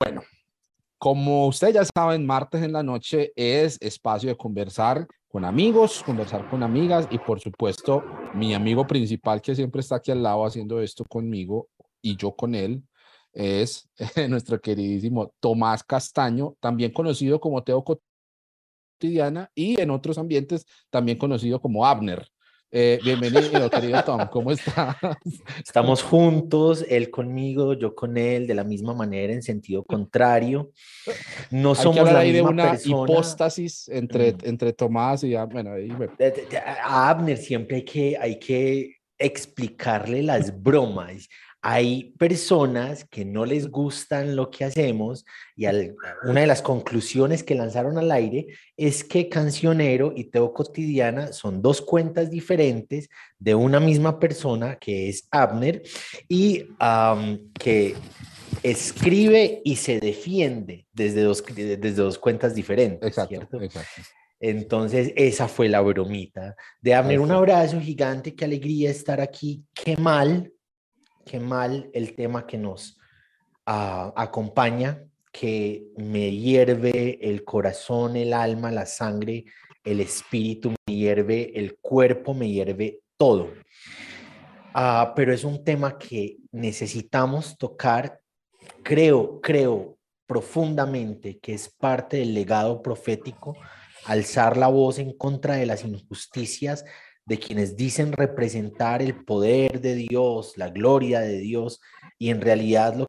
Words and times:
Bueno, 0.00 0.22
como 0.96 1.48
ustedes 1.48 1.74
ya 1.74 1.84
saben, 1.84 2.24
martes 2.24 2.62
en 2.62 2.72
la 2.72 2.84
noche 2.84 3.32
es 3.34 3.78
espacio 3.80 4.28
de 4.28 4.36
conversar 4.36 5.08
con 5.28 5.44
amigos, 5.44 6.02
conversar 6.04 6.48
con 6.48 6.62
amigas 6.62 7.08
y 7.10 7.18
por 7.18 7.40
supuesto 7.40 8.04
mi 8.34 8.54
amigo 8.54 8.86
principal 8.86 9.42
que 9.42 9.56
siempre 9.56 9.80
está 9.80 9.96
aquí 9.96 10.12
al 10.12 10.22
lado 10.22 10.46
haciendo 10.46 10.80
esto 10.80 11.04
conmigo 11.04 11.68
y 12.00 12.16
yo 12.16 12.32
con 12.32 12.54
él 12.54 12.82
es 13.32 13.88
nuestro 14.28 14.60
queridísimo 14.60 15.34
Tomás 15.40 15.82
Castaño, 15.82 16.54
también 16.60 16.92
conocido 16.92 17.40
como 17.40 17.64
Teo 17.64 17.84
Cotidiana 17.84 19.50
y 19.54 19.80
en 19.80 19.90
otros 19.90 20.16
ambientes 20.16 20.64
también 20.90 21.18
conocido 21.18 21.60
como 21.60 21.84
Abner. 21.84 22.28
Eh, 22.70 22.98
bienvenido, 23.02 23.70
querido 23.70 24.04
Tom, 24.04 24.26
¿cómo 24.30 24.50
estás? 24.50 24.94
Estamos 25.64 26.02
juntos, 26.02 26.84
él 26.86 27.08
conmigo, 27.08 27.72
yo 27.72 27.94
con 27.94 28.18
él, 28.18 28.46
de 28.46 28.54
la 28.54 28.62
misma 28.62 28.92
manera, 28.92 29.32
en 29.32 29.42
sentido 29.42 29.82
contrario. 29.82 30.70
No 31.50 31.74
somos 31.74 32.12
la 32.12 32.22
misma 32.22 32.50
una 32.50 32.70
persona. 32.72 33.10
hipóstasis 33.10 33.88
entre, 33.88 34.32
mm. 34.32 34.36
entre 34.42 34.72
Tomás 34.74 35.24
y 35.24 35.34
bueno, 35.50 35.70
A 36.84 37.08
Abner 37.08 37.38
siempre 37.38 37.76
hay 37.76 37.84
que, 37.84 38.18
hay 38.20 38.38
que 38.38 38.96
explicarle 39.16 40.22
las 40.22 40.62
bromas 40.62 41.26
hay 41.60 42.14
personas 42.18 43.04
que 43.04 43.24
no 43.24 43.44
les 43.44 43.68
gustan 43.68 44.36
lo 44.36 44.50
que 44.50 44.64
hacemos 44.64 45.24
y 45.56 45.66
una 45.66 46.40
de 46.40 46.46
las 46.46 46.62
conclusiones 46.62 47.42
que 47.42 47.56
lanzaron 47.56 47.98
al 47.98 48.12
aire 48.12 48.46
es 48.76 49.02
que 49.02 49.28
Cancionero 49.28 50.12
y 50.14 50.24
Teo 50.24 50.52
Cotidiana 50.52 51.32
son 51.32 51.60
dos 51.60 51.80
cuentas 51.80 52.30
diferentes 52.30 53.08
de 53.38 53.54
una 53.54 53.80
misma 53.80 54.20
persona 54.20 54.76
que 54.76 55.08
es 55.08 55.26
Abner 55.32 55.82
y 56.28 56.64
que 57.58 57.96
escribe 58.62 59.60
y 59.64 59.76
se 59.76 59.98
defiende 59.98 60.86
desde 60.92 61.22
dos, 61.22 61.44
desde 61.54 61.92
dos 61.92 62.18
cuentas 62.18 62.54
diferentes. 62.54 63.08
Exacto, 63.08 63.60
exacto. 63.60 64.02
Entonces, 64.40 65.12
esa 65.16 65.48
fue 65.48 65.68
la 65.68 65.80
bromita 65.80 66.54
de 66.80 66.94
Abner. 66.94 67.18
Un 67.18 67.32
abrazo 67.32 67.80
gigante, 67.80 68.36
qué 68.36 68.44
alegría 68.44 68.90
estar 68.90 69.20
aquí. 69.20 69.64
Qué 69.74 69.96
mal 69.96 70.52
qué 71.28 71.38
mal 71.38 71.90
el 71.92 72.14
tema 72.16 72.46
que 72.46 72.58
nos 72.58 72.98
ah, 73.66 74.12
acompaña, 74.16 75.04
que 75.30 75.84
me 75.96 76.32
hierve 76.32 77.18
el 77.20 77.44
corazón, 77.44 78.16
el 78.16 78.32
alma, 78.32 78.70
la 78.70 78.86
sangre, 78.86 79.44
el 79.84 80.00
espíritu, 80.00 80.74
me 80.86 80.94
hierve 80.94 81.52
el 81.54 81.76
cuerpo, 81.76 82.34
me 82.34 82.48
hierve 82.50 83.00
todo. 83.16 83.50
Ah, 84.74 85.12
pero 85.14 85.32
es 85.32 85.44
un 85.44 85.62
tema 85.62 85.98
que 85.98 86.38
necesitamos 86.50 87.58
tocar. 87.58 88.20
Creo, 88.82 89.40
creo 89.40 89.98
profundamente 90.26 91.38
que 91.38 91.54
es 91.54 91.68
parte 91.68 92.18
del 92.18 92.34
legado 92.34 92.82
profético, 92.82 93.56
alzar 94.04 94.56
la 94.56 94.68
voz 94.68 94.98
en 94.98 95.12
contra 95.12 95.56
de 95.56 95.66
las 95.66 95.84
injusticias 95.84 96.84
de 97.28 97.38
quienes 97.38 97.76
dicen 97.76 98.12
representar 98.12 99.02
el 99.02 99.22
poder 99.22 99.82
de 99.82 99.94
Dios, 99.94 100.54
la 100.56 100.70
gloria 100.70 101.20
de 101.20 101.36
Dios, 101.38 101.78
y 102.18 102.30
en 102.30 102.40
realidad 102.40 102.94
lo 102.94 103.06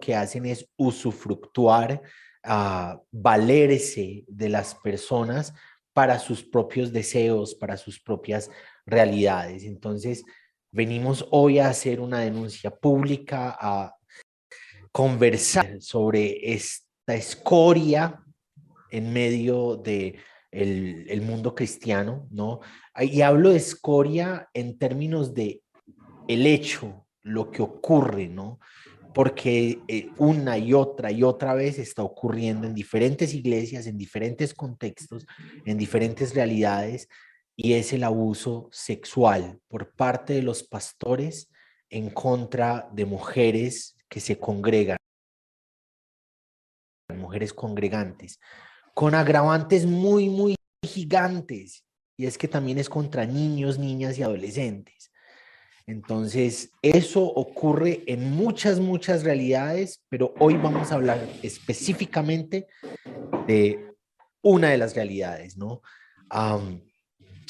que 0.00 0.14
hacen 0.14 0.46
es 0.46 0.66
usufructuar, 0.78 2.00
a 2.44 2.90
ah, 2.92 3.02
valerse 3.12 4.24
de 4.26 4.48
las 4.48 4.74
personas 4.74 5.54
para 5.92 6.18
sus 6.18 6.42
propios 6.42 6.92
deseos, 6.92 7.54
para 7.54 7.76
sus 7.76 8.00
propias 8.00 8.50
realidades. 8.86 9.64
Entonces, 9.64 10.24
venimos 10.72 11.28
hoy 11.30 11.58
a 11.58 11.68
hacer 11.68 12.00
una 12.00 12.20
denuncia 12.20 12.70
pública, 12.70 13.56
a 13.60 13.94
conversar 14.90 15.80
sobre 15.80 16.52
esta 16.54 17.14
escoria 17.14 18.24
en 18.90 19.12
medio 19.12 19.76
de 19.76 20.18
el, 20.52 21.22
mundo 21.22 21.54
cristiano, 21.54 22.28
¿no? 22.30 22.60
Y 23.00 23.22
hablo 23.22 23.50
de 23.50 23.56
escoria 23.56 24.48
en 24.52 24.78
términos 24.78 25.34
de 25.34 25.62
el 26.28 26.46
hecho, 26.46 27.06
lo 27.22 27.50
que 27.50 27.62
ocurre, 27.62 28.28
¿no? 28.28 28.60
Porque 29.14 29.80
eh, 29.88 30.10
una 30.18 30.58
y 30.58 30.74
otra 30.74 31.10
y 31.10 31.22
otra 31.22 31.54
vez 31.54 31.78
está 31.78 32.02
ocurriendo 32.02 32.66
en 32.66 32.74
diferentes 32.74 33.34
iglesias, 33.34 33.86
en 33.86 33.96
diferentes 33.96 34.54
contextos, 34.54 35.26
en 35.64 35.78
diferentes 35.78 36.34
realidades, 36.34 37.08
y 37.56 37.74
es 37.74 37.92
el 37.92 38.04
abuso 38.04 38.68
sexual 38.72 39.58
por 39.68 39.94
parte 39.94 40.34
de 40.34 40.42
los 40.42 40.62
pastores 40.62 41.50
en 41.90 42.10
contra 42.10 42.88
de 42.92 43.04
mujeres 43.04 43.96
que 44.08 44.20
se 44.20 44.38
congregan, 44.38 44.96
mujeres 47.14 47.52
congregantes 47.52 48.38
con 48.94 49.14
agravantes 49.14 49.86
muy, 49.86 50.28
muy 50.28 50.54
gigantes. 50.84 51.84
Y 52.16 52.26
es 52.26 52.38
que 52.38 52.48
también 52.48 52.78
es 52.78 52.88
contra 52.88 53.24
niños, 53.26 53.78
niñas 53.78 54.18
y 54.18 54.22
adolescentes. 54.22 55.12
Entonces, 55.86 56.70
eso 56.80 57.22
ocurre 57.22 58.04
en 58.06 58.30
muchas, 58.30 58.78
muchas 58.78 59.24
realidades, 59.24 60.02
pero 60.08 60.32
hoy 60.38 60.56
vamos 60.56 60.92
a 60.92 60.94
hablar 60.94 61.26
específicamente 61.42 62.68
de 63.46 63.92
una 64.42 64.70
de 64.70 64.78
las 64.78 64.94
realidades, 64.94 65.56
¿no? 65.56 65.82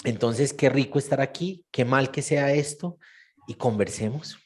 entonces, 0.04 0.52
qué 0.52 0.68
rico 0.68 0.98
estar 0.98 1.20
aquí, 1.20 1.64
qué 1.70 1.84
mal 1.84 2.10
que 2.10 2.20
sea 2.20 2.52
esto, 2.52 2.98
y 3.46 3.54
conversemos. 3.54 4.36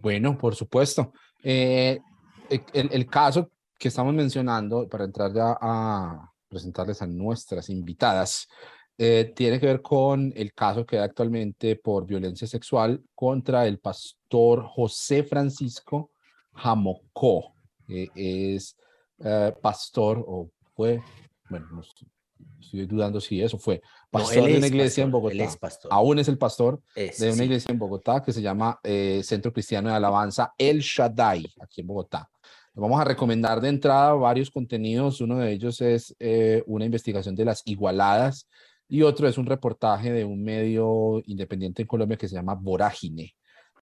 Bueno, 0.00 0.38
por 0.38 0.54
supuesto. 0.54 1.12
Eh, 1.42 1.98
el, 2.48 2.88
el, 2.92 3.06
caso 3.06 3.50
que 3.78 3.88
estamos 3.88 4.12
mencionando, 4.12 4.88
para 4.88 5.04
entrar 5.04 5.32
ya 5.32 5.56
a 5.60 6.32
presentarles 6.48 7.00
a 7.02 7.06
nuestras 7.06 7.70
invitadas, 7.70 8.48
eh, 8.96 9.32
tiene 9.36 9.60
que 9.60 9.66
ver 9.66 9.80
con 9.80 10.32
el 10.34 10.52
caso 10.52 10.84
que 10.84 10.96
hay 10.98 11.04
actualmente 11.04 11.76
por 11.76 12.04
violencia 12.04 12.48
sexual 12.48 13.00
contra 13.14 13.66
el 13.66 13.78
pastor 13.78 14.66
José 14.66 15.22
Francisco 15.22 16.10
Jamocó. 16.52 17.54
es 17.86 18.76
eh, 19.20 19.54
pastor 19.62 20.24
o 20.26 20.50
fue, 20.74 21.00
bueno, 21.48 21.80
estoy 22.60 22.86
dudando 22.86 23.20
si 23.20 23.40
eso 23.40 23.58
fue, 23.58 23.80
pastor 24.10 24.46
de 24.46 24.58
una 24.58 24.66
iglesia 24.66 25.04
en 25.04 25.12
Bogotá. 25.12 25.48
Aún 25.90 26.18
es 26.18 26.28
el 26.28 26.38
pastor 26.38 26.80
de 26.94 27.32
una 27.32 27.44
iglesia 27.44 27.70
en 27.70 27.78
Bogotá 27.78 28.22
que 28.22 28.32
se 28.32 28.42
llama 28.42 28.78
eh, 28.82 29.20
Centro 29.24 29.52
Cristiano 29.52 29.90
de 29.90 29.94
Alabanza 29.94 30.54
El 30.58 30.80
Shaddai, 30.80 31.46
aquí 31.60 31.82
en 31.82 31.86
Bogotá. 31.86 32.28
Vamos 32.78 33.00
a 33.00 33.04
recomendar 33.04 33.60
de 33.60 33.70
entrada 33.70 34.12
varios 34.12 34.52
contenidos. 34.52 35.20
Uno 35.20 35.38
de 35.38 35.50
ellos 35.50 35.80
es 35.80 36.14
eh, 36.20 36.62
una 36.66 36.84
investigación 36.84 37.34
de 37.34 37.44
las 37.44 37.62
igualadas 37.64 38.48
y 38.88 39.02
otro 39.02 39.26
es 39.26 39.36
un 39.36 39.46
reportaje 39.46 40.12
de 40.12 40.24
un 40.24 40.44
medio 40.44 41.20
independiente 41.26 41.82
en 41.82 41.88
Colombia 41.88 42.16
que 42.16 42.28
se 42.28 42.36
llama 42.36 42.54
Vorágine. 42.54 43.34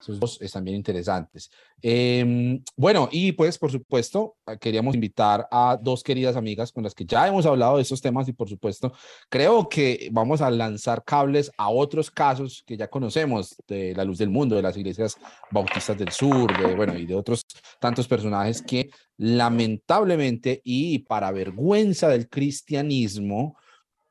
Esos 0.00 0.20
dos 0.20 0.40
están 0.40 0.64
bien 0.64 0.76
interesantes. 0.76 1.50
Em, 1.82 2.62
bueno, 2.76 3.08
y 3.10 3.32
pues 3.32 3.58
por 3.58 3.72
supuesto, 3.72 4.36
ah, 4.46 4.56
queríamos 4.56 4.94
invitar 4.94 5.48
a 5.50 5.78
dos 5.80 6.04
queridas 6.04 6.36
amigas 6.36 6.70
con 6.70 6.84
las 6.84 6.94
que 6.94 7.04
ya 7.04 7.26
hemos 7.26 7.46
hablado 7.46 7.76
de 7.76 7.82
esos 7.82 8.00
temas 8.00 8.28
y 8.28 8.32
por 8.32 8.48
supuesto, 8.48 8.92
creo 9.28 9.68
que 9.68 10.08
vamos 10.12 10.40
a 10.40 10.50
lanzar 10.50 11.02
cables 11.04 11.50
a 11.56 11.68
otros 11.68 12.10
casos 12.10 12.62
que 12.64 12.76
ya 12.76 12.88
conocemos 12.88 13.56
de 13.66 13.94
la 13.94 14.04
luz 14.04 14.18
del 14.18 14.30
mundo, 14.30 14.54
de 14.54 14.62
las 14.62 14.76
iglesias 14.76 15.16
bautistas 15.50 15.98
del 15.98 16.12
sur, 16.12 16.56
de, 16.56 16.76
bueno, 16.76 16.96
y 16.96 17.04
de 17.04 17.14
otros 17.16 17.44
tantos 17.80 18.06
personajes 18.06 18.62
que 18.62 18.90
lamentablemente 19.16 20.60
y 20.64 21.00
para 21.00 21.32
vergüenza 21.32 22.08
del 22.08 22.28
cristianismo, 22.28 23.56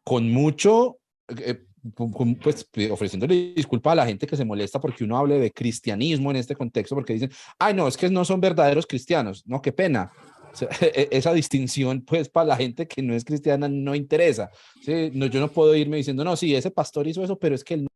con 0.03 0.29
mucho... 0.31 0.97
Eh, 1.29 1.63
pues 1.91 2.67
ofreciéndole 2.91 3.53
disculpa 3.55 3.91
a 3.91 3.95
la 3.95 4.05
gente 4.05 4.27
que 4.27 4.37
se 4.37 4.45
molesta 4.45 4.79
porque 4.79 5.03
uno 5.03 5.17
hable 5.17 5.39
de 5.39 5.51
cristianismo 5.51 6.31
en 6.31 6.37
este 6.37 6.55
contexto, 6.55 6.95
porque 6.95 7.13
dicen, 7.13 7.31
ay, 7.59 7.73
no, 7.73 7.87
es 7.87 7.97
que 7.97 8.09
no 8.09 8.25
son 8.25 8.41
verdaderos 8.41 8.85
cristianos. 8.85 9.44
No, 9.45 9.62
qué 9.62 9.71
pena. 9.71 10.12
E, 10.81 11.07
e, 11.12 11.17
esa 11.17 11.33
distinción, 11.33 12.01
pues, 12.01 12.29
para 12.29 12.47
la 12.47 12.57
gente 12.57 12.88
que 12.88 13.01
no 13.01 13.13
es 13.13 13.23
cristiana 13.23 13.67
no 13.67 13.95
interesa. 13.95 14.50
¿sí? 14.83 15.12
No, 15.13 15.27
yo 15.27 15.39
no 15.39 15.50
puedo 15.50 15.75
irme 15.75 15.97
diciendo, 15.97 16.23
no, 16.23 16.35
sí, 16.35 16.56
ese 16.56 16.71
pastor 16.71 17.07
hizo 17.07 17.23
eso, 17.23 17.38
pero 17.38 17.56
es 17.56 17.63
que 17.63 17.75
él 17.75 17.88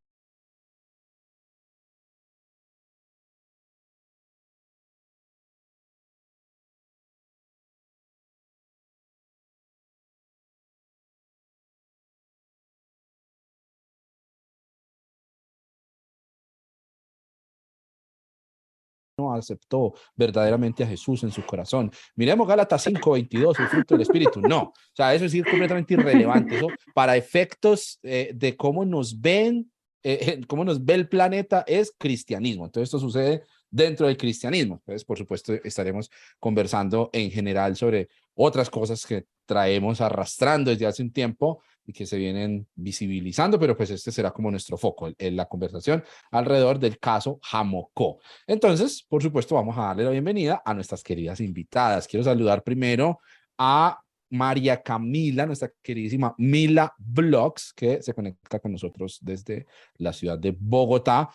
aceptó 19.33 19.94
verdaderamente 20.15 20.83
a 20.83 20.88
Jesús 20.88 21.23
en 21.23 21.31
su 21.31 21.45
corazón. 21.45 21.91
Miremos 22.15 22.47
Gálatas 22.47 22.85
5:22, 22.88 23.59
el 23.59 23.68
fruto 23.68 23.95
del 23.95 24.01
Espíritu. 24.01 24.41
No, 24.41 24.62
o 24.62 24.73
sea, 24.94 25.13
eso 25.13 25.25
es 25.25 25.33
completamente 25.44 25.94
irrelevante. 25.94 26.57
Eso 26.57 26.68
para 26.94 27.15
efectos 27.15 28.00
eh, 28.03 28.31
de 28.33 28.56
cómo 28.56 28.85
nos 28.85 29.19
ven, 29.19 29.71
eh, 30.03 30.41
cómo 30.47 30.63
nos 30.63 30.83
ve 30.83 30.94
el 30.95 31.09
planeta, 31.09 31.63
es 31.68 31.94
cristianismo. 31.97 32.65
Entonces, 32.65 32.88
esto 32.88 33.00
sucede 33.00 33.44
dentro 33.69 34.07
del 34.07 34.18
cristianismo. 34.18 34.75
Entonces, 34.75 35.06
por 35.06 35.18
supuesto, 35.18 35.53
estaremos 35.63 36.09
conversando 36.39 37.09
en 37.13 37.31
general 37.31 37.75
sobre 37.75 38.09
otras 38.33 38.69
cosas 38.69 39.06
que 39.06 39.25
traemos 39.45 40.01
arrastrando 40.01 40.71
desde 40.71 40.85
hace 40.85 41.03
un 41.03 41.12
tiempo 41.12 41.62
y 41.86 41.94
que 41.94 42.06
se 42.06 42.18
vienen 42.18 42.68
visibilizando, 42.75 43.60
pero 43.60 43.75
pues 43.75 43.89
este 43.89 44.12
será 44.12 44.31
como 44.31 44.51
nuestro 44.51 44.78
foco 44.78 45.10
en 45.18 45.36
la 45.36 45.45
conversación 45.45 46.04
alrededor 46.31 46.80
del 46.80 47.00
caso 47.00 47.39
Jamocó. 47.42 48.19
Entonces, 48.48 49.04
por 49.07 49.22
supuesto, 49.22 49.56
vamos 49.56 49.78
a 49.78 49.81
darle 49.81 50.04
la 50.04 50.12
bienvenida 50.12 50.62
a 50.66 50.74
nuestras 50.74 51.04
queridas 51.04 51.39
invitadas. 51.39 52.07
Quiero 52.07 52.24
saludar 52.24 52.63
primero 52.63 53.19
a 53.57 54.00
María 54.31 54.81
Camila, 54.81 55.45
nuestra 55.45 55.72
queridísima 55.81 56.33
Mila 56.38 56.94
Blogs, 56.98 57.74
que 57.74 58.01
se 58.01 58.13
conecta 58.13 58.60
con 58.60 58.72
nosotros 58.72 59.19
desde 59.22 59.68
la 59.98 60.13
ciudad 60.13 60.39
de 60.39 60.56
Bogotá. 60.57 61.30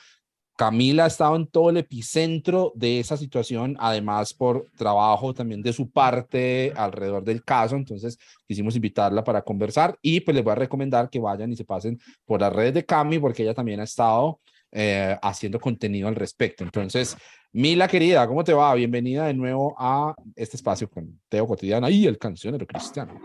Camila 0.57 1.05
ha 1.05 1.09
estado 1.09 1.37
en 1.37 1.47
todo 1.47 1.69
el 1.69 1.77
epicentro 1.77 2.73
de 2.75 2.99
esa 2.99 3.19
situación, 3.19 3.77
además 3.79 4.33
por 4.33 4.71
trabajo 4.75 5.35
también 5.35 5.61
de 5.61 5.75
su 5.75 5.91
parte 5.91 6.73
alrededor 6.75 7.23
del 7.23 7.45
caso, 7.45 7.77
entonces 7.77 8.19
quisimos 8.47 8.75
invitarla 8.75 9.23
para 9.23 9.43
conversar 9.43 9.99
y 10.01 10.21
pues 10.21 10.35
les 10.35 10.43
voy 10.43 10.53
a 10.53 10.57
recomendar 10.57 11.11
que 11.11 11.21
vayan 11.21 11.53
y 11.53 11.57
se 11.57 11.67
pasen 11.67 12.01
por 12.25 12.41
las 12.41 12.53
redes 12.53 12.73
de 12.73 12.87
Cami 12.87 13.19
porque 13.19 13.43
ella 13.43 13.53
también 13.53 13.81
ha 13.81 13.85
estado 13.85 14.41
eh, 14.73 15.17
haciendo 15.23 15.61
contenido 15.61 16.09
al 16.09 16.15
respecto. 16.15 16.65
Entonces, 16.65 17.19
Mila 17.53 17.87
querida, 17.87 18.27
¿cómo 18.27 18.43
te 18.43 18.55
va? 18.55 18.75
Bienvenida 18.75 19.27
de 19.27 19.35
nuevo 19.35 19.75
a 19.79 20.15
este 20.35 20.57
espacio 20.57 20.89
con 20.89 21.21
Teo 21.29 21.47
Cotidiana 21.47 21.91
y 21.91 22.07
el 22.07 22.17
cancionero 22.17 22.67
cristiano. 22.67 23.21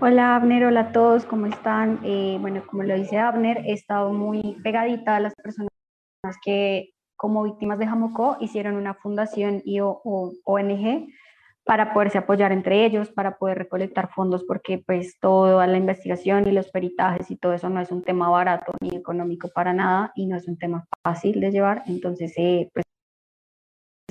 Hola 0.00 0.36
Abner, 0.36 0.64
hola 0.64 0.80
a 0.80 0.92
todos, 0.92 1.24
¿cómo 1.26 1.46
están? 1.46 2.00
Eh, 2.04 2.38
bueno, 2.40 2.62
como 2.66 2.82
lo 2.84 2.94
dice 2.96 3.18
Abner, 3.18 3.58
he 3.66 3.72
estado 3.72 4.12
muy 4.12 4.56
pegadita 4.62 5.16
a 5.16 5.20
las 5.20 5.34
personas 5.34 5.68
que 6.42 6.94
como 7.16 7.44
víctimas 7.44 7.78
de 7.78 7.86
Jamocó 7.86 8.36
hicieron 8.40 8.76
una 8.76 8.94
fundación 8.94 9.62
y 9.64 9.80
o, 9.80 10.00
ONG 10.44 11.08
para 11.64 11.94
poderse 11.94 12.18
apoyar 12.18 12.52
entre 12.52 12.84
ellos, 12.84 13.10
para 13.10 13.38
poder 13.38 13.56
recolectar 13.58 14.10
fondos, 14.12 14.44
porque 14.44 14.82
pues 14.84 15.18
toda 15.18 15.66
la 15.66 15.78
investigación 15.78 16.46
y 16.46 16.52
los 16.52 16.70
peritajes 16.70 17.30
y 17.30 17.36
todo 17.36 17.54
eso 17.54 17.70
no 17.70 17.80
es 17.80 17.90
un 17.90 18.02
tema 18.02 18.28
barato 18.28 18.72
ni 18.80 18.94
económico 18.94 19.48
para 19.54 19.72
nada 19.72 20.12
y 20.14 20.26
no 20.26 20.36
es 20.36 20.46
un 20.46 20.58
tema 20.58 20.86
fácil 21.02 21.40
de 21.40 21.50
llevar, 21.50 21.82
entonces 21.86 22.34
eh, 22.36 22.68
pues 22.74 22.84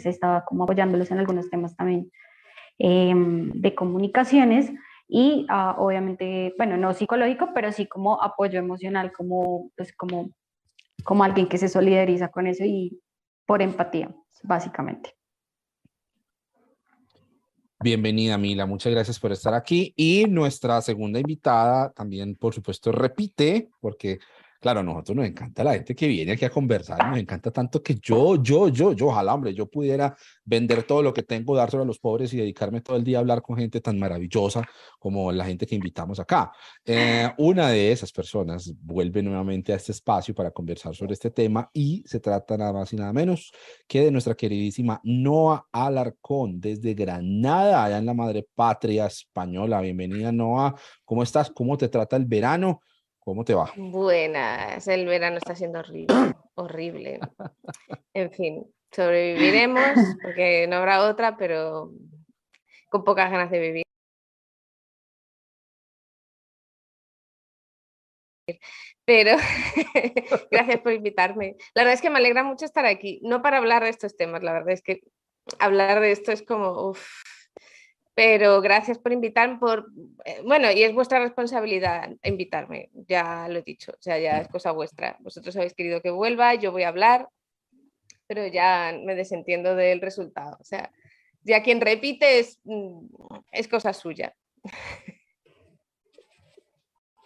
se 0.01 0.09
estaba 0.09 0.43
como 0.45 0.63
apoyándolos 0.63 1.11
en 1.11 1.19
algunos 1.19 1.49
temas 1.49 1.75
también 1.75 2.11
em, 2.79 3.51
de 3.51 3.75
comunicaciones 3.75 4.71
y 5.07 5.45
ah, 5.49 5.75
obviamente, 5.77 6.55
bueno, 6.57 6.77
no 6.77 6.93
psicológico, 6.93 7.49
pero 7.53 7.71
sí 7.71 7.85
como 7.85 8.21
apoyo 8.21 8.57
emocional, 8.57 9.11
como 9.11 9.69
pues 9.77 9.95
como 9.95 10.31
como 11.03 11.23
alguien 11.23 11.47
que 11.47 11.57
se 11.57 11.69
solidariza 11.69 12.29
con 12.29 12.47
eso 12.47 12.63
y 12.63 12.99
por 13.45 13.61
empatía, 13.61 14.13
básicamente. 14.43 15.15
Bienvenida, 17.83 18.37
Mila. 18.37 18.65
Muchas 18.65 18.93
gracias 18.93 19.19
por 19.19 19.33
estar 19.33 19.53
aquí. 19.53 19.93
Y 19.97 20.25
nuestra 20.29 20.81
segunda 20.81 21.19
invitada 21.19 21.91
también, 21.91 22.35
por 22.35 22.53
supuesto, 22.53 22.93
repite, 22.93 23.69
porque 23.81 24.19
Claro, 24.63 24.79
a 24.79 24.83
nosotros 24.83 25.17
nos 25.17 25.25
encanta 25.27 25.61
la 25.61 25.73
gente 25.73 25.93
que 25.93 26.07
viene 26.07 26.31
aquí 26.31 26.45
a 26.45 26.49
conversar, 26.49 27.09
nos 27.09 27.19
encanta 27.19 27.51
tanto 27.51 27.83
que 27.83 27.95
yo, 27.95 28.41
yo, 28.41 28.69
yo, 28.69 28.93
yo, 28.93 29.07
ojalá, 29.07 29.33
hombre, 29.33 29.53
yo 29.53 29.69
pudiera 29.69 30.15
vender 30.45 30.83
todo 30.83 31.03
lo 31.03 31.13
que 31.13 31.21
tengo, 31.21 31.53
dárselo 31.53 31.83
a 31.83 31.85
los 31.85 31.99
pobres 31.99 32.33
y 32.33 32.37
dedicarme 32.37 32.79
todo 32.79 32.95
el 32.95 33.03
día 33.03 33.17
a 33.17 33.19
hablar 33.19 33.41
con 33.41 33.57
gente 33.57 33.81
tan 33.81 33.99
maravillosa 33.99 34.65
como 34.99 35.33
la 35.33 35.43
gente 35.43 35.65
que 35.65 35.75
invitamos 35.75 36.17
acá. 36.21 36.53
Eh, 36.85 37.29
una 37.39 37.67
de 37.67 37.91
esas 37.91 38.13
personas 38.13 38.73
vuelve 38.79 39.21
nuevamente 39.21 39.73
a 39.73 39.75
este 39.75 39.91
espacio 39.91 40.33
para 40.33 40.51
conversar 40.51 40.95
sobre 40.95 41.11
este 41.11 41.29
tema 41.29 41.69
y 41.73 42.01
se 42.05 42.21
trata 42.21 42.55
nada 42.55 42.71
más 42.71 42.93
y 42.93 42.95
nada 42.95 43.11
menos 43.11 43.51
que 43.85 43.99
de 43.99 44.11
nuestra 44.11 44.33
queridísima 44.33 45.01
Noa 45.03 45.67
Alarcón 45.73 46.61
desde 46.61 46.93
Granada, 46.93 47.83
allá 47.83 47.97
en 47.97 48.05
la 48.05 48.13
madre 48.13 48.47
patria 48.55 49.07
española. 49.07 49.81
Bienvenida, 49.81 50.31
Noa. 50.31 50.73
¿Cómo 51.03 51.21
estás? 51.21 51.51
¿Cómo 51.51 51.77
te 51.77 51.89
trata 51.89 52.15
el 52.15 52.23
verano? 52.23 52.79
¿Cómo 53.23 53.45
te 53.45 53.53
va? 53.53 53.71
Buenas, 53.77 54.85
el 54.89 55.05
verano 55.05 55.37
está 55.37 55.55
siendo 55.55 55.79
horrible, 55.79 56.35
horrible. 56.55 57.19
En 58.13 58.31
fin, 58.31 58.65
sobreviviremos 58.91 59.97
porque 60.21 60.67
no 60.67 60.75
habrá 60.77 61.03
otra, 61.03 61.37
pero 61.37 61.91
con 62.89 63.03
pocas 63.05 63.31
ganas 63.31 63.49
de 63.49 63.59
vivir. 63.59 63.83
Pero 69.05 69.37
gracias 70.51 70.81
por 70.81 70.91
invitarme. 70.91 71.55
La 71.75 71.83
verdad 71.83 71.93
es 71.93 72.01
que 72.01 72.09
me 72.09 72.17
alegra 72.17 72.43
mucho 72.43 72.65
estar 72.65 72.85
aquí, 72.85 73.21
no 73.23 73.41
para 73.41 73.57
hablar 73.57 73.83
de 73.83 73.89
estos 73.89 74.17
temas, 74.17 74.43
la 74.43 74.51
verdad 74.51 74.71
es 74.71 74.81
que 74.81 74.99
hablar 75.59 76.01
de 76.01 76.11
esto 76.11 76.33
es 76.33 76.43
como, 76.43 76.89
uff, 76.89 77.07
pero 78.15 78.61
gracias 78.61 78.99
por 78.99 79.11
invitarme, 79.11 79.57
por, 79.57 79.87
eh, 80.25 80.41
bueno, 80.45 80.71
y 80.71 80.83
es 80.83 80.93
vuestra 80.93 81.19
responsabilidad 81.19 82.11
invitarme, 82.23 82.89
ya 83.07 83.47
lo 83.49 83.59
he 83.59 83.63
dicho, 83.63 83.91
o 83.91 84.01
sea, 84.01 84.19
ya 84.19 84.39
es 84.39 84.47
cosa 84.47 84.71
vuestra. 84.71 85.17
Vosotros 85.21 85.55
habéis 85.55 85.73
querido 85.73 86.01
que 86.01 86.11
vuelva, 86.11 86.53
yo 86.55 86.71
voy 86.71 86.83
a 86.83 86.89
hablar, 86.89 87.27
pero 88.27 88.45
ya 88.47 88.95
me 89.03 89.15
desentiendo 89.15 89.75
del 89.75 90.01
resultado. 90.01 90.57
O 90.59 90.63
sea, 90.63 90.91
ya 91.43 91.63
quien 91.63 91.81
repite 91.81 92.39
es, 92.39 92.59
mm, 92.63 93.07
es 93.51 93.67
cosa 93.67 93.93
suya. 93.93 94.35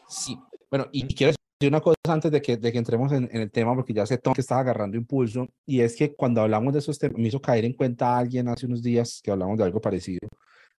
Sí, 0.07 0.39
bueno, 0.71 0.87
y 0.93 1.05
quiero 1.13 1.33
decir 1.33 1.69
una 1.69 1.81
cosa 1.81 1.97
antes 2.07 2.31
de 2.31 2.41
que, 2.41 2.55
de 2.55 2.71
que 2.71 2.77
entremos 2.77 3.11
en, 3.11 3.29
el 3.29 3.51
tema, 3.51 3.75
porque 3.75 3.93
ya 3.93 4.05
sé 4.05 4.19
que 4.19 4.41
estaba 4.41 4.61
agarrando 4.61 4.95
impulso, 4.95 5.49
y 5.65 5.81
es 5.81 5.97
que 5.97 6.15
cuando 6.15 6.41
hablamos 6.41 6.71
de 6.71 6.79
esos 6.79 6.97
temas, 6.97 7.17
me 7.17 7.27
hizo 7.27 7.41
caer 7.41 7.65
en 7.65 7.73
cuenta 7.73 8.15
a 8.15 8.19
alguien 8.19 8.47
hace 8.47 8.65
unos 8.65 8.81
días 8.81 9.19
que 9.21 9.31
hablamos 9.31 9.57
de 9.57 9.65
algo 9.65 9.81
parecido, 9.81 10.29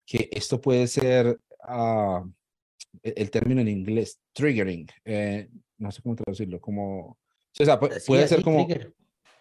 que 0.08 0.31
esto 0.32 0.58
puede 0.58 0.87
ser, 0.87 1.38
uh, 1.69 2.26
el 3.02 3.31
término 3.31 3.60
en 3.60 3.69
inglés, 3.69 4.19
triggering, 4.32 4.88
eh, 5.05 5.50
no 5.76 5.93
sé 5.93 6.00
cómo 6.00 6.16
traducirlo, 6.16 6.58
como, 6.60 7.19
o 7.60 7.64
sea, 7.64 7.78
puede, 7.78 8.26
ser 8.26 8.43
como... 8.43 8.66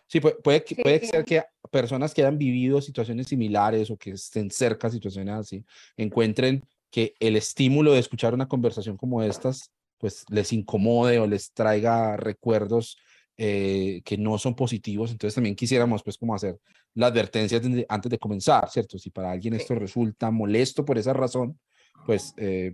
Sí, 0.07 0.19
puede, 0.19 0.35
puede, 0.35 0.65
puede 0.83 1.07
ser 1.07 1.23
que 1.23 1.41
personas 1.71 2.13
que 2.13 2.21
hayan 2.21 2.37
vivido 2.37 2.81
situaciones 2.81 3.27
similares 3.27 3.89
o 3.89 3.97
que 3.97 4.11
estén 4.11 4.51
cerca 4.51 4.87
de 4.87 4.95
situaciones 4.95 5.35
así, 5.35 5.65
encuentren 5.95 6.65
que 6.91 7.13
el 7.19 7.37
estímulo 7.37 7.93
de 7.93 7.99
escuchar 7.99 8.33
una 8.33 8.49
conversación 8.49 8.97
como 8.97 9.23
estas, 9.23 9.71
pues 9.97 10.25
les 10.29 10.51
incomode 10.51 11.19
o 11.19 11.27
les 11.27 11.53
traiga 11.53 12.17
recuerdos 12.17 12.97
eh, 13.37 14.01
que 14.03 14.17
no 14.17 14.37
son 14.37 14.55
positivos. 14.55 15.11
Entonces 15.11 15.35
también 15.35 15.55
quisiéramos 15.55 16.01
pues 16.03 16.17
como 16.17 16.33
hacer 16.33 16.59
la 16.95 17.07
advertencia 17.07 17.61
antes 17.87 18.09
de 18.09 18.17
comenzar, 18.17 18.69
¿cierto? 18.69 18.97
Si 18.97 19.11
para 19.11 19.31
alguien 19.31 19.53
esto 19.53 19.75
resulta 19.75 20.31
molesto 20.31 20.83
por 20.83 20.97
esa 20.97 21.13
razón, 21.13 21.59
pues, 22.05 22.33
eh, 22.37 22.73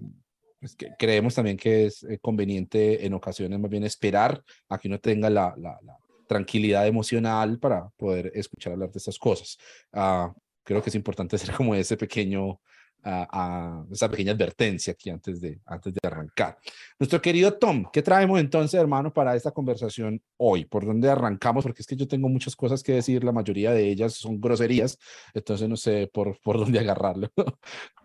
pues 0.59 0.77
creemos 0.97 1.35
también 1.35 1.57
que 1.57 1.87
es 1.87 2.03
eh, 2.03 2.17
conveniente 2.21 3.05
en 3.05 3.13
ocasiones 3.13 3.59
más 3.59 3.69
bien 3.69 3.83
esperar 3.83 4.41
a 4.69 4.77
que 4.77 4.87
uno 4.87 4.99
tenga 4.99 5.29
la, 5.29 5.53
la, 5.57 5.77
tranquilidad 6.25 6.87
emocional 6.87 7.59
para 7.59 7.89
poder 7.97 8.31
escuchar 8.33 8.73
hablar 8.73 8.89
de 8.89 8.97
estas 8.97 9.19
cosas. 9.19 9.57
Uh, 9.91 10.33
creo 10.63 10.81
que 10.81 10.89
es 10.89 10.95
importante 10.95 11.35
hacer 11.35 11.53
como 11.53 11.75
ese 11.75 11.97
pequeño 11.97 12.61
a, 13.03 13.85
esa 13.91 14.09
pequeña 14.09 14.31
advertencia 14.31 14.93
aquí 14.93 15.09
antes 15.09 15.41
de, 15.41 15.59
antes 15.65 15.93
de 15.93 15.99
arrancar. 16.03 16.57
Nuestro 16.99 17.21
querido 17.21 17.53
Tom, 17.53 17.85
¿qué 17.91 18.01
traemos 18.01 18.39
entonces, 18.39 18.79
hermano, 18.79 19.13
para 19.13 19.35
esta 19.35 19.51
conversación 19.51 20.21
hoy? 20.37 20.65
¿Por 20.65 20.85
dónde 20.85 21.09
arrancamos? 21.09 21.63
Porque 21.63 21.81
es 21.81 21.87
que 21.87 21.95
yo 21.95 22.07
tengo 22.07 22.29
muchas 22.29 22.55
cosas 22.55 22.83
que 22.83 22.93
decir, 22.93 23.23
la 23.23 23.31
mayoría 23.31 23.71
de 23.71 23.89
ellas 23.89 24.13
son 24.13 24.39
groserías, 24.39 24.97
entonces 25.33 25.67
no 25.67 25.75
sé 25.75 26.09
por, 26.13 26.39
por 26.41 26.57
dónde 26.57 26.79
agarrarlo. 26.79 27.29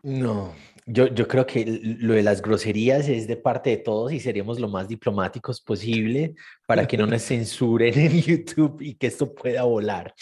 No, 0.03 0.55
yo, 0.87 1.09
yo 1.09 1.27
creo 1.27 1.47
que 1.47 1.65
lo 1.83 2.15
de 2.15 2.23
las 2.23 2.41
groserías 2.41 3.09
es 3.09 3.27
de 3.27 3.37
parte 3.37 3.71
de 3.71 3.77
todos 3.79 4.13
y 4.13 4.21
seríamos 4.21 4.59
lo 4.61 4.69
más 4.69 4.89
diplomáticos 4.89 5.61
posible 5.61 6.35
para 6.67 6.87
que 6.87 6.97
no 6.97 7.07
nos 7.07 7.23
censuren 7.27 7.99
en 7.99 8.21
YouTube 8.21 8.81
y 8.81 8.95
que 8.95 9.09
esto 9.09 9.35
pueda 9.35 9.65
volar. 9.65 10.15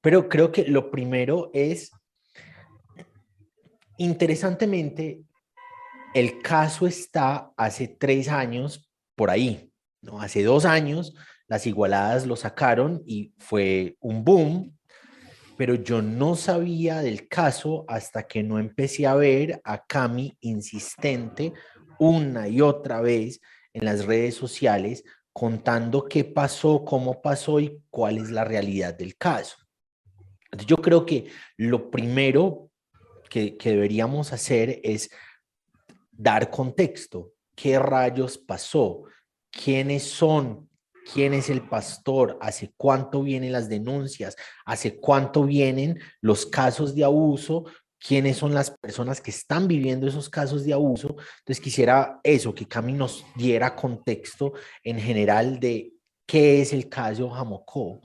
Pero 0.00 0.28
creo 0.28 0.52
que 0.52 0.64
lo 0.68 0.90
primero 0.90 1.50
es 1.54 1.90
Interesantemente, 3.96 5.22
el 6.14 6.40
caso 6.42 6.86
está 6.86 7.52
hace 7.56 7.88
tres 7.88 8.28
años 8.28 8.90
por 9.14 9.30
ahí, 9.30 9.70
¿no? 10.02 10.20
Hace 10.20 10.42
dos 10.42 10.64
años 10.64 11.14
las 11.46 11.66
igualadas 11.66 12.26
lo 12.26 12.36
sacaron 12.36 13.02
y 13.06 13.32
fue 13.38 13.96
un 14.00 14.24
boom, 14.24 14.76
pero 15.56 15.74
yo 15.74 16.02
no 16.02 16.34
sabía 16.34 17.00
del 17.00 17.28
caso 17.28 17.84
hasta 17.86 18.26
que 18.26 18.42
no 18.42 18.58
empecé 18.58 19.06
a 19.06 19.14
ver 19.14 19.60
a 19.62 19.84
Cami 19.84 20.36
insistente 20.40 21.52
una 21.98 22.48
y 22.48 22.60
otra 22.60 23.00
vez 23.00 23.40
en 23.72 23.84
las 23.84 24.04
redes 24.04 24.34
sociales 24.34 25.04
contando 25.32 26.06
qué 26.06 26.24
pasó, 26.24 26.84
cómo 26.84 27.20
pasó 27.20 27.60
y 27.60 27.80
cuál 27.90 28.18
es 28.18 28.30
la 28.30 28.44
realidad 28.44 28.94
del 28.94 29.16
caso. 29.16 29.56
Yo 30.66 30.76
creo 30.76 31.04
que 31.04 31.26
lo 31.56 31.90
primero 31.90 32.70
que, 33.34 33.70
deberíamos 33.70 34.32
hacer 34.32 34.80
es 34.84 35.10
dar 36.12 36.50
contexto. 36.50 37.32
¿Qué 37.56 37.78
rayos 37.78 38.38
pasó? 38.38 39.02
¿Quiénes 39.50 40.04
son 40.04 40.68
quién 41.12 41.34
es 41.34 41.50
el 41.50 41.60
pastor, 41.68 42.38
hace 42.40 42.72
cuánto 42.78 43.22
vienen 43.22 43.52
las 43.52 43.68
denuncias, 43.68 44.36
hace 44.64 44.98
cuánto 44.98 45.44
vienen 45.44 46.00
los 46.22 46.46
casos 46.46 46.94
de 46.94 47.04
abuso, 47.04 47.64
quiénes 47.98 48.38
son 48.38 48.54
las 48.54 48.70
personas 48.70 49.20
que 49.20 49.30
están 49.30 49.68
viviendo 49.68 50.06
esos 50.06 50.30
casos 50.30 50.64
de 50.64 50.72
abuso. 50.72 51.08
Entonces 51.40 51.60
quisiera 51.62 52.20
eso, 52.22 52.54
que 52.54 52.66
Cami 52.66 52.94
nos 52.94 53.22
diera 53.36 53.76
contexto 53.76 54.54
en 54.82 54.98
general 54.98 55.60
de 55.60 55.92
qué 56.26 56.62
es 56.62 56.72
el 56.72 56.88
caso 56.88 57.28
Jamocó. 57.28 58.00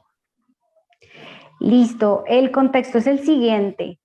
Listo, 1.62 2.26
el 2.28 2.52
contexto 2.52 2.98
es 2.98 3.08
el 3.08 3.20
siguiente. 3.24 3.99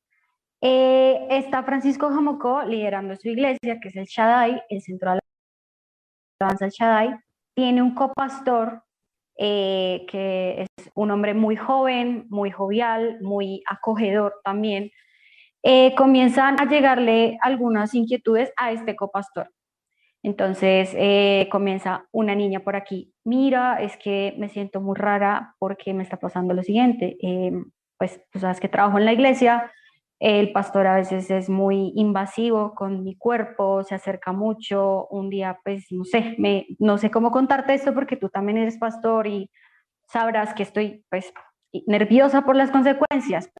Eh, 0.66 1.26
está 1.28 1.62
Francisco 1.62 2.09
Jamocó 2.09 2.62
liderando 2.62 3.14
su 3.16 3.28
iglesia, 3.28 3.78
que 3.83 3.88
es 3.88 3.97
el 3.97 4.06
Shaddai, 4.06 4.62
el 4.71 4.80
centro 4.80 5.11
de 5.11 5.16
la 5.16 5.21
alabanza 6.40 6.68
Shaddai. 6.71 7.18
Tiene 7.54 7.83
un 7.83 7.94
copastor 7.94 8.83
eh, 9.37 10.06
que 10.09 10.62
es 10.62 10.90
un 10.94 11.11
hombre 11.11 11.35
muy 11.35 11.56
joven, 11.56 12.26
muy 12.30 12.50
jovial, 12.50 13.18
muy 13.21 13.62
acogedor 13.68 14.40
también. 14.42 14.90
Eh, 15.62 15.94
comienzan 15.97 16.59
a 16.59 16.64
llegarle 16.64 17.37
algunas 17.42 17.94
inquietudes 17.94 18.50
a 18.56 18.73
este 18.73 18.97
copastor. 18.97 19.50
Entonces 20.23 20.94
eh, 20.94 21.47
comienza 21.52 22.06
una 22.11 22.35
niña 22.35 22.61
por 22.61 22.75
aquí, 22.75 23.12
mira, 23.23 23.83
es 23.83 23.99
que 23.99 24.35
me 24.38 24.49
siento 24.49 24.80
muy 24.80 24.97
rara 24.97 25.56
porque 25.59 25.92
me 25.92 26.02
está 26.02 26.16
pasando 26.16 26.54
lo 26.54 26.62
siguiente, 26.62 27.18
pues 27.99 28.23
tú 28.30 28.38
sabes 28.38 28.61
que 28.61 28.71
trabajo 28.71 28.99
en 28.99 29.04
la 29.04 29.12
iglesia, 29.12 29.71
el 30.25 30.52
pastor 30.52 30.87
a 30.87 30.95
veces 30.95 31.31
es 31.31 31.50
muy 31.50 31.93
invasivo 31.97 32.75
con 32.75 33.04
mi 33.04 33.14
cuerpo, 33.14 33.85
se 33.85 33.95
acerca 33.95 34.33
mucho. 34.33 35.07
Un 35.09 35.28
día, 35.28 35.61
pues, 35.62 35.85
no 35.90 36.04
sé, 36.04 36.35
me, 36.38 36.66
no 36.78 36.97
sé 36.97 37.11
cómo 37.11 37.31
contarte 37.31 37.75
esto 37.75 37.93
porque 37.93 38.16
tú 38.16 38.31
también 38.31 38.57
eres 38.57 38.78
pastor 38.78 39.26
y 39.26 39.50
sabrás 40.09 40.54
que 40.54 40.62
estoy, 40.62 41.04
pues, 41.11 41.31
nerviosa 41.87 42.40
por 42.40 42.57
las 42.57 42.71
consecuencias. 42.71 43.50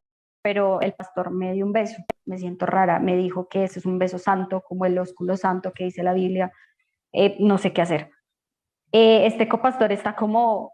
Pero 0.41 0.81
el 0.81 0.93
pastor 0.93 1.29
me 1.29 1.53
dio 1.53 1.67
un 1.67 1.71
beso, 1.71 2.01
me 2.25 2.39
siento 2.39 2.65
rara, 2.65 2.99
me 2.99 3.15
dijo 3.15 3.47
que 3.47 3.65
ese 3.65 3.77
es 3.77 3.85
un 3.85 3.99
beso 3.99 4.17
santo, 4.17 4.63
como 4.67 4.87
el 4.87 4.97
ósculo 4.97 5.37
santo 5.37 5.71
que 5.71 5.83
dice 5.83 6.01
la 6.01 6.13
Biblia. 6.13 6.51
Eh, 7.13 7.37
no 7.41 7.59
sé 7.59 7.73
qué 7.73 7.83
hacer. 7.83 8.09
Eh, 8.91 9.27
este 9.27 9.47
copastor 9.47 9.91
está 9.91 10.15
como 10.15 10.73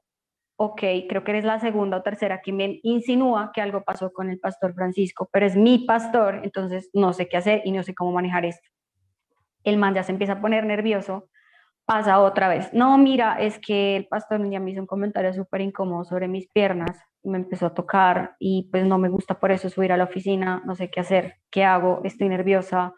ok, 0.64 0.82
creo 1.10 1.24
que 1.24 1.32
eres 1.32 1.44
la 1.44 1.60
segunda 1.60 1.98
o 1.98 2.04
tercera 2.04 2.40
que 2.40 2.54
me 2.54 2.80
insinúa 2.84 3.52
que 3.52 3.62
algo 3.62 3.84
pasó 3.84 4.14
con 4.14 4.30
el 4.30 4.40
pastor 4.40 4.76
Francisco, 4.76 5.28
pero 5.32 5.48
es 5.48 5.56
mi 5.56 5.80
pastor, 5.80 6.42
entonces 6.44 6.92
no 6.94 7.14
sé 7.14 7.28
qué 7.28 7.38
hacer 7.38 7.64
y 7.66 7.72
no 7.72 7.82
sé 7.82 7.96
cómo 7.96 8.12
manejar 8.12 8.46
esto. 8.46 8.70
El 9.64 9.78
man 9.78 9.96
ya 9.96 10.04
se 10.04 10.12
empieza 10.12 10.34
a 10.34 10.42
poner 10.42 10.64
nervioso, 10.68 11.30
pasa 11.84 12.20
otra 12.20 12.48
vez. 12.48 12.72
No, 12.74 12.96
mira, 13.00 13.42
es 13.42 13.58
que 13.58 13.96
el 13.96 14.06
pastor 14.06 14.40
un 14.40 14.52
día 14.52 14.60
me 14.60 14.70
hizo 14.70 14.82
un 14.82 14.86
comentario 14.86 15.34
súper 15.34 15.62
incómodo 15.62 16.04
sobre 16.04 16.28
mis 16.28 16.48
piernas, 16.50 16.96
me 17.24 17.40
empezó 17.40 17.66
a 17.66 17.74
tocar 17.74 18.36
y 18.38 18.70
pues 18.72 18.86
no 18.86 19.00
me 19.00 19.10
gusta 19.10 19.40
por 19.40 19.52
eso 19.52 19.68
subir 19.68 19.92
a 19.92 19.98
la 19.98 20.04
oficina, 20.04 20.62
no 20.64 20.76
sé 20.76 20.92
qué 20.92 21.00
hacer, 21.00 21.38
qué 21.50 21.64
hago, 21.64 22.02
estoy 22.04 22.30
nerviosa, 22.30 22.94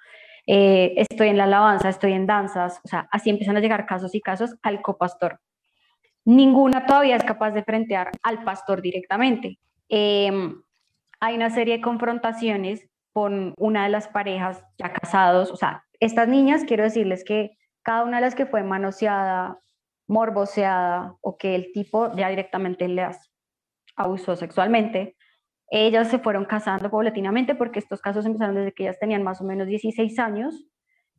eh, 0.47 0.95
estoy 0.97 1.29
en 1.29 1.37
la 1.37 1.45
alabanza, 1.45 1.87
estoy 1.87 2.11
en 2.11 2.27
danzas, 2.27 2.81
o 2.83 2.89
sea, 2.89 3.07
así 3.09 3.29
empiezan 3.29 3.55
a 3.55 3.61
llegar 3.61 3.85
casos 3.85 4.13
y 4.15 4.19
casos 4.19 4.57
al 4.63 4.81
copastor 4.81 5.39
ninguna 6.25 6.85
todavía 6.85 7.15
es 7.15 7.23
capaz 7.23 7.51
de 7.51 7.63
frentear 7.63 8.11
al 8.23 8.43
pastor 8.43 8.81
directamente. 8.81 9.59
Em, 9.89 10.61
hay 11.19 11.35
una 11.35 11.49
serie 11.49 11.77
de 11.77 11.81
confrontaciones 11.81 12.89
con 13.13 13.53
una 13.57 13.83
de 13.83 13.89
las 13.89 14.07
parejas 14.07 14.63
ya 14.77 14.91
casados, 14.91 15.51
o 15.51 15.55
sea, 15.55 15.83
estas 15.99 16.27
niñas, 16.27 16.63
quiero 16.65 16.83
decirles 16.83 17.23
que 17.23 17.57
cada 17.83 18.03
una 18.03 18.17
de 18.17 18.21
las 18.21 18.35
que 18.35 18.45
fue 18.45 18.63
manoseada, 18.63 19.59
morboseada 20.07 21.15
o 21.21 21.37
que 21.37 21.55
el 21.55 21.71
tipo 21.71 22.13
ya 22.15 22.29
directamente 22.29 22.87
las 22.87 23.31
abusó 23.95 24.35
sexualmente, 24.35 25.15
ellas 25.69 26.09
se 26.09 26.19
fueron 26.19 26.45
casando 26.45 26.89
paulatinamente 26.89 27.55
porque 27.55 27.79
estos 27.79 28.01
casos 28.01 28.25
empezaron 28.25 28.55
desde 28.55 28.73
que 28.73 28.83
ellas 28.83 28.99
tenían 28.99 29.23
más 29.23 29.41
o 29.41 29.43
menos 29.43 29.67
16 29.67 30.19
años, 30.19 30.65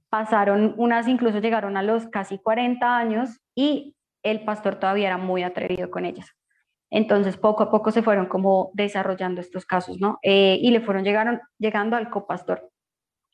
pasaron, 0.09 0.75
unas 0.77 1.09
incluso 1.09 1.39
llegaron 1.39 1.77
a 1.77 1.83
los 1.83 2.07
casi 2.09 2.39
40 2.39 2.97
años 2.97 3.41
y 3.55 3.97
el 4.25 4.45
pastor 4.45 4.77
todavía 4.81 5.07
era 5.09 5.19
muy 5.19 5.45
atrevido 5.45 5.91
con 5.91 6.05
ellas. 6.05 6.35
Entonces, 6.91 7.37
poco 7.37 7.65
a 7.65 7.71
poco 7.71 7.91
se 7.91 8.03
fueron 8.03 8.27
como 8.27 8.71
desarrollando 8.75 9.41
estos 9.41 9.67
casos, 9.67 10.01
¿no? 10.01 10.19
Eh, 10.23 10.59
y 10.61 10.71
le 10.71 10.81
fueron 10.81 11.05
llegaron, 11.05 11.41
llegando 11.59 11.97
al 11.97 12.11
copastor. 12.11 12.71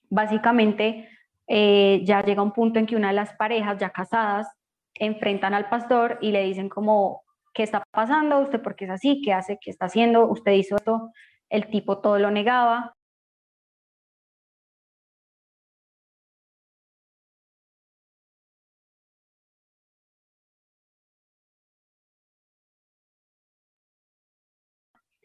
Básicamente, 0.09 1.09
eh, 1.47 2.01
ya 2.05 2.23
llega 2.23 2.43
un 2.43 2.53
punto 2.53 2.79
en 2.79 2.87
que 2.87 2.97
una 2.97 3.09
de 3.09 3.15
las 3.15 3.35
parejas 3.35 3.79
ya 3.79 3.91
casadas 3.91 4.49
enfrentan 4.95 5.55
al 5.55 5.69
pastor 5.69 6.19
y 6.21 6.33
le 6.33 6.43
dicen 6.45 6.69
como, 6.69 7.23
¿qué 7.55 7.63
está 7.63 7.83
pasando? 7.91 8.41
¿Usted 8.41 8.61
por 8.63 8.77
qué 8.77 8.87
es 8.87 8.91
así? 8.91 9.21
¿Qué 9.23 9.33
hace? 9.33 9.59
¿Qué 9.61 9.71
está 9.71 9.87
haciendo? 9.87 10.27
¿Usted 10.27 10.53
hizo 10.53 10.77
esto? 10.77 11.13
El 11.49 11.69
tipo 11.69 11.99
todo 11.99 12.19
lo 12.19 12.31
negaba. 12.31 12.95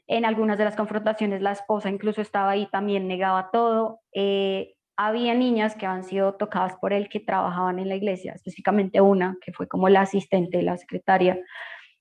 En 0.07 0.25
algunas 0.25 0.57
de 0.57 0.65
las 0.65 0.75
confrontaciones 0.75 1.41
la 1.41 1.51
esposa 1.51 1.89
incluso 1.89 2.21
estaba 2.21 2.51
ahí, 2.51 2.67
también 2.71 3.07
negaba 3.07 3.49
todo. 3.51 4.01
Eh, 4.13 4.75
había 4.97 5.33
niñas 5.33 5.75
que 5.75 5.85
han 5.85 6.03
sido 6.03 6.35
tocadas 6.35 6.75
por 6.75 6.93
él 6.93 7.09
que 7.09 7.19
trabajaban 7.19 7.79
en 7.79 7.89
la 7.89 7.95
iglesia, 7.95 8.33
específicamente 8.33 9.01
una 9.01 9.37
que 9.41 9.51
fue 9.51 9.67
como 9.67 9.89
la 9.89 10.01
asistente, 10.01 10.61
la 10.61 10.77
secretaria. 10.77 11.39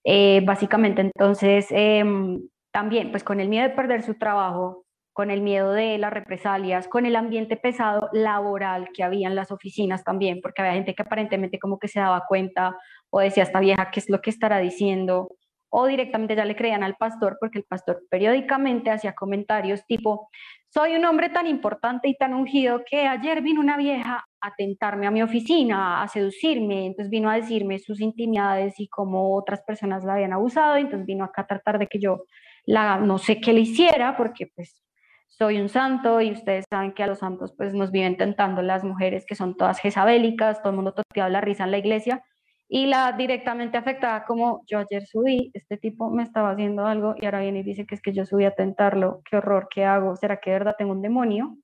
Eh, 0.05 0.43
básicamente 0.45 1.01
entonces 1.01 1.67
em, 1.71 2.43
también 2.73 3.11
pues 3.11 3.25
con 3.25 3.41
el 3.41 3.49
miedo 3.49 3.69
de 3.69 3.75
perder 3.75 4.03
su 4.03 4.15
trabajo, 4.15 4.85
con 5.15 5.31
el 5.31 5.41
miedo 5.41 5.73
de 5.73 5.97
las 5.97 6.13
represalias, 6.13 6.89
con 6.89 7.07
el 7.07 7.17
ambiente 7.17 7.57
pesado 7.57 8.11
laboral 8.13 8.91
que 8.93 9.03
había 9.03 9.29
en 9.29 9.37
las 9.37 9.51
oficinas 9.51 10.05
también, 10.05 10.41
porque 10.43 10.61
había 10.61 10.75
gente 10.75 10.95
que 10.95 11.03
aparentemente 11.03 11.59
como 11.59 11.79
que 11.79 11.89
se 11.89 12.01
daba 12.01 12.25
cuenta 12.29 12.77
o 13.11 13.21
decía 13.21 13.45
esta 13.45 13.61
vieja 13.61 13.91
qué 13.91 14.01
es 14.01 14.11
lo 14.11 14.21
que 14.21 14.31
estará 14.31 14.59
diciendo, 14.59 15.29
o 15.77 15.87
directamente 15.87 16.37
ya 16.37 16.45
le 16.45 16.55
creían 16.55 16.85
al 16.85 16.95
pastor 16.95 17.37
porque 17.41 17.59
el 17.59 17.65
pastor 17.65 18.05
periódicamente 18.09 18.93
hacía 18.93 19.13
comentarios 19.13 19.85
tipo, 19.87 20.29
soy 20.69 20.95
un 20.95 21.05
hombre 21.05 21.31
tan 21.31 21.49
importante 21.49 22.07
y 22.07 22.15
tan 22.15 22.33
ungido 22.33 22.83
que 22.89 23.09
ayer 23.09 23.43
vino 23.43 23.61
una 23.61 23.77
vieja 23.77 24.25
a 24.41 24.55
tentarme 24.55 25.09
a 25.09 25.11
mi 25.11 25.21
oficina, 25.21 26.01
a 26.01 26.07
seducirme, 26.07 26.87
entonces 26.87 27.11
vino 27.11 27.29
a 27.29 27.35
decirme 27.35 27.81
sus 27.81 28.01
intimidades 28.01 28.79
y 28.79 28.87
cómo 28.87 29.35
otras 29.35 29.63
personas 29.63 30.05
la 30.05 30.15
habían 30.15 30.33
abusado, 30.33 30.77
entonces 30.77 31.07
vino 31.07 31.25
acá 31.25 31.43
a 31.43 31.47
tratar 31.49 31.81
de 31.81 31.89
que 31.89 31.99
yo 31.99 32.23
la, 32.67 32.99
no 32.99 33.19
sé 33.19 33.41
qué 33.41 33.53
le 33.53 33.63
hiciera 33.63 34.17
porque 34.17 34.47
pues 34.55 34.81
soy 35.27 35.61
un 35.61 35.69
santo 35.69 36.21
y 36.21 36.31
ustedes 36.31 36.67
saben 36.71 36.93
que 36.93 37.03
a 37.03 37.09
los 37.09 37.19
santos 37.19 37.53
pues 37.57 37.75
nos 37.75 37.91
viven 37.91 38.17
tentando 38.17 38.63
las 38.63 38.85
mujeres 38.85 39.25
que 39.27 39.35
son 39.35 39.57
todas 39.57 39.81
jezabélicas, 39.81 40.63
todo 40.63 40.71
el 40.71 40.77
mundo 40.77 40.95
toteado 40.95 41.31
la 41.31 41.41
risa 41.41 41.65
en 41.65 41.73
la 41.73 41.79
iglesia, 41.79 42.23
y 42.69 42.87
la 42.87 43.13
directamente 43.13 43.77
afectada 43.77 44.25
como 44.25 44.63
yo 44.67 44.79
ayer 44.79 45.07
subí, 45.07 45.51
este 45.55 45.77
tipo 45.77 46.11
me 46.11 46.23
estaba 46.23 46.51
haciendo 46.51 46.87
algo 46.87 47.15
y 47.21 47.27
ahora 47.27 47.41
viene 47.41 47.61
y 47.61 47.63
dice 47.63 47.87
que 47.87 47.95
es 47.95 48.03
que 48.03 48.13
yo 48.13 48.25
subí 48.25 48.45
a 48.45 48.55
tentarlo, 48.55 49.23
qué 49.29 49.37
horror, 49.37 49.69
qué 49.71 49.85
hago, 49.85 50.17
¿será 50.17 50.39
que 50.39 50.51
de 50.51 50.59
verdad 50.59 50.75
tengo 50.79 50.93
un 50.93 51.03
demonio? 51.03 51.59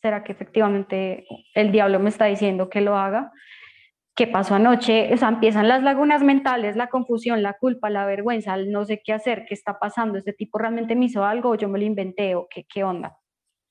¿Será 0.00 0.22
que 0.22 0.32
efectivamente 0.32 1.26
el 1.54 1.72
diablo 1.72 1.98
me 1.98 2.10
está 2.10 2.26
diciendo 2.26 2.70
que 2.70 2.80
lo 2.80 2.96
haga? 2.96 3.32
¿Qué 4.14 4.26
pasó 4.26 4.54
anoche? 4.54 5.12
O 5.12 5.16
sea, 5.16 5.28
empiezan 5.28 5.68
las 5.68 5.82
lagunas 5.82 6.22
mentales, 6.22 6.76
la 6.76 6.88
confusión, 6.88 7.42
la 7.42 7.54
culpa, 7.54 7.90
la 7.90 8.06
vergüenza, 8.06 8.54
el 8.54 8.70
no 8.70 8.84
sé 8.84 9.02
qué 9.04 9.12
hacer, 9.12 9.44
qué 9.46 9.54
está 9.54 9.78
pasando, 9.78 10.16
este 10.16 10.32
tipo 10.32 10.58
realmente 10.58 10.94
me 10.94 11.06
hizo 11.06 11.24
algo 11.24 11.50
o 11.50 11.54
yo 11.56 11.68
me 11.68 11.78
lo 11.78 11.84
inventé 11.84 12.34
o 12.34 12.46
qué, 12.48 12.64
qué 12.72 12.84
onda. 12.84 13.18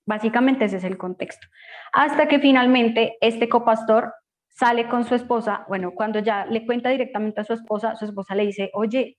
Básicamente 0.06 0.66
ese 0.66 0.78
es 0.78 0.84
el 0.84 0.98
contexto. 0.98 1.48
Hasta 1.94 2.28
que 2.28 2.40
finalmente 2.40 3.18
este 3.22 3.50
copastor 3.50 4.14
sale 4.56 4.88
con 4.88 5.04
su 5.04 5.16
esposa, 5.16 5.66
bueno, 5.68 5.92
cuando 5.92 6.20
ya 6.20 6.46
le 6.46 6.66
cuenta 6.66 6.90
directamente 6.90 7.42
a 7.42 7.44
su 7.44 7.54
esposa, 7.54 7.96
su 7.96 8.06
esposa 8.06 8.36
le 8.36 8.46
dice, 8.46 8.72
oye, 8.74 9.18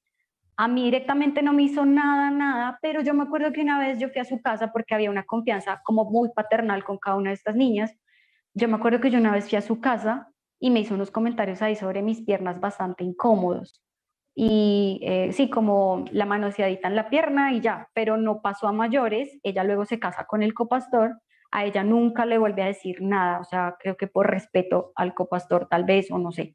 a 0.57 0.66
mí 0.66 0.85
directamente 0.85 1.43
no 1.43 1.52
me 1.52 1.64
hizo 1.64 1.85
nada, 1.85 2.31
nada, 2.31 2.78
pero 2.81 3.02
yo 3.02 3.12
me 3.12 3.25
acuerdo 3.25 3.52
que 3.52 3.61
una 3.61 3.78
vez 3.78 3.99
yo 3.99 4.09
fui 4.09 4.21
a 4.21 4.25
su 4.25 4.40
casa 4.40 4.73
porque 4.73 4.95
había 4.95 5.11
una 5.11 5.25
confianza 5.25 5.83
como 5.85 6.11
muy 6.11 6.31
paternal 6.35 6.85
con 6.85 6.97
cada 6.97 7.19
una 7.19 7.31
de 7.31 7.35
estas 7.35 7.55
niñas. 7.55 7.93
Yo 8.55 8.66
me 8.66 8.76
acuerdo 8.76 9.00
que 9.00 9.11
yo 9.11 9.19
una 9.19 9.31
vez 9.31 9.50
fui 9.50 9.59
a 9.59 9.61
su 9.61 9.78
casa 9.78 10.28
y 10.59 10.71
me 10.71 10.81
hizo 10.81 10.95
unos 10.95 11.11
comentarios 11.11 11.61
ahí 11.61 11.76
sobre 11.76 12.00
mis 12.00 12.23
piernas 12.23 12.59
bastante 12.59 13.05
incómodos. 13.05 13.83
Y 14.35 15.00
eh, 15.02 15.33
sí, 15.33 15.50
como 15.50 16.07
la 16.12 16.25
manoseadita 16.25 16.88
en 16.88 16.97
la 16.97 17.11
pierna 17.11 17.52
y 17.52 17.61
ya, 17.61 17.90
pero 17.93 18.16
no 18.16 18.40
pasó 18.40 18.69
a 18.69 18.73
mayores. 18.73 19.38
Ella 19.43 19.64
luego 19.64 19.85
se 19.85 19.99
casa 19.99 20.25
con 20.25 20.43
el 20.43 20.55
copastor 20.55 21.21
a 21.56 21.64
ella 21.64 21.82
nunca 21.82 22.26
le 22.26 22.36
vuelve 22.36 22.62
a 22.62 22.66
decir 22.66 23.00
nada, 23.00 23.40
o 23.40 23.44
sea, 23.44 23.76
creo 23.80 23.96
que 23.96 24.06
por 24.06 24.30
respeto 24.30 24.92
al 24.94 25.14
copastor 25.14 25.68
tal 25.70 25.84
vez, 25.84 26.10
o 26.10 26.18
no 26.18 26.30
sé. 26.30 26.54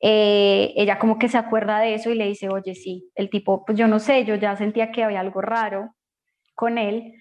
Eh, 0.00 0.72
ella 0.74 0.98
como 0.98 1.16
que 1.16 1.28
se 1.28 1.38
acuerda 1.38 1.78
de 1.78 1.94
eso 1.94 2.10
y 2.10 2.16
le 2.16 2.26
dice, 2.26 2.48
oye, 2.48 2.74
sí, 2.74 3.08
el 3.14 3.30
tipo, 3.30 3.64
pues 3.64 3.78
yo 3.78 3.86
no 3.86 4.00
sé, 4.00 4.24
yo 4.24 4.34
ya 4.34 4.56
sentía 4.56 4.90
que 4.90 5.04
había 5.04 5.20
algo 5.20 5.42
raro 5.42 5.94
con 6.56 6.76
él. 6.76 7.14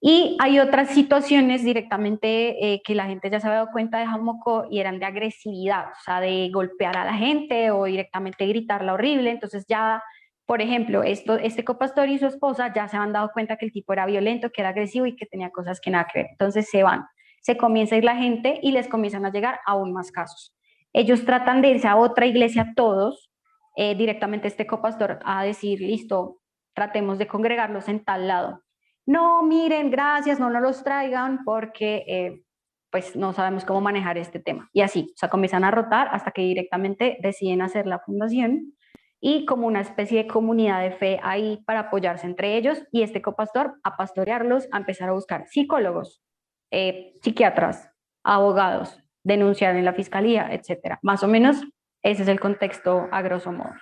Y 0.00 0.36
hay 0.40 0.58
otras 0.58 0.90
situaciones 0.90 1.62
directamente 1.62 2.72
eh, 2.72 2.82
que 2.84 2.96
la 2.96 3.06
gente 3.06 3.30
ya 3.30 3.38
se 3.38 3.46
había 3.46 3.60
dado 3.60 3.70
cuenta 3.70 4.00
de 4.00 4.06
Jamoco 4.06 4.66
y 4.68 4.80
eran 4.80 4.98
de 4.98 5.06
agresividad, 5.06 5.90
o 5.92 6.02
sea, 6.04 6.20
de 6.20 6.50
golpear 6.52 6.96
a 6.96 7.04
la 7.04 7.14
gente 7.14 7.70
o 7.70 7.84
directamente 7.84 8.44
gritarla 8.44 8.94
horrible. 8.94 9.30
Entonces 9.30 9.66
ya, 9.68 10.02
por 10.50 10.62
ejemplo, 10.62 11.04
esto, 11.04 11.36
este 11.36 11.62
copastor 11.62 12.08
y 12.08 12.18
su 12.18 12.26
esposa 12.26 12.72
ya 12.74 12.88
se 12.88 12.96
han 12.96 13.12
dado 13.12 13.30
cuenta 13.32 13.56
que 13.56 13.66
el 13.66 13.70
tipo 13.70 13.92
era 13.92 14.04
violento, 14.04 14.50
que 14.50 14.62
era 14.62 14.70
agresivo 14.70 15.06
y 15.06 15.14
que 15.14 15.24
tenía 15.24 15.50
cosas 15.50 15.80
que 15.80 15.92
nada 15.92 16.08
que. 16.12 16.22
Entonces 16.22 16.68
se 16.68 16.82
van, 16.82 17.06
se 17.40 17.56
comienza 17.56 17.94
a 17.94 17.98
ir 17.98 18.04
la 18.04 18.16
gente 18.16 18.58
y 18.60 18.72
les 18.72 18.88
comienzan 18.88 19.24
a 19.24 19.30
llegar 19.30 19.60
aún 19.64 19.92
más 19.92 20.10
casos. 20.10 20.52
Ellos 20.92 21.24
tratan 21.24 21.62
de 21.62 21.68
irse 21.68 21.86
a 21.86 21.94
otra 21.94 22.26
iglesia 22.26 22.72
todos, 22.74 23.30
eh, 23.76 23.94
directamente 23.94 24.48
este 24.48 24.66
copastor 24.66 25.20
a 25.24 25.44
decir, 25.44 25.80
listo, 25.80 26.40
tratemos 26.74 27.18
de 27.18 27.28
congregarlos 27.28 27.88
en 27.88 28.04
tal 28.04 28.26
lado 28.26 28.60
no, 29.06 29.42
miren, 29.42 29.90
gracias, 29.90 30.38
no 30.38 30.50
nos 30.50 30.62
los 30.62 30.84
traigan 30.84 31.44
porque 31.44 32.04
eh, 32.06 32.42
pues 32.90 33.16
no 33.16 33.32
sabemos 33.32 33.64
cómo 33.64 33.80
manejar 33.80 34.18
este 34.18 34.38
tema. 34.38 34.68
Y 34.72 34.82
así, 34.82 35.12
o 35.14 35.18
sea, 35.18 35.28
comienzan 35.28 35.64
a 35.64 35.70
rotar 35.72 36.08
hasta 36.12 36.30
que 36.30 36.42
directamente 36.42 37.18
deciden 37.20 37.62
hacer 37.62 37.86
la 37.86 37.98
fundación 37.98 38.74
y 39.20 39.44
como 39.44 39.66
una 39.66 39.80
especie 39.82 40.22
de 40.22 40.28
comunidad 40.28 40.82
de 40.82 40.92
fe 40.92 41.20
ahí 41.22 41.62
para 41.66 41.80
apoyarse 41.80 42.26
entre 42.26 42.56
ellos 42.56 42.82
y 42.90 43.02
este 43.02 43.20
copastor 43.20 43.74
a 43.82 43.96
pastorearlos, 43.96 44.66
a 44.72 44.78
empezar 44.78 45.10
a 45.10 45.12
buscar 45.12 45.46
psicólogos, 45.46 46.22
eh, 46.70 47.14
psiquiatras, 47.22 47.90
abogados, 48.24 48.98
denunciar 49.22 49.76
en 49.76 49.84
la 49.84 49.92
fiscalía, 49.92 50.52
etcétera. 50.52 50.98
Más 51.02 51.22
o 51.22 51.28
menos 51.28 51.62
ese 52.02 52.22
es 52.22 52.28
el 52.28 52.40
contexto 52.40 53.08
a 53.12 53.20
grosso 53.20 53.52
modo. 53.52 53.74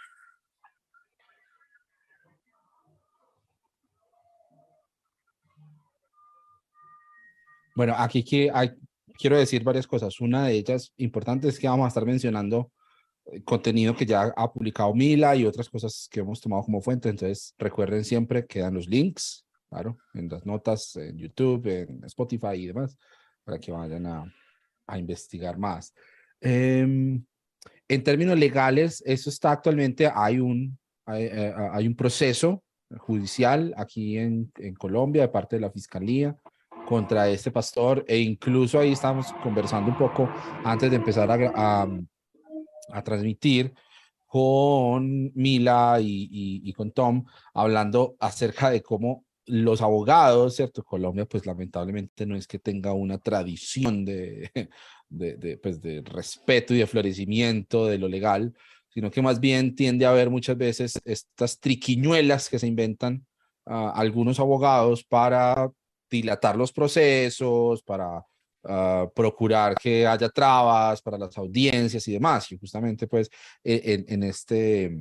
Bueno, 7.76 7.95
aquí 7.97 8.25
quiero 8.25 9.37
decir 9.37 9.62
varias 9.62 9.87
cosas. 9.87 10.21
Una 10.21 10.47
de 10.47 10.54
ellas 10.54 10.92
importante 10.97 11.47
es 11.47 11.61
que 11.61 11.68
vamos 11.68 11.85
a 11.85 11.88
estar 11.88 12.04
mencionando 12.04 12.73
contenido 13.44 13.94
que 13.94 14.06
ya 14.06 14.32
ha 14.37 14.52
publicado 14.52 14.94
Mila 14.94 15.37
y 15.37 15.44
otras 15.44 15.68
cosas 15.68 16.08
que 16.11 16.20
hemos 16.20 16.40
tomado 16.40 16.62
como 16.62 16.80
fuente. 16.80 17.08
Entonces, 17.08 17.54
recuerden 17.58 18.04
siempre 18.04 18.47
que 18.47 18.61
dan 18.61 18.75
los 18.75 18.87
links, 18.88 19.47
claro, 19.68 19.99
en 20.14 20.28
las 20.28 20.47
notas, 20.47 20.97
en 20.97 21.16
YouTube, 21.16 21.66
en 21.66 22.04
Spotify 22.04 22.54
y 22.54 22.66
demás, 22.68 22.97
para 23.44 23.58
que 23.58 23.73
vayan 23.73 24.06
a, 24.06 24.35
a 24.87 24.99
investigar 24.99 25.58
más. 25.58 25.94
Em, 26.40 27.23
en 27.88 28.04
términos 28.04 28.38
legales, 28.38 29.02
eso 29.06 29.30
está 29.30 29.52
actualmente, 29.52 30.11
hay 30.12 30.38
un, 30.38 30.78
hay, 31.06 31.25
eh, 31.25 31.54
hay 31.73 31.87
un 31.87 31.94
proceso 31.94 32.62
judicial 32.97 33.75
aquí 33.76 34.18
en, 34.18 34.50
en 34.58 34.75
Colombia 34.75 35.23
de 35.23 35.28
parte 35.28 35.56
de 35.56 35.62
la 35.62 35.70
Fiscalía 35.70 36.37
contra 36.87 37.28
este 37.28 37.50
pastor 37.50 38.04
e 38.08 38.18
incluso 38.18 38.78
ahí 38.78 38.92
estamos 38.92 39.32
conversando 39.42 39.90
un 39.90 39.99
poco 39.99 40.28
antes 40.64 40.90
de 40.90 40.97
empezar 40.97 41.30
a, 41.30 41.52
a, 41.54 41.88
transmitir 43.04 43.75
con 44.26 45.33
Mila 45.35 45.99
y, 46.00 46.73
con 46.75 46.92
Tom 46.92 47.25
hablando 47.54 48.16
acerca 48.21 48.71
de 48.71 48.83
cómo 48.83 49.25
los 49.47 49.80
abogados, 49.80 50.57
¿cierto? 50.57 50.85
Colombia 50.85 51.25
pues 51.25 51.47
lamentablemente 51.47 52.26
no 52.26 52.37
es 52.37 52.47
que 52.47 52.59
tenga 52.59 52.92
una 52.92 53.18
tradición 53.18 54.04
de, 54.04 54.50
de, 55.09 55.59
pues, 55.62 55.80
de 55.80 56.02
respeto 56.02 56.75
y 56.75 56.78
de 56.78 56.87
florecimiento 56.87 57.87
de 57.87 57.99
lo 57.99 58.09
legal, 58.09 58.54
sino 58.88 59.11
que 59.11 59.23
más 59.23 59.40
bien 59.40 59.75
tiende 59.75 60.04
a 60.04 60.11
haber 60.11 60.28
muchas 60.28 60.59
veces 60.59 61.00
estas 61.04 61.59
triquiñuelas 61.61 62.50
que 62.50 62.59
se 62.59 62.66
inventan 62.66 63.26
uh, 63.64 63.92
algunos 63.95 64.38
abogados 64.40 65.04
para 65.04 65.71
dilatar 66.11 66.57
los 66.57 66.73
procesos, 66.73 67.83
para 67.83 68.25
ah, 68.68 69.08
procurar 69.14 69.75
que 69.75 70.06
haya 70.06 70.28
trabas 70.28 71.02
para 71.02 71.18
las 71.18 71.37
audiencias 71.38 72.06
y 72.06 72.12
demás. 72.12 72.50
Y 72.52 72.58
justamente 72.58 73.06
pues 73.06 73.30
e, 73.64 74.04
en, 74.06 74.22
este 74.22 74.96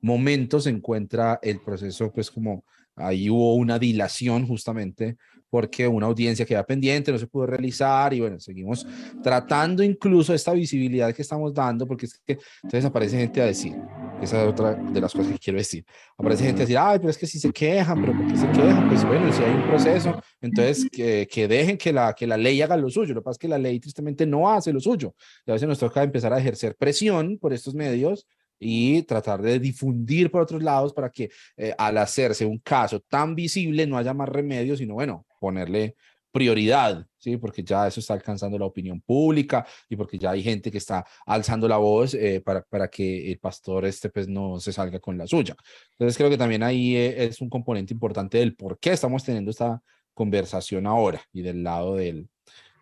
momento 0.00 0.60
se 0.60 0.70
encuentra 0.70 1.38
el 1.42 1.60
proceso 1.60 2.12
pues 2.12 2.30
como 2.30 2.64
ahí 2.96 3.30
hubo 3.30 3.54
una 3.54 3.78
dilación 3.78 4.46
justamente 4.46 5.16
porque 5.48 5.86
una 5.86 6.06
audiencia 6.06 6.44
queda 6.44 6.66
pendiente, 6.66 7.12
no 7.12 7.18
se 7.18 7.28
pudo 7.28 7.46
realizar 7.46 8.12
y 8.12 8.20
bueno, 8.20 8.40
seguimos 8.40 8.84
tratando 9.22 9.84
incluso 9.84 10.34
esta 10.34 10.52
visibilidad 10.52 11.14
que 11.14 11.22
estamos 11.22 11.54
dando 11.54 11.86
porque 11.86 12.06
es 12.06 12.20
que 12.26 12.38
entonces 12.62 12.84
aparece 12.84 13.18
gente 13.18 13.40
a 13.40 13.46
decir, 13.46 13.76
esa 14.24 14.42
es 14.42 14.48
otra 14.48 14.74
de 14.74 15.00
las 15.00 15.12
cosas 15.12 15.32
que 15.32 15.38
quiero 15.38 15.58
decir, 15.58 15.84
aparece 16.16 16.44
gente 16.44 16.62
a 16.62 16.64
decir, 16.64 16.78
ay, 16.78 16.98
pero 16.98 17.10
es 17.10 17.18
que 17.18 17.26
si 17.26 17.38
se 17.38 17.52
quejan, 17.52 18.00
pero 18.00 18.12
¿por 18.12 18.26
qué 18.26 18.36
se 18.36 18.50
quejan? 18.50 18.88
Pues 18.88 19.04
bueno, 19.06 19.32
si 19.32 19.42
hay 19.42 19.54
un 19.54 19.68
proceso, 19.68 20.20
entonces 20.40 20.86
que, 20.90 21.28
que 21.30 21.48
dejen 21.48 21.78
que 21.78 21.92
la, 21.92 22.12
que 22.14 22.26
la 22.26 22.36
ley 22.36 22.60
haga 22.62 22.76
lo 22.76 22.90
suyo, 22.90 23.14
lo 23.14 23.20
que 23.20 23.24
pasa 23.24 23.36
es 23.36 23.38
que 23.38 23.48
la 23.48 23.58
ley 23.58 23.78
tristemente 23.80 24.26
no 24.26 24.50
hace 24.50 24.72
lo 24.72 24.80
suyo. 24.80 25.14
Y 25.46 25.50
a 25.50 25.54
veces 25.54 25.68
nos 25.68 25.78
toca 25.78 26.02
empezar 26.02 26.32
a 26.32 26.38
ejercer 26.38 26.76
presión 26.76 27.38
por 27.38 27.52
estos 27.52 27.74
medios 27.74 28.26
y 28.58 29.02
tratar 29.02 29.42
de 29.42 29.58
difundir 29.58 30.30
por 30.30 30.42
otros 30.42 30.62
lados 30.62 30.92
para 30.92 31.10
que 31.10 31.30
eh, 31.56 31.74
al 31.76 31.98
hacerse 31.98 32.46
un 32.46 32.58
caso 32.58 33.00
tan 33.00 33.34
visible 33.34 33.86
no 33.86 33.98
haya 33.98 34.14
más 34.14 34.28
remedio, 34.28 34.76
sino 34.76 34.94
bueno, 34.94 35.26
ponerle 35.40 35.96
prioridad, 36.32 37.06
¿sí? 37.24 37.38
Porque 37.38 37.64
ya 37.64 37.88
eso 37.88 38.00
está 38.00 38.14
alcanzando 38.14 38.58
la 38.58 38.66
opinión 38.66 39.00
pública 39.00 39.66
y 39.88 39.96
porque 39.96 40.18
ya 40.18 40.32
hay 40.32 40.42
gente 40.42 40.70
que 40.70 40.78
está 40.78 41.04
alzando 41.26 41.66
la 41.66 41.78
voz 41.78 42.14
eh, 42.14 42.42
para, 42.44 42.62
para 42.62 42.88
que 42.88 43.32
el 43.32 43.38
pastor 43.38 43.86
este 43.86 44.10
pues 44.10 44.28
no 44.28 44.60
se 44.60 44.72
salga 44.72 45.00
con 45.00 45.16
la 45.16 45.26
suya. 45.26 45.56
Entonces 45.92 46.16
creo 46.16 46.28
que 46.28 46.38
también 46.38 46.62
ahí 46.62 46.96
eh, 46.96 47.24
es 47.24 47.40
un 47.40 47.48
componente 47.48 47.94
importante 47.94 48.38
del 48.38 48.54
por 48.54 48.78
qué 48.78 48.92
estamos 48.92 49.24
teniendo 49.24 49.50
esta 49.50 49.82
conversación 50.12 50.86
ahora 50.86 51.22
y 51.32 51.42
del 51.42 51.64
lado 51.64 51.96
del, 51.96 52.28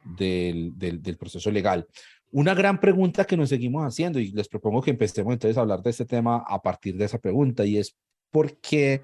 del, 0.05 0.77
del, 0.77 1.01
del 1.01 1.17
proceso 1.17 1.51
legal. 1.51 1.87
Una 2.33 2.55
gran 2.55 2.81
pregunta 2.81 3.25
que 3.25 3.37
nos 3.37 3.51
seguimos 3.51 3.85
haciendo 3.87 4.19
y 4.19 4.33
les 4.33 4.49
propongo 4.49 4.83
que 4.83 4.91
empecemos 4.91 5.33
entonces 5.33 5.57
a 5.57 5.61
hablar 5.61 5.83
de 5.83 5.91
este 5.91 6.07
tema 6.07 6.43
a 6.47 6.61
partir 6.61 6.97
de 6.97 7.05
esa 7.05 7.19
pregunta 7.19 7.65
y 7.65 7.77
es 7.77 7.95
por 8.31 8.59
qué 8.59 9.03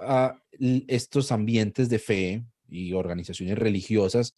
uh, 0.00 0.30
estos 0.88 1.30
ambientes 1.32 1.88
de 1.88 1.98
fe 1.98 2.44
y 2.68 2.92
organizaciones 2.92 3.58
religiosas 3.58 4.36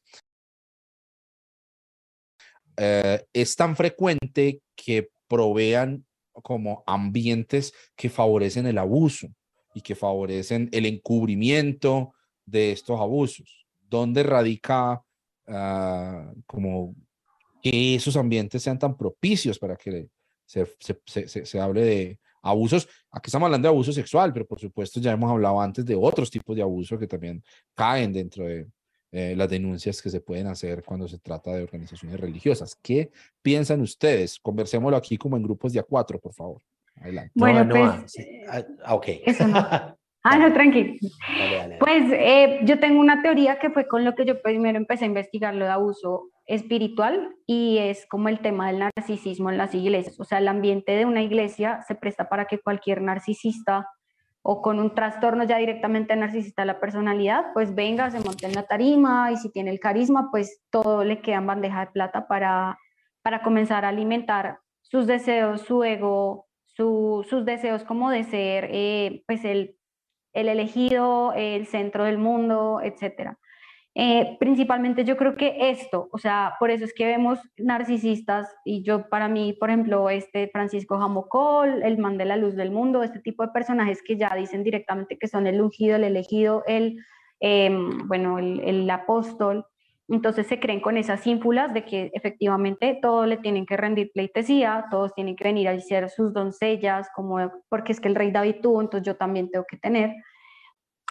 uh, 2.78 3.24
es 3.32 3.56
tan 3.56 3.76
frecuente 3.76 4.60
que 4.74 5.10
provean 5.28 6.04
como 6.42 6.84
ambientes 6.86 7.72
que 7.96 8.10
favorecen 8.10 8.66
el 8.66 8.78
abuso 8.78 9.28
y 9.74 9.80
que 9.80 9.94
favorecen 9.94 10.68
el 10.72 10.86
encubrimiento 10.86 12.12
de 12.44 12.72
estos 12.72 13.00
abusos. 13.00 13.66
¿Dónde 13.88 14.22
radica 14.22 15.02
uh, 15.48 16.42
como 16.46 16.94
que 17.62 17.94
esos 17.94 18.16
ambientes 18.16 18.62
sean 18.62 18.78
tan 18.78 18.96
propicios 18.96 19.58
para 19.58 19.76
que 19.76 20.08
se, 20.46 20.66
se, 21.44 21.60
hable 21.60 21.82
de 21.82 22.18
abusos. 22.42 22.88
Aquí 23.10 23.28
estamos 23.28 23.46
hablando 23.46 23.66
de 23.66 23.74
abuso 23.74 23.92
sexual, 23.92 24.32
pero 24.32 24.46
por 24.46 24.60
supuesto 24.60 25.00
ya 25.00 25.12
hemos 25.12 25.30
hablado 25.30 25.60
antes 25.60 25.84
de 25.84 25.96
otros 25.96 26.30
tipos 26.30 26.54
de 26.54 26.62
abuso 26.62 26.98
que 26.98 27.08
también 27.08 27.42
caen 27.74 28.12
dentro 28.12 28.44
de 28.46 28.66
eh, 29.12 29.34
las 29.36 29.48
denuncias 29.48 30.02
que 30.02 30.10
se 30.10 30.20
pueden 30.20 30.46
hacer 30.46 30.82
cuando 30.84 31.08
se 31.08 31.18
trata 31.18 31.52
de 31.54 31.62
organizaciones 31.62 32.20
religiosas. 32.20 32.76
¿Qué 32.82 33.10
piensan 33.42 33.80
ustedes? 33.80 34.38
Conversémoslo 34.40 34.96
aquí 34.96 35.16
como 35.16 35.36
en 35.36 35.42
grupos 35.42 35.72
de 35.72 35.80
a 35.80 35.84
cuatro, 35.84 36.18
por 36.18 36.34
favor. 36.34 36.60
Adelante. 36.96 37.32
Bueno, 37.34 37.64
no, 37.64 37.74
no, 37.74 38.00
pues, 38.00 38.16
ah, 38.48 38.64
ah, 38.84 38.94
ok. 38.94 39.06
Eso 39.24 39.46
no. 39.46 39.56
Ah, 40.28 40.38
no, 40.38 40.52
tranquilo. 40.52 40.94
Pues 41.78 42.02
eh, 42.10 42.58
yo 42.64 42.80
tengo 42.80 42.98
una 42.98 43.22
teoría 43.22 43.60
que 43.60 43.70
fue 43.70 43.86
con 43.86 44.04
lo 44.04 44.16
que 44.16 44.24
yo 44.24 44.42
primero 44.42 44.76
empecé 44.76 45.04
a 45.04 45.06
investigar 45.06 45.54
lo 45.54 45.66
de 45.66 45.70
abuso 45.70 46.30
espiritual 46.46 47.36
y 47.46 47.78
es 47.78 48.06
como 48.08 48.28
el 48.28 48.40
tema 48.40 48.66
del 48.66 48.80
narcisismo 48.80 49.50
en 49.50 49.58
las 49.58 49.72
iglesias. 49.72 50.18
O 50.18 50.24
sea, 50.24 50.38
el 50.38 50.48
ambiente 50.48 50.96
de 50.96 51.04
una 51.04 51.22
iglesia 51.22 51.80
se 51.86 51.94
presta 51.94 52.28
para 52.28 52.46
que 52.46 52.58
cualquier 52.58 53.02
narcisista 53.02 53.86
o 54.48 54.62
con 54.62 54.78
un 54.78 54.94
trastorno 54.94 55.42
ya 55.42 55.56
directamente 55.56 56.14
narcisista 56.14 56.62
de 56.62 56.66
la 56.66 56.78
personalidad, 56.78 57.46
pues 57.52 57.74
venga, 57.74 58.12
se 58.12 58.20
monte 58.20 58.46
en 58.46 58.54
la 58.54 58.62
tarima 58.62 59.32
y 59.32 59.36
si 59.38 59.50
tiene 59.50 59.72
el 59.72 59.80
carisma, 59.80 60.28
pues 60.30 60.62
todo 60.70 61.02
le 61.02 61.20
queda 61.20 61.38
en 61.38 61.48
bandeja 61.48 61.80
de 61.80 61.90
plata 61.90 62.28
para, 62.28 62.78
para 63.22 63.42
comenzar 63.42 63.84
a 63.84 63.88
alimentar 63.88 64.60
sus 64.82 65.08
deseos, 65.08 65.62
su 65.62 65.82
ego, 65.82 66.46
sus 66.64 67.44
deseos 67.44 67.82
como 67.82 68.08
de 68.08 68.22
ser 68.22 68.68
eh, 68.70 69.24
pues 69.26 69.44
el, 69.44 69.76
el 70.32 70.48
elegido, 70.48 71.32
el 71.32 71.66
centro 71.66 72.04
del 72.04 72.18
mundo, 72.18 72.80
etcétera. 72.80 73.40
Eh, 73.98 74.36
principalmente 74.38 75.06
yo 75.06 75.16
creo 75.16 75.36
que 75.36 75.70
esto, 75.70 76.10
o 76.12 76.18
sea, 76.18 76.52
por 76.60 76.70
eso 76.70 76.84
es 76.84 76.92
que 76.92 77.06
vemos 77.06 77.38
narcisistas 77.56 78.54
y 78.62 78.82
yo 78.82 79.08
para 79.08 79.26
mí, 79.26 79.54
por 79.54 79.70
ejemplo, 79.70 80.10
este 80.10 80.50
Francisco 80.52 80.98
Jamocol, 80.98 81.82
el 81.82 81.96
man 81.96 82.18
de 82.18 82.26
la 82.26 82.36
luz 82.36 82.56
del 82.56 82.70
mundo, 82.70 83.02
este 83.02 83.20
tipo 83.20 83.42
de 83.42 83.52
personajes 83.52 84.02
que 84.02 84.18
ya 84.18 84.34
dicen 84.36 84.64
directamente 84.64 85.16
que 85.16 85.28
son 85.28 85.46
el 85.46 85.62
ungido, 85.62 85.96
el 85.96 86.04
elegido, 86.04 86.62
el, 86.66 87.02
em, 87.40 88.06
bueno, 88.06 88.38
el, 88.38 88.90
apóstol, 88.90 89.64
entonces 90.08 90.46
se 90.46 90.60
creen 90.60 90.80
con 90.80 90.98
esas 90.98 91.26
ínfulas 91.26 91.72
de 91.72 91.86
que 91.86 92.10
efectivamente 92.12 92.98
todos 93.00 93.26
le 93.26 93.38
tienen 93.38 93.64
que 93.64 93.78
rendir 93.78 94.10
pleitesía, 94.12 94.88
todos 94.90 95.14
tienen 95.14 95.36
que 95.36 95.44
venir 95.44 95.68
a 95.68 95.80
ser 95.80 96.10
sus 96.10 96.34
doncellas, 96.34 97.08
como 97.14 97.50
porque 97.70 97.92
es 97.92 98.00
que 98.00 98.08
el 98.08 98.14
rey 98.14 98.30
David 98.30 98.56
tuvo, 98.60 98.82
entonces 98.82 99.06
yo 99.06 99.16
también 99.16 99.50
tengo 99.50 99.64
que 99.66 99.78
tener. 99.78 100.12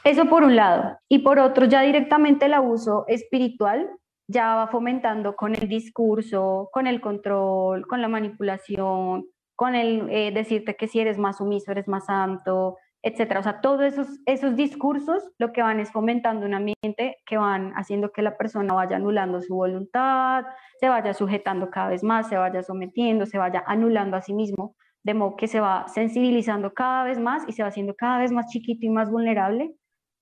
Eso 0.06 0.26
por 0.26 0.44
un 0.44 0.56
lado. 0.56 1.00
Y 1.10 1.20
por 1.20 1.40
otro, 1.40 1.66
ya 1.66 1.82
directamente 1.82 2.46
el 2.46 2.54
abuso 2.54 3.06
espiritual 3.08 3.90
ya 4.28 4.54
va 4.54 4.68
fomentando 4.68 5.36
con 5.36 5.56
el 5.56 5.68
discurso, 5.68 6.70
con 6.72 6.86
el 6.86 7.02
control, 7.02 7.88
con 7.88 8.02
la 8.02 8.08
manipulación, 8.08 9.26
con 9.56 9.74
el 9.74 10.08
eh, 10.12 10.32
decirte 10.32 10.76
que 10.76 10.88
si 10.88 11.00
eres 11.00 11.18
más 11.18 11.38
sumiso, 11.38 11.72
eres 11.72 11.88
más 11.88 12.06
santo, 12.06 12.78
etcétera. 13.02 13.40
O 13.40 13.44
sea, 13.44 13.62
todos 13.62 13.82
esos, 13.82 14.08
esos 14.28 14.56
discursos 14.56 15.24
lo 15.40 15.52
que 15.52 15.64
van 15.64 15.80
es 15.80 15.92
fomentando 15.92 16.46
un 16.46 16.54
ambiente 16.54 17.18
que 17.26 17.38
van 17.38 17.74
haciendo 17.74 18.12
que 18.12 18.22
la 18.22 18.38
persona 18.38 18.76
vaya 18.76 18.98
anulando 18.98 19.42
su 19.42 19.56
voluntad, 19.56 20.46
se 20.80 20.88
vaya 20.88 21.16
sujetando 21.16 21.72
cada 21.72 21.90
vez 21.90 22.04
más, 22.04 22.30
se 22.30 22.38
vaya 22.38 22.62
sometiendo, 22.62 23.26
se 23.26 23.40
vaya 23.40 23.64
anulando 23.66 24.18
a 24.18 24.22
sí 24.22 24.36
mismo, 24.36 24.76
de 25.04 25.16
modo 25.16 25.36
que 25.36 25.48
se 25.48 25.60
va 25.60 25.88
sensibilizando 25.88 26.76
cada 26.76 27.06
vez 27.06 27.20
más 27.20 27.44
y 27.48 27.54
se 27.54 27.64
va 27.64 27.70
haciendo 27.70 27.96
cada 27.96 28.20
vez 28.20 28.32
más 28.32 28.48
chiquito 28.52 28.86
y 28.86 28.90
más 28.90 29.10
vulnerable. 29.10 29.76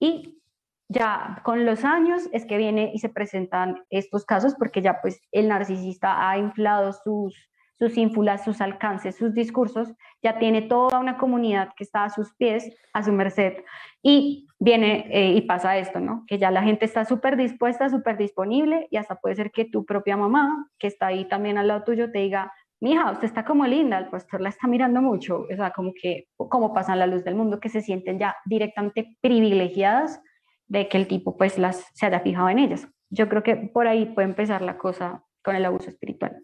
Y 0.04 0.38
ya 0.90 1.42
con 1.46 1.66
los 1.66 1.86
años 1.86 2.28
es 2.34 2.46
que 2.46 2.58
viene 2.58 2.92
y 2.94 3.00
se 3.00 3.08
presentan 3.08 3.86
estos 3.90 4.26
casos 4.26 4.54
porque 4.60 4.82
ya 4.82 5.00
pues 5.02 5.22
el 5.32 5.48
narcisista 5.48 6.30
ha 6.30 6.38
inflado 6.38 6.92
sus 6.92 7.34
sus 7.80 7.98
ínfulas, 7.98 8.44
sus 8.44 8.62
alcances, 8.62 9.18
sus 9.18 9.34
discursos, 9.34 9.90
ya 10.22 10.38
tiene 10.38 10.62
toda 10.62 11.00
una 11.00 11.18
comunidad 11.18 11.70
que 11.76 11.84
está 11.84 12.04
a 12.04 12.10
sus 12.10 12.34
pies, 12.36 12.70
a 12.94 13.04
su 13.04 13.12
merced. 13.12 13.54
Y 14.02 14.48
viene 14.60 15.08
eh, 15.12 15.34
y 15.34 15.42
pasa 15.42 15.78
esto, 15.78 16.00
¿no? 16.00 16.24
Que 16.28 16.38
ya 16.38 16.52
la 16.52 16.64
gente 16.64 16.86
está 16.86 17.04
súper 17.04 17.36
dispuesta, 17.36 17.90
súper 17.90 18.18
disponible 18.18 18.88
y 18.92 18.98
hasta 18.98 19.16
puede 19.16 19.36
ser 19.36 19.52
que 19.52 19.66
tu 19.66 19.86
propia 19.86 20.16
mamá, 20.16 20.70
que 20.80 20.88
está 20.88 21.08
ahí 21.08 21.26
también 21.28 21.58
al 21.58 21.68
lado 21.68 21.84
tuyo, 21.84 22.12
te 22.12 22.20
diga, 22.20 22.54
mija, 22.84 23.12
usted 23.12 23.26
está 23.26 23.44
como 23.46 23.66
linda, 23.66 23.98
el 23.98 24.10
pastor 24.10 24.42
la 24.42 24.50
está 24.50 24.68
mirando 24.68 25.02
mucho, 25.02 25.48
o 25.52 25.56
sea, 25.56 25.72
como 25.72 25.94
que, 26.00 26.28
como 26.38 26.74
pasan 26.74 27.00
la 27.00 27.08
luz 27.08 27.24
del 27.24 27.36
mundo, 27.36 27.60
que 27.60 27.70
se 27.70 27.82
sienten 27.82 28.20
ya 28.20 28.36
directamente 28.46 29.18
privilegiadas 29.22 30.22
de 30.68 30.88
que 30.88 30.98
el 30.98 31.08
tipo 31.08 31.38
pues 31.38 31.58
las 31.58 31.86
se 31.94 32.06
haya 32.06 32.20
fijado 32.20 32.50
en 32.50 32.60
ellas. 32.60 32.88
Yo 33.10 33.30
creo 33.30 33.44
que 33.44 33.56
por 33.56 33.88
ahí 33.88 34.06
puede 34.06 34.28
empezar 34.28 34.62
la 34.62 34.78
cosa 34.78 35.24
con 35.42 35.56
el 35.56 35.66
abuso 35.66 35.90
espiritual 35.90 36.44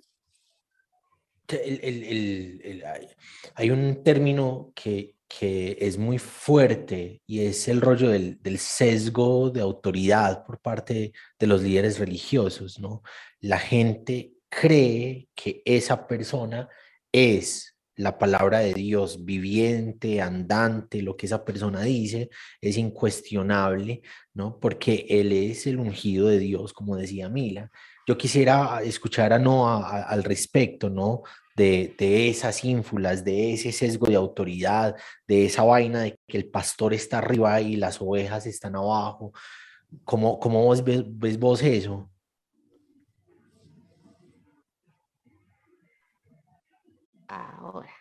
hay 3.55 3.71
un 3.71 4.03
término 4.03 4.71
que, 4.75 5.15
es 5.41 5.99
muy 5.99 6.17
fuerte 6.17 7.21
y 7.27 7.41
es 7.41 7.67
el 7.67 7.81
rollo 7.81 8.09
del, 8.09 8.57
sesgo 8.57 9.51
de 9.51 9.61
autoridad 9.61 10.43
por 10.43 10.59
parte 10.59 11.13
de 11.37 11.47
los 11.47 11.61
líderes 11.61 11.99
religiosos, 11.99 12.79
¿no? 12.79 13.03
La 13.39 13.59
gente 13.59 14.33
cree 14.49 15.29
que 15.35 15.61
esa 15.65 16.07
persona 16.07 16.67
es 17.11 17.75
la 17.99 18.17
palabra 18.17 18.59
de 18.59 18.73
Dios 18.73 19.25
viviente, 19.25 20.21
andante, 20.21 21.01
lo 21.01 21.17
que 21.17 21.25
esa 21.25 21.43
persona 21.43 21.81
dice 21.81 22.29
es 22.61 22.77
incuestionable, 22.77 24.01
¿no? 24.33 24.57
Porque 24.57 25.05
Él 25.09 25.33
es 25.33 25.67
el 25.67 25.79
ungido 25.79 26.27
de 26.29 26.39
Dios, 26.39 26.71
como 26.71 26.95
decía 26.95 27.27
Mila. 27.27 27.69
Yo 28.07 28.17
quisiera 28.17 28.81
escuchar 28.83 29.33
a 29.33 29.39
Noah 29.39 30.03
al 30.03 30.23
respecto, 30.23 30.89
¿no? 30.89 31.23
De, 31.55 31.93
esas 32.29 32.63
ínfulas, 32.63 33.25
de 33.25 33.53
ese 33.53 33.73
sesgo 33.73 34.07
de 34.07 34.15
autoridad, 34.15 34.95
de 35.27 35.45
esa 35.45 35.63
vaina 35.63 36.03
de 36.03 36.17
que 36.25 36.37
el 36.37 36.49
pastor 36.49 36.93
está 36.93 37.17
arriba 37.17 37.59
y 37.59 37.75
las 37.75 38.01
ovejas 38.01 38.45
están 38.45 38.77
abajo. 38.77 39.33
¿Cómo, 40.05 40.39
cómo 40.39 40.63
vos 40.63 40.81
ves, 40.85 41.03
ves 41.05 41.37
vos 41.37 41.61
eso? 41.61 42.09
Ahora. 47.69 47.93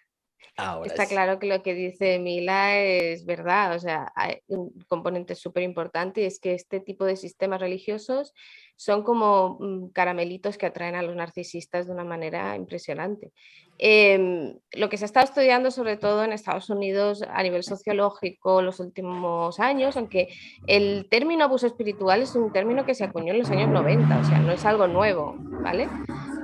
Está 0.85 1.07
claro 1.07 1.39
que 1.39 1.47
lo 1.47 1.63
que 1.63 1.73
dice 1.73 2.19
Mila 2.19 2.77
es 2.77 3.25
verdad, 3.25 3.77
o 3.77 3.79
sea, 3.79 4.13
hay 4.17 4.39
un 4.49 4.73
componente 4.89 5.37
súper 5.37 5.63
importante 5.63 6.23
y 6.23 6.25
es 6.25 6.41
que 6.41 6.53
este 6.53 6.81
tipo 6.81 7.05
de 7.05 7.15
sistemas 7.15 7.61
religiosos 7.61 8.35
son 8.75 9.05
como 9.05 9.59
mm, 9.61 9.91
caramelitos 9.91 10.59
que 10.59 10.67
atraen 10.67 10.97
a 10.97 11.03
los 11.03 11.15
narcisistas 11.15 11.87
de 11.87 11.93
una 11.93 12.03
manera 12.03 12.57
impresionante. 12.57 13.33
Em, 13.79 14.59
lo 14.73 14.89
que 14.89 14.97
se 14.97 15.05
está 15.05 15.23
estudiando 15.23 15.71
sobre 15.71 15.97
todo 15.97 16.25
en 16.25 16.33
Estados 16.33 16.69
Unidos 16.71 17.23
a 17.23 17.41
nivel 17.45 17.63
sociológico 17.63 18.61
los 18.61 18.81
últimos 18.81 19.61
años, 19.61 19.97
aunque 19.97 20.27
el 20.67 21.07
término 21.09 21.45
abuso 21.45 21.69
espiritual 21.69 22.23
es 22.23 22.35
un 22.35 22.53
término 22.53 22.85
que 22.85 22.97
se 22.97 23.05
acuñó 23.05 23.33
en 23.33 23.39
los 23.39 23.51
años 23.51 23.69
90, 23.69 24.19
o 24.19 24.25
sea, 24.25 24.41
no 24.41 24.51
es 24.51 24.65
algo 24.65 24.89
nuevo, 24.89 25.37
¿vale? 25.39 25.89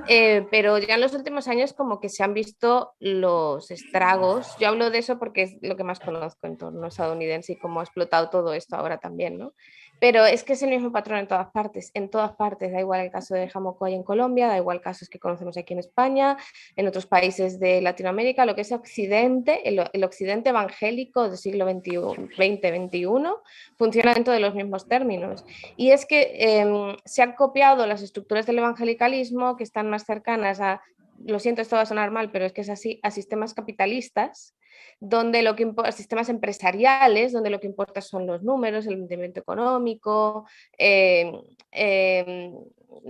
Eh, 0.07 0.47
pero 0.51 0.77
ya 0.77 0.95
en 0.95 1.01
los 1.01 1.13
últimos 1.13 1.47
años 1.47 1.73
como 1.73 1.99
que 1.99 2.09
se 2.09 2.23
han 2.23 2.33
visto 2.33 2.93
los 2.99 3.71
estragos. 3.71 4.55
Yo 4.59 4.67
hablo 4.67 4.89
de 4.89 4.99
eso 4.99 5.17
porque 5.17 5.43
es 5.43 5.57
lo 5.61 5.75
que 5.75 5.83
más 5.83 5.99
conozco 5.99 6.47
en 6.47 6.57
torno 6.57 6.87
estadounidense 6.87 7.53
y 7.53 7.57
cómo 7.57 7.79
ha 7.79 7.83
explotado 7.83 8.29
todo 8.29 8.53
esto 8.53 8.75
ahora 8.75 8.99
también, 8.99 9.37
¿no? 9.37 9.53
Pero 9.99 10.25
es 10.25 10.43
que 10.43 10.53
es 10.53 10.63
el 10.63 10.69
mismo 10.69 10.91
patrón 10.91 11.19
en 11.19 11.27
todas 11.27 11.49
partes, 11.51 11.91
en 11.93 12.09
todas 12.09 12.33
partes, 12.33 12.71
da 12.71 12.79
igual 12.79 13.01
el 13.01 13.11
caso 13.11 13.35
de 13.35 13.49
Jamocoy 13.49 13.93
en 13.93 14.03
Colombia, 14.03 14.47
da 14.47 14.57
igual 14.57 14.81
casos 14.81 15.09
que 15.09 15.19
conocemos 15.19 15.57
aquí 15.57 15.73
en 15.73 15.79
España, 15.79 16.37
en 16.75 16.87
otros 16.87 17.05
países 17.05 17.59
de 17.59 17.81
Latinoamérica, 17.81 18.45
lo 18.45 18.55
que 18.55 18.61
es 18.61 18.71
Occidente, 18.71 19.67
el, 19.67 20.03
Occidente 20.03 20.49
evangélico 20.49 21.29
del 21.29 21.37
siglo 21.37 21.65
XX-XXI, 21.65 23.29
funciona 23.77 24.13
dentro 24.13 24.33
de 24.33 24.39
los 24.39 24.53
mismos 24.53 24.87
términos. 24.87 25.45
Y 25.77 25.91
es 25.91 26.05
que 26.05 26.59
em, 26.59 26.97
se 27.05 27.21
han 27.21 27.33
copiado 27.33 27.85
las 27.87 28.01
estructuras 28.01 28.45
del 28.45 28.59
evangelicalismo 28.59 29.55
que 29.55 29.63
están 29.63 29.89
más 29.89 30.05
cercanas 30.05 30.59
a 30.59 30.81
lo 31.23 31.39
siento, 31.39 31.61
esto 31.61 31.75
va 31.75 31.83
a 31.83 31.85
sonar 31.85 32.11
mal, 32.11 32.31
pero 32.31 32.45
es 32.45 32.53
que 32.53 32.61
es 32.61 32.69
así, 32.69 32.99
a 33.03 33.11
sistemas 33.11 33.53
capitalistas, 33.53 34.53
donde 34.99 35.41
lo 35.41 35.55
que 35.55 35.63
importa, 35.63 35.91
sistemas 35.91 36.29
empresariales, 36.29 37.33
donde 37.33 37.49
lo 37.49 37.59
que 37.59 37.67
importa 37.67 38.01
son 38.01 38.25
los 38.27 38.43
números, 38.43 38.87
el 38.87 38.95
rendimiento 38.95 39.39
económico, 39.39 40.47
eh, 40.77 41.31
em, 41.71 42.53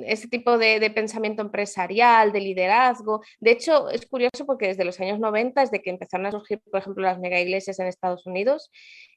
ese 0.06 0.28
tipo 0.28 0.58
de, 0.58 0.90
pensamiento 0.92 1.42
empresarial, 1.42 2.32
de 2.32 2.40
liderazgo. 2.40 3.22
De 3.40 3.52
hecho, 3.52 3.90
es 3.90 4.06
curioso 4.06 4.46
porque 4.46 4.68
desde 4.68 4.86
los 4.86 5.00
años 5.00 5.20
90, 5.20 5.62
desde 5.62 5.82
que 5.82 5.90
empezaron 5.90 6.26
a 6.26 6.32
surgir, 6.32 6.60
por 6.60 6.80
ejemplo, 6.80 7.04
las 7.04 7.20
mega 7.20 7.40
iglesias 7.40 7.80
en 7.80 7.88
Estados 7.88 8.26
Unidos 8.26 8.72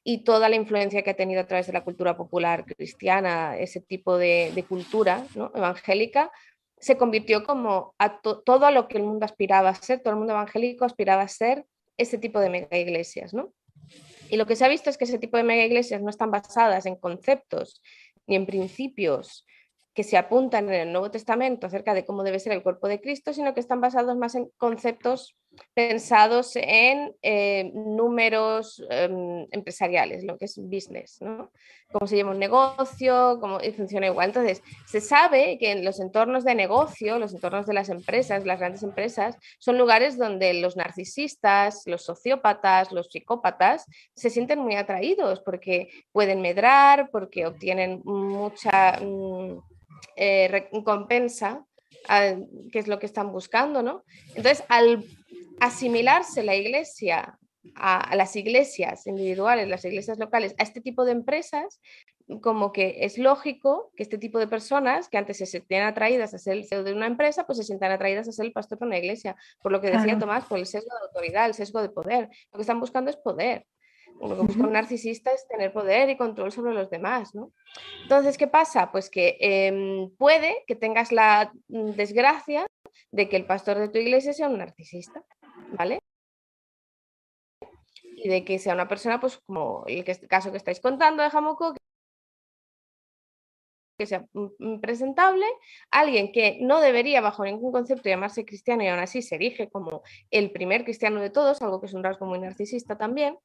y 0.04 0.24
toda 0.24 0.48
la 0.48 0.56
influencia 0.56 1.02
que 1.02 1.10
ha 1.10 1.16
tenido 1.16 1.40
a 1.40 1.46
través 1.46 1.66
de 1.66 1.72
la 1.72 1.84
cultura 1.84 2.16
popular 2.16 2.64
cristiana, 2.64 3.56
ese 3.58 3.80
tipo 3.80 4.18
de, 4.18 4.64
cultura 4.68 5.24
evangélica, 5.54 6.30
se 6.78 6.96
convirtió 6.96 7.44
como 7.44 7.94
a 7.98 8.20
todo 8.20 8.66
a 8.66 8.70
lo 8.70 8.88
que 8.88 8.98
el 8.98 9.04
mundo 9.04 9.24
aspiraba 9.24 9.70
a 9.70 9.74
ser, 9.74 10.00
todo 10.00 10.12
el 10.12 10.18
mundo 10.18 10.32
evangélico 10.32 10.84
aspiraba 10.84 11.22
a 11.22 11.28
ser 11.28 11.64
ese 11.98 12.16
tipo 12.16 12.40
de 12.40 12.48
mega 12.48 12.78
iglesias, 12.78 13.34
¿no? 13.34 13.52
Y 14.30 14.36
lo 14.36 14.46
que 14.46 14.56
se 14.56 14.64
ha 14.64 14.68
visto 14.68 14.88
es 14.90 14.96
que 14.96 15.04
ese 15.04 15.18
tipo 15.18 15.36
de 15.36 15.42
mega 15.42 15.64
iglesias 15.64 16.02
no 16.02 16.10
están 16.10 16.30
basadas 16.30 16.86
en 16.86 16.96
conceptos 16.96 17.82
ni 18.26 18.36
en 18.36 18.46
principios 18.46 19.46
que 19.94 20.04
se 20.04 20.16
apuntan 20.16 20.68
en 20.68 20.74
el 20.74 20.92
Nuevo 20.92 21.10
Testamento 21.10 21.66
acerca 21.66 21.92
de 21.92 22.04
cómo 22.04 22.22
debe 22.22 22.38
ser 22.38 22.52
el 22.52 22.62
cuerpo 22.62 22.88
de 22.88 23.00
Cristo, 23.00 23.32
sino 23.32 23.52
que 23.52 23.60
están 23.60 23.80
basados 23.80 24.16
más 24.16 24.34
en 24.34 24.48
conceptos 24.56 25.36
pensados 25.74 26.52
en 26.56 27.14
eh, 27.22 27.70
números 27.74 28.84
em, 28.90 29.46
empresariales, 29.50 30.24
lo 30.24 30.36
que 30.38 30.46
es 30.46 30.58
business, 30.58 31.18
¿no? 31.20 31.50
Cómo 31.90 32.06
se 32.06 32.16
llama 32.16 32.32
un 32.32 32.38
negocio, 32.38 33.38
cómo 33.40 33.60
funciona 33.74 34.06
igual. 34.06 34.28
Entonces, 34.28 34.62
se 34.86 35.00
sabe 35.00 35.56
que 35.58 35.72
en 35.72 35.84
los 35.84 36.00
entornos 36.00 36.44
de 36.44 36.54
negocio, 36.54 37.18
los 37.18 37.32
entornos 37.32 37.66
de 37.66 37.72
las 37.72 37.88
empresas, 37.88 38.44
las 38.44 38.58
grandes 38.58 38.82
empresas, 38.82 39.36
son 39.58 39.78
lugares 39.78 40.18
donde 40.18 40.52
los 40.54 40.76
narcisistas, 40.76 41.82
los 41.86 42.04
sociópatas, 42.04 42.92
los 42.92 43.08
psicópatas 43.10 43.86
se 44.14 44.28
sienten 44.28 44.58
muy 44.58 44.74
atraídos 44.74 45.40
porque 45.40 45.88
pueden 46.12 46.42
medrar, 46.42 47.08
porque 47.10 47.46
obtienen 47.46 48.02
mucha... 48.04 48.98
Mm, 49.00 49.58
eh, 50.16 50.48
recompensa, 50.48 51.64
que 52.72 52.78
es 52.78 52.88
lo 52.88 52.98
que 52.98 53.06
están 53.06 53.32
buscando, 53.32 53.82
¿no? 53.82 54.04
Entonces, 54.34 54.64
al 54.68 55.04
asimilarse 55.60 56.42
la 56.42 56.54
iglesia 56.54 57.38
a, 57.74 58.14
las 58.16 58.36
iglesias 58.36 59.06
individuales, 59.06 59.68
las 59.68 59.84
iglesias 59.84 60.18
locales, 60.18 60.54
a 60.58 60.62
este 60.62 60.80
tipo 60.80 61.04
de 61.04 61.12
empresas, 61.12 61.80
como 62.42 62.72
que 62.72 62.98
es 63.00 63.16
lógico 63.16 63.90
que 63.96 64.02
este 64.02 64.18
tipo 64.18 64.38
de 64.38 64.46
personas 64.46 65.08
que 65.08 65.16
antes 65.16 65.38
se 65.38 65.46
sentían 65.46 65.86
atraídas 65.86 66.34
a 66.34 66.38
ser 66.38 66.54
el 66.54 66.66
CEO 66.66 66.84
de 66.84 66.92
una 66.92 67.06
empresa, 67.06 67.46
pues 67.46 67.58
se 67.58 67.64
sientan 67.64 67.90
atraídas 67.90 68.28
a 68.28 68.32
ser 68.32 68.46
el 68.46 68.52
pastor 68.52 68.78
de 68.78 68.86
una 68.86 68.98
iglesia, 68.98 69.36
por 69.62 69.72
lo 69.72 69.80
que 69.80 69.90
decía 69.90 70.18
Tomás, 70.18 70.44
por 70.44 70.58
el 70.58 70.66
sesgo 70.66 70.94
de 70.94 71.06
autoridad, 71.06 71.46
el 71.46 71.54
sesgo 71.54 71.80
de 71.80 71.88
poder. 71.88 72.28
Lo 72.52 72.58
que 72.58 72.62
están 72.62 72.80
buscando 72.80 73.10
es 73.10 73.16
poder. 73.16 73.66
Lo 74.20 74.36
que 74.36 74.42
busca 74.42 74.62
un 74.64 74.72
narcisista 74.72 75.30
es 75.30 75.46
tener 75.46 75.72
poder 75.72 76.10
y 76.10 76.16
control 76.16 76.50
sobre 76.50 76.74
los 76.74 76.90
demás, 76.90 77.34
¿no? 77.34 77.52
Entonces, 78.02 78.36
¿qué 78.36 78.48
pasa? 78.48 78.90
Pues 78.90 79.10
que 79.10 79.36
em, 79.40 80.10
puede 80.16 80.64
que 80.66 80.74
tengas 80.74 81.12
la 81.12 81.52
mm, 81.68 81.90
desgracia 81.90 82.66
de 83.12 83.28
que 83.28 83.36
el 83.36 83.46
pastor 83.46 83.78
de 83.78 83.88
tu 83.88 83.98
iglesia 83.98 84.32
sea 84.32 84.48
un 84.48 84.58
narcisista, 84.58 85.22
¿vale? 85.76 86.00
Y 88.02 88.28
de 88.28 88.44
que 88.44 88.58
sea 88.58 88.74
una 88.74 88.88
persona, 88.88 89.20
pues 89.20 89.38
como 89.46 89.84
el 89.86 90.04
caso 90.28 90.50
que 90.50 90.56
estáis 90.56 90.80
contando 90.80 91.22
de 91.22 91.30
Jamoko, 91.30 91.74
que 93.98 94.06
sea 94.06 94.26
presentable, 94.80 95.44
alguien 95.90 96.30
que 96.30 96.58
no 96.60 96.80
debería 96.80 97.20
bajo 97.20 97.44
ningún 97.44 97.72
concepto 97.72 98.08
llamarse 98.08 98.44
cristiano 98.44 98.84
y 98.84 98.88
aún 98.88 99.00
así 99.00 99.22
se 99.22 99.34
erige 99.34 99.68
como 99.70 100.02
el 100.30 100.52
primer 100.52 100.84
cristiano 100.84 101.20
de 101.20 101.30
todos, 101.30 101.62
algo 101.62 101.80
que 101.80 101.86
es 101.86 101.94
un 101.94 102.04
rasgo 102.04 102.26
muy 102.26 102.38
narcisista 102.38 102.96
también, 102.96 103.36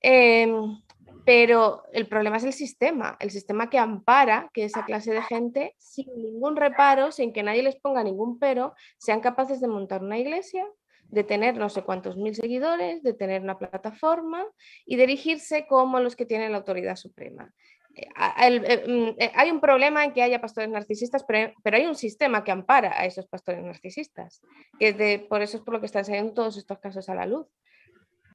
Em, 0.00 0.80
pero 1.24 1.82
el 1.92 2.08
problema 2.08 2.38
es 2.38 2.44
el 2.44 2.52
sistema, 2.52 3.16
el 3.20 3.30
sistema 3.30 3.68
que 3.68 3.78
ampara 3.78 4.50
que 4.54 4.64
esa 4.64 4.84
clase 4.84 5.12
de 5.12 5.22
gente, 5.22 5.74
sin 5.78 6.06
ningún 6.16 6.56
reparo, 6.56 7.12
sin 7.12 7.32
que 7.32 7.42
nadie 7.42 7.62
les 7.62 7.76
ponga 7.76 8.02
ningún 8.02 8.38
pero, 8.38 8.74
sean 8.98 9.20
capaces 9.20 9.60
de 9.60 9.68
montar 9.68 10.02
una 10.02 10.18
iglesia, 10.18 10.66
de 11.10 11.24
tener 11.24 11.56
no 11.56 11.68
sé 11.68 11.82
cuántos 11.82 12.16
mil 12.16 12.34
seguidores, 12.34 13.02
de 13.02 13.14
tener 13.14 13.42
una 13.42 13.58
plataforma 13.58 14.44
y 14.86 14.96
dirigirse 14.96 15.66
como 15.66 16.00
los 16.00 16.16
que 16.16 16.26
tienen 16.26 16.52
la 16.52 16.58
autoridad 16.58 16.96
suprema. 16.96 17.52
Eh, 17.94 18.08
eh, 18.40 18.84
mm, 18.86 19.20
eh, 19.20 19.32
hay 19.34 19.50
un 19.50 19.60
problema 19.60 20.04
en 20.04 20.12
que 20.12 20.22
haya 20.22 20.40
pastores 20.40 20.70
narcisistas, 20.70 21.24
pero, 21.24 21.76
hay 21.76 21.86
un 21.86 21.96
sistema 21.96 22.44
que 22.44 22.52
ampara 22.52 22.98
a 22.98 23.04
esos 23.04 23.26
pastores 23.26 23.62
narcisistas, 23.62 24.40
que 24.78 25.26
por 25.28 25.42
eso 25.42 25.56
es 25.56 25.62
por 25.62 25.74
lo 25.74 25.80
que 25.80 25.86
están 25.86 26.04
saliendo 26.04 26.32
todos 26.32 26.56
estos 26.56 26.78
casos 26.78 27.08
a 27.08 27.14
la 27.14 27.26
luz, 27.26 27.46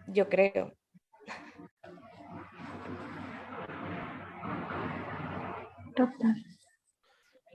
yo 0.08 0.28
creo. 0.30 0.74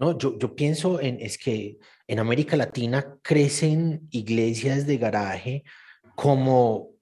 No, 0.00 0.18
yo, 0.18 0.38
yo 0.38 0.56
pienso 0.56 1.00
en, 1.00 1.20
es 1.20 1.36
que 1.36 1.78
en 2.06 2.18
América 2.18 2.56
Latina 2.56 3.18
crecen 3.22 4.08
iglesias 4.10 4.86
de 4.86 4.96
garaje 4.96 5.62
como, 6.16 6.92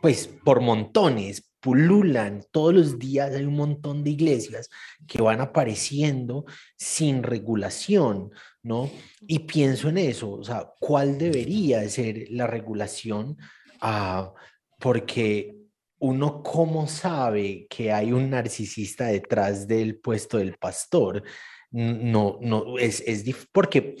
pues, 0.00 0.26
por 0.26 0.60
montones, 0.60 1.52
pululan, 1.60 2.44
todos 2.50 2.74
los 2.74 2.98
días 2.98 3.32
hay 3.32 3.44
un 3.44 3.54
montón 3.54 4.02
de 4.02 4.10
iglesias 4.10 4.68
que 5.06 5.22
van 5.22 5.40
apareciendo 5.40 6.44
sin 6.76 7.22
regulación, 7.22 8.32
¿no? 8.64 8.90
Y 9.28 9.38
pienso 9.40 9.88
en 9.88 9.98
eso, 9.98 10.32
o 10.32 10.42
sea, 10.42 10.72
¿cuál 10.80 11.18
debería 11.18 11.88
ser 11.88 12.26
la 12.30 12.48
regulación? 12.48 13.38
Ah, 13.80 14.34
porque 14.80 15.54
uno 16.00 16.42
cómo 16.42 16.88
sabe 16.88 17.68
que 17.70 17.92
hay 17.92 18.10
un 18.10 18.30
narcisista 18.30 19.06
detrás 19.06 19.68
del 19.68 20.00
puesto 20.00 20.38
del 20.38 20.56
pastor. 20.58 21.22
No, 21.72 22.38
no, 22.40 22.78
es, 22.78 23.02
es 23.06 23.24
porque 23.50 23.96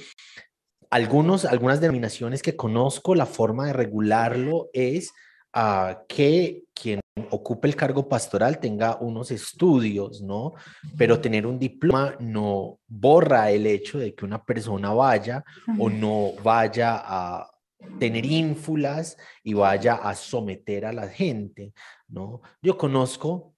algunos, 0.90 1.46
algunas 1.46 1.80
denominaciones 1.80 2.42
que 2.42 2.54
conozco, 2.54 3.14
la 3.14 3.24
forma 3.24 3.66
de 3.66 3.72
regularlo 3.72 4.68
es 4.74 5.12
uh, 5.56 5.94
que 6.06 6.64
quien 6.74 7.00
ocupe 7.30 7.68
el 7.68 7.76
cargo 7.76 8.08
pastoral 8.08 8.58
tenga 8.58 8.96
unos 8.96 9.30
estudios, 9.30 10.20
¿no? 10.20 10.52
Pero 10.98 11.20
tener 11.20 11.46
un 11.46 11.58
diploma 11.58 12.14
no 12.20 12.78
borra 12.86 13.50
el 13.50 13.66
hecho 13.66 13.98
de 13.98 14.14
que 14.14 14.26
una 14.26 14.42
persona 14.44 14.92
vaya 14.92 15.42
o 15.78 15.88
no 15.88 16.32
vaya 16.42 17.00
a 17.02 17.50
tener 17.98 18.26
ínfulas 18.26 19.16
y 19.42 19.54
vaya 19.54 19.94
a 19.94 20.14
someter 20.14 20.84
a 20.84 20.92
la 20.92 21.08
gente, 21.08 21.72
¿no? 22.08 22.42
Yo 22.60 22.76
conozco 22.76 23.54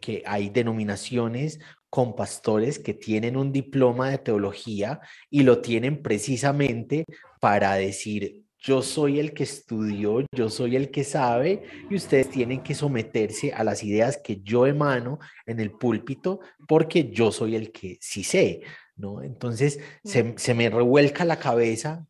que 0.00 0.22
hay 0.26 0.48
denominaciones 0.48 1.58
con 1.92 2.16
pastores 2.16 2.78
que 2.78 2.94
tienen 2.94 3.36
un 3.36 3.52
diploma 3.52 4.08
de 4.08 4.16
teología 4.16 4.98
y 5.28 5.42
lo 5.42 5.60
tienen 5.60 6.00
precisamente 6.00 7.04
para 7.38 7.74
decir, 7.74 8.44
yo 8.58 8.80
soy 8.80 9.20
el 9.20 9.34
que 9.34 9.42
estudió, 9.42 10.24
yo 10.34 10.48
soy 10.48 10.76
el 10.76 10.90
que 10.90 11.04
sabe 11.04 11.64
y 11.90 11.96
ustedes 11.96 12.30
tienen 12.30 12.62
que 12.62 12.74
someterse 12.74 13.52
a 13.52 13.62
las 13.62 13.84
ideas 13.84 14.18
que 14.24 14.40
yo 14.40 14.66
emano 14.66 15.18
en 15.44 15.60
el 15.60 15.72
púlpito 15.72 16.40
porque 16.66 17.10
yo 17.10 17.30
soy 17.30 17.56
el 17.56 17.70
que 17.72 17.98
sí 18.00 18.24
sé, 18.24 18.62
¿no? 18.96 19.22
Entonces 19.22 19.78
se, 20.02 20.32
se 20.38 20.54
me 20.54 20.70
revuelca 20.70 21.26
la 21.26 21.38
cabeza 21.38 22.06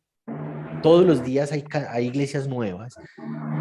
todos 0.81 1.05
los 1.05 1.25
días 1.25 1.51
hay, 1.51 1.65
hay 1.89 2.07
iglesias 2.07 2.47
nuevas, 2.47 2.95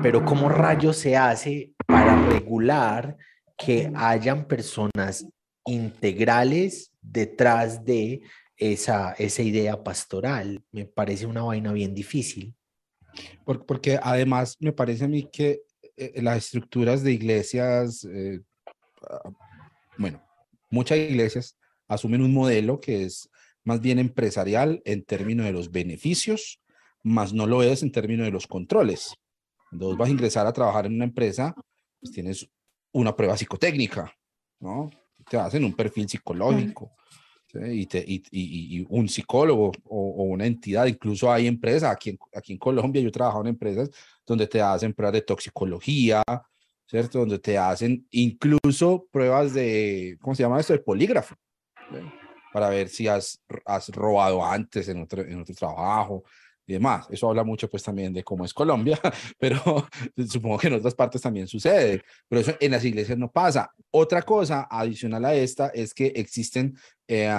pero 0.03 0.25
¿cómo 0.25 0.49
rayos 0.49 0.99
se 0.99 1.17
hace 1.17 1.73
para 1.85 2.29
regular 2.29 3.17
que 3.59 3.91
hayan 3.97 4.45
personas 4.45 5.27
integrales 5.67 6.93
detrás 7.01 7.85
de 7.85 8.23
esa, 8.57 9.13
esa 9.13 9.43
idea 9.43 9.83
pastoral? 9.83 10.65
Me 10.73 10.87
parece 10.87 11.27
una 11.27 11.43
vaina 11.43 11.73
bien 11.73 11.95
difícil. 11.95 12.55
Porque 13.45 13.99
además 14.03 14.57
me 14.61 14.73
parece 14.73 15.05
a 15.05 15.09
mí 15.09 15.29
que 15.31 15.63
eh, 15.97 16.23
las 16.23 16.39
estructuras 16.39 17.03
de 17.03 17.13
iglesias, 17.13 18.05
eh, 18.05 18.41
ah, 19.09 19.31
bueno, 19.99 20.23
muchas 20.71 20.99
iglesias 20.99 21.57
asumen 21.89 22.23
un 22.23 22.33
modelo 22.33 22.81
que 22.81 23.05
es 23.05 23.29
más 23.65 23.81
bien 23.81 23.99
empresarial 23.99 24.81
en 24.85 25.05
términos 25.05 25.45
de 25.45 25.53
los 25.53 25.71
beneficios 25.71 26.63
más 27.03 27.33
no 27.33 27.47
lo 27.47 27.63
es 27.63 27.83
en 27.83 27.93
términos 27.93 28.27
de 28.27 28.33
los 28.33 28.47
controles. 28.47 29.15
Cuando 29.69 29.97
vas 29.97 30.09
a 30.09 30.13
ingresar 30.13 30.47
a 30.47 30.53
trabajar 30.53 30.87
en 30.87 30.95
una 30.95 31.05
empresa, 31.05 31.55
pues 32.01 32.13
tienes 32.13 32.49
una 32.93 33.17
prueba 33.17 33.37
psicotécnica, 33.37 34.13
¿no? 34.61 34.91
Te 35.33 35.39
hacen 35.39 35.65
un 35.65 35.73
perfil 35.73 36.07
psicológico 36.07 36.93
y, 37.55 37.87
te, 37.87 38.05
y, 38.07 38.23
y, 38.31 38.87
un 38.91 39.09
psicólogo 39.09 39.73
o, 39.89 40.25
una 40.25 40.45
entidad, 40.45 40.85
incluso 40.85 41.33
hay 41.33 41.47
empresas, 41.47 41.91
aquí 41.91 42.11
en, 42.11 42.19
aquí 42.35 42.53
en 42.53 42.59
Colombia 42.59 43.01
yo 43.01 43.09
he 43.09 43.13
trabajado 43.13 43.45
en 43.45 43.49
empresas 43.49 43.89
donde 44.27 44.47
te 44.47 44.61
hacen 44.61 44.93
pruebas 44.93 45.15
de 45.15 45.23
toxicología, 45.23 46.23
¿cierto? 46.87 47.21
Donde 47.21 47.39
te 47.39 47.57
hacen 47.57 48.07
incluso 48.11 49.09
pruebas 49.11 49.55
de, 49.55 50.19
¿cómo 50.21 50.35
se 50.35 50.43
llama 50.43 50.61
esto? 50.61 50.75
De 50.75 50.81
polígrafo, 50.81 51.35
para 52.53 52.69
ver 52.69 52.91
si 52.91 53.09
has, 53.09 53.43
has 53.65 53.89
robado 53.89 54.45
antes 54.45 54.87
en 54.91 55.01
otro, 55.01 55.23
en 55.23 55.41
otro 55.41 55.55
trabajo, 55.55 56.25
y 56.67 56.75
demás. 56.75 57.07
Eso 57.11 57.29
habla 57.29 57.45
mucho 57.45 57.69
pues 57.69 57.83
también 57.83 58.13
de 58.13 58.23
cómo 58.23 58.45
es 58.45 58.55
Colombia, 58.55 58.99
pero 59.39 59.61
supongo 60.29 60.59
que 60.59 60.69
en 60.69 60.75
otras 60.75 60.95
partes 60.95 61.21
también 61.21 61.49
sucede, 61.49 62.03
pero 62.29 62.41
eso 62.41 62.55
en 62.61 62.71
las 62.71 62.85
iglesias 62.85 63.19
no 63.19 63.31
pasa. 63.31 63.71
Otra 63.91 64.23
cosa 64.23 64.69
adicional 64.71 65.25
a 65.25 65.35
esta 65.35 65.69
es 65.69 65.95
que 65.95 66.07
existen 66.17 66.77
eh, 67.09 67.31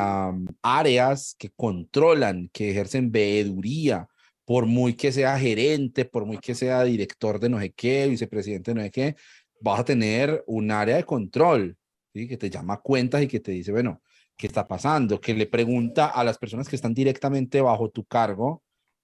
áreas 0.61 1.35
que 1.37 1.49
controlan, 1.55 2.49
que 2.53 2.71
ejercen 2.71 3.11
veeduría, 3.11 4.07
por 4.45 4.65
muy 4.65 4.93
que 4.93 5.11
sea 5.11 5.39
gerente, 5.39 6.05
por 6.05 6.25
muy 6.25 6.37
que 6.37 6.53
sea 6.53 6.83
director 6.83 7.39
de 7.39 7.49
no 7.49 7.59
sé 7.59 7.71
qué, 7.71 8.07
vicepresidente 8.07 8.71
de 8.71 8.75
no 8.75 8.81
sé 8.81 8.91
qué, 8.91 9.15
vas 9.61 9.79
a 9.79 9.85
tener 9.85 10.43
un 10.47 10.69
área 10.71 10.97
de 10.97 11.05
control, 11.05 11.77
que 12.13 12.37
te 12.37 12.49
llama 12.49 12.81
cuentas 12.81 13.23
y 13.23 13.27
que 13.27 13.39
te 13.39 13.51
dice, 13.51 13.71
bueno, 13.71 14.01
¿qué 14.37 14.47
está 14.47 14.67
pasando? 14.67 15.19
Que 15.19 15.33
le 15.33 15.47
pregunta 15.47 16.07
a 16.07 16.23
las 16.23 16.37
personas 16.37 16.67
que 16.67 16.75
están 16.75 16.93
directamente 16.93 17.61
bajo 17.61 17.89
tu 17.89 18.05
cargo, 18.05 18.61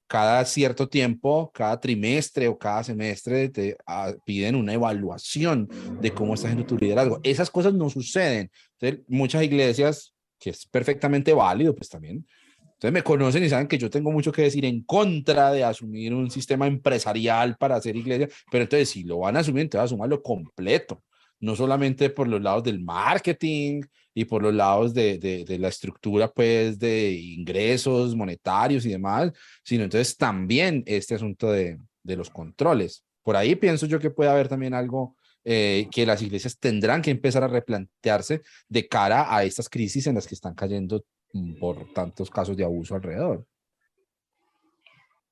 cada 0.09 0.43
cierto 0.43 0.89
tiempo, 0.89 1.51
cada 1.53 1.79
trimestre 1.79 2.47
o 2.47 2.57
cada 2.57 2.83
semestre, 2.83 3.47
te 3.49 3.77
ah, 3.85 4.11
piden 4.25 4.55
una 4.55 4.73
evaluación 4.73 5.69
de 6.01 6.11
cómo 6.11 6.33
está 6.33 6.47
haciendo 6.47 6.65
tu 6.65 6.77
liderazgo. 6.77 7.19
Esas 7.21 7.51
cosas 7.51 7.75
no 7.75 7.91
suceden. 7.91 8.49
Entonces, 8.79 9.05
muchas 9.07 9.43
iglesias, 9.43 10.15
que 10.39 10.49
es 10.49 10.65
perfectamente 10.65 11.31
válido, 11.31 11.75
pues 11.75 11.89
también. 11.89 12.25
Entonces 12.63 12.91
me 12.91 13.03
conocen 13.03 13.43
y 13.43 13.49
saben 13.49 13.67
que 13.67 13.77
yo 13.77 13.89
tengo 13.91 14.11
mucho 14.11 14.31
que 14.31 14.41
decir 14.41 14.65
en 14.65 14.81
contra 14.83 15.51
de 15.51 15.63
asumir 15.63 16.13
un 16.15 16.31
sistema 16.31 16.65
empresarial 16.65 17.55
para 17.57 17.75
hacer 17.75 17.95
iglesia, 17.95 18.27
pero 18.49 18.63
entonces 18.63 18.89
si 18.89 19.03
lo 19.03 19.19
van 19.19 19.37
a 19.37 19.41
asumir, 19.41 19.61
entonces 19.63 19.91
asumirlo 19.91 20.23
completo 20.23 21.03
no 21.39 21.55
solamente 21.55 22.09
por 22.09 22.27
los 22.27 22.41
lados 22.41 22.63
del 22.63 22.81
marketing 22.81 23.81
y 24.19 24.25
por 24.25 24.43
los 24.43 24.53
lados 24.53 24.93
de, 24.93 25.17
de, 25.17 25.59
la 25.59 25.69
estructura 25.69 26.27
pues 26.27 26.77
de 26.77 27.13
ingresos 27.13 28.13
monetarios 28.17 28.85
y 28.85 28.89
demás, 28.89 29.31
sino 29.63 29.85
entonces 29.85 30.17
también 30.17 30.83
este 30.85 31.15
asunto 31.15 31.49
de, 31.49 31.79
de 32.03 32.15
los 32.17 32.29
controles. 32.29 33.05
Por 33.23 33.37
ahí 33.37 33.55
pienso 33.55 33.85
yo 33.85 33.97
que 33.97 34.09
puede 34.09 34.29
haber 34.29 34.49
también 34.49 34.73
algo 34.73 35.15
eh, 35.45 35.87
que 35.89 36.05
las 36.05 36.21
iglesias 36.21 36.59
tendrán 36.59 37.01
que 37.01 37.11
empezar 37.11 37.45
a 37.45 37.47
replantearse 37.47 38.41
de 38.67 38.87
cara 38.89 39.33
a 39.33 39.45
estas 39.45 39.69
crisis 39.69 40.05
en 40.07 40.15
las 40.15 40.27
que 40.27 40.35
están 40.35 40.53
cayendo 40.53 41.01
por 41.57 41.93
tantos 41.93 42.29
casos 42.29 42.57
de 42.57 42.65
abuso 42.65 42.95
alrededor. 42.95 43.45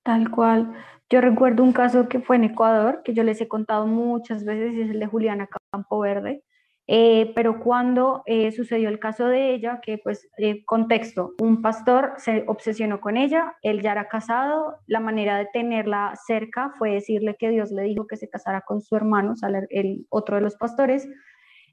Tal 0.02 0.32
cual. 0.32 0.74
Yo 1.10 1.20
recuerdo 1.20 1.62
un 1.62 1.74
caso 1.74 2.08
que 2.08 2.22
fue 2.22 2.38
en 2.38 2.46
Ecuador, 2.46 3.02
que 3.04 3.14
yo 3.14 3.24
les 3.24 3.42
he 3.42 3.50
contado 3.50 3.86
muchas 3.86 4.46
veces, 4.46 4.78
es 4.78 4.92
el 4.92 5.00
de 5.02 5.08
Juliana 5.08 5.50
Campo 5.72 6.00
Verde. 6.00 6.42
Eh, 6.90 7.34
pero 7.36 7.60
cuando 7.60 8.24
eh, 8.26 8.52
sucedió 8.54 8.88
el 8.88 9.00
caso 9.00 9.28
de 9.28 9.54
ella, 9.54 9.82
que 9.82 9.98
pues, 9.98 10.30
eh, 10.38 10.64
contexto, 10.66 11.34
un 11.40 11.62
pastor 11.62 12.14
se 12.18 12.46
obsesionó 12.48 13.02
con 13.02 13.18
ella, 13.18 13.58
él 13.62 13.82
ya 13.82 13.92
era 13.92 14.08
casado, 14.08 14.78
la 14.88 15.02
manera 15.02 15.38
de 15.38 15.48
tenerla 15.52 16.14
cerca 16.26 16.72
fue 16.78 16.92
decirle 16.92 17.36
que 17.38 17.50
Dios 17.50 17.72
le 17.72 17.84
dijo 17.84 18.08
que 18.08 18.16
se 18.16 18.30
casara 18.30 18.62
con 18.62 18.82
su 18.82 18.96
hermano, 18.96 19.34
el 19.70 20.06
otro 20.10 20.38
de 20.38 20.42
los 20.42 20.56
pastores, 20.56 21.10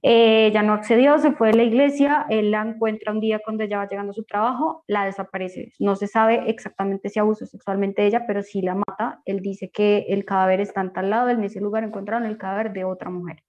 ella 0.07 0.63
no 0.63 0.75
accedió, 0.75 1.19
se 1.19 1.33
fue 1.33 1.49
de 1.49 1.57
la 1.57 1.63
iglesia, 1.63 2.27
él 2.29 2.51
la 2.51 2.61
encuentra 2.63 3.13
un 3.13 3.21
día 3.21 3.41
cuando 3.43 3.65
ella 3.65 3.79
va 3.79 3.89
llegando 3.89 4.11
a 4.11 4.15
su 4.15 4.25
trabajo, 4.25 4.85
la 4.87 5.07
desaparece. 5.07 5.73
No 5.79 5.97
se 5.97 6.09
sabe 6.09 6.51
exactamente 6.51 7.09
si 7.09 7.21
abusó 7.21 7.47
sexualmente 7.47 8.03
de 8.03 8.09
ella, 8.09 8.25
pero 8.27 8.43
sí 8.43 8.61
la 8.61 8.75
mata. 8.75 9.23
Él 9.25 9.41
dice 9.41 9.71
que 9.71 10.05
el 10.09 10.27
cadáver 10.27 10.61
está 10.61 10.83
en 10.83 10.93
tal 10.93 11.09
lado, 11.09 11.31
en 11.31 11.43
ese 11.43 11.61
lugar 11.61 11.85
encontraron 11.85 12.27
el 12.27 12.37
cadáver 12.37 12.75
de 12.75 12.85
otra 12.85 13.09
mujer. 13.09 13.43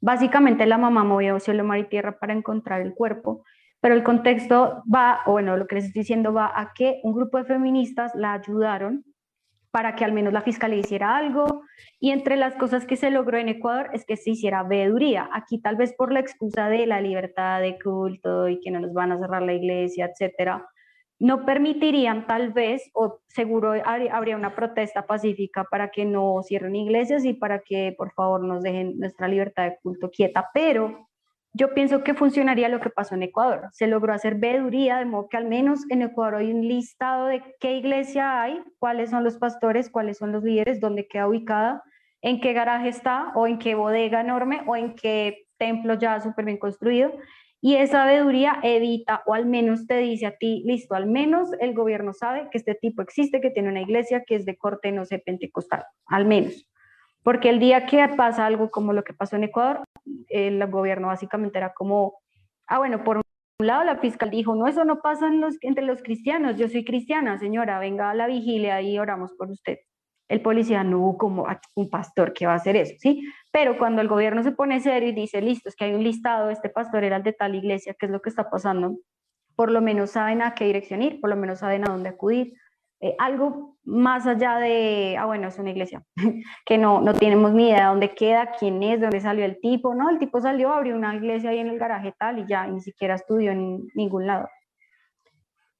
Básicamente 0.00 0.66
la 0.66 0.78
mamá 0.78 1.04
movió 1.04 1.40
cielo, 1.40 1.64
mar 1.64 1.78
y 1.78 1.84
tierra 1.84 2.18
para 2.18 2.32
encontrar 2.32 2.80
el 2.80 2.94
cuerpo, 2.94 3.44
pero 3.80 3.94
el 3.94 4.02
contexto 4.02 4.82
va, 4.92 5.20
o 5.26 5.32
bueno, 5.32 5.56
lo 5.56 5.66
que 5.66 5.76
les 5.76 5.86
estoy 5.86 6.02
diciendo 6.02 6.32
va 6.32 6.52
a 6.54 6.72
que 6.72 7.00
un 7.02 7.14
grupo 7.14 7.38
de 7.38 7.44
feministas 7.44 8.12
la 8.14 8.34
ayudaron 8.34 9.04
para 9.70 9.94
que 9.94 10.04
al 10.04 10.12
menos 10.12 10.32
la 10.32 10.40
fiscalía 10.40 10.80
hiciera 10.80 11.16
algo. 11.16 11.62
Y 12.00 12.10
entre 12.10 12.36
las 12.36 12.54
cosas 12.54 12.86
que 12.86 12.96
se 12.96 13.10
logró 13.10 13.38
en 13.38 13.48
Ecuador 13.48 13.90
es 13.92 14.04
que 14.04 14.16
se 14.16 14.30
hiciera 14.30 14.62
veeduría. 14.62 15.28
Aquí 15.32 15.60
tal 15.60 15.76
vez 15.76 15.92
por 15.92 16.12
la 16.12 16.20
excusa 16.20 16.68
de 16.68 16.86
la 16.86 17.00
libertad 17.00 17.60
de 17.60 17.78
culto 17.78 18.48
y 18.48 18.60
que 18.60 18.70
no 18.70 18.80
nos 18.80 18.92
van 18.92 19.12
a 19.12 19.18
cerrar 19.18 19.42
la 19.42 19.52
iglesia, 19.52 20.06
etcétera, 20.06 20.66
no 21.18 21.44
permitirían 21.44 22.26
tal 22.26 22.52
vez, 22.52 22.90
o 22.94 23.20
seguro 23.26 23.72
habría 23.84 24.36
una 24.36 24.54
protesta 24.54 25.06
pacífica 25.06 25.64
para 25.64 25.90
que 25.90 26.04
no 26.04 26.42
cierren 26.42 26.76
iglesias 26.76 27.24
y 27.24 27.34
para 27.34 27.60
que 27.60 27.94
por 27.96 28.12
favor 28.12 28.44
nos 28.44 28.62
dejen 28.62 28.98
nuestra 28.98 29.26
libertad 29.26 29.64
de 29.64 29.78
culto 29.82 30.10
quieta, 30.10 30.50
pero 30.54 31.08
yo 31.54 31.74
pienso 31.74 32.04
que 32.04 32.14
funcionaría 32.14 32.68
lo 32.68 32.78
que 32.78 32.90
pasó 32.90 33.14
en 33.14 33.24
Ecuador. 33.24 33.68
Se 33.72 33.86
logró 33.86 34.12
hacer 34.12 34.36
veeduría, 34.36 34.98
de 34.98 35.06
modo 35.06 35.28
que 35.28 35.38
al 35.38 35.48
menos 35.48 35.80
en 35.90 36.02
Ecuador 36.02 36.36
hay 36.36 36.52
un 36.52 36.66
listado 36.68 37.26
de 37.26 37.42
qué 37.58 37.72
iglesia 37.72 38.42
hay, 38.42 38.62
cuáles 38.78 39.10
son 39.10 39.24
los 39.24 39.38
pastores, 39.38 39.90
cuáles 39.90 40.18
son 40.18 40.30
los 40.30 40.44
líderes, 40.44 40.80
dónde 40.80 41.08
queda 41.08 41.26
ubicada, 41.26 41.82
en 42.20 42.40
qué 42.40 42.52
garaje 42.52 42.88
está, 42.88 43.32
o 43.34 43.46
en 43.46 43.58
qué 43.58 43.74
bodega 43.74 44.20
enorme, 44.20 44.62
o 44.66 44.76
en 44.76 44.94
qué 44.94 45.48
templo 45.56 45.94
ya 45.94 46.20
súper 46.20 46.44
bien 46.44 46.58
construido. 46.58 47.12
Y 47.60 47.74
esa 47.74 48.06
veeduría 48.06 48.60
evita, 48.62 49.22
o 49.26 49.34
al 49.34 49.46
menos 49.46 49.86
te 49.86 49.96
dice 49.98 50.26
a 50.26 50.36
ti, 50.36 50.62
listo, 50.64 50.94
al 50.94 51.06
menos 51.06 51.50
el 51.60 51.74
gobierno 51.74 52.12
sabe 52.12 52.48
que 52.50 52.58
este 52.58 52.76
tipo 52.76 53.02
existe, 53.02 53.40
que 53.40 53.50
tiene 53.50 53.68
una 53.68 53.80
iglesia 53.80 54.22
que 54.24 54.36
es 54.36 54.44
de 54.44 54.56
corte, 54.56 54.92
no 54.92 55.04
sé, 55.04 55.18
pentecostal, 55.18 55.84
al 56.06 56.24
menos. 56.24 56.68
Porque 57.24 57.50
el 57.50 57.58
día 57.58 57.86
que 57.86 58.08
pasa 58.16 58.46
algo 58.46 58.70
como 58.70 58.92
lo 58.92 59.02
que 59.02 59.12
pasó 59.12 59.36
en 59.36 59.44
Ecuador, 59.44 59.82
el 60.28 60.64
gobierno 60.68 61.08
básicamente 61.08 61.58
era 61.58 61.74
como, 61.74 62.20
ah, 62.68 62.78
bueno, 62.78 63.02
por 63.02 63.16
un 63.16 63.66
lado 63.66 63.82
la 63.82 63.96
fiscal 63.96 64.30
dijo, 64.30 64.54
no, 64.54 64.68
eso 64.68 64.84
no 64.84 65.00
pasa 65.00 65.28
entre 65.62 65.84
los 65.84 66.02
cristianos, 66.02 66.56
yo 66.56 66.68
soy 66.68 66.84
cristiana, 66.84 67.38
señora, 67.38 67.80
venga 67.80 68.10
a 68.10 68.14
la 68.14 68.28
vigilia 68.28 68.80
y 68.82 68.98
oramos 69.00 69.32
por 69.32 69.50
usted. 69.50 69.78
El 70.28 70.42
policía 70.42 70.84
no 70.84 71.16
como 71.18 71.46
un 71.74 71.90
pastor 71.90 72.32
que 72.32 72.46
va 72.46 72.52
a 72.52 72.56
hacer 72.56 72.76
eso, 72.76 72.94
¿sí? 72.98 73.24
Pero 73.50 73.78
cuando 73.78 74.02
el 74.02 74.08
gobierno 74.08 74.42
se 74.42 74.52
pone 74.52 74.80
serio 74.80 75.08
y 75.08 75.12
dice, 75.12 75.40
listo, 75.40 75.68
es 75.68 75.76
que 75.76 75.86
hay 75.86 75.94
un 75.94 76.04
listado, 76.04 76.50
este 76.50 76.68
pastor 76.68 77.04
era 77.04 77.16
el 77.16 77.22
de 77.22 77.32
tal 77.32 77.54
iglesia, 77.54 77.94
¿qué 77.98 78.06
es 78.06 78.12
lo 78.12 78.20
que 78.20 78.28
está 78.28 78.50
pasando? 78.50 78.98
Por 79.56 79.70
lo 79.70 79.80
menos 79.80 80.10
saben 80.10 80.42
a 80.42 80.54
qué 80.54 80.66
dirección 80.66 81.02
ir, 81.02 81.20
por 81.20 81.30
lo 81.30 81.36
menos 81.36 81.60
saben 81.60 81.88
a 81.88 81.92
dónde 81.92 82.10
acudir, 82.10 82.54
eh, 83.00 83.14
algo 83.18 83.76
más 83.84 84.26
allá 84.26 84.58
de, 84.58 85.16
ah, 85.16 85.26
bueno, 85.26 85.48
es 85.48 85.58
una 85.58 85.70
iglesia, 85.70 86.04
que 86.66 86.78
no, 86.78 87.00
no 87.00 87.14
tenemos 87.14 87.52
ni 87.52 87.68
idea 87.68 87.82
de 87.82 87.86
dónde 87.86 88.14
queda, 88.14 88.52
quién 88.58 88.82
es, 88.82 88.98
de 88.98 89.06
dónde 89.06 89.20
salió 89.20 89.44
el 89.44 89.60
tipo, 89.60 89.94
¿no? 89.94 90.10
El 90.10 90.18
tipo 90.18 90.40
salió, 90.40 90.72
abrió 90.72 90.96
una 90.96 91.14
iglesia 91.14 91.50
ahí 91.50 91.58
en 91.58 91.68
el 91.68 91.78
garaje 91.78 92.12
tal 92.18 92.40
y 92.40 92.46
ya, 92.46 92.66
ni 92.66 92.80
siquiera 92.80 93.14
estudió 93.14 93.52
en 93.52 93.86
ningún 93.94 94.26
lado. 94.26 94.48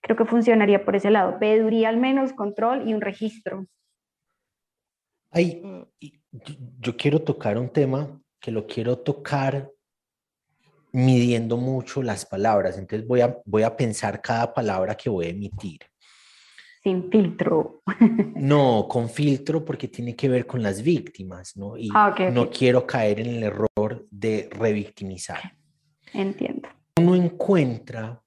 Creo 0.00 0.16
que 0.16 0.24
funcionaría 0.24 0.84
por 0.84 0.94
ese 0.94 1.10
lado, 1.10 1.38
pediría 1.40 1.88
al 1.88 1.96
menos 1.96 2.32
control 2.32 2.88
y 2.88 2.94
un 2.94 3.00
registro. 3.00 3.66
Ay, 5.30 5.60
yo 6.80 6.96
quiero 6.96 7.20
tocar 7.20 7.58
un 7.58 7.68
tema 7.68 8.20
que 8.40 8.50
lo 8.50 8.66
quiero 8.66 8.98
tocar 8.98 9.70
midiendo 10.92 11.56
mucho 11.56 12.02
las 12.02 12.24
palabras, 12.24 12.78
entonces 12.78 13.06
voy 13.06 13.20
a, 13.20 13.38
voy 13.44 13.62
a 13.62 13.76
pensar 13.76 14.22
cada 14.22 14.52
palabra 14.52 14.96
que 14.96 15.10
voy 15.10 15.26
a 15.26 15.30
emitir 15.30 15.80
sin 16.88 17.10
filtro. 17.10 17.82
No, 18.34 18.86
con 18.88 19.10
filtro 19.10 19.64
porque 19.64 19.88
tiene 19.88 20.14
que 20.14 20.28
ver 20.28 20.46
con 20.46 20.62
las 20.62 20.80
víctimas, 20.80 21.56
¿no? 21.56 21.76
Y 21.76 21.90
ah, 21.92 22.14
no 22.32 22.48
quiero 22.50 22.86
caer 22.86 23.18
en 23.20 23.26
el 23.26 23.42
error 23.42 24.06
de 24.10 24.48
revictimizar. 24.52 25.56
Entiendo. 26.12 26.68
Uno 26.98 27.16
encuentra 27.16 28.22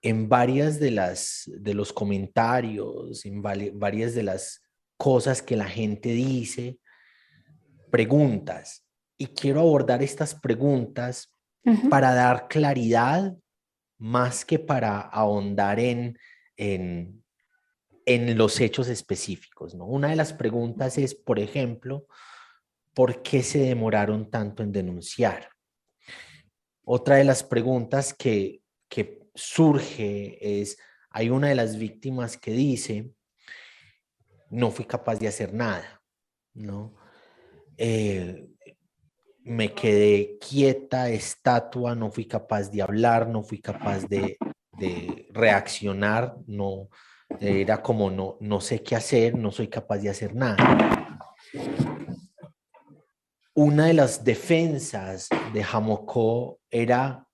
en 0.00 0.26
varias 0.28 0.80
de 0.80 0.90
las 0.90 1.44
de 1.46 1.74
los 1.74 1.92
comentarios, 1.92 3.24
en 3.26 3.42
varias 3.42 4.14
de 4.14 4.22
las 4.22 4.62
cosas 4.96 5.42
que 5.42 5.56
la 5.56 5.66
gente 5.66 6.08
dice, 6.10 6.78
preguntas. 7.94 8.84
Y 9.16 9.28
quiero 9.28 9.60
abordar 9.60 10.02
estas 10.02 10.34
preguntas 10.34 11.32
para 11.88 12.12
dar 12.12 12.48
claridad 12.48 13.36
más 13.98 14.44
que 14.44 14.58
para 14.58 14.98
ahondar 14.98 15.78
en, 15.78 16.18
en, 16.56 17.22
en 18.04 18.36
los 18.36 18.60
hechos 18.60 18.88
específicos. 18.88 19.76
¿no? 19.76 19.86
Una 19.86 20.08
de 20.08 20.16
las 20.16 20.32
preguntas 20.32 20.98
es, 20.98 21.14
por 21.14 21.38
ejemplo, 21.38 22.08
¿por 22.94 23.22
qué 23.22 23.44
se 23.44 23.60
demoraron 23.60 24.28
tanto 24.28 24.64
en 24.64 24.72
denunciar? 24.72 25.50
Otra 26.84 27.14
de 27.14 27.24
las 27.24 27.44
preguntas 27.44 28.12
que, 28.12 28.60
que 28.88 29.20
surge 29.36 30.60
es, 30.60 30.78
hay 31.10 31.30
una 31.30 31.46
de 31.46 31.54
las 31.54 31.78
víctimas 31.78 32.36
que 32.36 32.50
dice, 32.50 33.12
no 34.50 34.72
fui 34.72 34.84
capaz 34.84 35.20
de 35.20 35.28
hacer 35.28 35.54
nada, 35.54 36.02
¿no? 36.54 37.03
Eh, 37.76 38.46
me 39.44 39.74
quedé 39.74 40.38
quieta, 40.38 41.10
estatua, 41.10 41.94
no 41.94 42.10
fui 42.10 42.24
capaz 42.26 42.70
de 42.70 42.82
hablar, 42.82 43.28
no 43.28 43.42
fui 43.42 43.60
capaz 43.60 44.06
de, 44.08 44.38
reaccionar, 45.30 46.36
no, 46.46 46.88
era 47.40 47.82
como 47.82 48.10
no, 48.10 48.36
no 48.40 48.60
sé 48.60 48.82
qué 48.82 48.96
hacer, 48.96 49.36
no 49.36 49.50
soy 49.50 49.68
capaz 49.68 49.98
de 49.98 50.10
hacer 50.10 50.34
nada. 50.34 51.18
Una 53.54 53.86
de 53.86 53.94
las 53.94 54.24
defensas 54.24 55.28
de 55.52 55.62
Jamocó 55.62 56.58
era, 56.70 57.28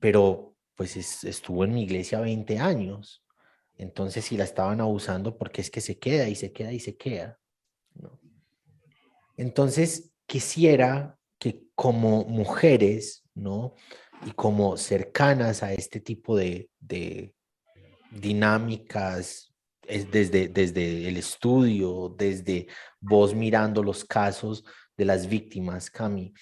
pero 0.00 0.54
pues 0.74 1.24
estuvo 1.24 1.64
en 1.64 1.74
mi 1.74 1.84
iglesia 1.84 2.20
20 2.20 2.58
años. 2.58 3.24
Entonces, 3.78 4.24
si 4.26 4.36
la 4.36 4.44
estaban 4.44 4.80
abusando, 4.80 5.38
porque 5.38 5.60
es 5.60 5.70
que 5.70 5.80
se 5.80 5.98
queda 5.98 6.28
y 6.28 6.34
se 6.34 6.52
queda 6.52 6.72
y 6.72 6.80
se 6.80 6.96
queda. 6.96 7.38
Entonces, 9.42 10.12
quisiera 10.26 11.18
que 11.36 11.64
como 11.74 12.24
mujeres, 12.24 13.24
¿no? 13.34 13.74
Y 14.24 14.30
como 14.30 14.76
cercanas 14.76 15.64
a 15.64 15.72
este 15.72 15.98
tipo 15.98 16.36
de, 16.36 16.70
dinámicas 18.12 19.52
es 19.84 20.08
desde, 20.12 20.46
desde 20.46 21.08
el 21.08 21.16
estudio, 21.16 22.14
desde 22.16 22.68
vos 23.00 23.34
mirando 23.34 23.82
los 23.82 24.04
casos 24.04 24.64
de 24.96 25.06
las 25.06 25.26
víctimas, 25.26 25.90
Cami, 25.90 26.32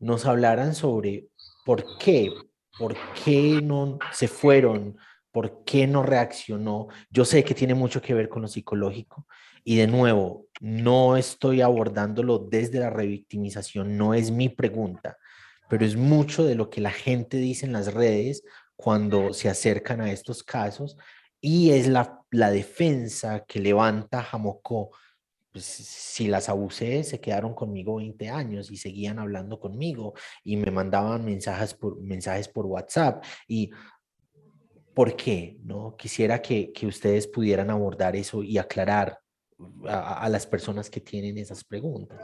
nos 0.00 0.26
hablaran 0.26 0.74
sobre 0.74 1.28
por 1.64 1.96
qué, 1.98 2.32
por 2.76 2.96
qué 3.24 3.60
no 3.62 4.00
se 4.10 4.26
fueron, 4.26 4.96
por 5.30 5.62
qué 5.62 5.86
no 5.86 6.02
reaccionó. 6.02 6.88
Yo 7.08 7.24
sé 7.24 7.44
que 7.44 7.54
tiene 7.54 7.74
mucho 7.74 8.02
que 8.02 8.14
ver 8.14 8.28
con 8.28 8.42
lo 8.42 8.48
psicológico 8.48 9.28
y 9.64 9.76
de 9.76 9.86
nuevo, 9.86 10.46
no 10.60 11.16
estoy 11.16 11.60
abordándolo 11.60 12.38
desde 12.38 12.80
la 12.80 12.90
revictimización, 12.90 13.96
no 13.96 14.14
es 14.14 14.30
mi 14.30 14.48
pregunta, 14.48 15.18
pero 15.68 15.84
es 15.84 15.96
mucho 15.96 16.44
de 16.44 16.54
lo 16.54 16.70
que 16.70 16.80
la 16.80 16.90
gente 16.90 17.36
dice 17.36 17.66
en 17.66 17.72
las 17.72 17.92
redes 17.92 18.44
cuando 18.76 19.32
se 19.32 19.48
acercan 19.48 20.00
a 20.00 20.10
estos 20.10 20.42
casos 20.42 20.96
y 21.40 21.70
es 21.70 21.88
la, 21.88 22.20
la 22.30 22.50
defensa 22.50 23.44
que 23.46 23.60
levanta 23.60 24.22
Jamocó. 24.22 24.90
Pues, 25.50 25.64
si 25.64 26.28
las 26.28 26.48
abusé, 26.48 27.04
se 27.04 27.20
quedaron 27.20 27.54
conmigo 27.54 27.96
20 27.96 28.30
años 28.30 28.70
y 28.70 28.76
seguían 28.76 29.18
hablando 29.18 29.60
conmigo 29.60 30.14
y 30.44 30.56
me 30.56 30.70
mandaban 30.70 31.24
mensajes 31.24 31.74
por, 31.74 32.00
mensajes 32.00 32.48
por 32.48 32.66
WhatsApp. 32.66 33.24
¿Y 33.46 33.70
por 34.94 35.16
qué? 35.16 35.58
¿no? 35.62 35.96
Quisiera 35.96 36.40
que, 36.40 36.72
que 36.72 36.86
ustedes 36.86 37.26
pudieran 37.26 37.70
abordar 37.70 38.16
eso 38.16 38.42
y 38.42 38.58
aclarar 38.58 39.21
a, 39.88 40.28
las 40.28 40.46
personas 40.46 40.90
que 40.90 41.00
tienen 41.00 41.38
esas 41.38 41.64
preguntas. 41.64 42.20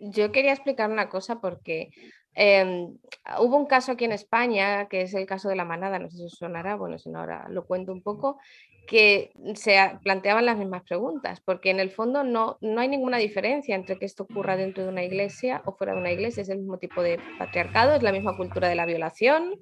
Yo 0.00 0.32
quería 0.32 0.52
explicar 0.52 0.90
una 0.90 1.08
cosa 1.08 1.40
porque 1.40 1.90
Em, 2.34 2.96
hubo 3.40 3.56
un 3.56 3.66
caso 3.66 3.92
aquí 3.92 4.04
en 4.04 4.12
España, 4.12 4.88
que 4.88 5.02
es 5.02 5.14
el 5.14 5.26
caso 5.26 5.48
de 5.48 5.56
la 5.56 5.64
manada, 5.64 5.98
no 5.98 6.10
sé 6.10 6.16
si 6.16 6.28
sonará, 6.30 6.76
bueno, 6.76 6.98
si 6.98 7.10
no 7.10 7.20
ahora 7.20 7.46
lo 7.50 7.66
cuento 7.66 7.92
un 7.92 8.02
poco, 8.02 8.38
que 8.86 9.32
se 9.54 9.76
planteaban 10.02 10.46
las 10.46 10.56
mismas 10.56 10.82
preguntas, 10.82 11.40
porque 11.40 11.70
en 11.70 11.78
el 11.78 11.90
fondo 11.90 12.24
no, 12.24 12.58
no 12.60 12.80
hay 12.80 12.88
ninguna 12.88 13.18
diferencia 13.18 13.76
entre 13.76 13.98
que 13.98 14.06
esto 14.06 14.24
ocurra 14.24 14.56
dentro 14.56 14.82
de 14.82 14.88
una 14.88 15.04
iglesia 15.04 15.62
o 15.66 15.76
fuera 15.76 15.92
de 15.92 16.00
una 16.00 16.10
iglesia, 16.10 16.42
es 16.42 16.48
el 16.48 16.58
mismo 16.58 16.78
tipo 16.78 17.02
de 17.02 17.20
patriarcado, 17.38 17.94
es 17.94 18.02
la 18.02 18.12
misma 18.12 18.36
cultura 18.36 18.68
de 18.68 18.74
la 18.74 18.86
violación, 18.86 19.60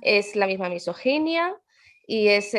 es 0.00 0.36
la 0.36 0.46
misma 0.46 0.68
misoginia, 0.68 1.54
y 2.06 2.28
es 2.28 2.54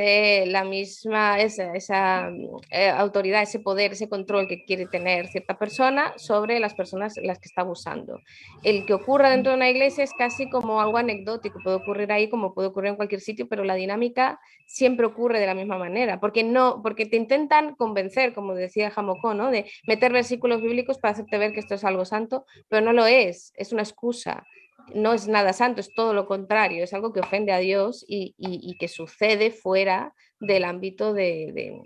la 0.48 0.64
misma, 0.66 1.40
esa, 1.40 1.74
esa 1.74 2.30
eh, 2.70 2.90
autoridad, 2.90 3.42
ese 3.42 3.60
poder, 3.60 3.94
ese 3.94 4.10
control 4.10 4.48
que 4.48 4.66
quiere 4.66 4.86
tener 4.88 5.28
cierta 5.28 5.58
persona 5.58 6.14
sobre 6.18 6.60
las 6.60 6.74
personas 6.74 7.16
las 7.22 7.40
que 7.40 7.48
está 7.48 7.62
abusando. 7.62 8.20
El 8.64 8.86
que 8.86 8.94
ocurra 8.94 9.30
dentro 9.30 9.52
de 9.52 9.58
una 9.58 9.70
iglesia 9.70 10.04
es 10.04 10.12
casi 10.18 10.50
como 10.50 10.82
algo 10.82 10.98
anecdótico, 10.98 11.60
puede 11.64 11.78
ocurrir 11.78 12.12
ahí 12.12 12.30
como 12.30 12.54
puede 12.54 12.68
ocurrir 12.68 12.90
en 12.90 12.96
cualquier 12.98 13.22
sitio, 13.22 13.48
pero 13.48 13.64
la 13.64 13.76
dinámica 13.76 14.40
siempre 14.66 15.06
ocurre 15.06 15.40
de 15.40 15.46
la 15.46 15.54
misma 15.54 15.78
manera, 15.78 16.20
porque, 16.20 16.44
no, 16.44 16.82
porque 16.84 17.06
te 17.06 17.16
intentan 17.16 17.76
convencer, 17.76 18.34
como 18.34 18.54
decía 18.54 18.92
Jamocó, 18.92 19.34
¿no? 19.34 19.50
de 19.50 19.66
meter 19.88 20.12
versículos 20.12 20.62
bíblicos 20.62 20.98
para 21.00 21.14
hacerte 21.14 21.38
ver 21.38 21.54
que 21.54 21.62
esto 21.62 21.76
es 21.76 21.86
algo 21.86 22.04
santo, 22.04 22.46
pero 22.68 22.86
no 22.86 22.92
lo 22.92 23.06
es, 23.06 23.54
es 23.56 23.72
una 23.72 23.84
excusa 23.84 24.46
no 24.94 25.14
es 25.14 25.28
nada 25.28 25.54
santo, 25.54 25.82
es 25.82 25.94
todo 25.94 26.14
lo 26.14 26.26
contrario, 26.26 26.84
es 26.84 26.94
algo 26.94 27.14
que 27.14 27.20
ofende 27.20 27.52
a 27.52 27.60
Dios 27.60 28.06
y, 28.08 28.78
que 28.80 28.88
sucede 28.88 29.52
fuera 29.52 30.14
del 30.40 30.66
ámbito 30.66 31.14
de, 31.14 31.82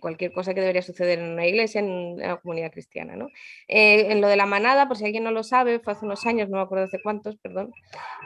cualquier 0.00 0.32
cosa 0.32 0.54
que 0.54 0.60
debería 0.60 0.82
suceder 0.82 1.18
en 1.18 1.32
una 1.32 1.46
iglesia, 1.46 1.80
en 1.80 2.16
la 2.16 2.36
comunidad 2.38 2.72
cristiana. 2.72 3.16
¿no? 3.16 3.28
Eh, 3.68 4.10
en 4.10 4.20
lo 4.20 4.28
de 4.28 4.36
la 4.36 4.46
manada, 4.46 4.88
por 4.88 4.96
si 4.96 5.04
alguien 5.04 5.24
no 5.24 5.30
lo 5.30 5.42
sabe, 5.42 5.78
fue 5.78 5.92
hace 5.92 6.04
unos 6.04 6.26
años, 6.26 6.48
no 6.48 6.56
me 6.56 6.62
acuerdo 6.62 6.84
hace 6.84 7.00
cuántos, 7.02 7.36
perdón, 7.36 7.72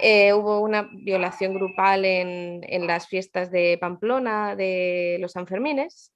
eh, 0.00 0.32
hubo 0.32 0.60
una 0.60 0.88
violación 0.92 1.54
grupal 1.54 2.04
en, 2.04 2.60
en, 2.68 2.86
las 2.86 3.08
fiestas 3.08 3.50
de 3.50 3.78
Pamplona 3.80 4.56
de 4.56 5.18
los 5.20 5.32
Sanfermines. 5.32 6.12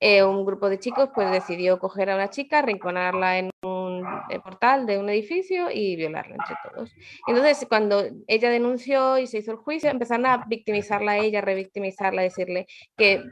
Eh, 0.00 0.22
un 0.22 0.44
grupo 0.44 0.68
de 0.68 0.78
chicos 0.78 1.10
pues 1.14 1.30
decidió 1.30 1.78
coger 1.78 2.10
a 2.10 2.14
una 2.14 2.30
chica, 2.30 2.62
rinconarla 2.62 3.38
en 3.38 3.50
un 3.62 4.04
portal 4.42 4.86
de 4.86 4.98
un 4.98 5.08
edificio 5.08 5.70
y 5.70 5.96
violarla 5.96 6.36
entre 6.36 6.56
todos. 6.64 6.92
Entonces, 7.26 7.66
cuando 7.68 8.04
ella 8.26 8.50
denunció 8.50 9.18
y 9.18 9.26
se 9.26 9.38
hizo 9.38 9.52
el 9.52 9.58
juicio, 9.58 9.90
empezaron 9.90 10.26
a 10.26 10.44
victimizarla 10.48 11.12
a 11.12 11.18
ella, 11.18 11.40
revictimizarla, 11.40 12.22
decirle 12.22 12.66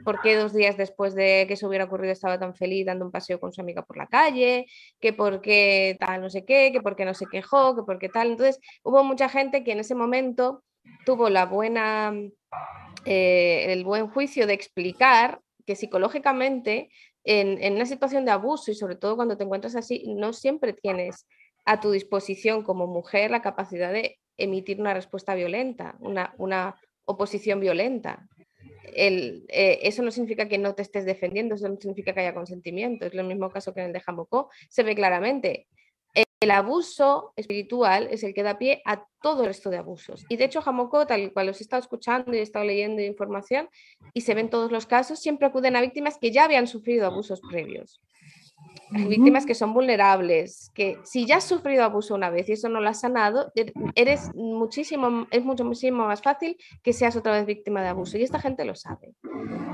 por 0.03 0.21
qué 0.21 0.35
dos 0.35 0.53
días 0.53 0.77
después 0.77 1.15
de 1.15 1.45
que 1.47 1.53
eso 1.53 1.67
hubiera 1.67 1.85
ocurrido 1.85 2.13
estaba 2.13 2.39
tan 2.39 2.55
feliz 2.55 2.85
dando 2.85 3.05
un 3.05 3.11
paseo 3.11 3.39
con 3.39 3.51
su 3.53 3.61
amiga 3.61 3.83
por 3.83 3.97
la 3.97 4.07
calle, 4.07 4.65
que 4.99 5.13
por 5.13 5.41
qué 5.41 5.97
tal 5.99 6.21
no 6.21 6.29
sé 6.29 6.45
qué, 6.45 6.71
que 6.71 6.81
por 6.81 6.95
qué 6.95 7.05
no 7.05 7.13
se 7.13 7.25
quejó, 7.27 7.75
que 7.75 7.83
por 7.83 7.99
qué 7.99 8.09
tal. 8.09 8.31
Entonces, 8.31 8.59
hubo 8.83 9.03
mucha 9.03 9.29
gente 9.29 9.63
que 9.63 9.71
en 9.71 9.79
ese 9.79 9.95
momento 9.95 10.63
tuvo 11.05 11.29
la 11.29 11.45
buena, 11.45 12.13
eh, 13.05 13.65
el 13.69 13.83
buen 13.83 14.07
juicio 14.07 14.47
de 14.47 14.53
explicar 14.53 15.39
que 15.65 15.75
psicológicamente 15.75 16.89
en, 17.23 17.73
una 17.73 17.85
situación 17.85 18.25
de 18.25 18.31
abuso 18.31 18.71
y 18.71 18.75
sobre 18.75 18.95
todo 18.95 19.15
cuando 19.15 19.37
te 19.37 19.43
encuentras 19.43 19.75
así, 19.75 20.03
no 20.15 20.33
siempre 20.33 20.73
tienes 20.73 21.27
a 21.65 21.79
tu 21.79 21.91
disposición 21.91 22.63
como 22.63 22.87
mujer 22.87 23.31
la 23.31 23.41
capacidad 23.41 23.93
de 23.93 24.19
emitir 24.37 24.79
una 24.79 24.93
respuesta 24.93 25.35
violenta, 25.35 25.95
una, 25.99 26.33
una 26.37 26.75
oposición 27.05 27.59
violenta. 27.59 28.27
El, 28.93 29.45
eh, 29.49 29.79
eso 29.83 30.01
no 30.03 30.11
significa 30.11 30.47
que 30.47 30.57
no 30.57 30.75
te 30.75 30.81
estés 30.81 31.05
defendiendo, 31.05 31.55
eso 31.55 31.69
no 31.69 31.77
significa 31.79 32.13
que 32.13 32.21
haya 32.21 32.33
consentimiento. 32.33 33.05
Es 33.05 33.13
lo 33.13 33.23
mismo 33.23 33.49
caso 33.49 33.73
que 33.73 33.81
en 33.81 33.87
el 33.87 33.93
de 33.93 34.01
Jamocó. 34.01 34.49
Se 34.69 34.83
ve 34.83 34.95
claramente. 34.95 35.67
El 36.41 36.49
abuso 36.49 37.33
espiritual 37.35 38.07
es 38.09 38.23
el 38.23 38.33
que 38.33 38.41
da 38.41 38.57
pie 38.57 38.81
a 38.83 39.05
todo 39.21 39.41
el 39.41 39.47
resto 39.47 39.69
de 39.69 39.77
abusos. 39.77 40.25
Y 40.27 40.37
de 40.37 40.45
hecho, 40.45 40.61
Jamocó, 40.61 41.05
tal 41.05 41.31
cual 41.33 41.49
os 41.49 41.61
he 41.61 41.63
estado 41.63 41.81
escuchando 41.81 42.33
y 42.33 42.39
he 42.39 42.41
estado 42.41 42.65
leyendo 42.65 42.99
información, 43.03 43.69
y 44.11 44.21
se 44.21 44.33
ven 44.33 44.49
todos 44.49 44.71
los 44.71 44.87
casos, 44.87 45.19
siempre 45.19 45.45
acuden 45.45 45.75
a 45.75 45.81
víctimas 45.81 46.17
que 46.17 46.31
ya 46.31 46.45
habían 46.45 46.65
sufrido 46.65 47.05
abusos 47.05 47.41
previos. 47.47 48.01
Víctimas 48.91 49.45
que 49.45 49.55
son 49.55 49.73
vulnerables, 49.73 50.69
que 50.75 50.99
si 51.03 51.25
ya 51.25 51.37
has 51.37 51.45
sufrido 51.45 51.83
abuso 51.83 52.13
una 52.13 52.29
vez 52.29 52.49
y 52.49 52.53
eso 52.53 52.67
no 52.67 52.81
lo 52.81 52.89
has 52.89 52.99
sanado, 52.99 53.51
er, 53.55 53.71
eres 53.95 54.29
muchísimo, 54.35 55.27
es 55.31 55.45
mucho, 55.45 55.63
muchísimo 55.63 56.05
más 56.05 56.21
fácil 56.21 56.57
que 56.83 56.91
seas 56.91 57.15
otra 57.15 57.33
vez 57.33 57.45
víctima 57.45 57.81
de 57.81 57.87
abuso. 57.87 58.17
Y 58.17 58.23
esta 58.23 58.39
gente 58.39 58.65
lo 58.65 58.75
sabe. 58.75 59.13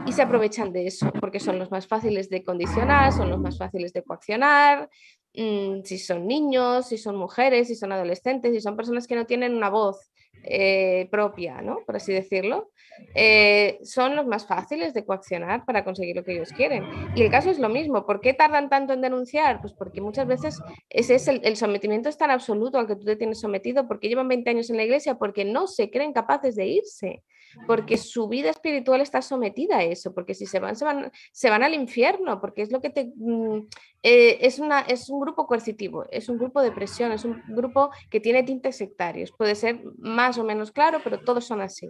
Y 0.05 0.11
se 0.11 0.21
aprovechan 0.21 0.71
de 0.71 0.87
eso, 0.87 1.11
porque 1.19 1.39
son 1.39 1.57
los 1.57 1.71
más 1.71 1.87
fáciles 1.87 2.29
de 2.29 2.43
condicionar, 2.43 3.11
son 3.11 3.29
los 3.29 3.39
más 3.39 3.57
fáciles 3.57 3.91
de 3.91 4.03
coaccionar, 4.03 4.89
Mm, 5.37 5.83
si 5.83 5.99
son 5.99 6.25
niños, 6.25 6.87
si 6.87 6.97
son 6.97 7.15
mujeres, 7.15 7.67
si 7.67 7.75
son 7.75 7.91
adolescentes, 7.91 8.51
si 8.53 8.59
son 8.59 8.75
personas 8.75 9.05
que 9.05 9.15
no 9.15 9.27
tienen 9.27 9.53
una 9.53 9.69
voz 9.69 10.09
eh, 10.43 11.07
propia, 11.11 11.61
¿no? 11.61 11.79
por 11.85 11.95
así 11.95 12.13
decirlo, 12.13 12.71
eh, 13.15 13.79
son 13.83 14.15
los 14.15 14.25
más 14.25 14.47
fáciles 14.47 14.93
de 14.93 15.05
coaccionar 15.05 15.65
para 15.65 15.83
conseguir 15.83 16.15
lo 16.15 16.23
que 16.23 16.33
ellos 16.33 16.51
quieren. 16.51 16.83
Y 17.15 17.21
el 17.21 17.31
caso 17.31 17.49
es 17.49 17.59
lo 17.59 17.69
mismo. 17.69 18.05
¿Por 18.05 18.21
qué 18.21 18.33
tardan 18.33 18.69
tanto 18.69 18.93
en 18.93 19.01
denunciar? 19.01 19.61
Pues 19.61 19.73
porque 19.73 20.01
muchas 20.01 20.27
veces 20.27 20.59
ese 20.89 21.15
es 21.15 21.27
el, 21.27 21.55
sometimiento 21.57 22.09
es 22.09 22.17
tan 22.17 22.31
absoluto 22.31 22.79
al 22.79 22.87
que 22.87 22.95
tú 22.95 23.05
te 23.05 23.15
tienes 23.15 23.39
sometido, 23.39 23.87
porque 23.87 24.09
llevan 24.09 24.27
20 24.27 24.49
años 24.49 24.69
en 24.69 24.77
la 24.77 24.83
iglesia, 24.83 25.15
porque 25.15 25.45
no 25.45 25.67
se 25.67 25.89
creen 25.89 26.13
capaces 26.13 26.55
de 26.55 26.67
irse 26.67 27.23
porque 27.65 27.97
su 27.97 28.27
vida 28.27 28.49
espiritual 28.49 29.01
está 29.01 29.21
sometida 29.21 29.77
a 29.77 29.83
eso, 29.83 30.13
porque 30.13 30.33
si 30.33 30.45
se 30.45 30.59
van, 30.59 30.75
se 30.75 30.85
van, 30.85 31.11
se 31.31 31.49
van 31.49 31.63
al 31.63 31.73
infierno, 31.73 32.39
porque 32.39 32.61
es 32.61 32.71
lo 32.71 32.81
que 32.81 32.89
te... 32.89 33.11
Eh, 34.09 34.47
es, 34.47 34.57
una, 34.59 34.79
es 34.79 35.09
un 35.09 35.19
grupo 35.19 35.45
coercitivo, 35.45 36.05
es 36.09 36.29
un 36.29 36.37
grupo 36.37 36.61
de 36.61 36.71
presión, 36.71 37.11
es 37.11 37.25
un 37.25 37.43
grupo 37.49 37.91
que 38.09 38.21
tiene 38.21 38.41
tintes 38.41 38.77
sectarios. 38.77 39.33
Puede 39.33 39.53
ser 39.53 39.81
más 39.97 40.37
o 40.37 40.45
menos 40.45 40.71
claro, 40.71 40.99
pero 41.03 41.19
todos 41.19 41.43
son 41.43 41.59
así. 41.59 41.89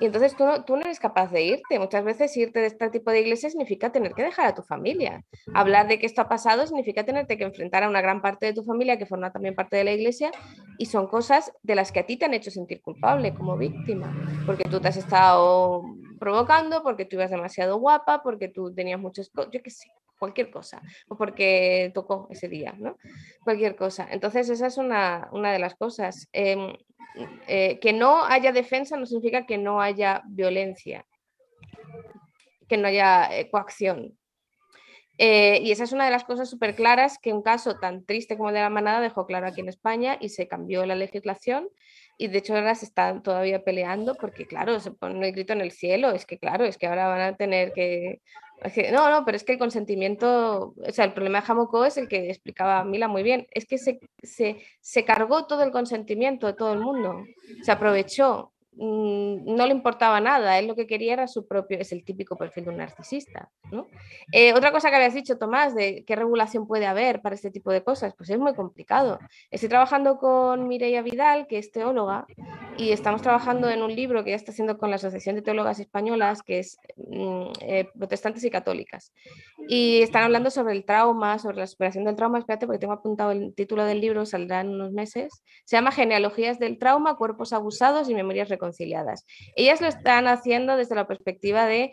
Y 0.00 0.06
entonces 0.06 0.34
tú 0.36 0.44
no, 0.44 0.64
tú 0.64 0.74
no 0.74 0.82
eres 0.82 0.98
capaz 0.98 1.30
de 1.30 1.44
irte. 1.44 1.78
Muchas 1.78 2.02
veces 2.02 2.36
irte 2.36 2.58
de 2.58 2.66
este 2.66 2.90
tipo 2.90 3.12
de 3.12 3.20
iglesia 3.20 3.50
significa 3.50 3.92
tener 3.92 4.14
que 4.14 4.24
dejar 4.24 4.46
a 4.46 4.54
tu 4.56 4.62
familia. 4.62 5.24
Hablar 5.54 5.86
de 5.86 6.00
que 6.00 6.06
esto 6.06 6.22
ha 6.22 6.28
pasado 6.28 6.66
significa 6.66 7.04
tenerte 7.04 7.38
que 7.38 7.44
enfrentar 7.44 7.84
a 7.84 7.88
una 7.88 8.00
gran 8.00 8.20
parte 8.20 8.46
de 8.46 8.52
tu 8.52 8.64
familia 8.64 8.98
que 8.98 9.06
forma 9.06 9.30
también 9.30 9.54
parte 9.54 9.76
de 9.76 9.84
la 9.84 9.92
iglesia 9.92 10.32
y 10.78 10.86
son 10.86 11.06
cosas 11.06 11.52
de 11.62 11.76
las 11.76 11.92
que 11.92 12.00
a 12.00 12.06
ti 12.06 12.16
te 12.16 12.24
han 12.24 12.34
hecho 12.34 12.50
sentir 12.50 12.82
culpable 12.82 13.32
como 13.32 13.56
víctima, 13.56 14.12
porque 14.44 14.64
tú 14.64 14.80
te 14.80 14.88
has 14.88 14.96
estado 14.96 15.84
provocando, 16.18 16.82
porque 16.82 17.04
tú 17.04 17.14
ibas 17.14 17.30
demasiado 17.30 17.78
guapa, 17.78 18.24
porque 18.24 18.48
tú 18.48 18.74
tenías 18.74 18.98
muchos, 18.98 19.30
yo 19.52 19.62
qué 19.62 19.70
sé, 19.70 19.88
cualquier 20.24 20.50
cosa, 20.50 20.80
o 21.08 21.16
porque 21.16 21.90
tocó 21.92 22.28
ese 22.30 22.48
día, 22.48 22.74
¿no? 22.78 22.96
Cualquier 23.42 23.76
cosa. 23.76 24.08
Entonces 24.10 24.48
esa 24.48 24.66
es 24.66 24.78
una, 24.78 25.28
una 25.32 25.52
de 25.52 25.58
las 25.58 25.74
cosas. 25.74 26.28
Em, 26.32 26.72
eh, 27.46 27.78
que 27.80 27.92
no 27.92 28.24
haya 28.24 28.52
defensa 28.52 28.96
no 28.96 29.06
significa 29.06 29.46
que 29.46 29.58
no 29.58 29.80
haya 29.80 30.22
violencia, 30.26 31.06
que 32.68 32.76
no 32.76 32.88
haya 32.88 33.28
eh, 33.36 33.50
coacción. 33.50 34.18
Eh, 35.18 35.60
y 35.62 35.70
esa 35.70 35.84
es 35.84 35.92
una 35.92 36.06
de 36.06 36.10
las 36.10 36.24
cosas 36.24 36.50
súper 36.50 36.74
claras 36.74 37.18
que 37.18 37.32
un 37.32 37.42
caso 37.42 37.78
tan 37.78 38.04
triste 38.04 38.36
como 38.36 38.48
el 38.48 38.56
de 38.56 38.62
la 38.62 38.70
manada 38.70 39.00
dejó 39.00 39.26
claro 39.26 39.46
aquí 39.46 39.60
en 39.60 39.68
España 39.68 40.16
y 40.20 40.30
se 40.30 40.48
cambió 40.48 40.84
la 40.86 40.96
legislación 40.96 41.68
y 42.18 42.26
de 42.28 42.38
hecho 42.38 42.54
ahora 42.54 42.74
se 42.74 42.86
están 42.86 43.22
todavía 43.22 43.62
peleando 43.62 44.16
porque 44.16 44.46
claro, 44.46 44.80
se 44.80 44.90
pone 44.90 45.28
el 45.28 45.32
grito 45.32 45.52
en 45.52 45.60
el 45.60 45.70
cielo, 45.70 46.10
es 46.10 46.26
que 46.26 46.38
claro, 46.38 46.64
es 46.64 46.78
que 46.78 46.88
ahora 46.88 47.06
van 47.06 47.20
a 47.20 47.36
tener 47.36 47.72
que 47.72 48.22
no, 48.92 49.10
no, 49.10 49.24
pero 49.24 49.36
es 49.36 49.44
que 49.44 49.52
el 49.52 49.58
consentimiento, 49.58 50.74
o 50.76 50.92
sea, 50.92 51.04
el 51.04 51.12
problema 51.12 51.40
de 51.40 51.46
Jamocó 51.46 51.84
es 51.84 51.96
el 51.96 52.08
que 52.08 52.30
explicaba 52.30 52.84
Mila 52.84 53.08
muy 53.08 53.22
bien, 53.22 53.46
es 53.52 53.66
que 53.66 53.78
se, 53.78 54.00
se, 54.22 54.58
se 54.80 55.04
cargó 55.04 55.46
todo 55.46 55.62
el 55.62 55.70
consentimiento 55.70 56.46
de 56.46 56.54
todo 56.54 56.72
el 56.72 56.80
mundo, 56.80 57.24
se 57.62 57.72
aprovechó 57.72 58.53
no 58.76 59.66
le 59.66 59.72
importaba 59.72 60.20
nada, 60.20 60.58
él 60.58 60.66
lo 60.66 60.74
que 60.74 60.86
quería 60.86 61.12
era 61.12 61.28
su 61.28 61.46
propio, 61.46 61.78
es 61.78 61.92
el 61.92 62.04
típico 62.04 62.36
perfil 62.36 62.64
de 62.64 62.70
un 62.70 62.76
narcisista. 62.78 63.50
Eh, 64.32 64.52
otra 64.52 64.72
cosa 64.72 64.90
que 64.90 64.96
habías 64.96 65.14
dicho, 65.14 65.38
Tomás, 65.38 65.74
de 65.74 66.04
qué 66.04 66.16
regulación 66.16 66.66
puede 66.66 66.86
haber 66.86 67.20
para 67.20 67.34
este 67.34 67.50
tipo 67.50 67.70
de 67.70 67.84
cosas, 67.84 68.14
pues 68.16 68.30
es 68.30 68.38
muy 68.38 68.54
complicado. 68.54 69.18
Estoy 69.50 69.68
trabajando 69.68 70.18
con 70.18 70.66
Mireia 70.66 71.02
Vidal, 71.02 71.46
que 71.46 71.58
es 71.58 71.70
teóloga, 71.70 72.26
y 72.76 72.90
estamos 72.90 73.22
trabajando 73.22 73.70
en 73.70 73.82
un 73.82 73.94
libro 73.94 74.24
que 74.24 74.30
ya 74.30 74.36
está 74.36 74.50
haciendo 74.50 74.76
con 74.76 74.90
la 74.90 74.96
Asociación 74.96 75.36
de 75.36 75.42
Teólogas 75.42 75.78
Españolas, 75.78 76.42
que 76.42 76.58
es 76.58 76.76
mm, 76.96 77.44
eh, 77.60 77.88
Protestantes 77.96 78.42
y 78.44 78.50
Católicas. 78.50 79.12
Y 79.68 80.02
están 80.02 80.24
hablando 80.24 80.50
sobre 80.50 80.72
el 80.74 80.84
trauma, 80.84 81.38
sobre 81.38 81.58
la 81.58 81.66
superación 81.66 82.04
del 82.04 82.16
trauma. 82.16 82.38
Espérate, 82.38 82.66
porque 82.66 82.80
tengo 82.80 82.92
apuntado 82.92 83.30
el 83.30 83.54
título 83.54 83.84
del 83.84 84.00
libro, 84.00 84.26
saldrá 84.26 84.60
en 84.60 84.70
unos 84.70 84.92
meses. 84.92 85.44
Se 85.64 85.76
llama 85.76 85.92
Genealogías 85.92 86.58
del 86.58 86.78
Trauma, 86.78 87.16
Cuerpos 87.16 87.52
Abusados 87.52 88.08
y 88.08 88.14
Memorias 88.14 88.48
Reconocidas 88.48 88.63
reconciliadas. 88.64 89.26
Ellas 89.56 89.80
lo 89.80 89.88
están 89.88 90.26
haciendo 90.26 90.76
desde 90.76 90.94
la 90.94 91.06
perspectiva 91.06 91.66
de 91.66 91.92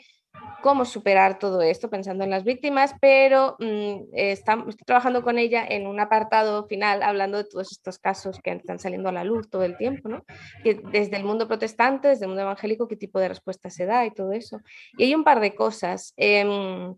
cómo 0.61 0.86
superar 0.86 1.39
todo 1.39 1.61
esto, 1.61 1.89
pensando 1.89 2.24
en 2.24 2.30
las 2.30 2.43
víctimas, 2.43 2.93
pero 3.01 3.57
mm, 3.59 4.13
estoy 4.13 4.76
trabajando 4.86 5.24
con 5.24 5.38
ella 5.38 5.65
en 5.67 5.88
un 5.88 5.99
apartado 5.99 6.67
final 6.67 7.03
hablando 7.03 7.38
de 7.38 7.45
todos 7.45 7.72
estos 7.72 7.99
casos 7.99 8.39
que 8.41 8.51
están 8.51 8.80
saliendo 8.80 9.09
a 9.09 9.11
la 9.11 9.24
luz 9.24 9.49
todo 9.49 9.63
el 9.63 9.76
tiempo, 9.78 10.07
¿no? 10.07 10.24
Que 10.63 10.76
desde 10.91 11.17
el 11.17 11.26
mundo 11.26 11.47
protestante, 11.47 12.07
desde 12.07 12.26
el 12.26 12.30
mundo 12.30 12.43
evangélico, 12.43 12.88
qué 12.88 12.95
tipo 12.95 13.19
de 13.19 13.28
respuesta 13.28 13.69
se 13.69 13.86
da 13.86 14.05
y 14.05 14.11
todo 14.11 14.32
eso. 14.32 14.61
Y 14.97 15.03
hay 15.03 15.15
un 15.15 15.24
par 15.24 15.39
de 15.39 15.53
cosas. 15.53 16.13
Em, 16.15 16.95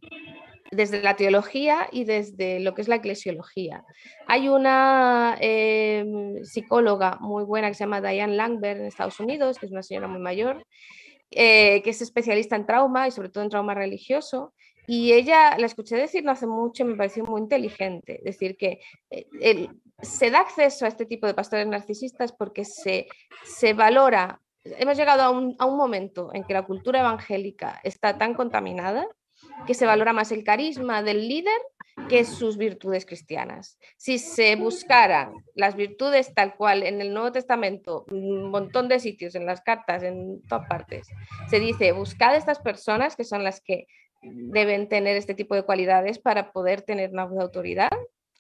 desde 0.76 1.02
la 1.02 1.16
teología 1.16 1.88
y 1.92 2.04
desde 2.04 2.60
lo 2.60 2.74
que 2.74 2.82
es 2.82 2.88
la 2.88 2.96
eclesiología. 2.96 3.84
Hay 4.28 4.50
una 4.50 5.38
em, 5.40 6.44
psicóloga 6.44 7.18
muy 7.20 7.44
buena 7.44 7.68
que 7.70 7.74
se 7.76 7.84
llama 7.84 8.02
Diane 8.02 8.36
Langbert 8.36 8.80
en 8.80 8.86
Estados 8.86 9.20
Unidos, 9.20 9.58
que 9.60 9.66
es 9.66 9.72
una 9.72 9.84
señora 9.84 10.08
muy 10.08 10.20
mayor, 10.20 10.66
eh, 11.32 11.82
que 11.84 11.90
es 11.92 12.02
especialista 12.02 12.56
en 12.56 12.66
trauma 12.66 13.08
y 13.08 13.12
sobre 13.12 13.30
todo 13.30 13.44
en 13.44 13.50
trauma 13.50 13.74
religioso. 13.74 14.54
Y 14.86 15.14
ella 15.14 15.58
la 15.58 15.66
escuché 15.66 15.96
decir 15.96 16.24
no 16.24 16.32
hace 16.32 16.46
mucho 16.46 16.84
y 16.84 16.88
me 16.88 16.96
pareció 16.96 17.24
muy 17.24 17.42
inteligente. 17.42 18.20
Decir 18.24 18.58
que 18.58 18.80
eh, 19.10 19.68
se 20.02 20.30
da 20.30 20.40
acceso 20.40 20.86
a 20.86 20.90
este 20.90 21.06
tipo 21.06 21.26
de 21.26 21.34
pastores 21.34 21.68
narcisistas 21.68 22.34
porque 22.34 22.66
se, 22.66 23.08
se 23.46 23.74
valora. 23.74 24.42
Hemos 24.66 24.98
llegado 24.98 25.22
a 25.24 25.30
un, 25.30 25.56
a 25.60 25.66
un 25.66 25.78
momento 25.78 26.32
en 26.34 26.44
que 26.44 26.54
la 26.54 26.66
cultura 26.66 27.00
evangélica 27.00 27.80
está 27.84 28.18
tan 28.18 28.34
contaminada 28.34 29.08
que 29.66 29.74
se 29.74 29.86
valora 29.86 30.14
más 30.14 30.32
el 30.32 30.44
carisma 30.44 31.04
del 31.04 31.28
líder 31.28 31.60
que 32.10 32.26
sus 32.26 32.58
virtudes 32.58 33.06
cristianas. 33.06 33.78
Si 33.98 34.18
se 34.18 34.56
buscaran 34.56 35.34
las 35.56 35.76
virtudes 35.76 36.34
tal 36.34 36.56
cual 36.56 36.84
en 36.84 37.02
el 37.02 37.14
Nuevo 37.14 37.32
Testamento, 37.32 38.06
un 38.12 38.50
montón 38.50 38.88
de 38.88 39.00
sitios, 39.00 39.36
en 39.36 39.46
las 39.46 39.62
cartas, 39.62 40.04
en 40.04 40.42
todas 40.48 40.68
partes, 40.68 41.08
se 41.50 41.60
dice, 41.60 41.92
buscad 41.92 42.36
estas 42.36 42.60
personas 42.60 43.16
que 43.16 43.24
son 43.24 43.44
las 43.44 43.62
que 43.62 43.88
deben 44.22 44.88
tener 44.88 45.18
este 45.18 45.34
tipo 45.34 45.56
de 45.56 45.64
cualidades 45.64 46.20
para 46.20 46.52
poder 46.52 46.82
tener 46.82 47.12
una 47.12 47.24
autoridad, 47.24 47.92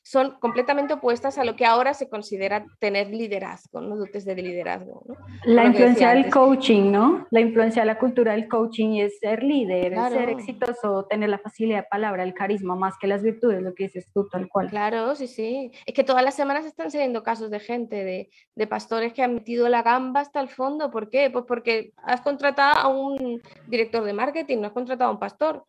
son 0.03 0.31
completamente 0.39 0.93
opuestas 0.93 1.37
a 1.37 1.45
lo 1.45 1.55
que 1.55 1.65
ahora 1.65 1.93
se 1.93 2.09
considera 2.09 2.65
tener 2.79 3.09
liderazgo, 3.09 3.79
¿no? 3.79 3.95
dotes 3.95 4.25
de 4.25 4.35
liderazgo. 4.35 5.03
La 5.45 5.63
influencia 5.63 6.09
del 6.09 6.29
coaching, 6.29 6.91
¿no? 6.91 7.25
La 7.31 7.39
influencia 7.39 7.83
de 7.83 7.85
la 7.85 7.97
cultura 7.97 8.33
del 8.33 8.49
coaching 8.49 8.97
es 8.97 9.19
ser 9.19 9.43
líder, 9.43 9.95
ser 10.09 10.29
exitoso, 10.29 11.05
tener 11.05 11.29
la 11.29 11.37
facilidad 11.37 11.83
de 11.83 11.87
palabra, 11.89 12.23
el 12.23 12.33
carisma, 12.33 12.75
más 12.75 12.95
que 12.99 13.07
las 13.07 13.23
virtudes, 13.23 13.61
lo 13.61 13.73
que 13.73 13.85
dices 13.85 14.11
tú, 14.13 14.27
tal 14.27 14.49
cual. 14.49 14.69
Claro, 14.69 15.15
sí, 15.15 15.27
sí. 15.27 15.71
Es 15.85 15.93
que 15.93 16.03
todas 16.03 16.23
las 16.23 16.35
semanas 16.35 16.65
están 16.65 16.91
saliendo 16.91 17.23
casos 17.23 17.49
de 17.49 17.61
gente, 17.61 18.03
de, 18.03 18.29
de 18.55 18.67
pastores 18.67 19.13
que 19.13 19.23
han 19.23 19.35
metido 19.35 19.69
la 19.69 19.83
gamba 19.83 20.19
hasta 20.19 20.41
el 20.41 20.49
fondo. 20.49 20.91
¿Por 20.91 21.09
qué? 21.09 21.29
Pues 21.31 21.45
porque 21.47 21.93
has 22.03 22.19
contratado 22.19 22.77
a 22.77 22.87
un 22.89 23.41
director 23.67 24.03
de 24.03 24.11
marketing, 24.11 24.57
no 24.57 24.67
has 24.67 24.73
contratado 24.73 25.11
a 25.11 25.13
un 25.13 25.19
pastor, 25.19 25.63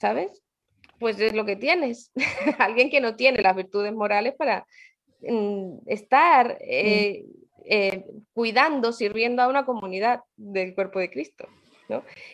¿sabes? 0.00 0.42
Pues 0.98 1.20
es 1.20 1.34
lo 1.34 1.44
que 1.44 1.56
tienes. 1.56 2.12
Alguien 2.58 2.90
que 2.90 3.00
no 3.00 3.16
tiene 3.16 3.42
las 3.42 3.56
virtudes 3.56 3.92
morales 3.92 4.34
para 4.36 4.66
mm, 5.20 5.78
estar 5.86 6.58
eh, 6.60 7.24
eh, 7.64 8.04
cuidando, 8.32 8.92
sirviendo 8.92 9.42
a 9.42 9.48
una 9.48 9.66
comunidad 9.66 10.20
del 10.36 10.74
cuerpo 10.74 10.98
de 10.98 11.10
Cristo. 11.10 11.48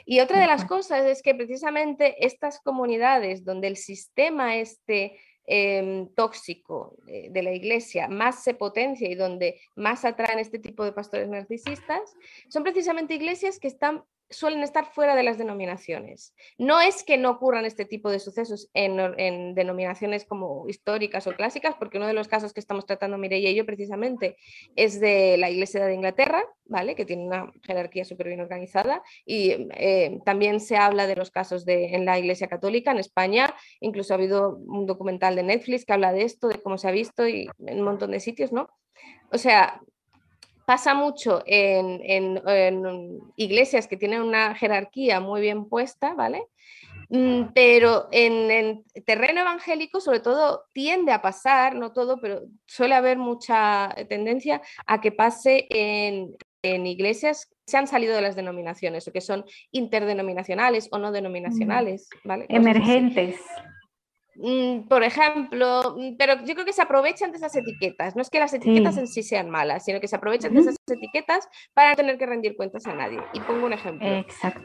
Y 0.05 0.21
otra 0.21 0.41
de 0.41 0.47
las 0.47 0.65
cosas 0.65 1.05
es 1.05 1.23
que 1.23 1.35
precisamente 1.35 2.25
estas 2.25 2.61
comunidades 2.61 3.45
donde 3.45 3.69
el 3.69 3.77
sistema 3.77 4.57
este 4.57 5.19
em, 5.45 6.09
tóxico 6.15 6.97
eh, 7.07 7.29
de 7.31 7.43
la 7.43 7.53
iglesia 7.53 8.09
más 8.09 8.43
se 8.43 8.55
potencia 8.55 9.11
y 9.11 9.15
donde 9.15 9.61
más 9.77 10.05
atraen 10.05 10.39
este 10.39 10.59
tipo 10.59 10.85
de 10.85 10.93
pastores 10.93 11.29
narcisistas, 11.29 12.15
son 12.49 12.63
precisamente 12.63 13.15
iglesias 13.15 13.59
que 13.59 13.69
están 13.69 14.05
suelen 14.33 14.63
estar 14.63 14.87
fuera 14.87 15.15
de 15.15 15.23
las 15.23 15.39
denominaciones. 15.39 16.35
No 16.59 16.81
es 16.81 17.05
que 17.05 17.19
no 17.19 17.31
ocurran 17.31 17.65
este 17.65 17.85
tipo 17.85 18.11
de 18.11 18.19
sucesos 18.19 18.71
en, 18.75 19.55
denominaciones 19.55 20.25
como 20.25 20.69
históricas 20.69 21.27
o 21.27 21.33
clásicas, 21.33 21.75
porque 21.79 21.99
uno 21.99 22.07
de 22.07 22.13
los 22.13 22.29
casos 22.29 22.53
que 22.53 22.61
estamos 22.61 22.87
tratando 22.87 23.19
Mireia 23.19 23.51
y 23.51 23.55
yo 23.55 23.67
precisamente 23.67 24.37
es 24.77 25.01
de 25.01 25.37
la 25.39 25.51
Iglesia 25.51 25.85
de 25.85 25.95
Inglaterra, 25.95 26.45
¿vale? 26.65 26.95
que 26.95 27.05
tiene 27.05 27.25
una 27.25 27.53
jerarquía 27.63 28.05
súper 28.05 28.29
bien 28.29 28.41
organizada, 28.41 29.03
y 29.25 29.69
eh, 29.77 30.21
también 30.25 30.61
se 30.61 30.77
habla 30.77 31.07
de 31.07 31.17
los 31.17 31.31
casos 31.31 31.65
de, 31.65 31.95
en 31.95 32.05
la 32.05 32.19
Iglesia 32.19 32.49
Católica, 32.49 32.91
en 32.91 32.99
España, 32.99 33.55
incluso 33.81 34.13
ha 34.13 34.17
habido 34.17 34.57
un 34.57 34.87
documental 34.87 35.37
de 35.37 35.43
Netflix 35.43 35.85
que 35.85 35.93
habla 35.93 36.13
de 36.13 36.23
esto, 36.23 36.49
de 36.49 36.61
cómo 36.61 36.79
se 36.79 36.89
ha 36.89 36.93
visto 36.93 37.29
y 37.29 37.49
en 37.59 37.79
un 37.79 37.85
montón 37.85 38.11
de 38.11 38.21
sitios, 38.21 38.53
¿no? 38.53 38.69
O 39.31 39.39
sea, 39.39 39.81
pasa 40.67 40.95
mucho 40.95 41.43
en, 41.47 42.41
iglesias 43.37 43.87
que 43.87 43.97
tienen 43.97 44.23
una 44.23 44.55
jerarquía 44.55 45.21
muy 45.21 45.41
bien 45.41 45.69
puesta, 45.69 46.15
¿vale? 46.15 46.47
Mm, 47.09 47.53
pero 47.55 48.09
en, 48.11 48.85
terreno 49.05 49.43
evangélico, 49.43 50.01
sobre 50.01 50.21
todo, 50.21 50.65
tiende 50.73 51.13
a 51.13 51.21
pasar, 51.21 51.75
no 51.75 51.93
todo, 51.93 52.21
pero 52.21 52.43
suele 52.67 52.95
haber 52.95 53.19
mucha 53.19 53.95
tendencia 54.09 54.63
a 54.87 55.01
que 55.01 55.13
pase 55.13 55.67
en, 55.71 56.37
iglesias 56.63 57.47
que 57.47 57.57
se 57.67 57.77
han 57.77 57.89
salido 57.89 58.15
de 58.15 58.23
las 58.23 58.37
denominaciones 58.37 59.07
o 59.09 59.13
que 59.13 59.21
son 59.21 59.45
interdenominacionales 59.73 60.89
o 60.93 60.99
no 60.99 61.11
denominacionales, 61.11 62.09
¿vale? 62.23 62.47
Emergentes. 62.49 63.41
Mm, 64.37 64.89
por 64.89 65.03
ejemplo, 65.03 65.95
mm, 65.97 66.17
pero 66.17 66.45
yo 66.45 66.55
creo 66.55 66.65
que 66.65 66.73
se 66.73 66.83
aprovechan 66.83 67.31
de 67.33 67.37
esas 67.37 67.55
etiquetas. 67.55 68.17
No 68.17 68.23
es 68.23 68.31
que 68.31 68.39
las 68.39 68.55
etiquetas 68.55 68.97
en 68.97 69.07
sí 69.07 69.23
sean 69.23 69.51
malas, 69.51 69.85
sino 69.85 70.01
que 70.01 70.09
se 70.09 70.17
aprovechan 70.17 70.55
de 70.55 70.61
esas 70.61 70.77
etiquetas 70.91 71.49
para 71.75 71.91
no 71.91 71.97
tener 71.97 72.19
que 72.19 72.27
rendir 72.27 72.57
cuentas 72.57 72.87
a 72.87 72.95
nadie. 72.95 73.19
Y 73.35 73.41
pongo 73.41 73.67
un 73.67 73.73
ejemplo. 73.73 74.09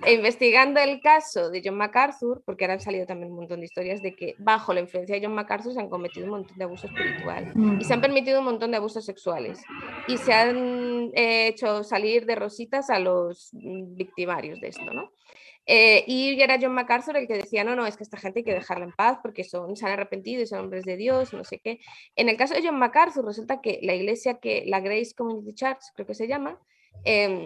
Investigando 0.07 0.79
el 0.79 1.01
caso 1.01 1.49
de 1.49 1.61
John 1.63 1.75
MacArthur, 1.75 2.43
porque 2.45 2.65
ahora 2.65 2.75
han 2.75 2.79
salido 2.79 3.05
también 3.05 3.31
un 3.31 3.37
montón 3.37 3.59
de 3.59 3.65
historias 3.65 4.01
de 4.01 4.15
que 4.15 4.35
bajo 4.39 4.73
la 4.73 4.79
influencia 4.79 5.15
de 5.15 5.25
John 5.25 5.35
MacArthur 5.35 5.73
se 5.73 5.79
han 5.79 5.89
cometido 5.89 6.25
un 6.25 6.31
montón 6.31 6.57
de 6.57 6.63
abuso 6.63 6.87
espiritual 6.87 7.53
y 7.79 7.83
se 7.83 7.93
han 7.93 8.01
permitido 8.01 8.39
un 8.39 8.45
montón 8.45 8.71
de 8.71 8.77
abusos 8.77 9.05
sexuales 9.05 9.61
y 10.07 10.17
se 10.17 10.33
han 10.33 11.11
eh, 11.13 11.47
hecho 11.47 11.83
salir 11.83 12.25
de 12.25 12.35
rositas 12.35 12.89
a 12.89 12.99
los 12.99 13.49
mm, 13.53 13.95
victimarios 13.95 14.59
de 14.59 14.69
esto, 14.69 14.93
¿no? 14.93 15.11
Eh, 15.69 16.05
y 16.07 16.41
era 16.41 16.57
John 16.59 16.71
MacArthur 16.71 17.17
el 17.17 17.27
que 17.27 17.33
decía, 17.33 17.65
no, 17.65 17.75
no, 17.75 17.85
es 17.85 17.97
que 17.97 18.03
esta 18.03 18.17
gente 18.17 18.39
hay 18.39 18.45
que 18.45 18.53
dejarla 18.53 18.85
en 18.85 18.93
paz 18.93 19.19
porque 19.21 19.43
son, 19.43 19.75
se 19.75 19.85
han 19.85 19.91
arrepentido 19.91 20.41
y 20.41 20.47
son 20.47 20.61
hombres 20.61 20.85
de 20.85 20.95
Dios, 20.95 21.33
no 21.33 21.43
sé 21.43 21.59
qué. 21.59 21.79
En 22.15 22.29
el 22.29 22.37
caso 22.37 22.53
de 22.53 22.61
John 22.63 22.79
MacArthur, 22.79 23.25
resulta 23.25 23.59
que 23.59 23.79
la 23.83 23.93
iglesia 23.93 24.39
que, 24.39 24.63
la 24.65 24.79
Grace 24.79 25.13
Community 25.15 25.53
Church, 25.53 25.79
creo 25.93 26.07
que 26.07 26.13
se 26.13 26.27
llama, 26.27 26.57
em, 27.03 27.45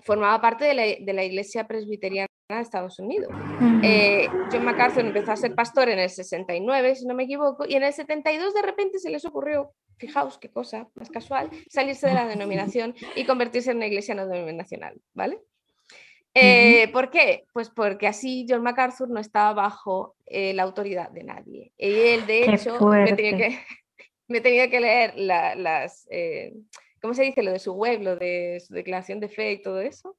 formaba 0.00 0.40
parte 0.40 0.64
de 0.64 0.74
la, 0.74 0.82
de 0.82 1.12
la, 1.12 1.24
iglesia 1.24 1.68
presbiteriana 1.68 2.26
de 2.48 2.60
Estados 2.60 2.98
Unidos. 2.98 3.30
Eh, 3.82 4.28
John 4.50 4.64
MacArthur 4.64 5.04
empezó 5.04 5.32
a 5.32 5.36
ser 5.36 5.54
pastor 5.54 5.90
en 5.90 5.98
el 5.98 6.08
69, 6.08 6.94
si 6.96 7.06
no 7.06 7.14
me 7.14 7.24
equivoco, 7.24 7.66
y 7.68 7.74
en 7.74 7.82
el 7.82 7.92
72 7.92 8.54
de 8.54 8.62
repente 8.62 8.98
se 8.98 9.10
les 9.10 9.26
ocurrió, 9.26 9.74
fijaos 9.98 10.38
qué 10.38 10.50
cosa 10.50 10.88
más 10.94 11.10
casual, 11.10 11.50
salirse 11.68 12.08
de 12.08 12.14
la 12.14 12.26
denominación 12.26 12.94
y 13.14 13.24
convertirse 13.24 13.70
en 13.70 13.76
una 13.76 13.86
iglesia 13.86 14.14
no 14.14 14.26
denominacional, 14.26 15.00
¿vale? 15.12 15.38
Eh, 16.34 16.88
¿Por 16.92 17.10
qué? 17.10 17.44
Pues 17.52 17.68
porque 17.68 18.06
así 18.06 18.46
John 18.48 18.62
MacArthur 18.62 19.10
no 19.10 19.20
estaba 19.20 19.52
bajo 19.52 20.16
eh, 20.26 20.54
la 20.54 20.62
autoridad 20.62 21.10
de 21.10 21.24
nadie. 21.24 21.72
Y 21.76 21.92
él, 21.92 22.26
de 22.26 22.44
hecho, 22.44 22.78
me 22.86 23.12
tenía, 23.12 23.36
que, 23.36 23.58
me 24.28 24.40
tenía 24.40 24.70
que, 24.70 24.80
leer 24.80 25.14
las, 25.16 26.06
eh, 26.10 26.54
¿cómo 27.00 27.14
se 27.14 27.24
dice? 27.24 27.42
Lo 27.42 27.52
de 27.52 27.58
su 27.58 27.74
web, 27.74 28.00
lo 28.00 28.16
de 28.16 28.62
su 28.66 28.72
declaración 28.72 29.20
de 29.20 29.28
fe 29.28 29.52
y 29.52 29.62
todo 29.62 29.80
eso. 29.80 30.16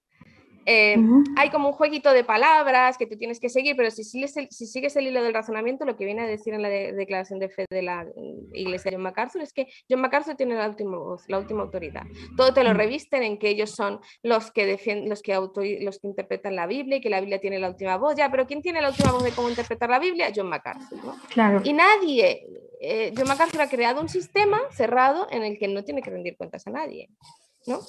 Eh, 0.65 0.95
hay 1.37 1.49
como 1.49 1.69
un 1.69 1.73
jueguito 1.73 2.11
de 2.11 2.23
palabras 2.23 2.97
que 2.97 3.07
tú 3.07 3.17
tienes 3.17 3.39
que 3.39 3.49
seguir, 3.49 3.75
pero 3.75 3.91
si 3.91 4.03
sigues, 4.03 4.35
el, 4.37 4.47
si 4.49 4.65
sigues 4.65 4.95
el 4.95 5.07
hilo 5.07 5.23
del 5.23 5.33
razonamiento, 5.33 5.85
lo 5.85 5.95
que 5.95 6.05
viene 6.05 6.21
a 6.21 6.27
decir 6.27 6.53
en 6.53 6.61
la 6.61 6.69
declaración 6.69 7.39
de 7.39 7.49
fe 7.49 7.65
de 7.69 7.81
la 7.81 8.05
iglesia 8.53 8.91
de 8.91 8.97
John 8.97 9.03
MacArthur 9.03 9.41
es 9.41 9.53
que 9.53 9.67
John 9.89 10.01
MacArthur 10.01 10.35
tiene 10.35 10.55
la 10.55 10.67
última 10.67 10.97
voz, 10.97 11.23
la 11.27 11.39
última 11.39 11.63
autoridad. 11.63 12.03
Todo 12.37 12.53
te 12.53 12.63
lo 12.63 12.73
revisten 12.73 13.23
en 13.23 13.37
que 13.37 13.49
ellos 13.49 13.71
son 13.71 13.99
los 14.21 14.51
que, 14.51 14.65
defienden, 14.65 15.09
los, 15.09 15.21
que 15.21 15.33
los 15.33 15.99
que 15.99 16.07
interpretan 16.07 16.55
la 16.55 16.67
Biblia 16.67 16.97
y 16.97 17.01
que 17.01 17.09
la 17.09 17.19
Biblia 17.19 17.39
tiene 17.39 17.59
la 17.59 17.69
última 17.69 17.97
voz. 17.97 18.15
Ya, 18.15 18.29
pero 18.29 18.47
¿quién 18.47 18.61
tiene 18.61 18.81
la 18.81 18.89
última 18.89 19.11
voz 19.11 19.23
de 19.23 19.31
cómo 19.31 19.49
interpretar 19.49 19.89
la 19.89 19.99
Biblia? 19.99 20.31
John 20.35 20.49
MacArthur. 20.49 20.99
Claro. 21.29 21.61
Y 21.63 21.73
nadie, 21.73 22.47
eh, 22.79 23.13
John 23.17 23.27
MacArthur 23.27 23.61
ha 23.61 23.69
creado 23.69 24.01
un 24.01 24.09
sistema 24.09 24.59
cerrado 24.71 25.27
en 25.31 25.43
el 25.43 25.57
que 25.57 25.67
no 25.67 25.83
tiene 25.83 26.01
que 26.01 26.11
rendir 26.11 26.37
cuentas 26.37 26.65
a 26.67 26.71
nadie. 26.71 27.09
¿no? 27.67 27.79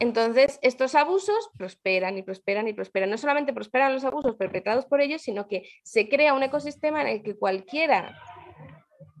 Entonces, 0.00 0.58
estos 0.62 0.94
abusos 0.94 1.50
prosperan 1.56 2.18
y 2.18 2.22
prosperan 2.22 2.68
y 2.68 2.72
prosperan. 2.72 3.10
No 3.10 3.18
solamente 3.18 3.52
prosperan 3.52 3.94
los 3.94 4.04
abusos 4.04 4.36
perpetrados 4.36 4.86
por 4.86 5.00
ellos, 5.00 5.22
sino 5.22 5.48
que 5.48 5.68
se 5.82 6.08
crea 6.08 6.34
un 6.34 6.42
ecosistema 6.42 7.02
en 7.02 7.08
el 7.08 7.22
que 7.22 7.36
cualquiera 7.36 8.16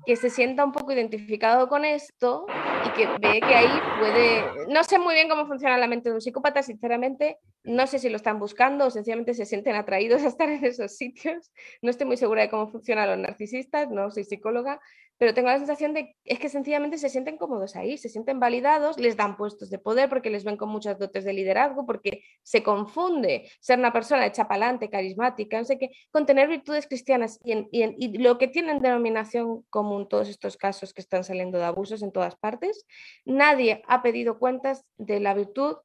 que 0.08 0.16
se 0.16 0.30
sienta 0.30 0.64
un 0.64 0.72
poco 0.72 0.90
identificado 0.90 1.68
con 1.68 1.84
esto 1.84 2.46
y 2.86 2.90
que 2.92 3.06
ve 3.20 3.40
que 3.40 3.54
ahí 3.54 3.80
puede... 3.98 4.66
No 4.68 4.82
sé 4.82 4.98
muy 4.98 5.12
bien 5.12 5.28
cómo 5.28 5.46
funciona 5.46 5.76
la 5.76 5.86
mente 5.86 6.08
de 6.08 6.14
un 6.14 6.22
psicópata, 6.22 6.62
sinceramente, 6.62 7.36
no 7.62 7.86
sé 7.86 7.98
si 7.98 8.08
lo 8.08 8.16
están 8.16 8.38
buscando 8.38 8.86
o 8.86 8.90
sencillamente 8.90 9.34
se 9.34 9.44
sienten 9.44 9.76
atraídos 9.76 10.22
a 10.22 10.28
estar 10.28 10.48
en 10.48 10.64
esos 10.64 10.96
sitios. 10.96 11.52
No 11.82 11.90
estoy 11.90 12.06
muy 12.06 12.16
segura 12.16 12.40
de 12.40 12.48
cómo 12.48 12.68
funcionan 12.68 13.06
los 13.06 13.18
narcisistas, 13.18 13.90
no 13.90 14.10
soy 14.10 14.24
psicóloga, 14.24 14.80
pero 15.18 15.34
tengo 15.34 15.48
la 15.48 15.58
sensación 15.58 15.92
de 15.94 16.16
es 16.24 16.38
que 16.38 16.48
sencillamente 16.48 16.96
se 16.96 17.08
sienten 17.08 17.36
cómodos 17.36 17.74
ahí, 17.74 17.98
se 17.98 18.08
sienten 18.08 18.38
validados, 18.38 18.98
les 18.98 19.16
dan 19.16 19.36
puestos 19.36 19.68
de 19.68 19.78
poder 19.78 20.08
porque 20.08 20.30
les 20.30 20.44
ven 20.44 20.56
con 20.56 20.68
muchas 20.68 20.98
dotes 20.98 21.24
de 21.24 21.32
liderazgo, 21.32 21.84
porque 21.84 22.22
se 22.42 22.62
confunde 22.62 23.50
ser 23.60 23.80
una 23.80 23.92
persona 23.92 24.26
hecha 24.26 24.46
palante, 24.46 24.88
carismática, 24.88 25.58
no 25.58 25.64
sé 25.64 25.76
qué, 25.76 25.90
con 26.12 26.24
tener 26.24 26.48
virtudes 26.48 26.86
cristianas 26.86 27.40
y, 27.44 27.66
y, 27.72 28.18
lo 28.18 28.38
que 28.38 28.46
tienen 28.46 28.78
denominación 28.78 29.62
común 29.70 30.08
todos 30.08 30.28
estos 30.28 30.56
casos 30.56 30.94
que 30.94 31.02
están 31.02 31.24
saliendo 31.24 31.58
de 31.58 31.64
abusos 31.64 32.02
en 32.02 32.12
todas 32.12 32.36
partes, 32.36 32.86
nadie 33.24 33.82
ha 33.88 34.02
pedido 34.02 34.38
cuentas 34.38 34.84
de 34.96 35.18
la 35.18 35.34
virtud 35.34 35.76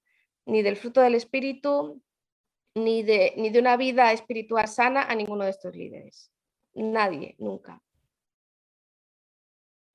ni 0.46 0.62
del 0.62 0.78
fruto 0.78 1.02
del 1.02 1.16
espíritu, 1.16 2.02
ni 2.76 3.02
de, 3.04 3.34
ni 3.38 3.50
de 3.50 3.60
una 3.60 3.78
vida 3.78 4.12
espiritual 4.12 4.68
sana 4.68 5.04
a 5.04 5.16
ninguno 5.16 5.44
de 5.44 5.52
estos 5.52 5.76
líderes. 5.76 6.32
Nadie, 6.74 7.36
nunca. 7.40 7.82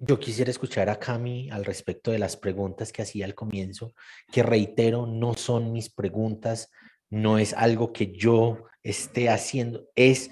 Yo 0.01 0.21
quisiera 0.21 0.51
escuchar 0.51 0.89
a 0.91 1.01
Cami 1.01 1.51
al 1.51 1.65
respecto 1.65 2.13
de 2.13 2.21
las 2.21 2.37
preguntas 2.37 2.93
que 2.93 3.03
hacía 3.03 3.25
al 3.25 3.35
comienzo, 3.35 3.95
que 4.31 4.45
reitero, 4.45 5.07
no 5.07 5.35
son 5.35 5.73
mis 5.73 5.91
preguntas, 5.91 6.71
no 7.11 7.39
es 7.39 7.53
algo 7.53 7.93
que 7.93 8.13
yo 8.13 8.67
esté 8.85 9.29
haciendo, 9.29 9.89
es 9.97 10.31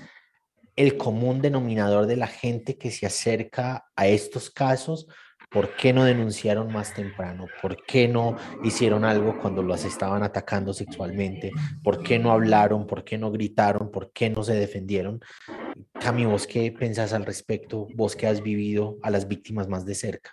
el 0.76 0.96
común 0.96 1.40
denominador 1.40 2.06
de 2.06 2.16
la 2.16 2.28
gente 2.28 2.78
que 2.78 2.92
se 2.92 3.06
acerca 3.06 3.86
a 3.96 4.06
estos 4.06 4.50
casos. 4.50 5.08
¿Por 5.48 5.76
qué 5.76 5.92
no 5.92 6.04
denunciaron 6.04 6.72
más 6.72 6.92
temprano? 6.92 7.46
¿Por 7.62 7.76
qué 7.84 8.08
no 8.08 8.36
hicieron 8.64 9.04
algo 9.04 9.38
cuando 9.40 9.62
las 9.62 9.84
estaban 9.84 10.22
atacando 10.22 10.72
sexualmente? 10.72 11.52
¿Por 11.82 12.02
qué 12.02 12.18
no 12.18 12.32
hablaron? 12.32 12.86
¿Por 12.86 13.04
qué 13.04 13.16
no 13.16 13.30
gritaron? 13.30 13.90
¿Por 13.90 14.12
qué 14.12 14.28
no 14.28 14.42
se 14.42 14.54
defendieron? 14.54 15.20
Cami, 16.00 16.26
¿vos 16.26 16.46
qué 16.46 16.72
pensás 16.72 17.12
al 17.12 17.24
respecto? 17.24 17.86
Vos 17.94 18.16
que 18.16 18.26
has 18.26 18.42
vivido 18.42 18.96
a 19.02 19.10
las 19.10 19.28
víctimas 19.28 19.68
más 19.68 19.86
de 19.86 19.94
cerca. 19.94 20.32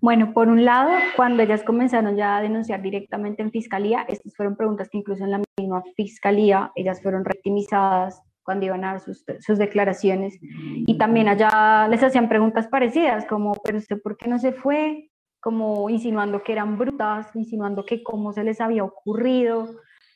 Bueno, 0.00 0.34
por 0.34 0.48
un 0.48 0.64
lado, 0.64 0.90
cuando 1.16 1.42
ellas 1.42 1.62
comenzaron 1.62 2.16
ya 2.16 2.36
a 2.36 2.42
denunciar 2.42 2.82
directamente 2.82 3.42
en 3.42 3.50
fiscalía, 3.50 4.04
estas 4.08 4.34
fueron 4.36 4.56
preguntas 4.56 4.88
que 4.90 4.98
incluso 4.98 5.24
en 5.24 5.30
la 5.30 5.42
misma 5.58 5.82
fiscalía 5.96 6.70
ellas 6.74 7.00
fueron 7.02 7.24
rectimizadas 7.24 8.20
cuando 8.46 8.64
iban 8.64 8.84
a 8.84 8.92
dar 8.92 9.00
sus, 9.00 9.24
sus, 9.40 9.58
declaraciones. 9.58 10.38
Y 10.40 10.96
también 10.96 11.28
allá 11.28 11.86
les 11.88 12.02
hacían 12.02 12.30
preguntas 12.30 12.68
parecidas, 12.68 13.26
como, 13.26 13.52
pero 13.62 13.76
usted 13.76 14.00
por 14.00 14.16
qué 14.16 14.28
no 14.28 14.38
se 14.38 14.52
fue? 14.52 15.10
Como 15.40 15.90
insinuando 15.90 16.42
que 16.42 16.52
eran 16.52 16.78
brutas, 16.78 17.34
insinuando 17.34 17.84
que 17.84 18.02
cómo 18.02 18.32
se 18.32 18.44
les 18.44 18.60
había 18.60 18.84
ocurrido 18.84 19.68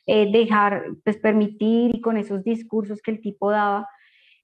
eh, 0.07 0.31
dejar, 0.31 0.85
pues 1.03 1.17
permitir 1.17 1.95
y 1.95 2.01
con 2.01 2.17
esos 2.17 2.43
discursos 2.43 3.01
que 3.01 3.11
el 3.11 3.21
tipo 3.21 3.51
daba. 3.51 3.87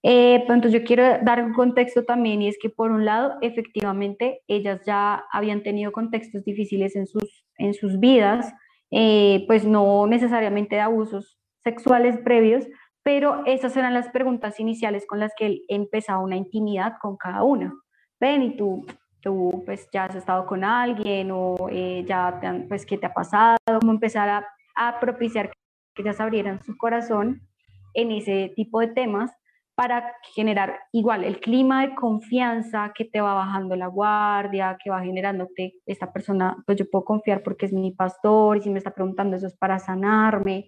Eh, 0.04 0.44
pues, 0.46 0.56
entonces 0.56 0.80
yo 0.80 0.86
quiero 0.86 1.04
dar 1.24 1.44
un 1.44 1.54
contexto 1.54 2.06
también 2.06 2.42
y 2.42 2.48
es 2.48 2.58
que 2.62 2.70
por 2.70 2.92
un 2.92 3.06
lado, 3.06 3.36
efectivamente, 3.42 4.42
ellas 4.48 4.82
ya 4.86 5.26
habían 5.32 5.64
tenido 5.64 5.92
contextos 5.92 6.44
difíciles 6.46 6.96
en 6.96 7.08
sus, 7.08 7.46
en 7.58 7.74
sus 7.74 8.00
vidas, 8.00 8.54
eh, 8.92 9.44
pues 9.48 9.66
no 9.66 10.06
necesariamente 10.08 10.76
de 10.76 10.82
abusos 10.82 11.40
sexuales 11.64 12.18
previos, 12.20 12.66
pero 13.08 13.41
esas 13.45 13.78
eran 13.78 13.93
las 13.93 14.10
preguntas 14.10 14.60
iniciales 14.60 15.05
con 15.08 15.22
las 15.22 15.32
que 15.34 15.45
él 15.45 15.62
empezaba 15.70 16.20
una 16.20 16.36
intimidad 16.36 16.95
con 17.01 17.16
cada 17.16 17.41
una. 17.43 17.74
Ven 18.20 18.43
y 18.43 18.58
tú, 18.58 18.86
tú 19.22 19.64
pues 19.66 19.88
ya 19.93 20.03
has 20.03 20.16
estado 20.16 20.45
con 20.45 20.66
alguien 20.66 21.32
o 21.32 21.70
eh, 21.72 22.03
ya 22.05 22.38
te 22.41 22.51
pues 22.68 22.86
qué 22.86 22.97
te 22.97 23.05
ha 23.05 23.14
pasado, 23.14 23.55
cómo 23.80 23.93
empezar 23.93 24.28
a, 24.28 24.45
a 24.76 24.99
propiciar 24.99 25.49
que 25.95 26.01
ellas 26.01 26.20
abrieran 26.20 26.62
su 26.64 26.76
corazón 26.76 27.47
en 27.93 28.12
ese 28.12 28.51
tipo 28.58 28.82
de 28.82 28.88
temas 28.88 29.32
para 29.74 30.12
generar 30.36 30.78
igual 30.91 31.24
el 31.24 31.39
clima 31.39 31.88
de 31.88 31.95
confianza 31.95 32.91
que 32.93 33.05
te 33.05 33.22
va 33.22 33.36
bajando 33.36 33.78
la 33.78 33.88
guardia, 33.88 34.78
que 34.84 34.89
va 34.89 35.01
generándote 35.01 35.76
esta 35.86 36.12
persona, 36.12 36.58
pues 36.66 36.78
yo 36.78 36.89
puedo 36.91 37.05
confiar 37.05 37.41
porque 37.41 37.68
es 37.68 37.72
mi 37.72 37.91
pastor 37.91 38.58
y 38.58 38.64
si 38.64 38.70
me 38.70 38.80
está 38.80 38.91
preguntando 38.91 39.38
eso 39.38 39.47
es 39.47 39.55
para 39.55 39.80
sanarme. 39.80 40.68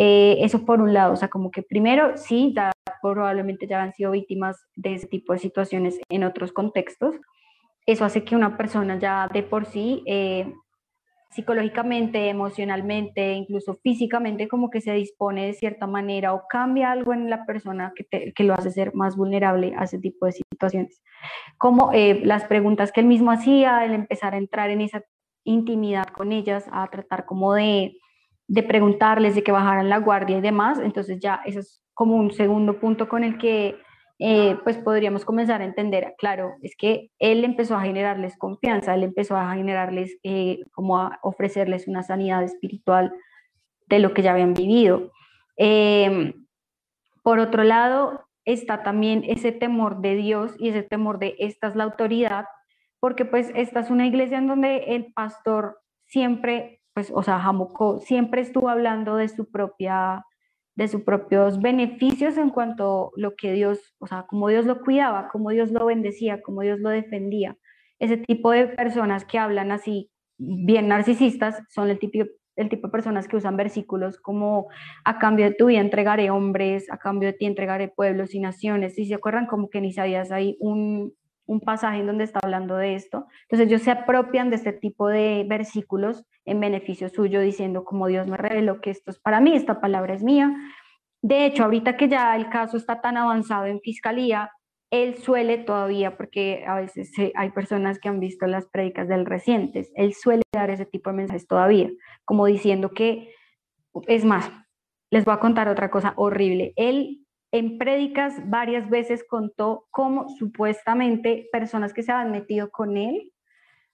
Eh, 0.00 0.44
eso 0.44 0.64
por 0.64 0.80
un 0.80 0.94
lado, 0.94 1.12
o 1.14 1.16
sea, 1.16 1.26
como 1.26 1.50
que 1.50 1.64
primero 1.64 2.16
sí, 2.16 2.54
probablemente 3.02 3.66
ya 3.66 3.82
han 3.82 3.92
sido 3.94 4.12
víctimas 4.12 4.64
de 4.76 4.94
ese 4.94 5.08
tipo 5.08 5.32
de 5.32 5.40
situaciones 5.40 5.98
en 6.08 6.22
otros 6.22 6.52
contextos. 6.52 7.16
Eso 7.84 8.04
hace 8.04 8.22
que 8.22 8.36
una 8.36 8.56
persona 8.56 8.96
ya 9.00 9.26
de 9.26 9.42
por 9.42 9.66
sí 9.66 10.04
eh, 10.06 10.54
psicológicamente, 11.30 12.28
emocionalmente, 12.28 13.32
incluso 13.32 13.74
físicamente, 13.82 14.46
como 14.46 14.70
que 14.70 14.80
se 14.80 14.92
dispone 14.92 15.46
de 15.46 15.54
cierta 15.54 15.88
manera 15.88 16.32
o 16.32 16.44
cambia 16.48 16.92
algo 16.92 17.12
en 17.12 17.28
la 17.28 17.44
persona 17.44 17.92
que, 17.96 18.44
lo 18.44 18.54
hace 18.54 18.70
ser 18.70 18.94
más 18.94 19.16
vulnerable 19.16 19.74
a 19.76 19.82
ese 19.82 19.98
tipo 19.98 20.26
de 20.26 20.32
situaciones. 20.32 21.02
Como 21.56 21.90
eh, 21.92 22.20
las 22.24 22.44
preguntas 22.44 22.92
que 22.92 23.00
él 23.00 23.06
mismo 23.06 23.32
hacía, 23.32 23.84
el 23.84 23.94
empezar 23.94 24.34
a 24.34 24.38
entrar 24.38 24.70
en 24.70 24.80
esa 24.80 25.02
intimidad 25.42 26.06
con 26.06 26.30
ellas, 26.30 26.66
a 26.70 26.86
tratar 26.86 27.24
como 27.24 27.54
de, 27.54 27.96
de 28.48 28.62
preguntarles, 28.62 29.34
de 29.34 29.42
que 29.44 29.52
bajaran 29.52 29.88
la 29.88 29.98
guardia 29.98 30.38
y 30.38 30.40
demás, 30.40 30.78
entonces 30.78 31.20
ya 31.20 31.40
eso 31.44 31.60
es 31.60 31.82
como 31.94 32.16
un 32.16 32.32
segundo 32.32 32.80
punto 32.80 33.08
con 33.08 33.22
el 33.22 33.38
que 33.38 33.76
eh, 34.20 34.56
pues 34.64 34.78
podríamos 34.78 35.24
comenzar 35.24 35.60
a 35.60 35.64
entender, 35.64 36.14
claro, 36.18 36.54
es 36.62 36.74
que 36.76 37.10
él 37.20 37.44
empezó 37.44 37.76
a 37.76 37.82
generarles 37.82 38.36
confianza, 38.36 38.94
él 38.94 39.04
empezó 39.04 39.36
a 39.36 39.54
generarles, 39.54 40.18
eh, 40.24 40.58
como 40.72 40.98
a 40.98 41.20
ofrecerles 41.22 41.86
una 41.86 42.02
sanidad 42.02 42.42
espiritual 42.42 43.12
de 43.86 44.00
lo 44.00 44.14
que 44.14 44.22
ya 44.22 44.32
habían 44.32 44.54
vivido. 44.54 45.12
Em, 45.56 46.46
por 47.22 47.38
otro 47.38 47.62
lado, 47.62 48.24
está 48.44 48.82
también 48.82 49.22
ese 49.24 49.52
temor 49.52 50.00
de 50.00 50.16
Dios 50.16 50.54
y 50.58 50.70
ese 50.70 50.82
temor 50.82 51.18
de 51.18 51.36
esta 51.38 51.68
es 51.68 51.76
la 51.76 51.84
autoridad, 51.84 52.46
porque 53.00 53.24
pues 53.24 53.52
esta 53.54 53.80
es 53.80 53.90
una 53.90 54.06
iglesia 54.06 54.38
en 54.38 54.48
donde 54.48 54.96
el 54.96 55.12
pastor 55.12 55.80
siempre, 56.06 56.77
pues, 56.98 57.12
o 57.14 57.22
sea, 57.22 57.38
Jamuco 57.38 58.00
siempre 58.00 58.40
estuvo 58.40 58.68
hablando 58.68 59.14
de 59.14 59.28
su 59.28 59.48
propia 59.48 60.24
de 60.74 60.88
sus 60.88 61.02
propios 61.02 61.60
beneficios 61.60 62.36
en 62.36 62.50
cuanto 62.50 63.06
a 63.06 63.10
lo 63.14 63.36
que 63.36 63.52
Dios, 63.52 63.94
o 64.00 64.08
sea, 64.08 64.26
cómo 64.28 64.48
Dios 64.48 64.66
lo 64.66 64.80
cuidaba, 64.80 65.28
cómo 65.28 65.50
Dios 65.50 65.70
lo 65.70 65.86
bendecía, 65.86 66.42
cómo 66.42 66.62
Dios 66.62 66.80
lo 66.80 66.88
defendía. 66.88 67.56
Ese 68.00 68.16
tipo 68.16 68.50
de 68.50 68.66
personas 68.66 69.24
que 69.24 69.38
hablan 69.38 69.70
así, 69.70 70.10
bien 70.38 70.88
narcisistas, 70.88 71.62
son 71.68 71.88
el 71.88 72.00
tipo, 72.00 72.24
el 72.56 72.68
tipo 72.68 72.88
de 72.88 72.92
personas 72.92 73.28
que 73.28 73.36
usan 73.36 73.56
versículos 73.56 74.18
como 74.18 74.66
a 75.04 75.20
cambio 75.20 75.44
de 75.44 75.54
tu 75.54 75.66
vida 75.66 75.78
entregaré 75.78 76.30
hombres, 76.30 76.90
a 76.90 76.98
cambio 76.98 77.28
de 77.28 77.34
ti 77.34 77.46
entregaré 77.46 77.86
pueblos 77.86 78.34
y 78.34 78.40
naciones. 78.40 78.98
Y 78.98 79.06
se 79.06 79.14
acuerdan 79.14 79.46
como 79.46 79.70
que 79.70 79.80
ni 79.80 79.92
sabías 79.92 80.32
ahí 80.32 80.56
un, 80.58 81.14
un 81.48 81.60
pasaje 81.60 82.00
en 82.00 82.06
donde 82.06 82.24
está 82.24 82.38
hablando 82.42 82.76
de 82.76 82.94
esto. 82.94 83.26
Entonces 83.42 83.66
ellos 83.66 83.82
se 83.82 83.90
apropian 83.90 84.50
de 84.50 84.56
este 84.56 84.72
tipo 84.72 85.08
de 85.08 85.44
versículos 85.48 86.24
en 86.44 86.60
beneficio 86.60 87.08
suyo, 87.08 87.40
diciendo 87.40 87.84
como 87.84 88.06
Dios 88.06 88.28
me 88.28 88.36
reveló 88.36 88.80
que 88.80 88.90
esto 88.90 89.10
es 89.10 89.18
para 89.18 89.40
mí, 89.40 89.56
esta 89.56 89.80
palabra 89.80 90.14
es 90.14 90.22
mía. 90.22 90.54
De 91.22 91.46
hecho, 91.46 91.64
ahorita 91.64 91.96
que 91.96 92.08
ya 92.08 92.36
el 92.36 92.50
caso 92.50 92.76
está 92.76 93.00
tan 93.00 93.16
avanzado 93.16 93.64
en 93.64 93.80
fiscalía, 93.80 94.50
él 94.90 95.16
suele 95.16 95.58
todavía, 95.58 96.16
porque 96.16 96.64
a 96.66 96.76
veces 96.76 97.10
hay 97.34 97.50
personas 97.50 97.98
que 97.98 98.08
han 98.08 98.20
visto 98.20 98.46
las 98.46 98.68
prédicas 98.68 99.08
del 99.08 99.26
recientes, 99.26 99.90
él 99.96 100.14
suele 100.14 100.42
dar 100.54 100.70
ese 100.70 100.86
tipo 100.86 101.10
de 101.10 101.16
mensajes 101.16 101.46
todavía, 101.46 101.90
como 102.24 102.46
diciendo 102.46 102.90
que, 102.90 103.34
es 104.06 104.24
más, 104.24 104.50
les 105.10 105.24
voy 105.24 105.34
a 105.34 105.40
contar 105.40 105.68
otra 105.68 105.90
cosa 105.90 106.12
horrible. 106.16 106.72
Él 106.76 107.26
en 107.52 107.78
prédicas 107.78 108.48
varias 108.48 108.88
veces 108.90 109.24
contó 109.28 109.86
cómo 109.90 110.28
supuestamente 110.28 111.48
personas 111.50 111.92
que 111.94 112.02
se 112.02 112.12
habían 112.12 112.32
metido 112.32 112.70
con 112.70 112.96
él, 112.96 113.32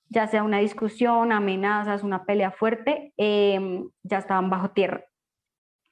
ya 0.08 0.26
sea 0.26 0.42
una 0.42 0.58
discusión, 0.58 1.32
amenazas, 1.32 2.02
una 2.02 2.24
pelea 2.24 2.50
fuerte, 2.50 3.12
em, 3.16 3.88
ya 4.02 4.18
estaban 4.18 4.50
bajo 4.50 4.70
tierra. 4.70 5.04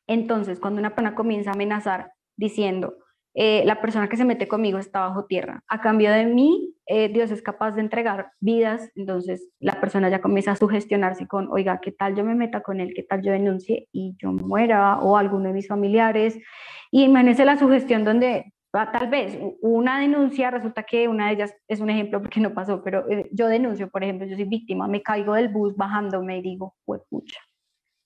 Entonces, 0.07 0.61
cuando 0.61 0.81
una 0.81 0.91
persona 0.91 1.15
comienza 1.15 1.51
a 1.51 1.55
amenazar 1.55 2.13
diciendo, 2.37 2.97
eh, 3.35 3.63
la 3.65 3.81
persona 3.81 4.09
que 4.09 4.17
se 4.17 4.25
mete 4.25 4.47
conmigo 4.47 4.79
está 4.79 5.01
bajo 5.01 5.25
tierra. 5.25 5.63
A 5.69 5.81
cambio 5.81 6.13
de 6.13 6.27
mí, 6.27 6.75
eh, 6.87 7.09
Dios 7.09 7.31
es 7.31 7.41
capaz 7.41 7.73
de 7.73 7.81
entregar 7.81 8.33
vidas, 8.41 8.91
entonces 8.95 9.49
la 9.59 9.81
persona 9.81 10.11
ya 10.11 10.21
comienza 10.21 10.53
a 10.53 10.57
sugestionarse 10.57 11.27
con, 11.27 11.49
oiga, 11.51 11.81
¿qué 11.81 11.93
tal 11.93 12.15
yo 12.15 12.25
me 12.25 12.35
meta 12.35 12.61
con 12.61 12.81
él? 12.81 12.93
¿Qué 12.95 13.03
tal 13.03 13.23
yo 13.23 13.33
denuncie 13.33 13.89
y 13.93 14.15
yo 14.19 14.33
muera 14.33 14.99
o 14.99 15.17
alguno 15.17 15.49
de 15.49 15.55
mis 15.55 15.69
familiares? 15.69 16.39
Y 16.91 17.05
imagínense 17.05 17.45
la 17.47 17.57
sugestión 17.57 18.05
donde 18.05 18.53
ah, 18.75 18.91
tal 18.93 19.09
vez 19.09 19.39
una 19.63 20.01
denuncia, 20.01 20.51
resulta 20.51 20.83
que 20.83 21.09
una 21.09 21.29
de 21.29 21.35
ellas 21.35 21.55
es 21.69 21.81
un 21.81 21.89
ejemplo 21.89 22.21
porque 22.21 22.41
no 22.41 22.53
pasó, 22.53 22.83
pero 22.83 23.09
eh, 23.11 23.31
yo 23.33 23.49
denuncio, 23.49 23.89
por 23.89 24.05
ejemplo, 24.05 24.27
yo 24.27 24.37
soy 24.37 24.45
víctima, 24.45 24.89
me 24.89 25.03
caigo 25.03 25.35
del 25.35 25.49
bus 25.49 25.75
bajándome 25.77 26.39
y 26.39 26.43
digo, 26.43 26.75
pucha, 26.85 27.41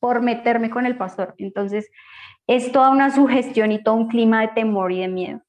por 0.07 0.23
meterme 0.23 0.71
con 0.71 0.87
el 0.87 0.97
pastor. 0.97 1.35
Entonces, 1.37 1.91
es 2.47 2.71
toda 2.71 2.91
una 2.91 3.11
sugestión 3.11 3.73
y 3.73 3.83
todo 3.83 3.97
un 3.97 4.07
clima 4.07 4.43
de 4.43 4.49
temor 4.55 4.93
y 4.93 5.01
de 5.01 5.09
miedo. 5.09 5.41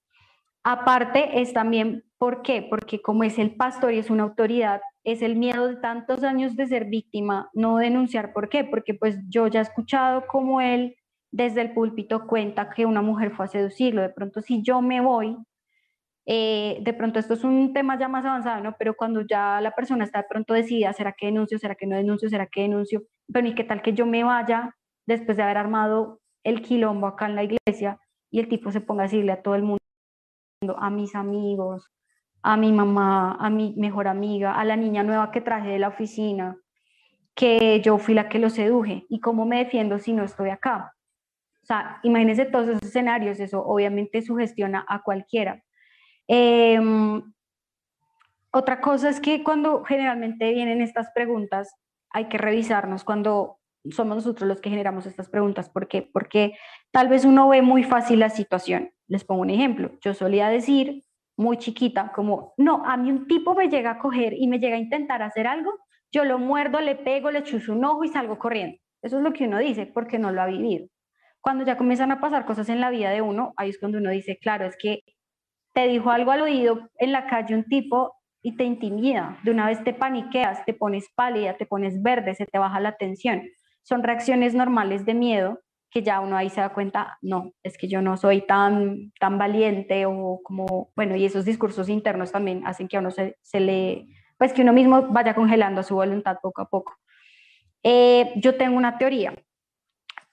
Aparte, 0.63 1.41
es 1.41 1.53
también, 1.53 2.03
¿por 2.17 2.41
qué? 2.41 2.65
Porque 2.67 2.99
como 2.99 3.23
es 3.23 3.37
el 3.37 3.55
pastor 3.55 3.93
y 3.93 3.99
es 3.99 4.09
una 4.09 4.23
autoridad, 4.23 4.81
es 5.03 5.21
el 5.21 5.35
miedo 5.35 5.67
de 5.67 5.75
tantos 5.75 6.23
años 6.23 6.55
de 6.55 6.65
ser 6.65 6.85
víctima, 6.85 7.51
no 7.53 7.77
denunciar. 7.77 8.33
¿Por 8.33 8.49
qué? 8.49 8.63
Porque 8.63 8.95
pues 8.95 9.19
yo 9.29 9.45
ya 9.45 9.59
he 9.59 9.61
escuchado 9.61 10.23
cómo 10.25 10.59
él 10.59 10.95
desde 11.29 11.61
el 11.61 11.73
púlpito 11.75 12.25
cuenta 12.25 12.71
que 12.71 12.87
una 12.87 13.03
mujer 13.03 13.35
fue 13.35 13.45
a 13.45 13.49
seducirlo. 13.49 14.01
De 14.01 14.09
pronto, 14.09 14.41
si 14.41 14.63
yo 14.63 14.81
me 14.81 15.01
voy, 15.01 15.37
eh, 16.29 16.79
de 16.81 16.93
pronto 16.93 17.19
esto 17.19 17.35
es 17.35 17.45
un 17.45 17.71
tema 17.73 17.97
ya 17.97 18.09
más 18.09 18.25
avanzado, 18.25 18.61
¿no? 18.61 18.75
Pero 18.77 18.95
cuando 18.95 19.21
ya 19.21 19.61
la 19.61 19.71
persona 19.71 20.03
está 20.03 20.23
de 20.23 20.27
pronto 20.29 20.53
decidida, 20.53 20.91
¿será 20.91 21.13
que 21.13 21.27
denuncio? 21.27 21.57
¿Será 21.57 21.75
que 21.75 21.87
no 21.87 21.95
denuncio? 21.95 22.29
¿Será 22.29 22.47
que 22.47 22.63
denuncio? 22.63 23.03
Pero 23.31 23.47
¿y 23.47 23.55
qué 23.55 23.63
tal 23.63 23.81
que 23.81 23.93
yo 23.93 24.05
me 24.05 24.25
vaya 24.25 24.75
después 25.05 25.37
de 25.37 25.43
haber 25.43 25.57
armado 25.57 26.19
el 26.43 26.61
quilombo 26.61 27.07
acá 27.07 27.27
en 27.27 27.35
la 27.35 27.43
iglesia 27.43 27.97
y 28.29 28.39
el 28.41 28.49
tipo 28.49 28.71
se 28.71 28.81
ponga 28.81 29.03
a 29.03 29.05
decirle 29.05 29.31
a 29.31 29.41
todo 29.41 29.55
el 29.55 29.63
mundo, 29.63 29.79
a 30.77 30.89
mis 30.89 31.15
amigos, 31.15 31.89
a 32.41 32.57
mi 32.57 32.73
mamá, 32.73 33.37
a 33.39 33.49
mi 33.49 33.73
mejor 33.77 34.09
amiga, 34.09 34.53
a 34.53 34.65
la 34.65 34.75
niña 34.75 35.03
nueva 35.03 35.31
que 35.31 35.39
traje 35.39 35.69
de 35.69 35.79
la 35.79 35.87
oficina, 35.87 36.57
que 37.35 37.79
yo 37.81 37.99
fui 37.99 38.13
la 38.13 38.27
que 38.27 38.39
lo 38.39 38.49
seduje 38.49 39.05
y 39.07 39.21
cómo 39.21 39.45
me 39.45 39.59
defiendo 39.59 39.97
si 39.99 40.11
no 40.11 40.25
estoy 40.25 40.49
acá. 40.49 40.93
O 41.63 41.65
sea, 41.65 41.99
imagínense 42.03 42.45
todos 42.45 42.67
esos 42.67 42.83
escenarios, 42.83 43.39
eso 43.39 43.63
obviamente 43.63 44.21
sugestiona 44.21 44.85
a 44.89 45.03
cualquiera. 45.03 45.63
Em, 46.27 47.21
otra 48.51 48.81
cosa 48.81 49.09
es 49.09 49.19
que 49.19 49.43
cuando 49.43 49.83
generalmente 49.83 50.51
vienen 50.53 50.81
estas 50.81 51.11
preguntas, 51.11 51.75
hay 52.09 52.25
que 52.25 52.37
revisarnos 52.37 53.03
cuando 53.03 53.59
somos 53.91 54.17
nosotros 54.17 54.47
los 54.47 54.61
que 54.61 54.69
generamos 54.69 55.05
estas 55.05 55.29
preguntas. 55.29 55.69
¿Por 55.69 55.87
qué? 55.87 56.01
Porque 56.01 56.57
tal 56.91 57.07
vez 57.07 57.25
uno 57.25 57.47
ve 57.49 57.61
muy 57.61 57.83
fácil 57.83 58.19
la 58.19 58.29
situación. 58.29 58.91
Les 59.07 59.23
pongo 59.23 59.41
un 59.41 59.49
ejemplo. 59.49 59.91
Yo 60.01 60.13
solía 60.13 60.49
decir 60.49 61.03
muy 61.37 61.57
chiquita, 61.57 62.11
como, 62.13 62.53
no, 62.57 62.83
a 62.85 62.97
mí 62.97 63.11
un 63.11 63.27
tipo 63.27 63.53
me 63.53 63.69
llega 63.69 63.91
a 63.91 63.99
coger 63.99 64.33
y 64.33 64.47
me 64.47 64.59
llega 64.59 64.75
a 64.75 64.79
intentar 64.79 65.21
hacer 65.21 65.45
algo, 65.45 65.71
yo 66.11 66.25
lo 66.25 66.39
muerdo, 66.39 66.81
le 66.81 66.95
pego, 66.95 67.29
le 67.29 67.43
chuzo 67.43 67.73
un 67.73 67.85
ojo 67.85 68.03
y 68.03 68.07
salgo 68.09 68.39
corriendo. 68.39 68.77
Eso 69.03 69.17
es 69.17 69.23
lo 69.23 69.33
que 69.33 69.45
uno 69.45 69.59
dice 69.59 69.85
porque 69.85 70.17
no 70.17 70.31
lo 70.31 70.41
ha 70.41 70.47
vivido. 70.47 70.87
Cuando 71.41 71.63
ya 71.63 71.77
comienzan 71.77 72.11
a 72.11 72.19
pasar 72.19 72.45
cosas 72.45 72.69
en 72.69 72.81
la 72.81 72.89
vida 72.89 73.11
de 73.11 73.21
uno, 73.21 73.53
ahí 73.55 73.69
es 73.69 73.79
cuando 73.79 73.99
uno 73.99 74.09
dice, 74.09 74.39
claro, 74.41 74.65
es 74.65 74.75
que 74.77 75.03
te 75.77 75.87
dijo 75.87 76.09
algo 76.09 76.31
al 76.31 76.41
oído 76.41 76.89
en 76.97 77.11
la 77.11 77.27
calle 77.27 77.53
un 77.53 77.63
tipo 77.63 78.15
y 78.41 78.57
te 78.57 78.63
intimida, 78.63 79.37
de 79.43 79.51
una 79.51 79.67
vez 79.67 79.83
te 79.83 79.93
paniqueas, 79.93 80.65
te 80.65 80.73
pones 80.73 81.05
pálida, 81.13 81.55
te 81.55 81.67
pones 81.67 82.01
verde, 82.01 82.33
se 82.33 82.47
te 82.47 82.57
baja 82.57 82.79
la 82.79 82.97
tensión. 82.97 83.43
Son 83.83 84.01
reacciones 84.01 84.55
normales 84.55 85.05
de 85.05 85.13
miedo 85.13 85.59
que 85.91 86.01
ya 86.01 86.19
uno 86.19 86.35
ahí 86.35 86.49
se 86.49 86.61
da 86.61 86.73
cuenta, 86.73 87.19
no, 87.21 87.51
es 87.61 87.77
que 87.77 87.87
yo 87.87 88.01
no 88.01 88.17
soy 88.17 88.41
tan, 88.41 89.11
tan 89.19 89.37
valiente 89.37 90.07
o 90.07 90.39
como, 90.43 90.89
bueno, 90.95 91.15
y 91.15 91.25
esos 91.25 91.45
discursos 91.45 91.89
internos 91.89 92.31
también 92.31 92.65
hacen 92.65 92.87
que 92.87 92.97
a 92.97 92.99
uno 92.99 93.11
se, 93.11 93.37
se 93.43 93.59
le, 93.59 94.07
pues 94.39 94.53
que 94.53 94.63
uno 94.63 94.73
mismo 94.73 95.03
vaya 95.09 95.35
congelando 95.35 95.83
su 95.83 95.93
voluntad 95.93 96.39
poco 96.41 96.63
a 96.63 96.69
poco. 96.69 96.95
Eh, 97.83 98.33
yo 98.37 98.57
tengo 98.57 98.77
una 98.77 98.97
teoría, 98.97 99.35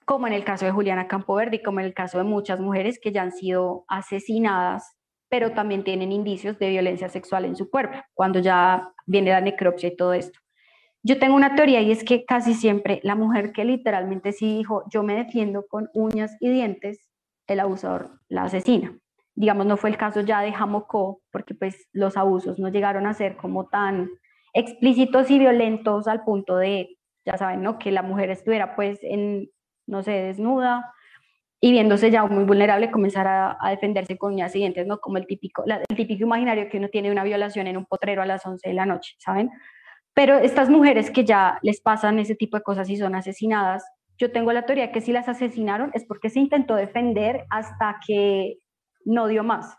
como 0.05 0.25
en 0.25 0.33
el 0.33 0.43
caso 0.43 0.65
de 0.65 0.71
Juliana 0.71 1.07
Campoverde 1.07 1.57
y 1.57 1.61
como 1.61 1.81
en 1.81 1.85
el 1.85 1.93
caso 1.93 2.17
de 2.17 2.23
muchas 2.23 2.59
mujeres 2.59 2.99
que 2.99 3.11
ya 3.11 3.21
han 3.21 3.31
sido 3.31 3.85
asesinadas, 3.87 4.94
pero 5.35 5.51
también 5.51 5.83
tienen 5.83 6.13
indicios 6.13 6.57
de 6.59 6.69
violencia 6.69 7.09
sexual 7.09 7.43
en 7.43 7.57
su 7.57 7.69
cuerpo, 7.69 7.97
cuando 8.13 8.39
ya 8.39 8.93
viene 9.05 9.31
la 9.31 9.41
necropsia 9.41 9.89
y 9.89 9.95
todo 9.97 10.13
esto. 10.13 10.39
Yo 11.03 11.19
tengo 11.19 11.35
una 11.35 11.55
teoría 11.55 11.81
y 11.81 11.91
es 11.91 12.05
que 12.05 12.23
casi 12.23 12.53
siempre 12.53 13.01
la 13.03 13.15
mujer 13.15 13.51
que 13.51 13.65
literalmente 13.65 14.31
sí 14.31 14.55
dijo, 14.55 14.85
yo 14.89 15.03
me 15.03 15.13
defiendo 15.13 15.67
con 15.67 15.89
uñas 15.93 16.37
y 16.39 16.49
dientes, 16.49 17.09
el 17.47 17.59
abusador 17.59 18.21
la 18.29 18.43
asesina. 18.43 18.97
Digamos, 19.33 19.65
no 19.65 19.75
fue 19.75 19.89
el 19.89 19.97
caso 19.97 20.21
ya 20.21 20.39
de 20.39 20.53
Jamocó, 20.53 21.19
porque 21.33 21.53
pues 21.53 21.89
los 21.91 22.15
abusos 22.15 22.57
no 22.57 22.69
llegaron 22.69 23.05
a 23.05 23.13
ser 23.13 23.35
como 23.35 23.67
tan 23.67 24.09
explícitos 24.53 25.29
y 25.31 25.37
violentos 25.37 26.07
al 26.07 26.23
punto 26.23 26.55
de, 26.55 26.97
ya 27.25 27.37
saben, 27.37 27.61
¿no? 27.61 27.77
Que 27.77 27.91
la 27.91 28.03
mujer 28.03 28.29
estuviera 28.29 28.73
pues 28.77 28.99
en, 29.01 29.49
no 29.85 30.01
sé, 30.01 30.11
desnuda 30.11 30.93
y 31.65 31.71
viéndose 31.71 32.11
ya 32.11 32.23
muy 32.27 32.43
vulnerable 32.43 32.91
comenzar 32.91 33.25
a, 33.27 33.57
defenderse 33.71 34.19
con 34.19 34.33
uñas 34.33 34.55
y 34.55 34.69
¿no? 34.85 34.99
Como 34.99 35.17
el 35.17 35.25
típico, 35.25 35.63
el 35.65 35.95
típico 35.95 36.23
imaginario 36.23 36.69
que 36.69 36.77
uno 36.77 36.89
tiene 36.89 37.09
una 37.09 37.23
violación 37.23 37.65
en 37.65 37.75
un 37.75 37.87
potrero 37.87 38.21
a 38.21 38.27
las 38.27 38.45
11 38.45 38.69
de 38.69 38.75
la 38.75 38.85
noche, 38.85 39.15
¿saben? 39.17 39.49
Pero 40.13 40.37
estas 40.37 40.69
mujeres 40.69 41.09
que 41.09 41.25
ya 41.25 41.57
les 41.63 41.81
pasan 41.81 42.19
ese 42.19 42.35
tipo 42.35 42.55
de 42.55 42.61
cosas 42.61 42.87
y 42.91 42.97
son 42.97 43.15
asesinadas, 43.15 43.83
yo 44.19 44.31
tengo 44.31 44.53
la 44.53 44.67
teoría 44.67 44.91
que 44.91 45.01
si 45.01 45.11
las 45.11 45.27
asesinaron 45.27 45.89
es 45.95 46.05
porque 46.05 46.29
se 46.29 46.39
intentó 46.39 46.75
defender 46.75 47.47
hasta 47.49 47.99
que 48.05 48.59
no 49.03 49.25
dio 49.25 49.43
más. 49.43 49.75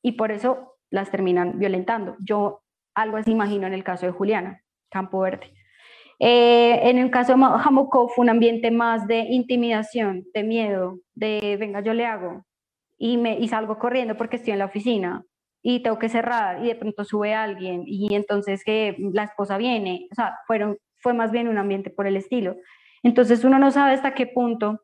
Y 0.00 0.12
por 0.12 0.30
eso 0.30 0.76
las 0.88 1.10
terminan 1.10 1.58
violentando. 1.58 2.16
Yo 2.20 2.62
algo 2.94 3.16
así 3.16 3.32
imagino 3.32 3.66
en 3.66 3.74
el 3.74 3.82
caso 3.82 4.06
de 4.06 4.12
Juliana 4.12 4.62
Campo 4.88 5.18
Verde. 5.18 5.52
Eh, 6.20 6.90
en 6.90 6.98
el 6.98 7.10
caso 7.10 7.34
de 7.34 7.44
fue 8.08 8.24
un 8.24 8.28
ambiente 8.28 8.70
más 8.70 9.06
de 9.06 9.20
intimidación, 9.20 10.24
de 10.34 10.42
miedo, 10.42 10.98
de 11.14 11.56
venga, 11.58 11.80
yo 11.80 11.94
le 11.94 12.06
hago 12.06 12.44
y, 12.98 13.16
me, 13.18 13.38
y 13.38 13.48
salgo 13.48 13.78
corriendo 13.78 14.16
porque 14.16 14.36
estoy 14.36 14.52
en 14.52 14.58
la 14.58 14.64
oficina 14.64 15.24
y 15.62 15.80
tengo 15.82 15.98
que 15.98 16.08
cerrar 16.08 16.64
y 16.64 16.68
de 16.68 16.74
pronto 16.74 17.04
sube 17.04 17.34
alguien 17.34 17.84
y 17.86 18.14
entonces 18.14 18.64
que 18.64 18.96
la 19.12 19.24
esposa 19.24 19.58
viene, 19.58 20.08
o 20.10 20.14
sea, 20.14 20.34
fueron, 20.46 20.78
fue 20.96 21.14
más 21.14 21.30
bien 21.30 21.48
un 21.48 21.58
ambiente 21.58 21.90
por 21.90 22.06
el 22.06 22.16
estilo. 22.16 22.56
Entonces 23.04 23.44
uno 23.44 23.58
no 23.60 23.70
sabe 23.70 23.92
hasta 23.92 24.14
qué 24.14 24.26
punto 24.26 24.82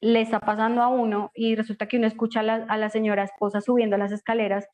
le 0.00 0.20
está 0.20 0.40
pasando 0.40 0.82
a 0.82 0.88
uno 0.88 1.30
y 1.34 1.54
resulta 1.54 1.86
que 1.86 1.98
uno 1.98 2.06
escucha 2.06 2.40
a 2.40 2.76
la 2.76 2.90
señora 2.90 3.24
esposa 3.24 3.60
subiendo 3.60 3.96
las 3.96 4.12
escaleras 4.12 4.66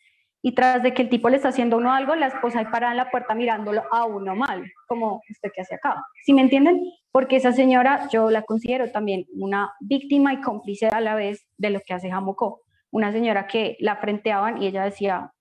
y 0.47 0.53
tras 0.55 0.83
de 0.83 0.93
que 0.93 1.01
el 1.01 1.09
tipo 1.09 1.31
le 1.31 1.37
está 1.37 1.49
haciendo 1.49 1.79
uno 1.79 1.91
algo, 1.91 2.15
la 2.15 2.27
esposa 2.27 2.59
ahí 2.59 2.67
parada 2.67 2.93
en 2.93 2.99
la 2.99 3.11
puerta 3.11 3.35
mirándolo 3.35 3.83
a 3.91 4.05
uno 4.05 4.37
mal, 4.37 4.63
como 4.87 5.23
usted 5.31 5.51
que 5.55 5.63
hace 5.63 5.77
acá. 5.77 6.05
¿Sí 6.23 6.35
me 6.35 6.43
entienden? 6.43 6.83
Porque 7.11 7.37
esa 7.37 7.53
señora 7.53 8.09
yo 8.13 8.31
la 8.31 8.43
considero 8.43 8.93
también 8.93 9.25
una 9.33 9.73
víctima 9.81 10.35
y 10.35 10.43
cómplice 10.43 10.89
a 10.89 11.01
la 11.01 11.15
vez 11.15 11.47
de 11.57 11.71
lo 11.71 11.81
que 11.81 11.95
hace 11.95 12.11
Jamocó 12.11 12.61
una 12.91 13.11
señora 13.11 13.49
que 13.49 13.77
la 13.81 13.97
frenteaban 13.97 14.63
y 14.63 14.67
ella 14.69 14.85
decía, 14.85 15.33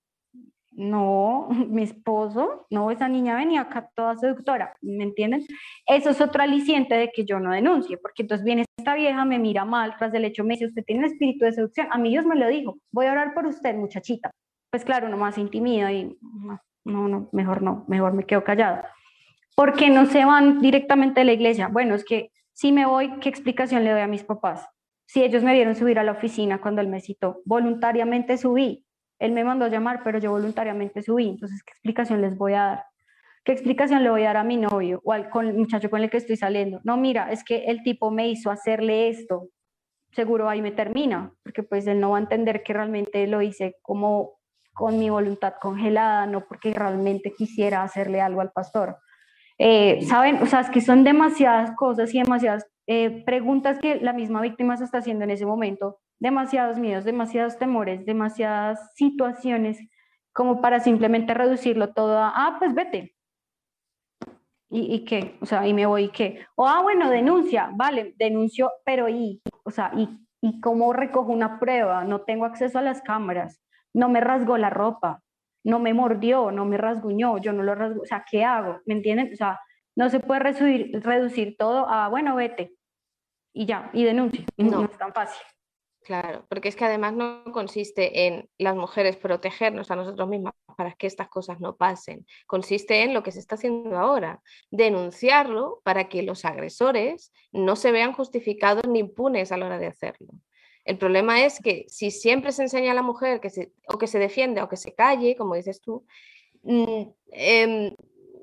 no, 0.71 1.49
mi 1.69 1.83
esposo, 1.83 2.65
no, 2.71 2.89
esa 2.89 3.07
niña 3.07 3.35
venía 3.35 3.61
acá 3.61 3.89
toda 3.93 4.15
seductora, 4.15 4.73
¿me 4.81 5.03
entienden? 5.03 5.45
Eso 5.85 6.09
es 6.09 6.19
otro 6.21 6.41
aliciente 6.41 6.95
de 6.95 7.11
que 7.11 7.25
yo 7.25 7.39
no 7.39 7.51
denuncie, 7.51 7.97
porque 7.97 8.23
entonces 8.23 8.43
viene 8.43 8.65
esta 8.79 8.95
vieja, 8.95 9.23
me 9.25 9.37
mira 9.37 9.65
mal 9.65 9.95
tras 9.97 10.11
del 10.11 10.25
hecho, 10.25 10.43
me 10.43 10.53
dice, 10.53 10.65
usted 10.65 10.83
tiene 10.83 11.05
espíritu 11.05 11.45
de 11.45 11.51
seducción, 11.51 11.87
a 11.91 11.97
mí 11.99 12.09
Dios 12.09 12.25
me 12.25 12.35
lo 12.35 12.47
dijo, 12.47 12.77
voy 12.91 13.05
a 13.05 13.11
orar 13.11 13.33
por 13.33 13.45
usted, 13.45 13.75
muchachita. 13.75 14.31
Pues 14.73 14.85
claro, 14.85 15.05
uno 15.05 15.17
más 15.17 15.37
intimida 15.37 15.91
y 15.91 16.17
no, 16.83 17.07
no, 17.07 17.29
mejor 17.31 17.61
no, 17.61 17.85
mejor 17.87 18.13
me 18.13 18.25
quedo 18.25 18.43
callada. 18.43 18.89
¿Por 19.55 19.73
qué 19.73 19.91
no 19.91 20.07
se 20.07 20.25
van 20.25 20.61
directamente 20.61 21.21
a 21.21 21.23
la 21.23 21.33
iglesia? 21.33 21.67
Bueno, 21.67 21.93
es 21.93 22.03
que 22.03 22.31
si 22.53 22.71
me 22.71 22.87
voy, 22.87 23.19
¿qué 23.19 23.29
explicación 23.29 23.83
le 23.83 23.91
doy 23.91 24.01
a 24.01 24.07
mis 24.07 24.23
papás? 24.23 24.67
Si 25.05 25.21
ellos 25.21 25.43
me 25.43 25.53
vieron 25.53 25.75
subir 25.75 25.99
a 25.99 26.03
la 26.03 26.13
oficina 26.13 26.59
cuando 26.59 26.81
él 26.81 26.87
me 26.87 27.01
citó, 27.01 27.43
voluntariamente 27.45 28.35
subí. 28.35 28.83
Él 29.19 29.33
me 29.33 29.43
mandó 29.43 29.65
a 29.65 29.69
llamar, 29.69 30.01
pero 30.03 30.17
yo 30.17 30.31
voluntariamente 30.31 31.03
subí. 31.03 31.29
Entonces, 31.29 31.61
¿qué 31.63 31.69
explicación 31.69 32.21
les 32.21 32.35
voy 32.35 32.53
a 32.53 32.63
dar? 32.63 32.85
¿Qué 33.43 33.51
explicación 33.51 34.01
le 34.01 34.09
voy 34.09 34.23
a 34.23 34.29
dar 34.29 34.37
a 34.37 34.43
mi 34.43 34.57
novio 34.57 35.01
o 35.03 35.13
al 35.13 35.29
con 35.29 35.45
el 35.45 35.53
muchacho 35.53 35.91
con 35.91 36.01
el 36.01 36.09
que 36.09 36.17
estoy 36.17 36.35
saliendo? 36.35 36.81
No, 36.83 36.97
mira, 36.97 37.31
es 37.31 37.43
que 37.43 37.65
el 37.65 37.83
tipo 37.83 38.09
me 38.09 38.27
hizo 38.27 38.49
hacerle 38.49 39.09
esto. 39.09 39.49
Seguro 40.13 40.49
ahí 40.49 40.63
me 40.63 40.71
termina, 40.71 41.31
porque 41.43 41.61
pues 41.61 41.85
él 41.85 41.99
no 41.99 42.09
va 42.09 42.17
a 42.17 42.21
entender 42.21 42.63
que 42.63 42.73
realmente 42.73 43.27
lo 43.27 43.43
hice 43.43 43.75
como 43.83 44.41
con 44.73 44.97
mi 44.99 45.09
voluntad 45.09 45.53
congelada, 45.61 46.25
no 46.25 46.45
porque 46.45 46.73
realmente 46.73 47.33
quisiera 47.37 47.83
hacerle 47.83 48.21
algo 48.21 48.41
al 48.41 48.51
pastor. 48.51 48.97
Eh, 49.57 50.01
Saben, 50.07 50.41
o 50.41 50.45
sea, 50.45 50.61
es 50.61 50.69
que 50.69 50.81
son 50.81 51.03
demasiadas 51.03 51.71
cosas 51.75 52.13
y 52.13 52.21
demasiadas 52.21 52.65
eh, 52.87 53.23
preguntas 53.25 53.79
que 53.79 53.95
la 54.01 54.13
misma 54.13 54.41
víctima 54.41 54.75
se 54.77 54.83
está 54.83 54.97
haciendo 54.97 55.23
en 55.23 55.31
ese 55.31 55.45
momento, 55.45 55.99
demasiados 56.19 56.77
miedos, 56.79 57.05
demasiados 57.05 57.57
temores, 57.57 58.05
demasiadas 58.05 58.93
situaciones 58.95 59.79
como 60.33 60.61
para 60.61 60.79
simplemente 60.79 61.33
reducirlo 61.33 61.93
todo 61.93 62.17
a, 62.17 62.33
ah, 62.35 62.55
pues 62.59 62.73
vete. 62.73 63.15
¿Y, 64.69 64.95
y 64.95 65.05
qué? 65.05 65.37
O 65.39 65.45
sea, 65.45 65.67
y 65.67 65.73
me 65.73 65.85
voy, 65.85 66.05
¿y 66.05 66.09
qué? 66.09 66.45
O, 66.55 66.67
ah, 66.67 66.81
bueno, 66.81 67.09
denuncia, 67.09 67.69
vale, 67.75 68.15
denuncio, 68.17 68.71
pero 68.83 69.07
¿y? 69.07 69.41
O 69.63 69.69
sea, 69.69 69.91
¿y, 69.95 70.09
¿y 70.41 70.59
cómo 70.59 70.91
recojo 70.93 71.31
una 71.31 71.59
prueba? 71.59 72.03
No 72.03 72.21
tengo 72.21 72.45
acceso 72.45 72.79
a 72.79 72.81
las 72.81 73.01
cámaras, 73.03 73.61
no 73.93 74.09
me 74.09 74.19
rasgó 74.21 74.57
la 74.57 74.69
ropa, 74.69 75.21
no 75.63 75.79
me 75.79 75.93
mordió, 75.93 76.51
no 76.51 76.65
me 76.65 76.77
rasguñó, 76.77 77.37
yo 77.37 77.53
no 77.53 77.63
lo 77.63 77.75
rasgo, 77.75 78.01
o 78.01 78.05
sea, 78.05 78.25
¿qué 78.29 78.43
hago? 78.43 78.81
¿Me 78.85 78.95
entienden? 78.95 79.31
O 79.33 79.35
sea, 79.35 79.59
no 79.95 80.09
se 80.09 80.19
puede 80.19 80.39
reducir, 80.39 80.91
reducir 81.03 81.55
todo 81.57 81.87
a, 81.87 82.09
bueno, 82.09 82.35
vete 82.35 82.73
y 83.53 83.65
ya, 83.65 83.89
y 83.93 84.03
denuncia. 84.03 84.45
No. 84.57 84.81
no 84.81 84.85
es 84.85 84.97
tan 84.97 85.13
fácil. 85.13 85.41
Claro, 86.03 86.45
porque 86.49 86.67
es 86.67 86.75
que 86.75 86.83
además 86.83 87.13
no 87.13 87.45
consiste 87.53 88.27
en 88.27 88.49
las 88.57 88.75
mujeres 88.75 89.15
protegernos 89.15 89.89
a 89.89 89.95
nosotros 89.95 90.27
mismas 90.27 90.53
para 90.75 90.91
que 90.93 91.07
estas 91.07 91.29
cosas 91.29 91.61
no 91.61 91.77
pasen. 91.77 92.25
Consiste 92.45 93.03
en 93.03 93.13
lo 93.13 93.23
que 93.23 93.31
se 93.31 93.39
está 93.39 93.55
haciendo 93.55 93.97
ahora, 93.97 94.41
denunciarlo 94.69 95.81
para 95.83 96.09
que 96.09 96.23
los 96.23 96.43
agresores 96.43 97.31
no 97.53 97.77
se 97.77 97.91
vean 97.91 98.11
justificados 98.11 98.83
ni 98.87 98.99
impunes 98.99 99.53
a 99.53 99.57
la 99.57 99.67
hora 99.67 99.79
de 99.79 99.87
hacerlo. 99.87 100.33
El 100.85 100.97
problema 100.97 101.43
es 101.43 101.59
que 101.59 101.85
si 101.87 102.11
siempre 102.11 102.51
se 102.51 102.63
enseña 102.63 102.91
a 102.91 102.95
la 102.95 103.03
mujer 103.03 103.39
que 103.39 103.49
se, 103.49 103.71
o 103.87 103.97
que 103.97 104.07
se 104.07 104.19
defiende 104.19 104.61
o 104.61 104.69
que 104.69 104.77
se 104.77 104.93
calle, 104.93 105.35
como 105.35 105.55
dices 105.55 105.81
tú, 105.81 106.05
eh, 107.31 107.95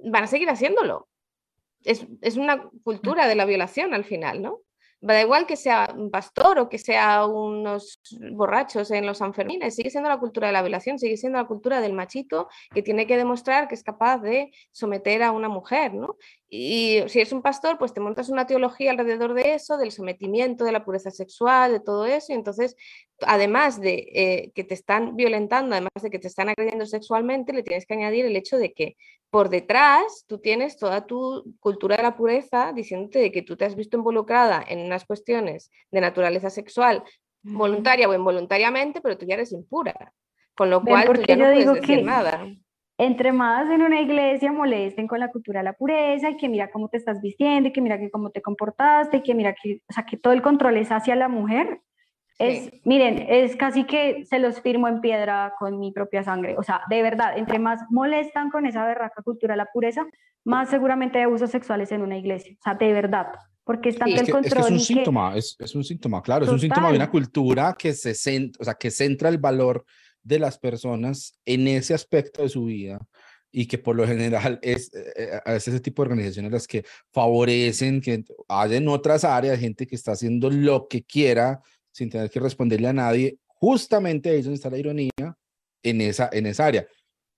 van 0.04 0.24
a 0.24 0.26
seguir 0.26 0.48
haciéndolo 0.48 1.10
es, 1.84 2.36
una 2.36 2.68
cultura 2.84 3.26
de 3.26 3.34
la 3.34 3.44
violación 3.44 3.94
al 3.94 4.04
final, 4.04 4.42
¿no? 4.42 4.60
Da 5.02 5.18
igual 5.18 5.46
que 5.46 5.56
sea 5.56 5.94
un 5.96 6.10
pastor 6.10 6.58
o 6.58 6.68
que 6.68 6.76
sea 6.76 7.24
unos 7.24 8.00
borrachos 8.32 8.90
en 8.90 9.06
los 9.06 9.18
Sanfermines, 9.18 9.74
sigue 9.74 9.88
siendo 9.88 10.10
la 10.10 10.18
cultura 10.18 10.48
de 10.48 10.52
la 10.52 10.60
violación, 10.60 10.98
sigue 10.98 11.16
siendo 11.16 11.38
la 11.38 11.46
cultura 11.46 11.80
del 11.80 11.94
machito 11.94 12.48
que 12.74 12.82
tiene 12.82 13.06
que 13.06 13.16
demostrar 13.16 13.66
que 13.66 13.74
es 13.74 13.82
capaz 13.82 14.18
de 14.18 14.50
someter 14.72 15.22
a 15.22 15.32
una 15.32 15.48
mujer, 15.48 15.94
¿no? 15.94 16.16
Y 16.52 17.04
si 17.06 17.20
eres 17.20 17.32
un 17.32 17.42
pastor, 17.42 17.78
pues 17.78 17.94
te 17.94 18.00
montas 18.00 18.28
una 18.28 18.44
teología 18.44 18.90
alrededor 18.90 19.34
de 19.34 19.54
eso, 19.54 19.78
del 19.78 19.92
sometimiento, 19.92 20.64
de 20.64 20.72
la 20.72 20.84
pureza 20.84 21.12
sexual, 21.12 21.70
de 21.70 21.78
todo 21.78 22.06
eso, 22.06 22.32
y 22.32 22.34
entonces, 22.34 22.74
además 23.20 23.80
de 23.80 24.08
eh, 24.12 24.52
que 24.52 24.64
te 24.64 24.74
están 24.74 25.14
violentando, 25.14 25.76
además 25.76 26.02
de 26.02 26.10
que 26.10 26.18
te 26.18 26.26
están 26.26 26.48
agrediendo 26.48 26.86
sexualmente, 26.86 27.52
le 27.52 27.62
tienes 27.62 27.86
que 27.86 27.94
añadir 27.94 28.26
el 28.26 28.34
hecho 28.34 28.58
de 28.58 28.72
que 28.72 28.96
por 29.30 29.48
detrás 29.48 30.24
tú 30.26 30.38
tienes 30.38 30.76
toda 30.76 31.06
tu 31.06 31.54
cultura 31.60 31.96
de 31.96 32.02
la 32.02 32.16
pureza 32.16 32.72
diciéndote 32.74 33.20
de 33.20 33.30
que 33.30 33.42
tú 33.42 33.56
te 33.56 33.64
has 33.64 33.76
visto 33.76 33.96
involucrada 33.96 34.64
en 34.66 34.80
unas 34.80 35.04
cuestiones 35.04 35.70
de 35.92 36.00
naturaleza 36.00 36.50
sexual, 36.50 37.04
voluntaria 37.42 38.08
o 38.08 38.14
involuntariamente, 38.14 39.00
pero 39.00 39.16
tú 39.16 39.24
ya 39.24 39.34
eres 39.34 39.52
impura. 39.52 39.94
Con 40.56 40.68
lo 40.68 40.82
cual 40.82 41.06
tú 41.12 41.22
ya 41.22 41.36
no 41.36 41.44
puedes 41.44 41.72
decir 41.74 42.02
nada 42.02 42.44
entre 43.00 43.32
más 43.32 43.70
en 43.70 43.80
una 43.80 43.98
iglesia 43.98 44.52
molesten 44.52 45.08
con 45.08 45.20
la 45.20 45.30
cultura 45.30 45.60
de 45.60 45.64
la 45.64 45.72
pureza 45.72 46.28
y 46.28 46.36
que 46.36 46.50
mira 46.50 46.70
cómo 46.70 46.88
te 46.90 46.98
estás 46.98 47.22
vistiendo 47.22 47.70
y 47.70 47.72
que 47.72 47.80
mira 47.80 47.98
que 47.98 48.10
cómo 48.10 48.28
te 48.28 48.42
comportaste 48.42 49.18
y 49.18 49.22
que 49.22 49.34
mira 49.34 49.54
que, 49.54 49.80
o 49.88 49.92
sea, 49.92 50.04
que 50.04 50.18
todo 50.18 50.34
el 50.34 50.42
control 50.42 50.76
es 50.76 50.92
hacia 50.92 51.16
la 51.16 51.28
mujer. 51.28 51.80
Es, 52.38 52.70
miren, 52.84 53.26
es 53.28 53.56
casi 53.56 53.84
que 53.84 54.26
se 54.26 54.38
los 54.38 54.60
firmo 54.60 54.86
en 54.86 55.00
piedra 55.00 55.54
con 55.58 55.78
mi 55.78 55.92
propia 55.92 56.22
sangre. 56.22 56.56
O 56.58 56.62
sea, 56.62 56.82
de 56.90 57.02
verdad, 57.02 57.38
entre 57.38 57.58
más 57.58 57.80
molestan 57.88 58.50
con 58.50 58.66
esa 58.66 58.84
berraca 58.84 59.22
cultura 59.22 59.54
de 59.54 59.58
la 59.58 59.68
pureza, 59.72 60.06
más 60.44 60.68
seguramente 60.68 61.18
hay 61.18 61.24
abusos 61.24 61.50
sexuales 61.50 61.92
en 61.92 62.02
una 62.02 62.18
iglesia. 62.18 62.54
O 62.58 62.62
sea, 62.62 62.74
de 62.74 62.92
verdad. 62.92 63.28
Porque 63.64 63.90
es 63.90 63.98
tanto 63.98 64.20
el 64.20 64.30
control. 64.30 64.60
Es, 64.60 64.66
es 64.66 64.72
un 64.72 64.80
síntoma, 64.80 65.36
es, 65.36 65.56
es, 65.58 65.74
un 65.74 65.84
síntoma, 65.84 66.22
claro, 66.22 66.44
es 66.44 66.50
un 66.50 66.60
síntoma 66.60 66.90
de 66.90 66.96
una 66.96 67.10
cultura 67.10 67.74
que 67.78 67.94
se 67.94 68.14
centra, 68.14 68.60
o 68.60 68.64
sea, 68.64 68.74
que 68.74 68.90
centra 68.90 69.30
el 69.30 69.38
valor 69.38 69.84
de 70.22 70.38
las 70.38 70.58
personas 70.58 71.32
en 71.44 71.68
ese 71.68 71.94
aspecto 71.94 72.42
de 72.42 72.48
su 72.48 72.64
vida 72.64 72.98
y 73.52 73.66
que 73.66 73.78
por 73.78 73.96
lo 73.96 74.06
general 74.06 74.58
es, 74.62 74.92
eh, 74.94 75.40
es 75.44 75.68
ese 75.68 75.80
tipo 75.80 76.02
de 76.02 76.10
organizaciones 76.10 76.52
las 76.52 76.66
que 76.66 76.84
favorecen 77.12 78.00
que 78.00 78.24
haya 78.48 78.76
en 78.76 78.88
otras 78.88 79.24
áreas 79.24 79.58
gente 79.58 79.86
que 79.86 79.96
está 79.96 80.12
haciendo 80.12 80.50
lo 80.50 80.86
que 80.88 81.02
quiera 81.02 81.60
sin 81.92 82.10
tener 82.10 82.30
que 82.30 82.40
responderle 82.40 82.88
a 82.88 82.92
nadie. 82.92 83.38
Justamente 83.46 84.30
ahí 84.30 84.38
es 84.38 84.44
donde 84.44 84.56
está 84.56 84.70
la 84.70 84.78
ironía 84.78 85.10
en 85.82 86.00
esa, 86.00 86.30
en 86.32 86.46
esa 86.46 86.66
área. 86.66 86.86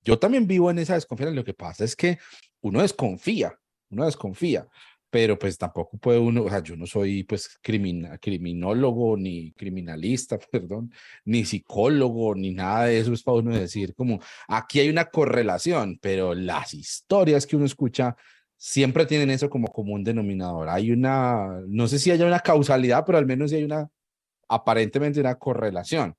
Yo 0.05 0.18
también 0.18 0.47
vivo 0.47 0.70
en 0.70 0.78
esa 0.78 0.95
desconfianza. 0.95 1.35
Lo 1.35 1.45
que 1.45 1.55
pasa 1.55 1.85
es 1.85 1.97
que 1.97 2.18
uno 2.61 2.83
desconfía, 2.83 3.59
uno 3.91 4.05
desconfía 4.05 4.68
pero 5.12 5.38
pues 5.38 5.58
tampoco 5.58 5.98
puede 5.98 6.18
uno, 6.18 6.44
o 6.44 6.48
sea, 6.48 6.62
yo 6.62 6.74
no 6.74 6.86
soy 6.86 7.22
pues 7.24 7.58
criminólogo 7.60 9.14
ni 9.18 9.52
criminalista, 9.52 10.38
perdón, 10.50 10.90
ni 11.26 11.44
psicólogo, 11.44 12.34
ni 12.34 12.52
nada 12.54 12.86
de 12.86 12.98
eso 12.98 13.12
es 13.12 13.22
para 13.22 13.36
uno 13.36 13.50
decir 13.54 13.94
como, 13.94 14.20
aquí 14.48 14.80
hay 14.80 14.88
una 14.88 15.04
correlación, 15.04 15.98
pero 16.00 16.32
las 16.34 16.72
historias 16.72 17.46
que 17.46 17.56
uno 17.56 17.66
escucha 17.66 18.16
siempre 18.56 19.04
tienen 19.04 19.28
eso 19.28 19.50
como 19.50 19.68
común 19.68 20.02
denominador. 20.02 20.70
Hay 20.70 20.90
una, 20.90 21.60
no 21.66 21.88
sé 21.88 21.98
si 21.98 22.10
haya 22.10 22.24
una 22.24 22.40
causalidad, 22.40 23.04
pero 23.04 23.18
al 23.18 23.26
menos 23.26 23.50
sí 23.50 23.56
hay 23.56 23.64
una, 23.64 23.86
aparentemente 24.48 25.20
una 25.20 25.34
correlación. 25.34 26.14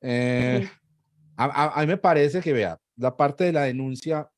Eh, 0.00 0.66
a, 1.36 1.78
a 1.78 1.80
mí 1.82 1.86
me 1.86 1.98
parece 1.98 2.40
que, 2.40 2.54
vea, 2.54 2.80
la 2.96 3.14
parte 3.14 3.44
de 3.44 3.52
la 3.52 3.64
denuncia 3.64 4.30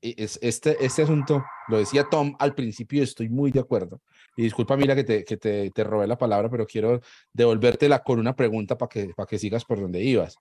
es, 0.00 0.38
este, 0.42 0.84
este 0.84 1.02
asunto, 1.02 1.44
lo 1.68 1.78
decía 1.78 2.08
Tom 2.10 2.36
al 2.38 2.54
principio, 2.54 3.02
estoy 3.02 3.28
muy 3.28 3.50
de 3.50 3.60
acuerdo. 3.60 4.00
Y 4.36 4.42
disculpa, 4.42 4.76
mira, 4.76 4.94
que 4.94 5.04
te, 5.04 5.24
que 5.24 5.36
te 5.36 5.84
robé 5.84 6.06
la 6.06 6.18
palabra, 6.18 6.50
pero 6.50 6.66
quiero 6.66 7.00
devolvértela 7.32 8.02
con 8.02 8.18
una 8.18 8.36
pregunta 8.36 8.76
para 8.76 8.88
que, 8.88 9.14
para 9.14 9.26
que 9.26 9.38
sigas 9.38 9.64
por 9.64 9.80
donde 9.80 10.02
ibas. 10.02 10.36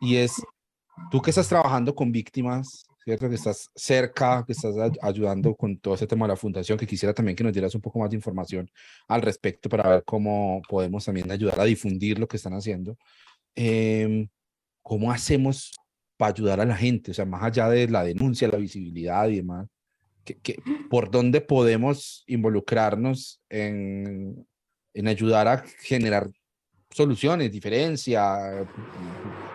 Y 0.00 0.16
es, 0.16 0.40
tú 1.10 1.20
que 1.20 1.30
estás 1.30 1.48
trabajando 1.48 1.94
con 1.94 2.12
víctimas, 2.12 2.84
¿cierto? 3.04 3.28
Que 3.28 3.34
estás 3.34 3.68
cerca, 3.74 4.44
que 4.46 4.52
estás 4.52 4.74
ayudando 5.02 5.54
con 5.54 5.78
todo 5.78 5.94
ese 5.94 6.06
tema 6.06 6.26
de 6.26 6.32
la 6.32 6.36
fundación, 6.36 6.78
que 6.78 6.86
quisiera 6.86 7.12
también 7.12 7.36
que 7.36 7.44
nos 7.44 7.52
dieras 7.52 7.74
un 7.74 7.80
poco 7.80 7.98
más 7.98 8.10
de 8.10 8.16
información 8.16 8.70
al 9.08 9.22
respecto 9.22 9.68
para 9.68 9.88
ver 9.88 10.04
cómo 10.04 10.62
podemos 10.68 11.04
también 11.04 11.30
ayudar 11.30 11.60
a 11.60 11.64
difundir 11.64 12.18
lo 12.18 12.28
que 12.28 12.36
están 12.36 12.54
haciendo. 12.54 12.96
Eh, 13.56 14.28
¿Cómo 14.82 15.12
hacemos 15.12 15.72
para 16.20 16.34
ayudar 16.34 16.60
a 16.60 16.66
la 16.66 16.76
gente, 16.76 17.12
o 17.12 17.14
sea, 17.14 17.24
más 17.24 17.42
allá 17.42 17.70
de 17.70 17.88
la 17.88 18.04
denuncia, 18.04 18.46
la 18.46 18.58
visibilidad 18.58 19.26
y 19.26 19.36
demás, 19.36 19.68
que, 20.22 20.62
¿por 20.90 21.10
dónde 21.10 21.40
podemos 21.40 22.24
involucrarnos 22.26 23.40
en, 23.48 24.46
en 24.92 25.08
ayudar 25.08 25.48
a 25.48 25.64
generar 25.80 26.28
soluciones, 26.90 27.50
diferencia? 27.50 28.36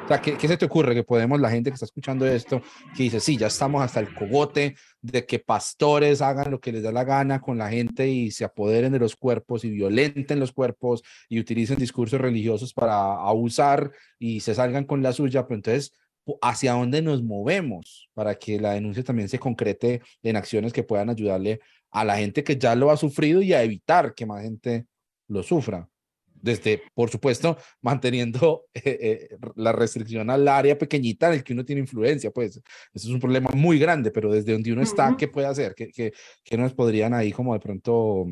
O 0.06 0.08
sea, 0.08 0.20
¿qué, 0.20 0.36
¿qué, 0.38 0.48
se 0.48 0.58
te 0.58 0.66
ocurre 0.66 0.96
que 0.96 1.04
podemos, 1.04 1.40
la 1.40 1.52
gente 1.52 1.70
que 1.70 1.76
está 1.76 1.86
escuchando 1.86 2.26
esto, 2.26 2.64
que 2.98 3.04
dice, 3.04 3.20
sí, 3.20 3.38
ya 3.38 3.46
estamos 3.46 3.84
hasta 3.84 4.00
el 4.00 4.12
cogote 4.16 4.76
de 5.04 5.24
que 5.24 5.38
pastores 5.38 6.24
hagan 6.24 6.50
lo 6.50 6.60
que 6.60 6.72
les 6.72 6.82
da 6.82 6.92
la 6.92 7.04
gana 7.04 7.42
con 7.42 7.60
la 7.60 7.70
gente 7.70 8.08
y 8.08 8.32
se 8.32 8.44
apoderen 8.44 8.92
de 8.92 8.98
los 8.98 9.16
cuerpos 9.16 9.64
y 9.66 9.70
violenten 9.70 10.40
los 10.40 10.52
cuerpos 10.52 11.04
y 11.30 11.40
utilicen 11.40 11.78
discursos 11.78 12.20
religiosos 12.20 12.74
para 12.74 13.14
abusar 13.22 13.92
y 14.18 14.40
se 14.40 14.56
salgan 14.56 14.86
con 14.86 15.04
la 15.04 15.14
suya, 15.14 15.46
pero 15.46 15.58
entonces 15.58 15.94
hacia 16.42 16.74
dónde 16.74 17.02
nos 17.02 17.24
movemos 17.24 18.10
para 18.14 18.36
que 18.36 18.60
la 18.60 18.74
denuncia 18.74 19.04
también 19.04 19.30
se 19.30 19.40
concrete 19.40 20.02
en 20.24 20.36
acciones 20.36 20.74
que 20.74 20.84
puedan 20.84 21.10
ayudarle 21.10 21.60
a 21.92 22.04
la 22.04 22.18
gente 22.18 22.44
que 22.44 22.58
ya 22.58 22.76
lo 22.76 22.92
ha 22.92 22.98
sufrido 22.98 23.42
y 23.42 23.54
a 23.54 23.64
evitar 23.64 24.14
que 24.14 24.26
más 24.26 24.44
gente 24.44 24.86
lo 25.28 25.44
sufra. 25.44 25.88
Desde, 26.34 26.82
por 26.94 27.10
supuesto, 27.10 27.58
manteniendo 27.82 28.66
eh, 28.74 28.82
eh, 28.86 29.38
la 29.56 29.72
restricción 29.72 30.30
al 30.30 30.48
área 30.48 30.78
pequeñita 30.78 31.28
en 31.28 31.34
el 31.36 31.44
que 31.44 31.54
uno 31.54 31.66
tiene 31.66 31.82
influencia, 31.82 32.32
pues 32.32 32.58
eso 32.58 33.08
es 33.08 33.14
un 33.14 33.20
problema 33.20 33.50
muy 33.56 33.80
grande, 33.80 34.12
pero 34.12 34.32
desde 34.32 34.54
donde 34.54 34.74
uno 34.74 34.82
está, 34.82 35.16
¿qué 35.18 35.28
puede 35.28 35.48
hacer? 35.48 35.74
¿Qué, 35.74 35.90
qué, 35.90 36.14
qué, 36.44 36.58
nos 36.58 36.74
podrían 36.74 37.14
ahí 37.14 37.32
como 37.32 37.54
de 37.54 37.60
pronto 37.60 38.28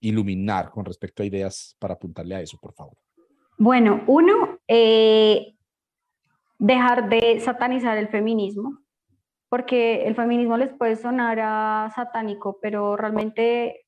iluminar 0.00 0.70
con 0.70 0.84
respecto 0.84 1.22
a 1.22 1.26
ideas 1.26 1.76
para 1.78 1.94
apuntarle 1.94 2.36
a 2.36 2.40
eso, 2.40 2.58
por 2.60 2.72
favor? 2.72 2.96
Bueno, 3.58 4.04
uno, 4.06 4.60
eh, 4.68 5.54
dejar 6.58 7.08
de 7.08 7.40
satanizar 7.40 7.96
el 7.98 8.08
feminismo, 8.08 8.78
porque 9.48 10.06
el 10.06 10.14
feminismo 10.14 10.56
les 10.56 10.72
puede 10.72 10.96
sonar 10.96 11.38
a 11.40 11.90
satánico, 11.94 12.58
pero 12.60 12.96
realmente 12.96 13.86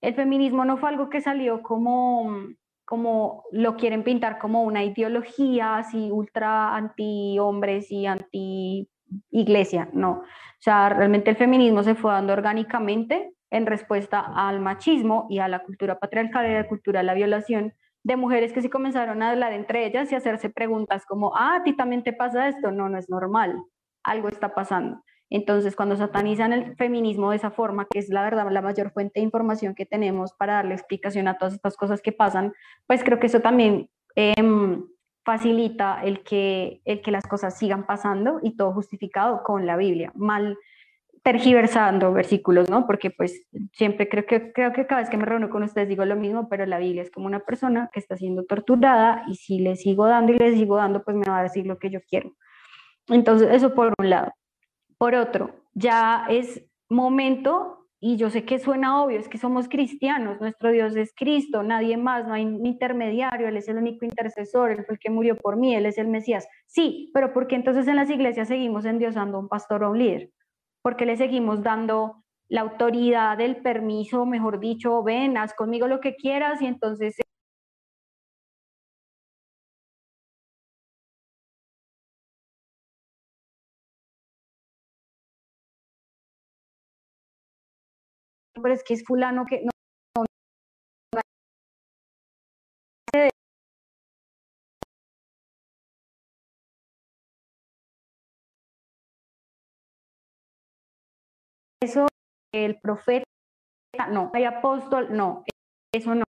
el 0.00 0.14
feminismo 0.14 0.64
no 0.64 0.78
fue 0.78 0.88
algo 0.88 1.08
que 1.08 1.20
salió 1.20 1.62
como, 1.62 2.48
como 2.84 3.44
lo 3.52 3.76
quieren 3.76 4.02
pintar 4.02 4.38
como 4.38 4.62
una 4.64 4.82
ideología 4.82 5.76
así 5.76 6.10
ultra 6.10 6.74
anti 6.74 7.38
hombres 7.38 7.90
y 7.90 8.06
anti 8.06 8.88
iglesia, 9.30 9.88
no. 9.92 10.10
O 10.12 10.24
sea, 10.60 10.88
realmente 10.88 11.30
el 11.30 11.36
feminismo 11.36 11.82
se 11.82 11.94
fue 11.94 12.12
dando 12.12 12.32
orgánicamente 12.32 13.34
en 13.50 13.66
respuesta 13.66 14.20
al 14.34 14.60
machismo 14.60 15.26
y 15.28 15.38
a 15.38 15.48
la 15.48 15.62
cultura 15.62 15.98
patriarcal 15.98 16.46
y 16.46 16.54
a 16.54 16.62
la 16.62 16.68
cultura 16.68 17.00
de 17.00 17.04
la 17.04 17.14
violación 17.14 17.74
de 18.04 18.16
mujeres 18.16 18.52
que 18.52 18.62
sí 18.62 18.68
comenzaron 18.68 19.22
a 19.22 19.30
hablar 19.30 19.52
entre 19.52 19.86
ellas 19.86 20.10
y 20.10 20.14
hacerse 20.14 20.50
preguntas 20.50 21.06
como, 21.06 21.36
ah, 21.36 21.56
a 21.56 21.62
ti 21.62 21.74
también 21.74 22.02
te 22.02 22.12
pasa 22.12 22.48
esto, 22.48 22.72
no, 22.72 22.88
no 22.88 22.98
es 22.98 23.08
normal, 23.08 23.62
algo 24.02 24.28
está 24.28 24.54
pasando. 24.54 25.02
Entonces, 25.30 25.76
cuando 25.76 25.96
satanizan 25.96 26.52
el 26.52 26.76
feminismo 26.76 27.30
de 27.30 27.36
esa 27.36 27.50
forma, 27.50 27.86
que 27.90 27.98
es 27.98 28.10
la 28.10 28.22
verdad 28.22 28.50
la 28.50 28.60
mayor 28.60 28.92
fuente 28.92 29.20
de 29.20 29.24
información 29.24 29.74
que 29.74 29.86
tenemos 29.86 30.34
para 30.34 30.54
darle 30.54 30.74
explicación 30.74 31.26
a 31.26 31.38
todas 31.38 31.54
estas 31.54 31.74
cosas 31.76 32.02
que 32.02 32.12
pasan, 32.12 32.52
pues 32.86 33.02
creo 33.02 33.18
que 33.18 33.28
eso 33.28 33.40
también 33.40 33.88
em, 34.14 34.84
facilita 35.24 36.02
el 36.02 36.22
que, 36.22 36.82
el 36.84 37.00
que 37.00 37.10
las 37.10 37.26
cosas 37.26 37.56
sigan 37.56 37.86
pasando 37.86 38.40
y 38.42 38.56
todo 38.56 38.74
justificado 38.74 39.42
con 39.42 39.64
la 39.64 39.76
Biblia. 39.76 40.12
Mal 40.14 40.58
tergiversando 41.22 42.12
versículos, 42.12 42.68
¿no? 42.68 42.86
Porque 42.86 43.10
pues 43.10 43.46
siempre 43.72 44.08
creo 44.08 44.26
que, 44.26 44.52
creo 44.52 44.72
que 44.72 44.86
cada 44.86 45.02
vez 45.02 45.10
que 45.10 45.16
me 45.16 45.24
reúno 45.24 45.50
con 45.50 45.62
ustedes 45.62 45.88
digo 45.88 46.04
lo 46.04 46.16
mismo, 46.16 46.48
pero 46.48 46.66
la 46.66 46.78
Biblia 46.78 47.02
es 47.02 47.10
como 47.10 47.26
una 47.26 47.40
persona 47.40 47.90
que 47.92 48.00
está 48.00 48.16
siendo 48.16 48.44
torturada 48.44 49.24
y 49.28 49.36
si 49.36 49.60
le 49.60 49.76
sigo 49.76 50.06
dando 50.06 50.32
y 50.32 50.38
le 50.38 50.52
sigo 50.54 50.76
dando, 50.76 51.04
pues 51.04 51.16
me 51.16 51.26
va 51.28 51.38
a 51.38 51.42
decir 51.44 51.66
lo 51.66 51.78
que 51.78 51.90
yo 51.90 52.00
quiero. 52.08 52.32
Entonces, 53.08 53.48
eso 53.52 53.74
por 53.74 53.94
un 53.98 54.10
lado. 54.10 54.32
Por 54.98 55.14
otro, 55.14 55.54
ya 55.74 56.26
es 56.28 56.64
momento, 56.88 57.88
y 58.00 58.16
yo 58.16 58.30
sé 58.30 58.44
que 58.44 58.58
suena 58.58 59.00
obvio, 59.02 59.18
es 59.18 59.28
que 59.28 59.38
somos 59.38 59.68
cristianos, 59.68 60.40
nuestro 60.40 60.72
Dios 60.72 60.96
es 60.96 61.12
Cristo, 61.14 61.62
nadie 61.62 61.96
más, 61.96 62.26
no 62.26 62.34
hay 62.34 62.42
intermediario, 62.42 63.46
Él 63.46 63.56
es 63.56 63.68
el 63.68 63.76
único 63.76 64.04
intercesor, 64.04 64.72
Él 64.72 64.84
fue 64.84 64.94
el 64.94 64.98
que 64.98 65.10
murió 65.10 65.36
por 65.36 65.56
mí, 65.56 65.74
Él 65.74 65.86
es 65.86 65.98
el 65.98 66.08
Mesías. 66.08 66.48
Sí, 66.66 67.10
pero 67.14 67.32
¿por 67.32 67.46
qué 67.46 67.54
entonces 67.54 67.86
en 67.86 67.94
las 67.94 68.10
iglesias 68.10 68.48
seguimos 68.48 68.84
endiosando 68.84 69.36
a 69.36 69.40
un 69.40 69.48
pastor 69.48 69.84
o 69.84 69.86
a 69.86 69.90
un 69.90 69.98
líder? 69.98 70.30
Porque 70.82 71.06
le 71.06 71.16
seguimos 71.16 71.62
dando 71.62 72.24
la 72.48 72.62
autoridad 72.62 73.38
del 73.38 73.56
permiso, 73.62 74.26
mejor 74.26 74.60
dicho, 74.60 75.02
ven, 75.02 75.38
haz 75.38 75.54
conmigo 75.54 75.86
lo 75.88 76.00
que 76.00 76.16
quieras 76.16 76.60
y 76.62 76.66
entonces... 76.66 77.16
Pero 88.54 88.74
es 88.74 88.84
que 88.84 88.94
es 88.94 89.04
fulano 89.04 89.44
que 89.46 89.62
no, 89.64 89.71
eso 101.82 102.06
el 102.54 102.78
profeta, 102.80 103.24
no, 104.10 104.30
hay 104.34 104.44
apóstol, 104.44 105.08
no, 105.10 105.44
eso 105.92 106.14
no. 106.14 106.24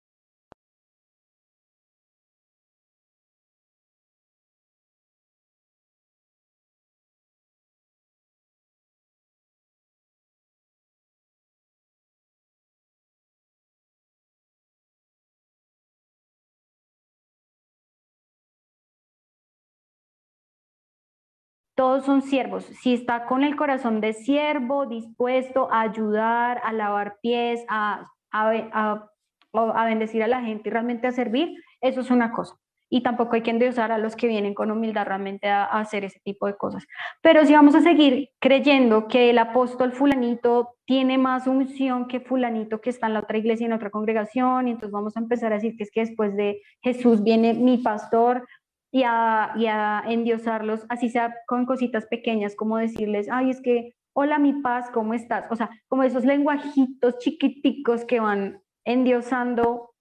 Todos 21.79 22.03
son 22.03 22.21
siervos. 22.21 22.65
Si 22.81 22.93
está 22.93 23.25
con 23.25 23.41
el 23.45 23.55
corazón 23.55 24.01
de 24.01 24.11
siervo, 24.11 24.85
dispuesto 24.85 25.71
a 25.71 25.79
ayudar, 25.79 26.59
a 26.65 26.73
lavar 26.73 27.19
pies, 27.21 27.63
a, 27.69 28.05
a, 28.33 29.09
a, 29.53 29.85
bendecir 29.85 30.21
a 30.21 30.27
la 30.27 30.41
gente 30.41 30.67
y 30.67 30.73
realmente 30.73 31.07
a 31.07 31.13
servir, 31.13 31.55
eso 31.79 32.01
es 32.01 32.11
una 32.11 32.33
cosa. 32.33 32.55
Y 32.89 33.01
tampoco 33.01 33.35
hay 33.35 33.43
que 33.43 33.51
endiosar 33.51 33.93
a 33.93 33.97
los 33.97 34.17
que 34.17 34.27
vienen 34.27 34.55
con 34.55 34.71
humildad 34.71 35.05
realmente 35.05 35.47
a, 35.47 35.63
hacer 35.63 36.03
ese 36.03 36.19
tipo 36.19 36.47
de 36.47 36.57
cosas. 36.57 36.85
Pero 37.21 37.45
si 37.45 37.53
vamos 37.53 37.75
a 37.75 37.81
seguir 37.81 38.31
creyendo 38.39 39.07
que 39.07 39.29
el 39.29 39.37
apóstol 39.37 39.93
fulanito 39.93 40.75
tiene 40.83 41.17
más 41.17 41.47
unción 41.47 42.09
que 42.09 42.19
fulanito 42.19 42.81
que 42.81 42.89
está 42.89 43.07
en 43.07 43.13
la 43.13 43.21
otra 43.21 43.37
iglesia, 43.37 43.67
en 43.67 43.73
otra 43.73 43.89
congregación, 43.89 44.67
y 44.67 44.71
entonces 44.71 44.91
vamos 44.91 45.15
a 45.15 45.21
empezar 45.21 45.53
a 45.53 45.55
decir 45.55 45.77
que 45.77 45.83
es 45.83 45.91
que 45.91 46.01
después 46.01 46.35
de 46.35 46.61
Jesús 46.81 47.23
viene 47.23 47.53
mi 47.53 47.77
pastor, 47.77 48.45
y 48.91 49.03
a, 49.03 49.53
y 49.55 49.67
a 49.67 50.03
endiosarlos, 50.07 50.85
así 50.89 51.09
sea 51.09 51.35
con 51.47 51.65
cositas 51.65 52.05
pequeñas, 52.07 52.55
como 52.55 52.77
decirles, 52.77 53.27
ay, 53.31 53.51
es 53.51 53.61
que, 53.61 53.95
hola 54.13 54.39
mi 54.39 54.61
paz, 54.61 54.89
¿cómo 54.91 55.13
estás? 55.13 55.45
O 55.51 55.55
sea, 55.55 55.69
como 55.87 56.03
esos 56.03 56.25
lenguajitos 56.25 57.19
chiquiticos 57.19 58.05
que 58.05 58.19
van 58.19 58.61
endiosando 58.85 59.91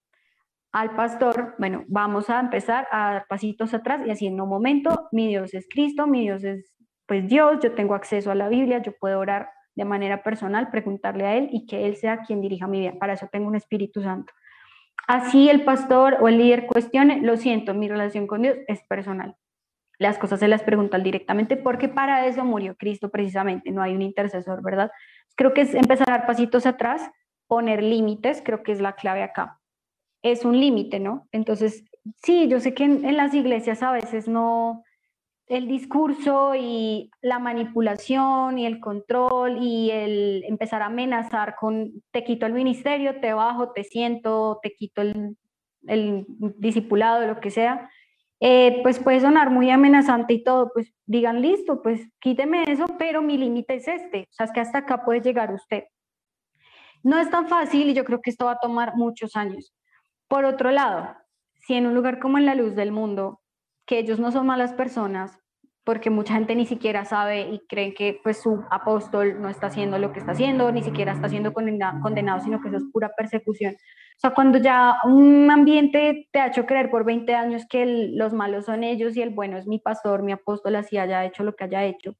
al 0.71 0.95
pastor, 0.95 1.55
bueno, 1.57 1.83
vamos 1.87 2.29
a 2.29 2.39
empezar 2.39 2.87
a 2.91 3.13
dar 3.13 3.25
pasitos 3.27 3.73
atrás 3.73 4.01
y 4.05 4.09
así 4.11 4.27
en 4.27 4.39
un 4.39 4.49
momento, 4.49 5.07
mi 5.11 5.27
Dios 5.27 5.53
es 5.53 5.67
Cristo, 5.69 6.07
mi 6.07 6.21
Dios 6.21 6.43
es 6.43 6.73
pues 7.09 7.27
Dios, 7.27 7.57
yo 7.63 7.73
tengo 7.73 7.95
acceso 7.95 8.29
a 8.29 8.35
la 8.35 8.49
Biblia, 8.49 8.83
yo 8.83 8.91
puedo 8.91 9.19
orar 9.19 9.49
de 9.73 9.83
manera 9.83 10.21
personal, 10.21 10.69
preguntarle 10.69 11.25
a 11.25 11.35
Él 11.35 11.49
y 11.51 11.65
que 11.65 11.87
Él 11.87 11.95
sea 11.95 12.19
quien 12.19 12.39
dirija 12.39 12.67
mi 12.67 12.81
vida. 12.81 12.93
Para 12.99 13.13
eso 13.13 13.27
tengo 13.31 13.47
un 13.47 13.55
Espíritu 13.55 14.03
Santo. 14.03 14.31
Así 15.09 15.49
el 15.49 15.63
pastor 15.63 16.17
o 16.21 16.27
el 16.27 16.37
líder 16.37 16.67
cuestione, 16.67 17.21
lo 17.21 17.35
siento, 17.35 17.73
mi 17.73 17.87
relación 17.87 18.27
con 18.27 18.43
Dios 18.43 18.57
es 18.67 18.83
personal. 18.83 19.35
Las 19.97 20.17
cosas 20.17 20.39
se 20.39 20.47
las 20.47 20.61
preguntan 20.63 21.03
directamente 21.03 21.57
porque 21.57 21.89
para 21.89 22.27
eso 22.27 22.45
murió 22.45 22.75
Cristo 22.77 23.09
precisamente, 23.09 23.71
no 23.71 23.81
hay 23.81 23.95
un 23.95 24.03
intercesor, 24.03 24.61
¿verdad? 24.61 24.91
Creo 25.35 25.53
que 25.53 25.61
es 25.61 25.73
empezar 25.73 26.09
a 26.09 26.19
dar 26.19 26.27
pasitos 26.27 26.65
atrás, 26.65 27.09
poner 27.47 27.81
límites, 27.81 28.41
creo 28.45 28.61
que 28.63 28.71
es 28.71 28.81
la 28.81 28.93
clave 28.93 29.23
acá 29.23 29.59
es 30.21 30.45
un 30.45 30.59
límite, 30.59 30.99
¿no? 30.99 31.27
Entonces, 31.31 31.83
sí, 32.23 32.47
yo 32.47 32.59
sé 32.59 32.73
que 32.73 32.83
en, 32.83 33.17
las 33.17 33.33
iglesias 33.33 33.83
a 33.83 33.91
veces 33.91 34.27
no, 34.27 34.83
el 35.49 35.67
discurso 35.67 36.53
y 36.55 37.09
la 37.21 37.39
manipulación 37.39 38.59
y 38.59 38.67
el 38.67 38.79
control 38.79 39.57
y 39.59 39.89
el 39.89 40.43
empezar 40.47 40.83
a 40.83 40.85
amenazar 40.85 41.55
con 41.59 41.91
te 42.11 42.23
quito 42.23 42.45
el 42.45 42.53
ministerio, 42.53 43.19
te 43.19 43.33
bajo, 43.33 43.71
te 43.71 43.83
siento, 43.83 44.59
te 44.61 44.73
quito 44.75 45.01
el, 45.01 45.35
el 45.87 46.25
discipulado, 46.57 47.25
lo 47.25 47.39
que 47.39 47.49
sea, 47.49 47.89
eh, 48.39 48.79
pues 48.83 48.99
puede 48.99 49.19
sonar 49.21 49.49
muy 49.49 49.71
amenazante 49.71 50.33
y 50.35 50.43
todo, 50.43 50.71
pues 50.71 50.93
digan 51.07 51.41
listo, 51.41 51.81
pues 51.81 52.07
quíteme 52.19 52.63
eso, 52.67 52.85
pero 52.99 53.23
mi 53.23 53.37
límite 53.37 53.75
es 53.75 53.87
este, 53.87 54.27
o 54.29 54.33
sea, 54.33 54.45
es 54.45 54.51
que 54.51 54.59
hasta 54.61 54.77
acá 54.79 55.03
puede 55.03 55.21
llegar 55.21 55.51
usted. 55.51 55.85
No 57.01 57.17
es 57.19 57.29
tan 57.31 57.47
fácil 57.47 57.89
y 57.89 57.93
yo 57.95 58.05
creo 58.05 58.21
que 58.21 58.29
esto 58.29 58.45
va 58.45 58.53
a 58.53 58.59
tomar 58.59 58.95
muchos 58.95 59.35
años. 59.35 59.73
Por 60.27 60.45
otro 60.45 60.69
lado, 60.69 61.15
si 61.55 61.73
en 61.73 61.87
un 61.87 61.95
lugar 61.95 62.19
como 62.19 62.37
en 62.37 62.45
la 62.45 62.55
luz 62.55 62.75
del 62.75 62.91
mundo, 62.91 63.38
que 63.89 63.97
ellos 63.97 64.19
no 64.19 64.31
son 64.31 64.45
malas 64.45 64.73
personas, 64.73 65.39
porque 65.83 66.11
mucha 66.11 66.35
gente 66.35 66.53
ni 66.53 66.67
siquiera 66.67 67.05
sabe 67.05 67.49
y 67.49 67.65
creen 67.67 67.95
que 67.95 68.19
pues 68.23 68.39
su 68.39 68.63
apóstol 68.69 69.41
no 69.41 69.49
está 69.49 69.65
haciendo 69.65 69.97
lo 69.97 70.13
que 70.13 70.19
está 70.19 70.33
haciendo, 70.33 70.71
ni 70.71 70.83
siquiera 70.83 71.13
está 71.13 71.27
siendo 71.27 71.53
condenado, 71.53 72.39
sino 72.39 72.61
que 72.61 72.67
eso 72.67 72.77
es 72.77 72.83
pura 72.93 73.09
persecución. 73.17 73.73
O 73.73 74.19
sea, 74.19 74.35
cuando 74.35 74.59
ya 74.59 74.97
un 75.05 75.49
ambiente 75.49 76.27
te 76.31 76.39
ha 76.39 76.49
hecho 76.49 76.67
creer 76.67 76.91
por 76.91 77.03
20 77.03 77.33
años 77.33 77.65
que 77.67 78.11
los 78.13 78.31
malos 78.31 78.65
son 78.65 78.83
ellos 78.83 79.17
y 79.17 79.23
el 79.23 79.31
bueno 79.31 79.57
es 79.57 79.65
mi 79.65 79.79
pastor, 79.79 80.21
mi 80.21 80.33
apóstol, 80.33 80.75
así 80.75 80.99
haya 80.99 81.25
hecho 81.25 81.43
lo 81.43 81.55
que 81.55 81.63
haya 81.63 81.83
hecho, 81.83 82.13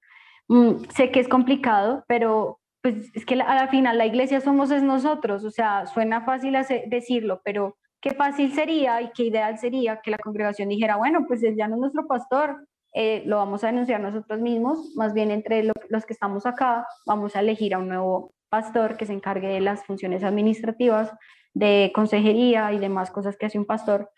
mm, 0.47 0.85
sé 0.89 1.11
que 1.11 1.19
es 1.19 1.27
complicado, 1.27 2.03
pero 2.07 2.59
pues 2.81 3.11
es 3.13 3.27
que 3.27 3.35
la 3.35 3.67
final 3.67 3.99
la 3.99 4.07
iglesia 4.07 4.41
somos 4.41 4.71
es 4.71 4.81
nosotros, 4.81 5.43
o 5.43 5.51
sea, 5.51 5.85
suena 5.85 6.21
fácil 6.21 6.57
decirlo, 6.87 7.41
pero 7.45 7.77
qué 8.01 8.11
fácil 8.11 8.53
sería 8.53 9.01
y 9.01 9.11
qué 9.11 9.23
ideal 9.25 9.57
sería 9.57 10.01
que 10.01 10.11
la 10.11 10.17
congregación 10.17 10.69
dijera, 10.69 10.95
bueno, 10.97 11.25
pues 11.27 11.43
él 11.43 11.55
ya 11.57 11.67
no 11.67 11.75
es 11.75 11.81
nuestro 11.81 12.07
pastor, 12.07 12.67
eh, 12.93 13.23
lo 13.25 13.37
vamos 13.37 13.63
a 13.63 13.67
denunciar 13.67 14.01
nosotros 14.01 14.39
mismos, 14.39 14.93
más 14.95 15.13
bien 15.13 15.31
entre 15.31 15.63
los 15.63 16.05
que 16.05 16.13
estamos 16.13 16.45
acá, 16.45 16.87
vamos 17.05 17.35
a 17.35 17.41
elegir 17.41 17.73
a 17.73 17.79
un 17.79 17.89
nuevo 17.89 18.33
pastor 18.49 18.97
que 18.97 19.05
se 19.05 19.13
encargue 19.13 19.47
de 19.47 19.61
las 19.61 19.85
funciones 19.85 20.23
administrativas, 20.23 21.11
de 21.53 21.91
consejería 21.93 22.71
y 22.73 22.79
demás 22.79 23.11
cosas 23.11 23.37
que 23.37 23.45
hace 23.45 23.59
un 23.59 23.65
pastor. 23.65 24.09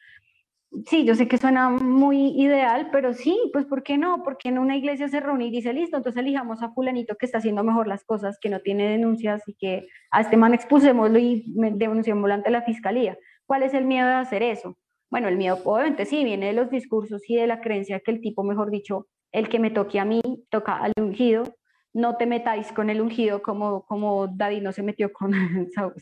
Sí, 0.85 1.03
yo 1.03 1.15
sé 1.15 1.27
que 1.27 1.37
suena 1.37 1.69
muy 1.69 2.29
ideal, 2.41 2.89
pero 2.93 3.13
sí, 3.13 3.37
pues 3.51 3.65
¿por 3.65 3.83
qué 3.83 3.97
no? 3.97 4.23
Porque 4.23 4.47
en 4.47 4.57
una 4.57 4.77
iglesia 4.77 5.09
se 5.09 5.19
reúne 5.19 5.47
y 5.47 5.51
dice, 5.51 5.73
listo, 5.73 5.97
entonces 5.97 6.21
elijamos 6.21 6.63
a 6.63 6.71
fulanito 6.71 7.17
que 7.17 7.25
está 7.25 7.39
haciendo 7.39 7.61
mejor 7.65 7.87
las 7.87 8.05
cosas, 8.05 8.37
que 8.39 8.49
no 8.49 8.61
tiene 8.61 8.87
denuncias 8.87 9.43
y 9.47 9.53
que 9.55 9.87
a 10.11 10.21
este 10.21 10.37
man 10.37 10.53
expusémoslo 10.53 11.19
y 11.19 11.43
denunciémoslo 11.47 12.33
ante 12.33 12.51
la 12.51 12.61
fiscalía. 12.61 13.17
¿Cuál 13.51 13.63
es 13.63 13.73
el 13.73 13.83
miedo 13.83 14.07
de 14.07 14.13
hacer 14.13 14.43
eso? 14.43 14.77
Bueno, 15.09 15.27
el 15.27 15.35
miedo 15.35 15.59
obviamente 15.65 16.05
sí 16.05 16.23
viene 16.23 16.45
de 16.45 16.53
los 16.53 16.69
discursos 16.69 17.21
y 17.27 17.35
de 17.35 17.47
la 17.47 17.59
creencia 17.59 17.99
que 17.99 18.11
el 18.11 18.21
tipo, 18.21 18.45
mejor 18.45 18.71
dicho, 18.71 19.07
el 19.33 19.49
que 19.49 19.59
me 19.59 19.71
toque 19.71 19.99
a 19.99 20.05
mí, 20.05 20.21
toca 20.49 20.77
al 20.77 20.93
ungido, 20.95 21.43
no 21.91 22.15
te 22.15 22.27
metáis 22.27 22.71
con 22.71 22.89
el 22.89 23.01
ungido 23.01 23.41
como, 23.41 23.85
como 23.87 24.29
David 24.29 24.61
no 24.61 24.71
se 24.71 24.83
metió 24.83 25.11
con 25.11 25.33
Saúl. 25.75 25.95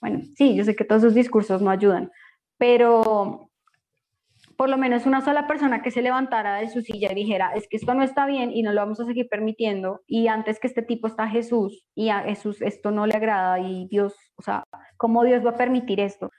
bueno, 0.00 0.22
sí, 0.36 0.56
yo 0.56 0.64
sé 0.64 0.74
que 0.74 0.84
todos 0.84 1.02
esos 1.02 1.14
discursos 1.14 1.60
no 1.60 1.68
ayudan, 1.68 2.10
pero 2.56 3.50
por 4.56 4.70
lo 4.70 4.78
menos 4.78 5.04
una 5.04 5.20
sola 5.20 5.46
persona 5.46 5.82
que 5.82 5.90
se 5.90 6.00
levantara 6.00 6.56
de 6.56 6.70
su 6.70 6.80
silla 6.80 7.12
y 7.12 7.14
dijera, 7.14 7.52
es 7.56 7.68
que 7.68 7.76
esto 7.76 7.92
no 7.92 8.02
está 8.02 8.24
bien 8.24 8.52
y 8.52 8.62
no 8.62 8.72
lo 8.72 8.80
vamos 8.80 8.98
a 9.00 9.04
seguir 9.04 9.28
permitiendo, 9.28 10.00
y 10.06 10.28
antes 10.28 10.58
que 10.58 10.66
este 10.66 10.80
tipo 10.80 11.08
está 11.08 11.28
Jesús, 11.28 11.84
y 11.94 12.08
a 12.08 12.20
Jesús 12.20 12.62
esto 12.62 12.90
no 12.90 13.06
le 13.06 13.14
agrada, 13.14 13.60
y 13.60 13.86
Dios, 13.88 14.16
o 14.38 14.42
sea, 14.42 14.64
¿cómo 14.96 15.24
Dios 15.24 15.44
va 15.44 15.50
a 15.50 15.56
permitir 15.56 16.00
esto? 16.00 16.30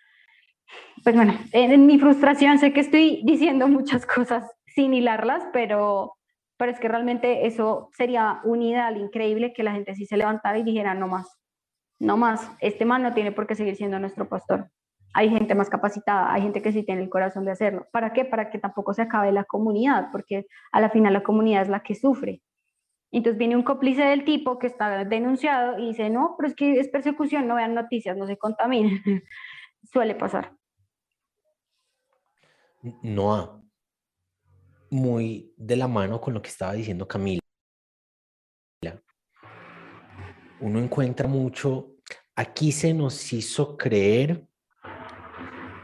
pues 1.03 1.15
bueno, 1.15 1.33
en, 1.51 1.85
mi 1.85 1.97
frustración 1.97 2.59
sé 2.59 2.73
que 2.73 2.81
estoy 2.81 3.21
diciendo 3.23 3.67
muchas 3.67 4.05
cosas 4.05 4.43
sin 4.67 4.93
hilarlas, 4.93 5.43
pero, 5.53 6.15
pero 6.57 6.71
es 6.71 6.79
que 6.79 6.87
realmente 6.87 7.47
eso 7.47 7.89
sería 7.95 8.41
un 8.43 8.61
ideal 8.61 8.97
increíble 8.97 9.53
que 9.53 9.63
la 9.63 9.71
gente 9.71 9.95
sí 9.95 10.05
se 10.05 10.17
levantara 10.17 10.57
y 10.57 10.63
dijera, 10.63 10.93
no 10.93 11.07
más, 11.07 11.37
no 11.99 12.17
más, 12.17 12.51
este 12.59 12.85
man 12.85 13.03
no 13.03 13.13
tiene 13.13 13.31
por 13.31 13.47
qué 13.47 13.55
seguir 13.55 13.75
siendo 13.75 13.99
nuestro 13.99 14.27
pastor. 14.27 14.69
Hay 15.13 15.29
gente 15.29 15.55
más 15.55 15.69
capacitada, 15.69 16.31
hay 16.31 16.43
gente 16.43 16.61
que 16.61 16.71
sí 16.71 16.83
tiene 16.83 17.01
el 17.01 17.09
corazón 17.09 17.43
de 17.43 17.51
hacerlo. 17.51 17.87
¿Para 17.91 18.13
qué? 18.13 18.25
Para 18.25 18.51
que 18.51 18.59
tampoco 18.59 18.93
se 18.93 19.01
acabe 19.01 19.31
la 19.31 19.43
comunidad, 19.43 20.09
porque 20.11 20.45
a 20.71 20.79
la 20.79 20.89
final 20.91 21.13
la 21.13 21.23
comunidad 21.23 21.63
es 21.63 21.69
la 21.69 21.81
que 21.81 21.95
sufre. 21.95 22.41
Entonces 23.11 23.39
viene 23.39 23.55
un 23.55 23.63
cómplice 23.63 24.03
del 24.03 24.23
tipo 24.23 24.59
que 24.59 24.67
está 24.67 25.03
denunciado 25.03 25.79
y 25.79 25.87
dice, 25.87 26.09
no, 26.09 26.35
pero 26.37 26.49
es 26.49 26.55
que 26.55 26.79
es 26.79 26.89
persecución, 26.89 27.47
no 27.47 27.55
vean 27.55 27.73
noticias, 27.73 28.15
no 28.15 28.27
se 28.27 28.37
contaminen. 28.37 29.01
Suele 29.91 30.13
pasar. 30.15 30.53
No, 33.01 33.63
muy 34.89 35.53
de 35.57 35.75
la 35.75 35.87
mano 35.87 36.21
con 36.21 36.33
lo 36.33 36.41
que 36.41 36.49
estaba 36.49 36.73
diciendo 36.73 37.07
Camila. 37.07 37.39
Uno 40.61 40.79
encuentra 40.79 41.27
mucho, 41.27 41.95
aquí 42.35 42.73
se 42.73 42.93
nos 42.93 43.31
hizo 43.31 43.77
creer 43.77 44.45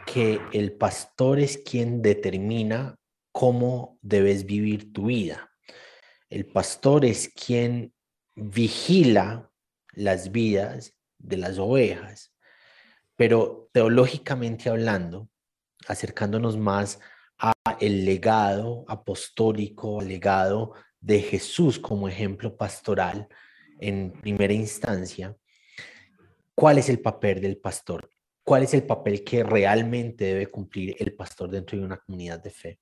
que 0.05 0.41
el 0.51 0.73
pastor 0.73 1.39
es 1.39 1.57
quien 1.57 2.01
determina 2.01 2.95
cómo 3.31 3.97
debes 4.01 4.45
vivir 4.45 4.91
tu 4.91 5.05
vida. 5.05 5.49
El 6.29 6.45
pastor 6.45 7.05
es 7.05 7.29
quien 7.29 7.93
vigila 8.35 9.51
las 9.93 10.31
vidas 10.31 10.95
de 11.17 11.37
las 11.37 11.57
ovejas. 11.57 12.33
Pero 13.15 13.69
teológicamente 13.71 14.69
hablando, 14.69 15.29
acercándonos 15.87 16.57
más 16.57 16.99
a 17.37 17.53
el 17.79 18.05
legado 18.05 18.85
apostólico, 18.87 20.01
al 20.01 20.07
legado 20.07 20.73
de 20.99 21.21
Jesús 21.21 21.79
como 21.79 22.07
ejemplo 22.07 22.57
pastoral 22.57 23.27
en 23.79 24.11
primera 24.21 24.53
instancia, 24.53 25.35
¿cuál 26.53 26.77
es 26.77 26.89
el 26.89 26.99
papel 26.99 27.41
del 27.41 27.57
pastor? 27.57 28.09
¿Cuál 28.43 28.63
es 28.63 28.73
el 28.73 28.83
papel 28.83 29.23
que 29.23 29.43
realmente 29.43 30.25
debe 30.25 30.47
cumplir 30.47 30.95
el 30.99 31.15
pastor 31.15 31.49
dentro 31.49 31.77
de 31.77 31.85
una 31.85 31.97
comunidad 31.97 32.41
de 32.41 32.51
fe? 32.51 32.79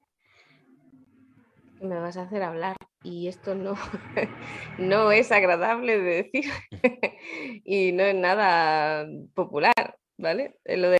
Me 1.84 2.00
vas 2.00 2.16
a 2.16 2.22
hacer 2.22 2.44
hablar 2.44 2.78
y 3.04 3.28
esto 3.28 3.56
no, 3.56 3.76
no 4.78 5.12
es 5.12 5.34
agradable 5.34 6.00
de 6.00 6.24
decir 6.24 6.46
y 7.66 7.92
no 7.92 8.04
es 8.04 8.16
nada 8.16 9.06
popular, 9.34 9.98
¿vale? 10.18 10.58
Lo 10.64 10.90
de 10.90 11.00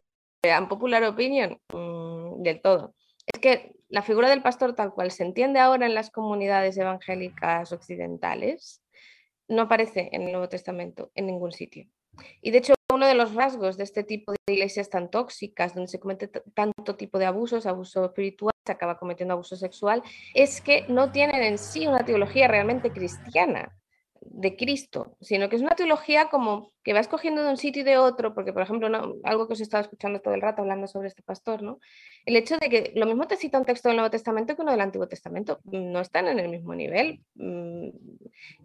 popular 0.68 1.06
opinion, 1.06 1.58
mm, 1.74 2.44
del 2.44 2.62
todo. 2.62 2.96
Es 3.26 3.40
que 3.40 3.72
la 3.88 4.02
figura 4.02 4.30
del 4.30 4.42
pastor 4.42 4.76
tal 4.76 4.94
cual 4.94 5.12
se 5.12 5.24
entiende 5.24 5.60
ahora 5.60 5.86
en 5.86 5.96
las 5.96 6.12
comunidades 6.12 6.78
evangélicas 6.78 7.72
occidentales 7.72 8.84
no 9.48 9.62
aparece 9.62 10.10
en 10.12 10.24
el 10.24 10.32
Nuevo 10.32 10.50
Testamento 10.50 11.12
en 11.16 11.28
ningún 11.28 11.54
sitio. 11.54 11.88
Y 12.42 12.52
de 12.52 12.60
hecho, 12.60 12.74
uno 12.94 13.08
de 13.08 13.16
los 13.16 13.34
rasgos 13.34 13.78
de 13.78 13.84
este 13.84 14.04
tipo 14.04 14.32
de 14.32 14.54
iglesias 14.54 14.90
tan 14.90 15.10
tóxicas, 15.10 15.74
donde 15.74 15.90
se 15.90 16.00
comete 16.00 16.28
tanto 16.28 16.96
tipo 16.96 17.18
de 17.18 17.26
abusos, 17.26 17.66
abuso 17.66 18.06
espiritual, 18.06 18.54
se 18.66 18.72
acaba 18.72 18.98
cometiendo 18.98 19.34
abuso 19.34 19.56
sexual, 19.56 20.04
es 20.34 20.62
que 20.62 20.86
no 20.88 21.12
tienen 21.12 21.42
en 21.44 21.58
sí 21.58 21.88
una 21.88 22.06
teología 22.06 22.48
realmente 22.48 22.92
cristiana 22.92 23.74
de 24.26 24.56
Cristo, 24.56 25.16
sino 25.22 25.50
que 25.50 25.56
es 25.56 25.62
una 25.62 25.76
teología 25.76 26.30
como 26.30 26.72
que 26.84 26.94
va 26.94 27.00
escogiendo 27.00 27.44
de 27.44 27.50
un 27.50 27.58
sitio 27.58 27.82
y 27.82 27.86
de 27.86 27.98
otro, 27.98 28.34
porque 28.34 28.52
por 28.52 28.62
ejemplo, 28.62 28.88
algo 29.24 29.48
que 29.48 29.54
os 29.54 29.62
he 29.62 29.64
escuchando 29.64 30.20
todo 30.20 30.34
el 30.34 30.42
rato 30.42 30.62
hablando 30.62 30.88
sobre 30.88 31.08
este 31.08 31.24
pastor, 31.24 31.62
¿no? 31.62 31.80
El 32.26 32.36
hecho 32.36 32.58
de 32.58 32.70
que 32.70 32.92
lo 32.96 33.06
mismo 33.06 33.28
te 33.28 33.38
cita 33.38 33.60
un 33.60 33.66
texto 33.66 33.90
del 33.90 33.98
Nuevo 33.98 34.12
Testamento 34.12 34.56
que 34.56 34.62
uno 34.62 34.72
del 34.72 34.82
Antiguo 34.82 35.08
Testamento, 35.08 35.60
no 35.64 36.02
están 36.02 36.28
en 36.28 36.40
el 36.40 36.50
mismo 36.50 36.76
nivel. 36.76 37.22
Mm, 37.36 37.90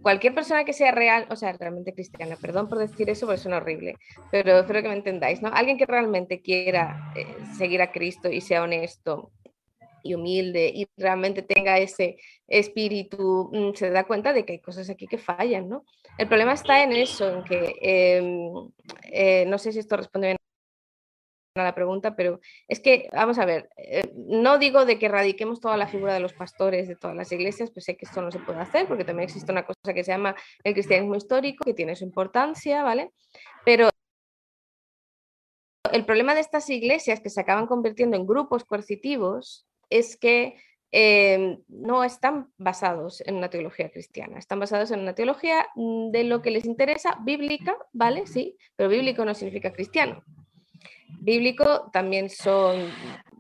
cualquier 0.03 0.35
persona 0.35 0.65
que 0.65 0.73
sea 0.73 0.91
real, 0.91 1.27
o 1.31 1.37
sea, 1.37 1.53
realmente 1.53 1.95
cristiana, 1.95 2.37
perdón 2.37 2.69
por 2.69 2.79
decir 2.79 3.09
eso 3.11 3.27
porque 3.27 3.41
suena 3.41 3.59
horrible, 3.59 3.97
pero 4.31 4.59
espero 4.59 4.83
que 4.83 4.89
me 4.89 4.97
entendáis, 4.97 5.43
¿no? 5.43 5.51
Alguien 5.53 5.79
que 5.79 5.87
realmente 5.87 6.41
quiera 6.41 7.13
eh, 7.17 7.27
seguir 7.57 7.83
a 7.83 7.93
Cristo 7.93 8.29
y 8.31 8.41
sea 8.41 8.63
honesto 8.63 9.33
y 10.09 10.15
humilde 10.15 10.71
y 10.75 10.87
realmente 10.97 11.43
tenga 11.43 11.79
ese 11.79 12.17
espíritu, 12.47 13.51
mm, 13.53 13.75
se 13.75 13.91
da 13.91 14.05
cuenta 14.05 14.33
de 14.33 14.45
que 14.45 14.55
hay 14.55 14.61
cosas 14.61 14.89
aquí 14.91 15.07
que 15.07 15.19
fallan, 15.19 15.69
¿no? 15.69 15.85
El 16.17 16.29
problema 16.29 16.55
está 16.55 16.83
en 16.83 16.93
eso, 16.93 17.29
en 17.31 17.45
que, 17.45 17.75
em, 17.81 18.71
eh, 19.13 19.45
no 19.47 19.59
sé 19.59 19.73
si 19.73 19.79
esto 19.79 19.97
responde 19.97 20.29
bien 20.29 20.39
a 21.57 21.63
la 21.65 21.75
pregunta, 21.75 22.15
pero 22.17 22.41
es 22.69 22.81
que, 22.81 23.09
vamos 23.13 23.39
a 23.39 23.45
ver, 23.45 23.69
eh, 23.77 24.13
no 24.15 24.59
digo 24.59 24.85
de 24.85 24.99
que 24.99 25.07
erradiquemos 25.07 25.61
toda 25.61 25.77
la 25.77 25.89
figura 25.89 26.15
de 26.15 26.21
los 26.21 26.33
pastores 26.33 26.89
de 26.89 26.97
todas 26.97 27.17
las 27.17 27.31
iglesias, 27.33 27.71
pues 27.71 27.85
sé 27.85 27.97
que 27.97 28.07
esto 28.07 28.23
no 28.23 28.31
se 28.31 28.39
puede 28.39 28.61
hacer, 28.61 28.87
porque 28.87 29.05
también 29.05 29.29
existe 29.29 29.53
una 29.53 29.67
cosa 29.67 29.95
que 29.95 30.05
se 30.05 30.13
llama 30.13 30.37
el 30.65 30.73
cristianismo 30.73 31.17
histórico, 31.17 31.65
que 31.65 31.75
tiene 31.75 31.97
su 31.97 32.05
importancia, 32.05 32.83
¿vale? 32.83 33.13
Pero 33.65 33.91
el 35.93 36.05
problema 36.05 36.35
de 36.35 36.41
estas 36.41 36.69
iglesias 36.71 37.21
que 37.21 37.31
se 37.31 37.41
acaban 37.41 37.67
convirtiendo 37.67 38.17
en 38.17 38.27
grupos 38.27 38.65
coercitivos 38.65 39.67
es 39.91 40.17
que 40.17 40.57
em, 40.91 41.59
no 41.69 42.03
están 42.03 42.51
basados 42.57 43.23
en 43.27 43.37
una 43.37 43.51
teología 43.51 43.91
cristiana, 43.91 44.39
están 44.39 44.59
basados 44.59 44.91
en 44.91 45.01
una 45.01 45.15
teología 45.15 45.67
mm, 45.75 46.11
de 46.11 46.25
lo 46.25 46.41
que 46.41 46.51
les 46.51 46.65
interesa, 46.65 47.19
bíblica, 47.23 47.77
¿vale? 47.93 48.27
Sí, 48.27 48.57
pero 48.77 48.89
bíblico 48.89 49.25
no 49.25 49.35
significa 49.35 49.73
cristiano. 49.73 50.23
Bíblico 51.21 51.91
también 51.93 52.31
son 52.31 52.91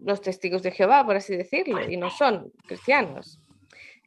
los 0.03 0.21
testigos 0.21 0.63
de 0.63 0.73
Jehová, 0.73 1.05
por 1.07 1.17
así 1.17 1.37
decirlo, 1.37 1.89
y 1.89 1.97
no 1.97 2.11
son 2.11 2.53
cristianos. 2.67 3.41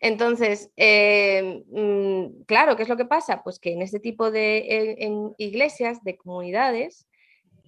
Entonces, 0.01 0.71
em, 0.75 1.63
mm, 1.69 2.43
claro, 2.47 2.75
¿qué 2.75 2.83
es 2.83 2.89
lo 2.89 2.97
que 2.97 3.05
pasa? 3.05 3.43
Pues 3.43 3.59
que 3.59 3.73
en 3.73 3.83
este 3.83 3.99
tipo 3.99 4.31
de 4.31 4.97
iglesias, 5.37 6.03
de 6.03 6.17
comunidades, 6.17 7.07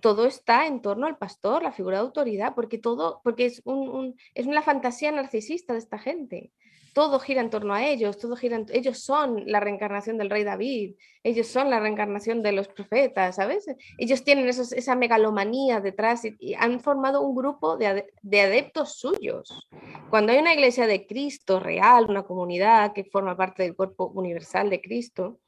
todo 0.03 0.25
está 0.25 0.67
en 0.67 0.81
torno 0.81 1.07
al 1.07 1.17
pastor, 1.17 1.63
la 1.63 1.71
figura 1.71 1.95
de 1.95 2.03
autoridad, 2.03 2.55
porque 2.55 2.77
todo, 2.77 3.21
porque 3.23 3.45
es, 3.45 3.61
un, 3.63 4.17
es 4.35 4.45
una 4.45 4.61
fantasía 4.61 5.13
narcisista 5.13 5.71
de 5.71 5.79
esta 5.79 5.97
gente. 5.97 6.51
Todo 6.93 7.19
gira 7.19 7.39
en 7.39 7.49
torno 7.49 7.73
a 7.73 7.87
ellos, 7.87 8.17
todo 8.17 8.35
gira 8.35 8.65
ellos 8.73 8.99
son 8.99 9.43
la 9.45 9.61
reencarnación 9.61 10.17
del 10.17 10.29
rey 10.29 10.43
David, 10.43 10.95
ellos 11.23 11.47
son 11.47 11.69
la 11.69 11.79
reencarnación 11.79 12.43
de 12.43 12.51
los 12.51 12.67
profetas, 12.67 13.37
¿sabes? 13.37 13.65
Ellos 13.97 14.25
tienen 14.25 14.49
esa 14.49 14.95
megalomanía 14.95 15.79
detrás 15.79 16.25
y, 16.25 16.53
han 16.55 16.81
formado 16.81 17.21
un 17.21 17.33
grupo 17.33 17.77
de, 17.77 18.05
de 18.21 18.41
adeptos 18.41 18.97
suyos. 18.97 19.69
Cuando 20.09 20.33
hay 20.33 20.39
una 20.39 20.53
iglesia 20.53 20.85
de 20.85 21.07
Cristo 21.07 21.61
real, 21.61 22.07
una 22.09 22.23
comunidad 22.23 22.91
que 22.91 23.05
forma 23.05 23.37
parte 23.37 23.63
del 23.63 23.73
cuerpo 23.73 24.11
universal 24.13 24.69
de 24.69 24.81
Cristo, 24.81 25.39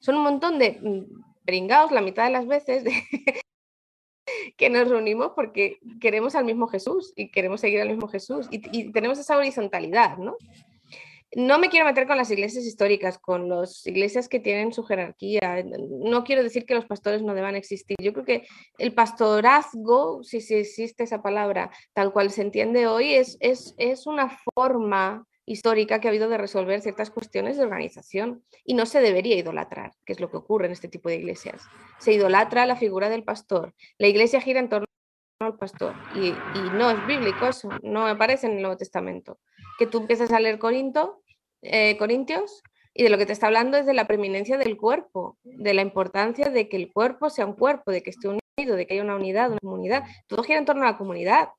son 0.00 0.16
un 0.16 0.22
montón 0.22 0.58
de 0.58 0.80
mm, 0.80 1.92
la 1.92 2.00
mitad 2.00 2.24
de 2.24 2.30
las 2.30 2.46
veces 2.46 2.84
que 4.56 4.70
nos 4.70 4.88
reunimos 4.88 5.32
porque 5.34 5.78
queremos 6.00 6.34
al 6.34 6.44
mismo 6.44 6.68
Jesús 6.68 7.12
y 7.16 7.30
queremos 7.30 7.60
seguir 7.60 7.80
al 7.80 7.88
mismo 7.88 8.08
Jesús 8.08 8.46
y, 8.50 8.92
tenemos 8.92 9.18
esa 9.18 9.36
horizontalidad, 9.36 10.18
¿no? 10.18 10.36
No 11.36 11.58
me 11.58 11.68
quiero 11.68 11.84
meter 11.84 12.06
con 12.06 12.16
las 12.16 12.30
iglesias 12.30 12.64
históricas, 12.64 13.18
con 13.18 13.50
las 13.50 13.86
iglesias 13.86 14.30
que 14.30 14.40
tienen 14.40 14.72
su 14.72 14.82
jerarquía. 14.84 15.62
No 15.62 16.24
quiero 16.24 16.42
decir 16.42 16.64
que 16.64 16.74
los 16.74 16.86
pastores 16.86 17.22
no 17.22 17.34
deban 17.34 17.54
existir. 17.54 17.96
Yo 18.00 18.14
creo 18.14 18.24
que 18.24 18.46
el 18.78 18.94
pastorazgo, 18.94 20.22
si, 20.24 20.40
si 20.40 20.54
existe 20.54 21.04
esa 21.04 21.20
palabra, 21.20 21.70
tal 21.92 22.14
cual 22.14 22.30
se 22.30 22.40
entiende 22.40 22.86
hoy, 22.86 23.12
es, 23.12 23.36
es, 23.40 23.74
es 23.76 24.06
una 24.06 24.38
forma 24.54 25.26
histórica 25.48 26.00
que 26.00 26.08
ha 26.08 26.10
habido 26.10 26.28
de 26.28 26.38
resolver 26.38 26.80
ciertas 26.80 27.10
cuestiones 27.10 27.56
de 27.56 27.64
organización 27.64 28.44
y 28.64 28.74
no 28.74 28.86
se 28.86 29.00
debería 29.00 29.36
idolatrar, 29.36 29.92
que 30.04 30.12
es 30.12 30.20
lo 30.20 30.30
que 30.30 30.36
ocurre 30.36 30.66
en 30.66 30.72
este 30.72 30.88
tipo 30.88 31.08
de 31.08 31.16
iglesias. 31.16 31.62
Se 31.98 32.12
idolatra 32.12 32.66
la 32.66 32.76
figura 32.76 33.08
del 33.08 33.24
pastor. 33.24 33.74
La 33.98 34.08
iglesia 34.08 34.40
gira 34.40 34.60
en 34.60 34.68
torno 34.68 34.86
al 35.40 35.56
pastor 35.56 35.94
y, 36.14 36.32
no 36.76 36.90
es 36.90 37.06
bíblico 37.06 37.46
eso, 37.46 37.68
no 37.82 38.06
aparece 38.06 38.46
en 38.46 38.54
el 38.54 38.62
Nuevo 38.62 38.76
Testamento. 38.76 39.38
Que 39.78 39.86
tú 39.86 39.98
empiezas 39.98 40.32
a 40.32 40.40
leer 40.40 40.58
Corinto, 40.58 41.22
eh, 41.62 41.96
Corintios 41.96 42.62
y 42.92 43.04
de 43.04 43.10
lo 43.10 43.18
que 43.18 43.26
te 43.26 43.32
está 43.32 43.46
hablando 43.46 43.76
es 43.76 43.86
de 43.86 43.94
la 43.94 44.06
preeminencia 44.06 44.58
del 44.58 44.76
cuerpo, 44.76 45.38
de 45.44 45.72
la 45.72 45.82
importancia 45.82 46.50
de 46.50 46.68
que 46.68 46.76
el 46.76 46.92
cuerpo 46.92 47.30
sea 47.30 47.46
un 47.46 47.54
cuerpo, 47.54 47.92
de 47.92 48.02
que 48.02 48.10
esté 48.10 48.28
unido, 48.28 48.76
de 48.76 48.86
que 48.86 48.94
haya 48.94 49.04
una 49.04 49.16
unidad, 49.16 49.50
una 49.50 49.60
comunidad. 49.60 50.02
Todo 50.26 50.42
gira 50.42 50.58
en 50.58 50.64
torno 50.64 50.82
a 50.82 50.92
la 50.92 50.98
comunidad. 50.98 51.50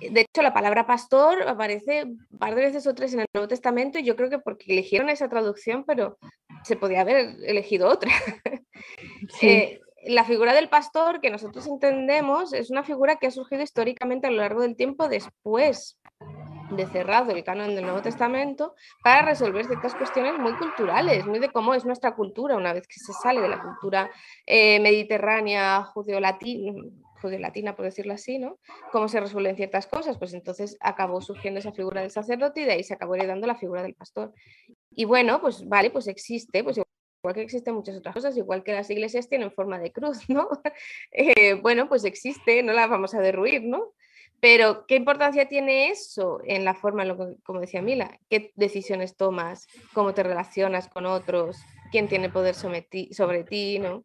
De 0.00 0.20
hecho, 0.20 0.42
la 0.42 0.52
palabra 0.52 0.86
pastor 0.86 1.42
aparece 1.48 2.04
un 2.04 2.38
par 2.38 2.54
de 2.54 2.62
veces 2.62 2.86
o 2.86 2.94
tres 2.94 3.14
en 3.14 3.20
el 3.20 3.26
Nuevo 3.32 3.48
Testamento 3.48 3.98
y 3.98 4.04
yo 4.04 4.14
creo 4.16 4.30
que 4.30 4.38
porque 4.38 4.72
eligieron 4.72 5.08
esa 5.08 5.28
traducción, 5.28 5.84
pero 5.84 6.18
se 6.64 6.76
podía 6.76 7.00
haber 7.00 7.36
elegido 7.44 7.88
otra. 7.88 8.10
Eh, 9.42 9.80
la 10.04 10.24
figura 10.24 10.54
del 10.54 10.68
pastor 10.68 11.20
que 11.20 11.30
nosotros 11.30 11.66
entendemos 11.66 12.52
es 12.52 12.70
una 12.70 12.84
figura 12.84 13.16
que 13.16 13.26
ha 13.26 13.30
surgido 13.30 13.62
históricamente 13.62 14.26
a 14.26 14.30
lo 14.30 14.36
largo 14.36 14.60
del 14.60 14.76
tiempo 14.76 15.08
después 15.08 15.98
de 16.70 16.86
cerrado 16.86 17.32
el 17.32 17.44
canon 17.44 17.74
del 17.74 17.84
Nuevo 17.84 18.02
Testamento 18.02 18.74
para 19.02 19.22
resolver 19.22 19.66
ciertas 19.66 19.94
cuestiones 19.94 20.38
muy 20.38 20.54
culturales, 20.54 21.26
muy 21.26 21.38
de 21.38 21.50
cómo 21.50 21.74
es 21.74 21.84
nuestra 21.84 22.14
cultura 22.14 22.56
una 22.56 22.72
vez 22.72 22.86
que 22.86 22.98
se 22.98 23.12
sale 23.12 23.40
de 23.40 23.48
la 23.48 23.62
cultura 23.62 24.10
eh, 24.46 24.80
mediterránea, 24.80 25.84
judeo-latina, 25.84 26.74
latina, 27.38 27.74
por 27.76 27.84
decirlo 27.84 28.14
así, 28.14 28.38
¿no? 28.38 28.58
Cómo 28.92 29.08
se 29.08 29.20
resuelven 29.20 29.56
ciertas 29.56 29.86
cosas, 29.86 30.18
pues 30.18 30.34
entonces 30.34 30.76
acabó 30.80 31.20
surgiendo 31.20 31.60
esa 31.60 31.72
figura 31.72 32.00
del 32.00 32.10
sacerdote 32.10 32.62
y 32.62 32.64
de 32.64 32.72
ahí 32.72 32.84
se 32.84 32.94
acabó 32.94 33.14
heredando 33.14 33.46
la 33.46 33.56
figura 33.56 33.82
del 33.82 33.94
pastor. 33.94 34.32
Y 34.90 35.04
bueno, 35.04 35.40
pues 35.40 35.66
vale, 35.68 35.90
pues 35.90 36.06
existe, 36.08 36.62
pues 36.64 36.78
igual 36.78 37.34
que 37.34 37.42
existen 37.42 37.74
muchas 37.74 37.96
otras 37.96 38.14
cosas, 38.14 38.36
igual 38.36 38.62
que 38.62 38.72
las 38.72 38.88
iglesias 38.90 39.28
tienen 39.28 39.50
forma 39.50 39.78
de 39.78 39.92
cruz, 39.92 40.18
¿no? 40.28 40.48
Eh, 41.10 41.54
bueno, 41.54 41.88
pues 41.88 42.04
existe, 42.04 42.62
no 42.62 42.72
la 42.72 42.86
vamos 42.86 43.14
a 43.14 43.20
derruir, 43.20 43.62
¿no? 43.64 43.92
Pero, 44.40 44.86
¿qué 44.86 44.96
importancia 44.96 45.48
tiene 45.48 45.88
eso 45.88 46.40
en 46.44 46.64
la 46.64 46.74
forma, 46.74 47.04
como 47.42 47.60
decía 47.60 47.80
Mila? 47.80 48.18
¿Qué 48.28 48.52
decisiones 48.54 49.16
tomas? 49.16 49.66
¿Cómo 49.94 50.12
te 50.12 50.22
relacionas 50.22 50.88
con 50.88 51.06
otros? 51.06 51.56
¿Quién 51.90 52.06
tiene 52.06 52.28
poder 52.28 52.54
sobre 52.54 52.82
ti? 52.82 53.78
¿no? 53.78 54.04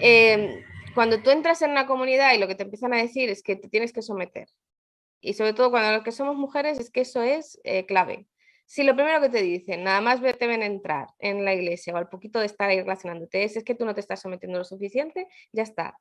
Em, 0.00 0.62
cuando 1.00 1.22
tú 1.22 1.30
entras 1.30 1.62
en 1.62 1.70
una 1.70 1.86
comunidad 1.86 2.34
y 2.34 2.38
lo 2.38 2.46
que 2.46 2.54
te 2.54 2.64
empiezan 2.64 2.92
a 2.92 2.98
decir 2.98 3.30
es 3.30 3.42
que 3.42 3.56
te 3.56 3.70
tienes 3.70 3.90
que 3.90 4.02
someter, 4.02 4.48
y 5.22 5.32
sobre 5.32 5.54
todo 5.54 5.70
cuando 5.70 5.92
los 5.92 6.04
que 6.04 6.12
somos 6.12 6.36
mujeres 6.36 6.78
es 6.78 6.90
que 6.90 7.00
eso 7.00 7.22
es 7.22 7.58
eh, 7.64 7.86
clave. 7.86 8.26
Si 8.66 8.82
lo 8.82 8.94
primero 8.94 9.18
que 9.22 9.30
te 9.30 9.40
dicen, 9.40 9.82
nada 9.82 10.02
más 10.02 10.20
te 10.20 10.46
ven 10.46 10.62
entrar 10.62 11.06
en 11.18 11.42
la 11.42 11.54
iglesia 11.54 11.94
o 11.94 11.96
al 11.96 12.10
poquito 12.10 12.38
de 12.38 12.44
estar 12.44 12.68
ahí 12.68 12.82
relacionándote, 12.82 13.44
es, 13.44 13.56
es 13.56 13.64
que 13.64 13.74
tú 13.74 13.86
no 13.86 13.94
te 13.94 14.00
estás 14.00 14.20
sometiendo 14.20 14.58
lo 14.58 14.64
suficiente, 14.64 15.26
ya 15.52 15.62
está. 15.62 15.98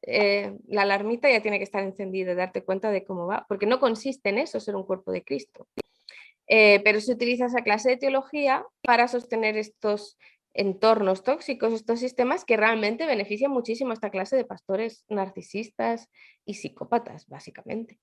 Eh, 0.00 0.54
la 0.68 0.80
alarmita 0.80 1.30
ya 1.30 1.42
tiene 1.42 1.58
que 1.58 1.64
estar 1.64 1.82
encendida, 1.82 2.34
darte 2.34 2.64
cuenta 2.64 2.90
de 2.90 3.04
cómo 3.04 3.26
va, 3.26 3.44
porque 3.50 3.66
no 3.66 3.80
consiste 3.80 4.30
en 4.30 4.38
eso, 4.38 4.60
ser 4.60 4.76
un 4.76 4.86
cuerpo 4.86 5.12
de 5.12 5.24
Cristo. 5.24 5.68
Eh, 6.46 6.80
pero 6.84 7.02
se 7.02 7.12
utiliza 7.12 7.44
esa 7.44 7.64
clase 7.64 7.90
de 7.90 7.96
teología 7.98 8.64
para 8.80 9.08
sostener 9.08 9.58
estos 9.58 10.16
entornos 10.54 11.22
tóxicos, 11.22 11.72
estos 11.72 12.00
sistemas 12.00 12.44
que 12.44 12.56
realmente 12.56 13.06
benefician 13.06 13.52
muchísimo 13.52 13.90
a 13.90 13.94
esta 13.94 14.10
clase 14.10 14.36
de 14.36 14.44
pastores 14.44 15.04
narcisistas 15.08 16.08
y 16.44 16.54
psicópatas, 16.54 17.26
básicamente. 17.28 17.98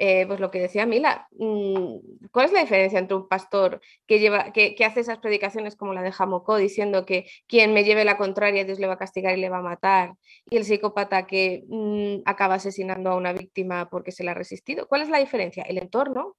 Eh, 0.00 0.26
pues 0.28 0.38
lo 0.38 0.50
que 0.50 0.60
decía 0.60 0.86
Mila, 0.86 1.26
mm, 1.32 2.28
¿cuál 2.30 2.46
es 2.46 2.52
la 2.52 2.60
diferencia 2.60 3.00
entre 3.00 3.16
un 3.16 3.26
pastor 3.26 3.80
que, 4.06 4.20
lleva, 4.20 4.52
que, 4.52 4.76
hace 4.84 5.00
esas 5.00 5.18
predicaciones 5.18 5.74
como 5.74 5.92
la 5.92 6.02
de 6.02 6.12
Jamocó, 6.12 6.56
diciendo 6.56 7.04
que 7.04 7.26
quien 7.48 7.74
me 7.74 7.82
lleve 7.82 8.04
la 8.04 8.16
contraria 8.16 8.64
Dios 8.64 8.78
le 8.78 8.86
va 8.86 8.94
a 8.94 8.98
castigar 8.98 9.36
y 9.36 9.40
le 9.40 9.48
va 9.50 9.58
a 9.58 9.62
matar, 9.62 10.14
y 10.48 10.56
el 10.56 10.64
psicópata 10.64 11.26
que 11.26 11.64
mm, 11.68 12.22
acaba 12.26 12.54
asesinando 12.54 13.10
a 13.10 13.16
una 13.16 13.32
víctima 13.32 13.88
porque 13.90 14.12
se 14.12 14.22
le 14.22 14.30
ha 14.30 14.34
resistido? 14.34 14.86
¿Cuál 14.86 15.02
es 15.02 15.08
la 15.08 15.18
diferencia? 15.18 15.64
El 15.64 15.78
entorno, 15.78 16.36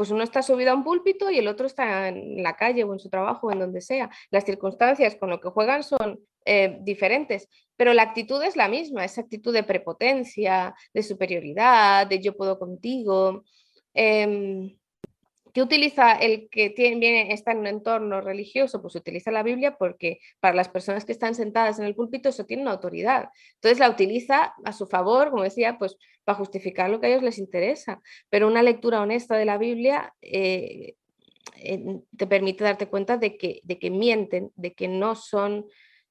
pues 0.00 0.10
uno 0.10 0.24
está 0.24 0.40
subido 0.40 0.70
a 0.70 0.74
un 0.74 0.82
púlpito 0.82 1.30
y 1.30 1.36
el 1.36 1.46
otro 1.46 1.66
está 1.66 2.08
en 2.08 2.42
la 2.42 2.56
calle 2.56 2.84
o 2.84 2.94
en 2.94 2.98
su 2.98 3.10
trabajo 3.10 3.48
o 3.48 3.52
en 3.52 3.58
donde 3.58 3.82
sea. 3.82 4.08
Las 4.30 4.46
circunstancias 4.46 5.14
con 5.14 5.28
lo 5.28 5.40
que 5.40 5.50
juegan 5.50 5.82
son 5.82 6.18
eh, 6.46 6.78
diferentes, 6.80 7.50
pero 7.76 7.92
la 7.92 8.04
actitud 8.04 8.42
es 8.42 8.56
la 8.56 8.66
misma, 8.66 9.04
esa 9.04 9.20
actitud 9.20 9.52
de 9.52 9.62
prepotencia, 9.62 10.74
de 10.94 11.02
superioridad, 11.02 12.06
de 12.06 12.18
yo 12.18 12.34
puedo 12.34 12.58
contigo. 12.58 13.44
Em, 13.92 14.74
¿Qué 15.52 15.62
utiliza 15.62 16.12
el 16.12 16.48
que 16.50 16.70
tiene, 16.70 17.32
está 17.32 17.52
en 17.52 17.58
un 17.58 17.66
entorno 17.66 18.20
religioso? 18.20 18.80
Pues 18.82 18.94
utiliza 18.94 19.30
la 19.30 19.42
Biblia 19.42 19.76
porque 19.78 20.18
para 20.40 20.54
las 20.54 20.68
personas 20.68 21.04
que 21.04 21.12
están 21.12 21.34
sentadas 21.34 21.78
en 21.78 21.84
el 21.84 21.94
púlpito 21.94 22.28
eso 22.28 22.44
tiene 22.44 22.62
una 22.62 22.72
autoridad. 22.72 23.30
Entonces 23.54 23.78
la 23.78 23.90
utiliza 23.90 24.54
a 24.64 24.72
su 24.72 24.86
favor, 24.86 25.30
como 25.30 25.42
decía, 25.42 25.78
pues 25.78 25.96
para 26.24 26.38
justificar 26.38 26.90
lo 26.90 27.00
que 27.00 27.06
a 27.06 27.10
ellos 27.10 27.22
les 27.22 27.38
interesa. 27.38 28.00
Pero 28.28 28.48
una 28.48 28.62
lectura 28.62 29.00
honesta 29.00 29.36
de 29.36 29.44
la 29.44 29.58
Biblia 29.58 30.14
eh, 30.22 30.94
te 32.16 32.26
permite 32.26 32.64
darte 32.64 32.88
cuenta 32.88 33.16
de 33.16 33.36
que, 33.36 33.60
de 33.64 33.78
que 33.78 33.90
mienten, 33.90 34.52
de 34.56 34.74
que 34.74 34.88
no 34.88 35.14
son 35.14 35.66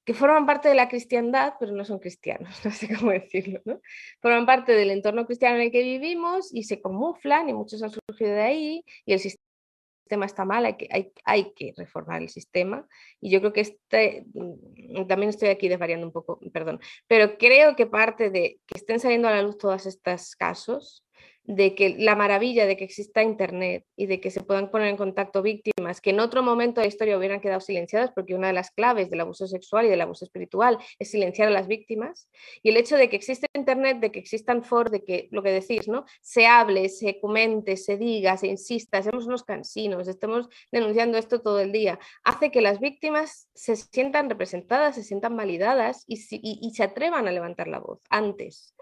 que 0.10 0.15
forman 0.15 0.48
parte 0.48 0.68
de 0.69 0.73
la 0.73 0.90
cristiandad, 0.90 1.53
pero 1.60 1.72
no 1.72 1.86
son 1.86 1.99
cristianos, 1.99 2.49
no 2.65 2.72
sé 2.72 2.98
cómo 2.98 3.11
decirlo, 3.11 3.61
¿no? 3.64 3.80
Forman 4.23 4.48
parte 4.48 4.72
del 4.72 4.90
entorno 4.90 5.27
cristiano 5.27 5.57
en 5.57 5.61
el 5.61 5.72
que 5.72 5.84
vivimos 5.84 6.52
y 6.52 6.64
se 6.64 6.81
camuflan 6.81 7.48
y 7.48 7.53
muchos 7.53 7.84
han 7.84 7.91
surgido 7.91 8.31
de 8.31 8.41
ahí 8.41 8.84
y 9.06 9.14
el 9.14 9.19
sistema 9.19 10.26
está 10.26 10.45
mal, 10.45 10.65
hay 10.65 10.77
que, 10.77 10.88
hay, 10.90 11.11
hay 11.26 11.53
que 11.53 11.76
reformar 11.77 12.23
el 12.23 12.30
sistema 12.30 12.88
y 13.22 13.30
yo 13.30 13.40
creo 13.40 13.53
que 13.53 13.61
este, 13.61 14.26
mm, 14.34 15.06
también 15.06 15.30
estoy 15.30 15.49
aquí 15.49 15.69
desvariando 15.69 16.07
un 16.07 16.11
poco, 16.11 16.40
perdón, 16.52 16.80
pero 17.06 17.38
creo 17.38 17.76
que 17.76 17.86
parte 17.86 18.31
de 18.31 18.60
que 18.65 18.80
estén 18.80 18.99
saliendo 18.99 19.27
a 19.27 19.31
la 19.31 19.44
luz 19.44 19.60
todos 19.60 19.86
estos 19.86 20.36
casos 20.36 21.06
de 21.50 21.74
que 21.74 21.96
la 21.98 22.16
maravilla 22.16 22.68
de 22.68 22.78
que 22.78 22.84
exista 22.84 23.24
Internet 23.24 23.84
y 23.96 24.06
de 24.06 24.22
que 24.22 24.30
se 24.30 24.44
puedan 24.44 24.70
poner 24.70 24.90
en 24.90 24.98
contacto 24.98 25.42
víctimas 25.42 26.00
que 26.00 26.12
en 26.12 26.20
otro 26.20 26.44
momento 26.44 26.80
de 26.80 26.86
la 26.86 26.90
historia 26.90 27.18
hubieran 27.18 27.42
quedado 27.42 27.60
silenciadas, 27.60 28.12
porque 28.14 28.36
una 28.36 28.48
de 28.48 28.54
las 28.54 28.70
claves 28.70 29.10
del 29.10 29.22
abuso 29.22 29.48
sexual 29.48 29.88
y 29.88 29.90
del 29.90 30.02
abuso 30.02 30.26
espiritual 30.26 30.78
es 31.00 31.10
silenciar 31.10 31.48
a 31.48 31.52
las 31.52 31.68
víctimas, 31.68 32.30
y 32.62 32.70
el 32.70 32.78
hecho 32.78 32.98
de 32.98 33.10
que 33.10 33.16
existe 33.16 33.48
Internet, 33.56 33.98
de 34.00 34.12
que 34.12 34.20
existan 34.20 34.64
foros, 34.64 34.92
de 34.92 35.04
que 35.04 35.28
lo 35.32 35.42
que 35.42 35.52
decís, 35.52 35.88
¿no? 35.88 36.06
se 36.22 36.46
hable, 36.46 36.88
se 36.88 37.20
comente, 37.20 37.78
se 37.78 37.98
diga, 37.98 38.38
se 38.38 38.46
insista, 38.46 39.02
seamos 39.02 39.26
unos 39.26 39.44
cansinos, 39.44 40.08
estemos 40.08 40.50
denunciando 40.72 41.18
esto 41.18 41.42
todo 41.42 41.60
el 41.62 41.72
día, 41.72 41.98
hace 42.24 42.52
que 42.52 42.62
las 42.62 42.80
víctimas 42.80 43.50
se 43.56 43.76
sientan 43.76 44.30
representadas, 44.30 44.94
se 44.94 45.04
sientan 45.04 45.36
validadas 45.36 46.04
y, 46.06 46.20
y 46.30 46.76
se 46.76 46.84
atrevan 46.84 47.28
a 47.28 47.32
levantar 47.32 47.68
la 47.68 47.80
voz 47.80 48.04
antes. 48.12 48.76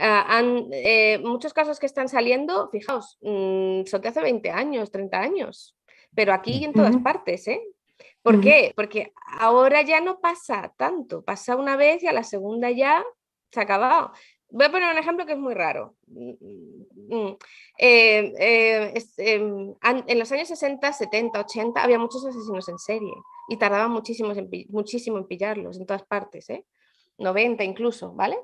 Han, 0.00 0.68
eh, 0.72 1.18
muchos 1.22 1.52
casos 1.52 1.78
que 1.78 1.86
están 1.86 2.08
saliendo, 2.08 2.68
fijaos, 2.70 3.18
mm, 3.20 3.84
son 3.84 4.00
de 4.00 4.08
hace 4.08 4.22
20 4.22 4.50
años, 4.50 4.90
30 4.90 5.20
años, 5.20 5.76
pero 6.14 6.32
aquí 6.32 6.58
y 6.58 6.64
en 6.64 6.72
todas 6.72 6.96
partes, 6.98 7.46
¿eh? 7.48 7.60
¿Por 8.22 8.40
qué? 8.40 8.72
Porque 8.76 9.12
ahora 9.38 9.82
ya 9.82 10.00
no 10.00 10.20
pasa 10.20 10.74
tanto, 10.76 11.22
pasa 11.22 11.56
una 11.56 11.76
vez 11.76 12.02
y 12.02 12.06
a 12.06 12.12
la 12.12 12.22
segunda 12.22 12.70
ya 12.70 13.02
se 13.50 13.60
ha 13.60 13.62
acabado. 13.62 14.12
Voy 14.50 14.66
a 14.66 14.70
poner 14.70 14.92
un 14.92 14.98
ejemplo 14.98 15.24
que 15.24 15.32
es 15.32 15.38
muy 15.38 15.54
raro. 15.54 15.94
Mm, 16.06 16.32
mm, 17.08 17.36
eh, 17.78 18.32
eh, 18.38 19.04
em, 19.18 19.74
en 19.82 20.18
los 20.18 20.32
años 20.32 20.48
60, 20.48 20.92
70, 20.92 21.40
80 21.40 21.82
había 21.82 21.98
muchos 21.98 22.26
asesinos 22.26 22.68
en 22.68 22.78
serie 22.78 23.14
y 23.48 23.56
tardaban 23.56 23.90
muchísimo 23.92 24.32
en, 24.32 24.50
muchísimo 24.68 25.18
en 25.18 25.26
pillarlos 25.26 25.78
en 25.78 25.86
todas 25.86 26.02
partes, 26.02 26.50
¿eh? 26.50 26.66
90 27.18 27.64
incluso, 27.64 28.12
¿vale? 28.12 28.38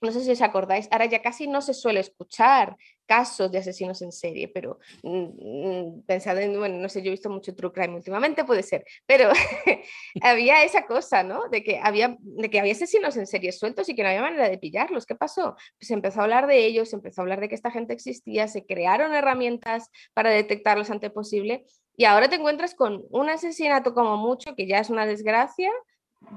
No 0.00 0.12
sé 0.12 0.22
si 0.22 0.30
os 0.30 0.42
acordáis, 0.42 0.88
ahora 0.90 1.06
ya 1.06 1.22
casi 1.22 1.46
no 1.46 1.62
se 1.62 1.74
suele 1.74 2.00
escuchar 2.00 2.76
casos 3.06 3.50
de 3.52 3.58
asesinos 3.58 4.02
en 4.02 4.12
serie, 4.12 4.48
pero 4.48 4.78
mm, 5.02 5.98
mm, 5.98 6.02
pensad 6.02 6.40
en, 6.40 6.58
bueno, 6.58 6.76
no 6.78 6.88
sé, 6.88 7.02
yo 7.02 7.08
he 7.08 7.12
visto 7.12 7.30
mucho 7.30 7.54
True 7.54 7.72
Crime 7.72 7.94
últimamente, 7.94 8.44
puede 8.44 8.62
ser, 8.62 8.84
pero 9.06 9.30
había 10.22 10.64
esa 10.64 10.86
cosa, 10.86 11.22
¿no? 11.22 11.48
De 11.48 11.62
que, 11.62 11.78
había, 11.82 12.16
de 12.20 12.50
que 12.50 12.60
había 12.60 12.72
asesinos 12.72 13.16
en 13.16 13.26
serie 13.26 13.52
sueltos 13.52 13.88
y 13.88 13.94
que 13.94 14.02
no 14.02 14.08
había 14.08 14.22
manera 14.22 14.48
de 14.48 14.58
pillarlos. 14.58 15.06
¿Qué 15.06 15.14
pasó? 15.14 15.54
Pues 15.78 15.88
se 15.88 15.94
empezó 15.94 16.20
a 16.20 16.24
hablar 16.24 16.46
de 16.46 16.66
ellos, 16.66 16.90
se 16.90 16.96
empezó 16.96 17.20
a 17.20 17.24
hablar 17.24 17.40
de 17.40 17.48
que 17.48 17.54
esta 17.54 17.70
gente 17.70 17.94
existía, 17.94 18.48
se 18.48 18.66
crearon 18.66 19.14
herramientas 19.14 19.90
para 20.14 20.30
detectarlos 20.30 20.90
ante 20.90 21.10
posible 21.10 21.64
y 21.96 22.04
ahora 22.04 22.28
te 22.28 22.36
encuentras 22.36 22.74
con 22.74 23.04
un 23.10 23.30
asesinato 23.30 23.94
como 23.94 24.16
mucho, 24.16 24.54
que 24.54 24.66
ya 24.66 24.78
es 24.78 24.90
una 24.90 25.06
desgracia, 25.06 25.70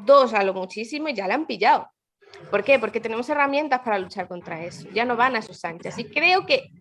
dos 0.06 0.34
a 0.34 0.44
lo 0.44 0.54
muchísimo 0.54 1.10
y 1.10 1.14
ya 1.14 1.28
la 1.28 1.36
han 1.36 1.48
pillado. 1.48 1.88
¿Por 2.50 2.64
qué? 2.64 2.80
Porque 2.80 3.00
tenemos 3.00 3.30
herramientas 3.30 3.82
para 3.82 4.00
luchar 4.00 4.28
contra 4.28 4.64
eso. 4.64 4.88
Ya 4.94 5.06
no 5.06 5.16
van 5.16 5.36
a 5.36 5.42
sus 5.42 5.64
anchas. 5.66 5.98
Y 6.00 6.06
creo 6.06 6.46
que, 6.46 6.72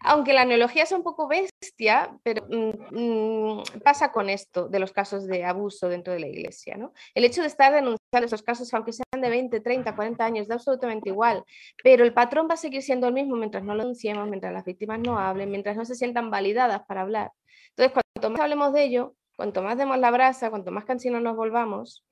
aunque 0.00 0.32
la 0.32 0.44
neología 0.44 0.84
es 0.84 0.92
un 0.92 1.02
poco 1.02 1.28
bestia, 1.28 2.16
pero 2.22 2.46
mm, 2.48 3.58
mm, 3.58 3.62
pasa 3.84 4.12
con 4.12 4.30
esto 4.30 4.68
de 4.68 4.78
los 4.78 4.92
casos 4.92 5.26
de 5.26 5.44
abuso 5.44 5.88
dentro 5.88 6.12
de 6.12 6.20
la 6.20 6.26
iglesia. 6.26 6.76
¿no? 6.76 6.92
El 7.14 7.24
hecho 7.24 7.42
de 7.42 7.48
estar 7.48 7.72
denunciando 7.72 8.26
esos 8.26 8.42
casos, 8.42 8.72
aunque 8.72 8.92
sean 8.92 9.20
de 9.20 9.28
20, 9.28 9.60
30, 9.60 9.94
40 9.94 10.24
años, 10.24 10.48
da 10.48 10.54
absolutamente 10.54 11.10
igual. 11.10 11.44
Pero 11.82 12.04
el 12.04 12.14
patrón 12.14 12.48
va 12.48 12.54
a 12.54 12.58
seguir 12.58 12.82
siendo 12.82 13.08
el 13.08 13.14
mismo 13.14 13.36
mientras 13.36 13.62
no 13.62 13.74
lo 13.74 13.82
denunciemos, 13.82 14.28
mientras 14.28 14.52
las 14.52 14.64
víctimas 14.64 15.00
no 15.00 15.18
hablen, 15.18 15.50
mientras 15.50 15.76
no 15.76 15.84
se 15.84 15.94
sientan 15.94 16.30
validadas 16.30 16.82
para 16.86 17.02
hablar. 17.02 17.32
Entonces, 17.70 17.92
cuanto 17.92 18.30
más 18.30 18.40
hablemos 18.40 18.72
de 18.72 18.84
ello, 18.84 19.14
cuanto 19.36 19.62
más 19.62 19.76
demos 19.76 19.98
la 19.98 20.10
brasa, 20.10 20.50
cuanto 20.50 20.70
más 20.70 20.84
cansinos 20.84 21.22
nos 21.22 21.36
volvamos, 21.36 22.04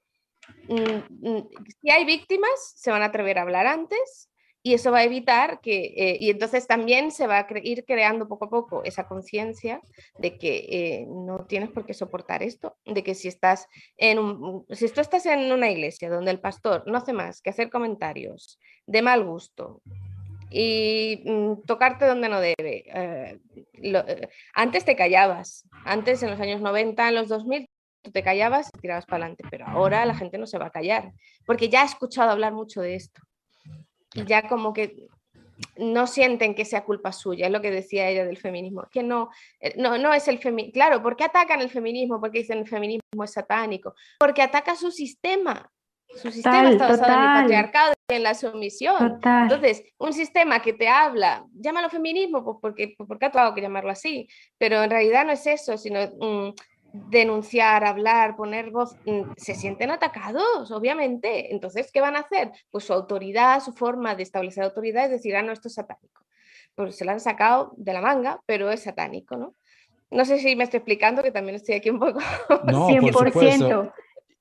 si 0.68 1.90
hay 1.90 2.04
víctimas, 2.04 2.74
se 2.76 2.90
van 2.90 3.02
a 3.02 3.06
atrever 3.06 3.38
a 3.38 3.42
hablar 3.42 3.66
antes 3.66 4.28
y 4.62 4.74
eso 4.74 4.90
va 4.90 4.98
a 4.98 5.04
evitar 5.04 5.60
que, 5.60 5.94
eh, 5.96 6.18
y 6.20 6.30
entonces 6.30 6.66
también 6.66 7.10
se 7.10 7.26
va 7.26 7.38
a 7.38 7.46
ir 7.62 7.84
creando 7.84 8.28
poco 8.28 8.46
a 8.46 8.50
poco 8.50 8.84
esa 8.84 9.06
conciencia 9.06 9.80
de 10.18 10.36
que 10.36 10.66
eh, 10.68 11.06
no 11.08 11.46
tienes 11.46 11.70
por 11.70 11.86
qué 11.86 11.94
soportar 11.94 12.42
esto, 12.42 12.76
de 12.84 13.02
que 13.02 13.14
si 13.14 13.28
estás 13.28 13.66
en 13.96 14.18
si 14.70 14.88
tú 14.90 15.00
estás 15.00 15.26
en 15.26 15.52
una 15.52 15.70
iglesia 15.70 16.10
donde 16.10 16.32
el 16.32 16.40
pastor 16.40 16.84
no 16.86 16.98
hace 16.98 17.12
más 17.12 17.40
que 17.40 17.50
hacer 17.50 17.70
comentarios 17.70 18.58
de 18.86 19.02
mal 19.02 19.24
gusto 19.24 19.80
y 20.50 21.22
mm, 21.24 21.62
tocarte 21.64 22.06
donde 22.06 22.28
no 22.28 22.40
debe, 22.40 22.84
eh, 22.94 23.38
antes 24.54 24.84
te 24.84 24.96
callabas, 24.96 25.68
antes 25.84 26.22
en 26.22 26.30
los 26.30 26.40
años 26.40 26.60
90, 26.60 27.08
en 27.08 27.14
los 27.14 27.28
2000 27.28 27.70
tú 28.02 28.10
te 28.10 28.22
callabas 28.22 28.70
y 28.74 28.80
tirabas 28.80 29.06
para 29.06 29.24
adelante, 29.24 29.44
pero 29.50 29.66
ahora 29.66 30.04
la 30.06 30.14
gente 30.14 30.38
no 30.38 30.46
se 30.46 30.58
va 30.58 30.66
a 30.66 30.70
callar, 30.70 31.12
porque 31.46 31.68
ya 31.68 31.82
ha 31.82 31.86
escuchado 31.86 32.30
hablar 32.30 32.52
mucho 32.52 32.80
de 32.80 32.94
esto. 32.94 33.20
Y 34.14 34.24
ya 34.24 34.48
como 34.48 34.72
que 34.72 35.08
no 35.76 36.06
sienten 36.06 36.54
que 36.54 36.64
sea 36.64 36.84
culpa 36.84 37.12
suya, 37.12 37.46
es 37.46 37.52
lo 37.52 37.60
que 37.60 37.70
decía 37.70 38.08
ella 38.08 38.24
del 38.24 38.38
feminismo, 38.38 38.84
que 38.90 39.02
no, 39.02 39.30
eh, 39.60 39.74
no, 39.76 39.98
no 39.98 40.12
es 40.14 40.28
el 40.28 40.38
feminismo, 40.38 40.72
claro, 40.72 41.02
¿por 41.02 41.16
qué 41.16 41.24
atacan 41.24 41.60
el 41.60 41.70
feminismo? 41.70 42.20
Porque 42.20 42.38
dicen 42.38 42.58
el 42.58 42.68
feminismo 42.68 43.24
es 43.24 43.32
satánico, 43.32 43.94
porque 44.18 44.42
ataca 44.42 44.76
su 44.76 44.90
sistema, 44.90 45.70
su 46.08 46.30
sistema 46.30 46.70
está 46.70 46.88
basado 46.88 47.12
en 47.12 47.20
el 47.20 47.42
patriarcado 47.42 47.92
y 48.10 48.14
en 48.14 48.22
la 48.22 48.34
sumisión. 48.34 49.20
Entonces, 49.22 49.84
un 49.98 50.12
sistema 50.12 50.62
que 50.62 50.72
te 50.72 50.88
habla, 50.88 51.44
llámalo 51.52 51.90
feminismo, 51.90 52.44
pues 52.44 52.56
porque, 52.62 52.94
porque 53.06 53.26
ha 53.26 53.30
tocado 53.30 53.54
que 53.54 53.60
llamarlo 53.60 53.90
así, 53.90 54.28
pero 54.56 54.82
en 54.82 54.90
realidad 54.90 55.26
no 55.26 55.32
es 55.32 55.46
eso, 55.46 55.76
sino 55.76 56.00
denunciar, 56.92 57.84
hablar, 57.84 58.36
poner 58.36 58.70
voz, 58.70 58.96
mm, 59.04 59.32
se 59.36 59.54
sienten 59.54 59.90
atacados, 59.90 60.70
obviamente. 60.70 61.52
Entonces, 61.52 61.90
¿qué 61.92 62.00
van 62.00 62.16
a 62.16 62.20
hacer? 62.20 62.50
Pues 62.70 62.84
su 62.84 62.92
autoridad, 62.92 63.62
su 63.62 63.72
forma 63.72 64.14
de 64.14 64.22
establecer 64.22 64.64
autoridad 64.64 65.04
es 65.06 65.10
decir, 65.10 65.36
ah, 65.36 65.42
no, 65.42 65.52
esto 65.52 65.68
es 65.68 65.74
satánico. 65.74 66.24
Pues 66.74 66.96
se 66.96 67.04
lo 67.04 67.10
han 67.10 67.20
sacado 67.20 67.72
de 67.76 67.92
la 67.92 68.00
manga, 68.00 68.40
pero 68.46 68.70
es 68.70 68.82
satánico, 68.82 69.36
¿no? 69.36 69.54
No 70.10 70.24
sé 70.24 70.38
si 70.38 70.56
me 70.56 70.64
estoy 70.64 70.78
explicando, 70.78 71.22
que 71.22 71.30
también 71.30 71.56
estoy 71.56 71.74
aquí 71.74 71.90
un 71.90 71.98
poco. 71.98 72.20
No, 72.64 72.88
100%. 72.88 73.92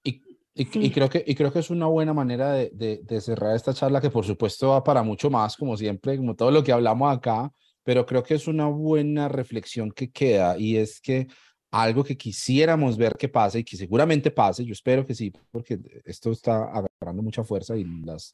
y, 0.04 0.22
y, 0.56 0.92
creo 0.92 1.10
que, 1.10 1.24
y 1.28 1.36
creo 1.36 1.52
que 1.52 1.60
es 1.60 1.70
una 1.70 1.88
buena 1.88 2.14
manera 2.14 2.54
de, 2.54 2.72
de, 2.74 3.02
de 3.04 3.22
cerrar 3.22 3.56
esta 3.56 3.74
charla, 3.74 4.00
que 4.00 4.10
por 4.10 4.26
supuesto 4.26 4.70
va 4.70 4.84
para 4.84 5.04
mucho 5.04 5.30
más, 5.30 5.58
como 5.58 5.76
siempre, 5.76 6.18
como 6.18 6.36
todo 6.36 6.52
lo 6.52 6.64
que 6.64 6.72
hablamos 6.72 7.16
acá, 7.16 7.52
pero 7.84 8.06
creo 8.06 8.24
que 8.24 8.36
es 8.36 8.48
una 8.48 8.68
buena 8.68 9.28
reflexión 9.28 9.92
que 9.92 10.12
queda 10.12 10.58
y 10.58 10.78
es 10.78 11.00
que 11.00 11.28
algo 11.72 12.04
que 12.04 12.18
quisiéramos 12.18 12.98
ver 12.98 13.14
que 13.18 13.30
pase 13.30 13.60
y 13.60 13.64
que 13.64 13.78
seguramente 13.78 14.32
pase, 14.32 14.66
yo 14.66 14.74
espero 14.74 15.06
que 15.06 15.14
sí, 15.14 15.32
porque 15.52 15.80
esto 16.06 16.32
está 16.32 16.64
agarrando 16.66 17.22
mucha 17.22 17.44
fuerza 17.44 17.76
y 17.76 17.84
las 17.84 18.32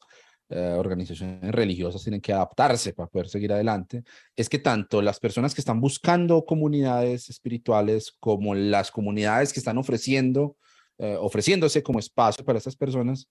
eh, 0.50 0.74
organizaciones 0.76 1.52
religiosas 1.52 2.02
tienen 2.02 2.20
que 2.20 2.32
adaptarse 2.32 2.92
para 2.92 3.08
poder 3.08 3.28
seguir 3.28 3.52
adelante, 3.52 4.04
es 4.36 4.48
que 4.48 4.58
tanto 4.58 5.02
las 5.02 5.18
personas 5.18 5.54
que 5.54 5.60
están 5.60 5.80
buscando 5.80 6.44
comunidades 6.44 7.28
espirituales 7.28 8.12
como 8.20 8.54
las 8.54 8.90
comunidades 8.90 9.52
que 9.52 9.60
están 9.60 9.78
ofreciendo, 9.78 10.56
eh, 10.98 11.16
ofreciéndose 11.18 11.82
como 11.82 11.98
espacio 11.98 12.44
para 12.44 12.58
estas 12.58 12.76
personas, 12.76 13.26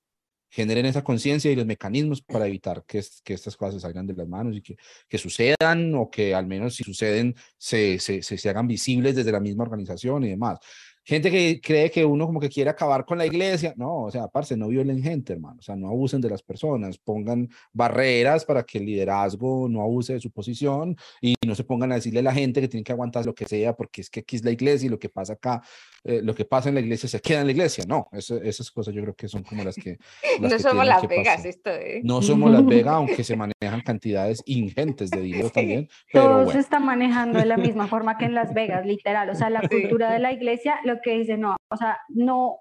generen 0.54 0.86
esa 0.86 1.04
conciencia 1.04 1.52
y 1.52 1.56
los 1.56 1.66
mecanismos 1.66 2.22
para 2.22 2.46
evitar 2.46 2.86
que, 2.86 3.04
que 3.24 3.34
estas 3.34 3.58
cosas 3.58 3.82
salgan 3.82 4.06
de 4.06 4.14
las 4.14 4.28
manos 4.28 4.56
y 4.56 4.62
que, 4.62 4.78
que 5.10 5.18
sucedan 5.18 5.96
o 5.96 6.12
que 6.12 6.36
al 6.36 6.46
menos 6.46 6.76
si 6.76 6.84
suceden 6.84 7.36
se, 7.58 7.98
se, 7.98 8.22
se, 8.22 8.50
hagan 8.50 8.68
visibles 8.68 9.16
desde 9.16 9.32
la 9.32 9.40
misma 9.40 9.64
organización 9.64 10.26
y 10.26 10.30
demás. 10.30 10.60
Gente 11.06 11.30
que 11.30 11.60
cree 11.62 11.92
que 11.92 12.06
uno 12.06 12.26
como 12.26 12.40
que 12.40 12.50
quiere 12.50 12.70
acabar 12.70 13.06
con 13.06 13.18
la 13.18 13.26
iglesia. 13.26 13.74
No, 13.76 14.04
o 14.04 14.12
sea, 14.12 14.28
parce, 14.28 14.56
no 14.56 14.68
violen 14.68 15.02
gente, 15.04 15.34
hermano. 15.34 15.58
O 15.60 15.62
sea, 15.62 15.76
no 15.76 15.88
abusen 15.88 16.22
de 16.22 16.30
las 16.30 16.42
personas. 16.42 16.98
Pongan 16.98 17.50
barreras 17.72 18.46
para 18.46 18.64
que 18.64 18.78
el 18.78 18.86
liderazgo 18.86 19.68
no 19.70 19.82
abuse 19.82 20.14
de 20.14 20.20
su 20.20 20.32
posición 20.32 20.96
y 21.22 21.36
no 21.46 21.56
se 21.56 21.64
pongan 21.64 21.92
a 21.92 21.96
decirle 21.96 22.20
a 22.20 22.24
la 22.24 22.34
gente 22.34 22.62
que 22.62 22.68
tiene 22.68 22.84
que 22.84 22.92
aguantar 22.92 23.26
lo 23.26 23.36
que 23.36 23.46
sea 23.46 23.76
porque 23.76 24.02
es 24.02 24.10
que 24.10 24.22
aquí 24.22 24.36
es 24.36 24.44
la 24.44 24.52
iglesia 24.52 24.88
y 24.88 24.90
lo 24.90 25.00
que 25.00 25.10
pasa 25.10 25.34
acá 25.34 25.62
eh, 26.06 26.22
lo 26.22 26.36
que 26.36 26.44
pasa 26.44 26.68
en 26.68 26.76
la 26.76 26.82
iglesia 26.82 27.08
se 27.08 27.22
queda 27.22 27.40
en 27.40 27.46
la 27.46 27.54
iglesia. 27.54 27.86
No, 27.88 28.10
esas 28.12 28.70
cosas 28.72 28.94
yo 28.94 29.02
creo 29.02 29.16
que 29.16 29.30
son 29.30 29.44
como 29.44 29.64
las 29.64 29.76
que... 29.76 29.98
no 30.42 30.60
somos 30.60 30.86
Las 30.86 31.08
Vegas, 31.08 31.46
esto 31.46 31.70
¿eh? 31.70 32.02
No 32.04 32.22
somos 32.22 32.52
Las 32.52 32.66
Vegas, 32.66 32.94
aunque 32.96 33.24
se 33.24 33.38
manejan 33.38 33.82
cantidades 33.86 34.44
ingentes 34.46 35.10
de 35.12 35.22
dinero 35.22 35.50
también. 35.54 35.88
Pero 36.12 36.26
Todo 36.26 36.52
se 36.52 36.60
está 36.60 36.80
manejando 36.80 37.40
de 37.40 37.46
la 37.46 37.56
misma 37.56 37.88
forma 37.88 38.18
que 38.18 38.26
en 38.26 38.34
Las 38.34 38.54
Vegas, 38.54 38.86
literal. 38.86 39.30
O 39.30 39.36
sea, 39.36 39.50
la 39.50 39.62
cultura 39.62 40.12
de 40.12 40.20
la 40.20 40.34
iglesia, 40.34 40.76
lo 40.84 40.93
que 41.02 41.18
dice, 41.18 41.38
no, 41.38 41.56
o 41.70 41.78
sea, 41.78 42.00
no, 42.10 42.60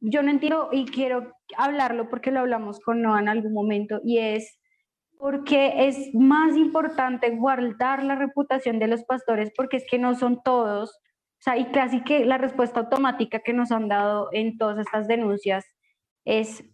yo 0.00 0.22
no 0.22 0.30
entiendo 0.30 0.68
y 0.72 0.86
quiero 0.86 1.32
hablarlo 1.56 2.08
porque 2.08 2.30
lo 2.30 2.40
hablamos 2.40 2.80
con 2.80 3.02
Noah 3.02 3.20
en 3.20 3.28
algún 3.28 3.52
momento 3.52 4.00
y 4.04 4.18
es 4.18 4.58
porque 5.18 5.88
es 5.88 6.14
más 6.14 6.56
importante 6.56 7.30
guardar 7.30 8.02
la 8.02 8.16
reputación 8.16 8.78
de 8.78 8.88
los 8.88 9.04
pastores 9.04 9.50
porque 9.56 9.78
es 9.78 9.84
que 9.90 9.98
no 9.98 10.14
son 10.14 10.42
todos 10.42 11.00
o 11.38 11.42
sea, 11.42 11.56
y 11.58 11.66
casi 11.66 12.02
que 12.02 12.24
la 12.24 12.38
respuesta 12.38 12.80
automática 12.80 13.40
que 13.40 13.52
nos 13.52 13.70
han 13.70 13.88
dado 13.88 14.28
en 14.32 14.56
todas 14.56 14.78
estas 14.78 15.06
denuncias 15.06 15.66
es, 16.24 16.64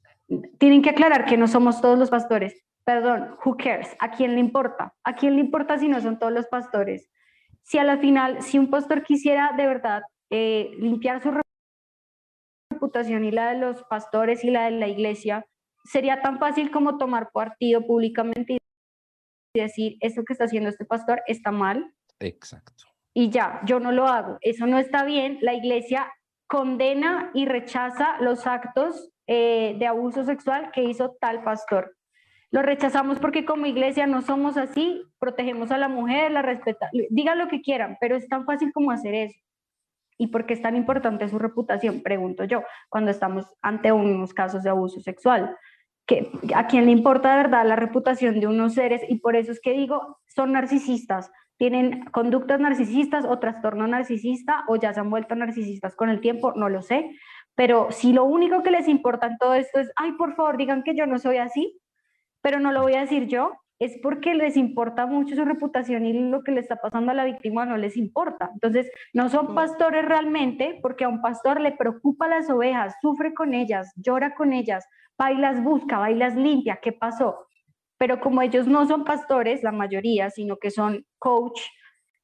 tienen 0.58 0.82
que 0.82 0.90
aclarar 0.90 1.24
que 1.24 1.36
no 1.36 1.48
somos 1.48 1.80
todos 1.80 1.98
los 1.98 2.10
pastores. 2.10 2.54
Perdón, 2.84 3.36
who 3.44 3.56
cares? 3.56 3.94
¿A 3.98 4.12
quién 4.12 4.34
le 4.34 4.40
importa? 4.40 4.94
¿A 5.04 5.14
quién 5.14 5.34
le 5.34 5.40
importa 5.40 5.78
si 5.78 5.88
no 5.88 6.00
son 6.00 6.18
todos 6.18 6.32
los 6.32 6.46
pastores? 6.46 7.10
Si 7.62 7.78
a 7.78 7.84
la 7.84 7.98
final, 7.98 8.42
si 8.42 8.58
un 8.58 8.70
pastor 8.70 9.02
quisiera 9.02 9.52
de 9.56 9.66
verdad 9.66 10.02
eh, 10.32 10.70
limpiar 10.78 11.22
su 11.22 11.30
reputación 12.72 13.24
y 13.24 13.30
la 13.30 13.52
de 13.52 13.60
los 13.60 13.84
pastores 13.84 14.42
y 14.44 14.50
la 14.50 14.64
de 14.64 14.72
la 14.72 14.88
iglesia, 14.88 15.46
sería 15.84 16.22
tan 16.22 16.38
fácil 16.38 16.70
como 16.70 16.96
tomar 16.96 17.30
partido 17.32 17.86
públicamente 17.86 18.58
y 19.54 19.60
decir, 19.60 19.96
esto 20.00 20.24
que 20.24 20.32
está 20.32 20.44
haciendo 20.44 20.70
este 20.70 20.86
pastor 20.86 21.22
está 21.26 21.52
mal. 21.52 21.92
Exacto. 22.18 22.84
Y 23.14 23.28
ya, 23.28 23.60
yo 23.66 23.78
no 23.78 23.92
lo 23.92 24.06
hago. 24.06 24.38
Eso 24.40 24.66
no 24.66 24.78
está 24.78 25.04
bien. 25.04 25.38
La 25.42 25.52
iglesia 25.52 26.10
condena 26.46 27.30
y 27.34 27.44
rechaza 27.44 28.16
los 28.20 28.46
actos 28.46 29.10
eh, 29.26 29.76
de 29.78 29.86
abuso 29.86 30.24
sexual 30.24 30.70
que 30.72 30.84
hizo 30.84 31.16
tal 31.20 31.44
pastor. 31.44 31.96
Lo 32.50 32.62
rechazamos 32.62 33.18
porque 33.18 33.44
como 33.44 33.66
iglesia 33.66 34.06
no 34.06 34.22
somos 34.22 34.56
así, 34.56 35.02
protegemos 35.18 35.70
a 35.70 35.78
la 35.78 35.88
mujer, 35.88 36.30
la 36.32 36.42
respetamos, 36.42 36.92
digan 37.08 37.38
lo 37.38 37.48
que 37.48 37.62
quieran, 37.62 37.96
pero 38.00 38.16
es 38.16 38.28
tan 38.28 38.44
fácil 38.44 38.72
como 38.72 38.90
hacer 38.90 39.14
eso. 39.14 39.38
¿Y 40.22 40.28
por 40.28 40.46
qué 40.46 40.54
es 40.54 40.62
tan 40.62 40.76
importante 40.76 41.28
su 41.28 41.36
reputación? 41.36 42.00
Pregunto 42.00 42.44
yo, 42.44 42.62
cuando 42.88 43.10
estamos 43.10 43.44
ante 43.60 43.90
unos 43.90 44.32
casos 44.32 44.62
de 44.62 44.70
abuso 44.70 45.00
sexual. 45.00 45.56
Que, 46.06 46.30
¿A 46.54 46.68
quién 46.68 46.84
le 46.84 46.92
importa 46.92 47.32
de 47.32 47.42
verdad 47.42 47.66
la 47.66 47.74
reputación 47.74 48.38
de 48.38 48.46
unos 48.46 48.74
seres? 48.74 49.02
Y 49.08 49.18
por 49.18 49.34
eso 49.34 49.50
es 49.50 49.60
que 49.60 49.72
digo, 49.72 50.20
son 50.28 50.52
narcisistas, 50.52 51.32
tienen 51.56 52.04
conductas 52.12 52.60
narcisistas 52.60 53.24
o 53.24 53.40
trastorno 53.40 53.88
narcisista 53.88 54.62
o 54.68 54.76
ya 54.76 54.94
se 54.94 55.00
han 55.00 55.10
vuelto 55.10 55.34
narcisistas 55.34 55.96
con 55.96 56.08
el 56.08 56.20
tiempo, 56.20 56.52
no 56.54 56.68
lo 56.68 56.82
sé. 56.82 57.10
Pero 57.56 57.88
si 57.90 58.12
lo 58.12 58.22
único 58.22 58.62
que 58.62 58.70
les 58.70 58.86
importa 58.86 59.26
en 59.26 59.38
todo 59.38 59.54
esto 59.54 59.80
es, 59.80 59.90
ay, 59.96 60.12
por 60.12 60.36
favor, 60.36 60.56
digan 60.56 60.84
que 60.84 60.94
yo 60.94 61.04
no 61.08 61.18
soy 61.18 61.38
así, 61.38 61.80
pero 62.42 62.60
no 62.60 62.70
lo 62.70 62.82
voy 62.82 62.94
a 62.94 63.00
decir 63.00 63.26
yo, 63.26 63.54
es 63.78 63.98
porque 64.02 64.34
les 64.34 64.56
importa 64.56 65.06
mucho 65.06 65.34
su 65.34 65.44
reputación 65.44 66.06
y 66.06 66.12
lo 66.12 66.42
que 66.42 66.52
le 66.52 66.60
está 66.60 66.76
pasando 66.76 67.10
a 67.10 67.14
la 67.14 67.24
víctima 67.24 67.66
no 67.66 67.76
les 67.76 67.96
importa. 67.96 68.50
Entonces, 68.52 68.90
no 69.12 69.28
son 69.28 69.54
pastores 69.54 70.04
realmente, 70.04 70.78
porque 70.82 71.04
a 71.04 71.08
un 71.08 71.20
pastor 71.20 71.60
le 71.60 71.72
preocupa 71.72 72.28
las 72.28 72.48
ovejas, 72.48 72.94
sufre 73.00 73.34
con 73.34 73.54
ellas, 73.54 73.92
llora 73.96 74.34
con 74.34 74.52
ellas, 74.52 74.86
bailas 75.18 75.62
busca, 75.62 75.98
bailas 75.98 76.36
limpia, 76.36 76.78
¿qué 76.80 76.92
pasó? 76.92 77.46
Pero 77.98 78.20
como 78.20 78.42
ellos 78.42 78.66
no 78.68 78.86
son 78.86 79.04
pastores, 79.04 79.62
la 79.62 79.72
mayoría, 79.72 80.30
sino 80.30 80.56
que 80.58 80.70
son 80.70 81.04
coach 81.18 81.60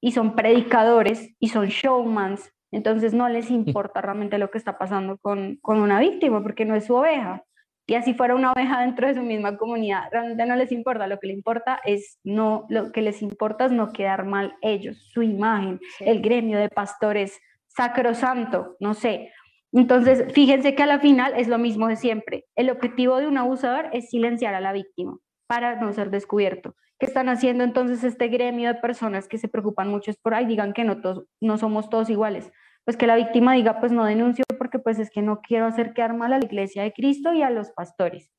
y 0.00 0.12
son 0.12 0.36
predicadores 0.36 1.34
y 1.40 1.48
son 1.48 1.66
showmans, 1.66 2.52
entonces 2.70 3.14
no 3.14 3.28
les 3.28 3.50
importa 3.50 4.00
realmente 4.00 4.38
lo 4.38 4.50
que 4.50 4.58
está 4.58 4.78
pasando 4.78 5.18
con, 5.18 5.56
con 5.56 5.80
una 5.80 5.98
víctima, 6.00 6.42
porque 6.42 6.64
no 6.64 6.74
es 6.74 6.86
su 6.86 6.94
oveja 6.94 7.42
y 7.88 7.94
así 7.94 8.12
fuera 8.12 8.34
una 8.34 8.52
oveja 8.52 8.82
dentro 8.82 9.08
de 9.08 9.14
su 9.14 9.22
misma 9.22 9.56
comunidad, 9.56 10.10
realmente 10.12 10.44
no 10.44 10.56
les 10.56 10.70
importa, 10.72 11.06
lo 11.06 11.18
que 11.18 11.28
le 11.28 11.32
importa 11.32 11.80
es 11.86 12.18
no, 12.22 12.66
lo 12.68 12.92
que 12.92 13.00
les 13.00 13.22
importa 13.22 13.64
es 13.64 13.72
no 13.72 13.92
quedar 13.94 14.26
mal 14.26 14.54
ellos, 14.60 14.98
su 15.10 15.22
imagen, 15.22 15.80
el 16.00 16.20
gremio 16.20 16.58
de 16.58 16.68
pastores 16.68 17.40
sacrosanto, 17.66 18.76
no 18.78 18.92
sé. 18.92 19.32
Entonces, 19.72 20.30
fíjense 20.34 20.74
que 20.74 20.82
a 20.82 20.86
la 20.86 21.00
final 21.00 21.32
es 21.34 21.48
lo 21.48 21.56
mismo 21.56 21.88
de 21.88 21.96
siempre. 21.96 22.44
El 22.56 22.68
objetivo 22.68 23.16
de 23.16 23.26
un 23.26 23.38
abusador 23.38 23.88
es 23.94 24.10
silenciar 24.10 24.54
a 24.54 24.60
la 24.60 24.72
víctima 24.72 25.16
para 25.46 25.80
no 25.80 25.90
ser 25.94 26.10
descubierto. 26.10 26.74
¿Qué 26.98 27.06
están 27.06 27.30
haciendo 27.30 27.64
entonces 27.64 28.04
este 28.04 28.28
gremio 28.28 28.68
de 28.68 28.80
personas 28.80 29.28
que 29.28 29.38
se 29.38 29.48
preocupan 29.48 29.88
mucho 29.88 30.10
es 30.10 30.18
por 30.18 30.34
ahí, 30.34 30.44
digan 30.44 30.74
que 30.74 30.84
no, 30.84 31.00
todos, 31.00 31.24
no 31.40 31.56
somos 31.56 31.88
todos 31.88 32.10
iguales? 32.10 32.52
pues 32.88 32.96
que 32.96 33.06
la 33.06 33.16
víctima 33.16 33.52
diga, 33.52 33.80
pues 33.80 33.92
no 33.92 34.06
denuncio 34.06 34.46
pues 34.88 34.98
es 34.98 35.10
que 35.10 35.20
no 35.20 35.42
quiero 35.42 35.66
hacer 35.66 35.92
quedar 35.92 36.16
mal 36.16 36.32
a 36.32 36.38
la 36.38 36.46
iglesia 36.46 36.82
de 36.82 36.94
Cristo 36.94 37.34
y 37.34 37.42
a 37.42 37.50
los 37.50 37.70
pastores. 37.72 38.32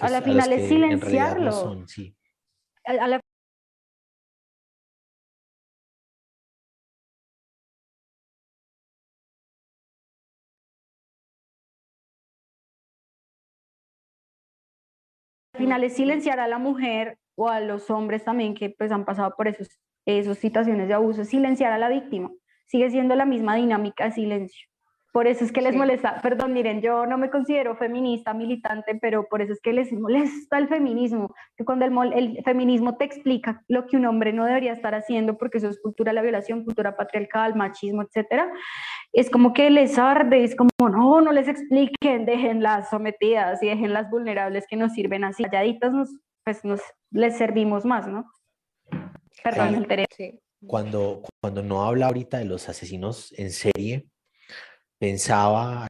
A, 0.00 0.10
la 0.10 0.22
final 0.22 0.52
es 0.52 0.66
silenciarlo. 0.66 1.84
a, 2.84 3.06
la 3.06 3.20
final 15.56 15.84
es 15.84 15.92
silenciar 15.92 16.40
a 16.40 16.48
la 16.48 16.58
mujer 16.58 17.18
o 17.36 17.48
a 17.48 17.60
los 17.60 17.88
hombres 17.88 18.24
también 18.24 18.56
que 18.56 18.70
pues 18.70 18.90
han 18.90 19.04
pasado 19.04 19.36
por 19.36 19.46
esos, 19.46 19.68
esas 20.06 20.38
situaciones 20.38 20.88
de 20.88 20.94
abuso, 20.94 21.24
silenciar 21.24 21.72
a 21.72 21.78
la 21.78 21.88
víctima 21.88 22.32
sigue 22.66 22.90
siendo 22.90 23.14
la 23.14 23.26
misma 23.26 23.54
dinámica 23.54 24.06
de 24.06 24.10
silencio. 24.10 24.73
Por 25.14 25.28
eso 25.28 25.44
es 25.44 25.52
que 25.52 25.62
les 25.62 25.76
molesta, 25.76 26.20
perdón, 26.22 26.52
miren, 26.52 26.82
yo 26.82 27.06
no 27.06 27.16
me 27.16 27.30
considero 27.30 27.76
feminista, 27.76 28.34
militante, 28.34 28.98
pero 29.00 29.28
por 29.28 29.42
eso 29.42 29.52
es 29.52 29.60
que 29.60 29.72
les 29.72 29.92
molesta 29.92 30.58
el 30.58 30.66
feminismo, 30.66 31.32
que 31.56 31.64
cuando 31.64 31.84
el, 31.84 32.12
el 32.14 32.42
feminismo 32.42 32.96
te 32.96 33.04
explica 33.04 33.62
lo 33.68 33.86
que 33.86 33.96
un 33.96 34.06
hombre 34.06 34.32
no 34.32 34.44
debería 34.44 34.72
estar 34.72 34.92
haciendo, 34.92 35.38
porque 35.38 35.58
eso 35.58 35.68
es 35.68 35.80
cultura 35.80 36.10
de 36.10 36.16
la 36.16 36.22
violación, 36.22 36.64
cultura 36.64 36.96
patriarcal, 36.96 37.54
machismo, 37.54 38.02
etcétera, 38.02 38.50
es 39.12 39.30
como 39.30 39.52
que 39.52 39.70
les 39.70 40.00
arde, 40.00 40.42
es 40.42 40.56
como, 40.56 40.70
no, 40.80 41.20
no 41.20 41.30
les 41.30 41.46
expliquen, 41.46 42.26
déjenlas 42.26 42.90
sometidas 42.90 43.62
y 43.62 43.68
déjenlas 43.68 44.10
vulnerables 44.10 44.66
que 44.68 44.74
nos 44.74 44.94
sirven 44.94 45.22
así, 45.22 45.44
calladitas, 45.44 45.92
nos, 45.92 46.08
pues 46.42 46.64
nos 46.64 46.80
les 47.12 47.38
servimos 47.38 47.84
más, 47.84 48.08
¿no? 48.08 48.24
Perdón, 49.44 49.86
el 49.88 50.06
sí. 50.10 50.40
Cuando, 50.66 51.22
cuando 51.40 51.62
no 51.62 51.84
habla 51.84 52.06
ahorita 52.06 52.38
de 52.38 52.46
los 52.46 52.68
asesinos 52.68 53.32
en 53.38 53.52
serie, 53.52 54.08
pensaba 55.04 55.86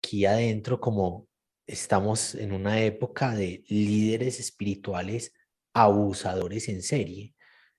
aquí 0.00 0.26
adentro 0.26 0.78
como 0.78 1.26
estamos 1.66 2.36
en 2.36 2.52
una 2.52 2.80
época 2.80 3.34
de 3.34 3.64
líderes 3.66 4.38
espirituales 4.38 5.34
abusadores 5.74 6.68
en 6.68 6.82
serie. 6.82 7.34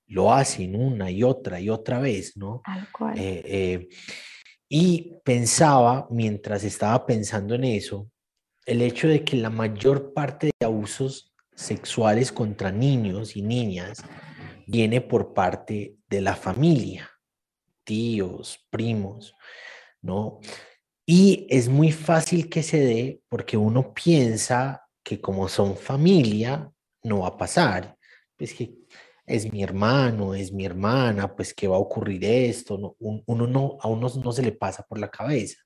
Lo 0.06 0.34
hacen 0.34 0.76
una 0.76 1.10
y 1.10 1.24
otra 1.24 1.62
y 1.62 1.70
otra 1.70 2.00
vez, 2.00 2.36
¿no? 2.36 2.62
Eh, 3.16 3.42
eh, 3.46 3.88
y 4.68 5.14
pensaba, 5.24 6.08
mientras 6.10 6.66
estaba 6.66 7.06
pensando 7.06 7.56
en 7.56 7.64
eso, 7.64 8.12
el 8.66 8.82
hecho 8.82 9.08
de 9.08 9.24
que 9.24 9.38
la 9.38 9.50
mayor 9.50 10.12
parte 10.14 10.52
de 10.60 10.66
abusos 10.66 11.34
sexuales 11.56 12.34
contra 12.34 12.70
niños 12.70 13.38
y 13.38 13.44
niñas 13.44 14.04
viene 14.68 15.00
por 15.00 15.34
parte 15.34 15.96
de 16.10 16.20
la 16.20 16.36
familia, 16.36 17.10
tíos, 17.86 18.68
primos, 18.70 19.34
¿no? 20.04 20.40
Y 21.06 21.48
es 21.50 21.68
muy 21.70 21.92
fácil 21.92 22.50
que 22.50 22.64
se 22.64 22.80
dé 22.80 23.22
porque 23.30 23.58
uno 23.58 23.94
piensa 23.94 24.88
que 25.04 25.20
como 25.20 25.50
son 25.50 25.76
familia, 25.76 26.72
no 27.04 27.22
va 27.22 27.30
a 27.30 27.38
pasar. 27.38 27.98
Pues 28.38 28.54
que 28.54 28.74
es 29.26 29.52
mi 29.52 29.64
hermano, 29.64 30.36
es 30.36 30.52
mi 30.52 30.66
hermana, 30.66 31.36
pues 31.36 31.54
que 31.54 31.68
va 31.68 31.78
a 31.78 31.80
ocurrir 31.80 32.24
esto, 32.26 32.78
no, 32.78 32.96
uno 33.00 33.48
no, 33.48 33.78
a 33.82 33.88
uno 33.88 34.10
no 34.24 34.32
se 34.32 34.44
le 34.44 34.52
pasa 34.52 34.84
por 34.84 35.00
la 35.00 35.10
cabeza. 35.10 35.58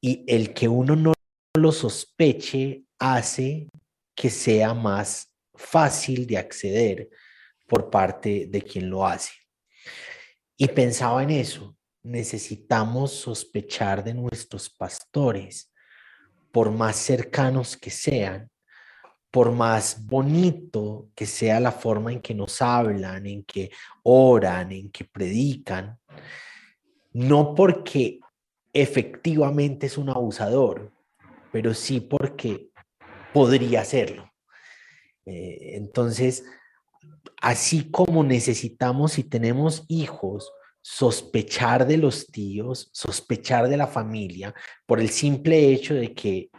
Y 0.00 0.24
el 0.26 0.54
que 0.54 0.68
uno 0.68 0.94
no 0.96 1.12
lo 1.56 1.72
sospeche 1.72 2.84
hace 2.98 3.68
que 4.14 4.30
sea 4.30 4.74
más 4.74 5.32
fácil 5.54 6.26
de 6.26 6.38
acceder 6.38 7.08
por 7.66 7.90
parte 7.90 8.46
de 8.48 8.62
quien 8.62 8.90
lo 8.90 9.06
hace. 9.06 9.32
Y 10.56 10.66
pensaba 10.68 11.22
en 11.22 11.30
eso, 11.30 11.76
necesitamos 12.08 13.12
sospechar 13.12 14.02
de 14.02 14.14
nuestros 14.14 14.70
pastores, 14.70 15.72
por 16.50 16.70
más 16.70 16.96
cercanos 16.96 17.76
que 17.76 17.90
sean, 17.90 18.50
por 19.30 19.52
más 19.52 20.06
bonito 20.06 21.10
que 21.14 21.26
sea 21.26 21.60
la 21.60 21.70
forma 21.70 22.12
en 22.12 22.20
que 22.20 22.34
nos 22.34 22.62
hablan, 22.62 23.26
en 23.26 23.44
que 23.44 23.70
oran, 24.02 24.72
en 24.72 24.90
que 24.90 25.04
predican, 25.04 25.98
no 27.12 27.54
porque 27.54 28.20
efectivamente 28.72 29.86
es 29.86 29.98
un 29.98 30.08
abusador, 30.08 30.90
pero 31.52 31.74
sí 31.74 32.00
porque 32.00 32.70
podría 33.34 33.84
serlo. 33.84 34.32
Eh, 35.26 35.76
entonces, 35.76 36.44
así 37.42 37.90
como 37.90 38.24
necesitamos 38.24 39.18
y 39.18 39.24
tenemos 39.24 39.84
hijos, 39.88 40.50
sospechar 40.90 41.86
de 41.86 41.98
los 41.98 42.28
tíos, 42.28 42.88
sospechar 42.94 43.68
de 43.68 43.76
la 43.76 43.86
familia, 43.86 44.54
por 44.86 45.00
el 45.00 45.10
simple 45.10 45.70
hecho 45.70 45.92
de 45.92 46.14
que 46.14 46.50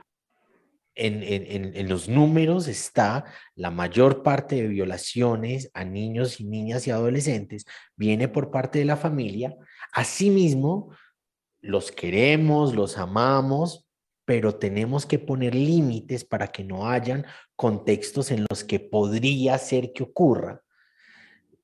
en, 0.93 1.89
los 1.89 2.07
números 2.07 2.68
está 2.68 3.26
la 3.56 3.72
mayor 3.72 4.22
parte 4.22 4.57
de 4.57 4.68
violaciones 4.68 5.72
a 5.73 5.84
niños 5.84 6.39
y 6.39 6.43
niñas 6.43 6.85
y 6.85 6.91
adolescentes, 6.91 7.65
viene 7.95 8.27
por 8.27 8.51
parte 8.51 8.77
de 8.77 8.85
la 8.85 8.97
familia. 8.97 9.56
Asimismo, 9.93 10.93
los 11.60 11.91
queremos, 11.91 12.76
los 12.76 12.99
amamos, 12.99 13.88
pero 14.26 14.56
tenemos 14.56 15.07
que 15.07 15.18
poner 15.18 15.56
límites 15.56 16.23
para 16.23 16.49
que 16.49 16.64
no 16.64 16.88
hayan 16.88 17.26
contextos 17.56 18.30
en 18.30 18.45
los 18.47 18.64
que 18.64 18.80
podría 18.80 19.57
ser 19.57 19.91
que 19.91 20.03
ocurra 20.03 20.61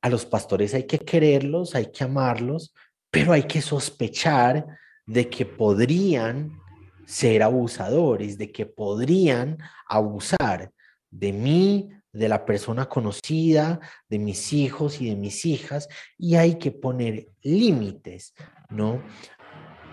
a 0.05 0.09
los 0.09 0.23
pastores 0.23 0.75
hay 0.75 0.83
que 0.83 0.99
quererlos, 0.99 1.73
hay 1.73 1.87
que 1.87 2.03
amarlos, 2.03 2.75
pero 3.09 3.33
hay 3.33 3.41
que 3.41 3.59
sospechar 3.59 4.63
de 5.03 5.31
que 5.31 5.47
podrían 5.47 6.61
ser 7.07 7.41
abusadores, 7.41 8.37
de 8.37 8.51
que 8.51 8.67
podrían 8.67 9.57
abusar 9.87 10.71
de 11.09 11.33
mí, 11.33 11.89
de 12.13 12.29
la 12.29 12.45
persona 12.45 12.87
conocida, 12.87 13.79
de 14.07 14.19
mis 14.19 14.53
hijos 14.53 15.01
y 15.01 15.09
de 15.09 15.15
mis 15.15 15.43
hijas, 15.43 15.87
y 16.19 16.35
hay 16.35 16.59
que 16.59 16.69
poner 16.69 17.29
límites, 17.41 18.35
¿no? 18.69 19.01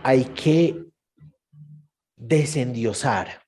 Hay 0.03 0.27
que 0.27 0.85
desendiosar, 2.17 3.47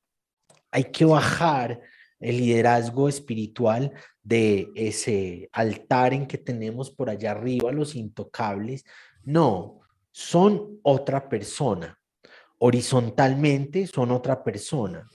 hay 0.70 0.84
que 0.84 1.04
bajar 1.04 1.82
el 2.20 2.38
liderazgo 2.38 3.10
espiritual 3.10 3.92
de 4.24 4.72
ese 4.74 5.48
altar 5.52 6.14
en 6.14 6.26
que 6.26 6.38
tenemos 6.38 6.90
por 6.90 7.10
allá 7.10 7.32
arriba, 7.32 7.70
los 7.70 7.94
intocables. 7.94 8.84
No, 9.22 9.80
son 10.10 10.80
otra 10.82 11.28
persona. 11.28 11.98
Horizontalmente 12.58 13.86
son 13.86 14.10
otra 14.10 14.42
persona 14.42 15.06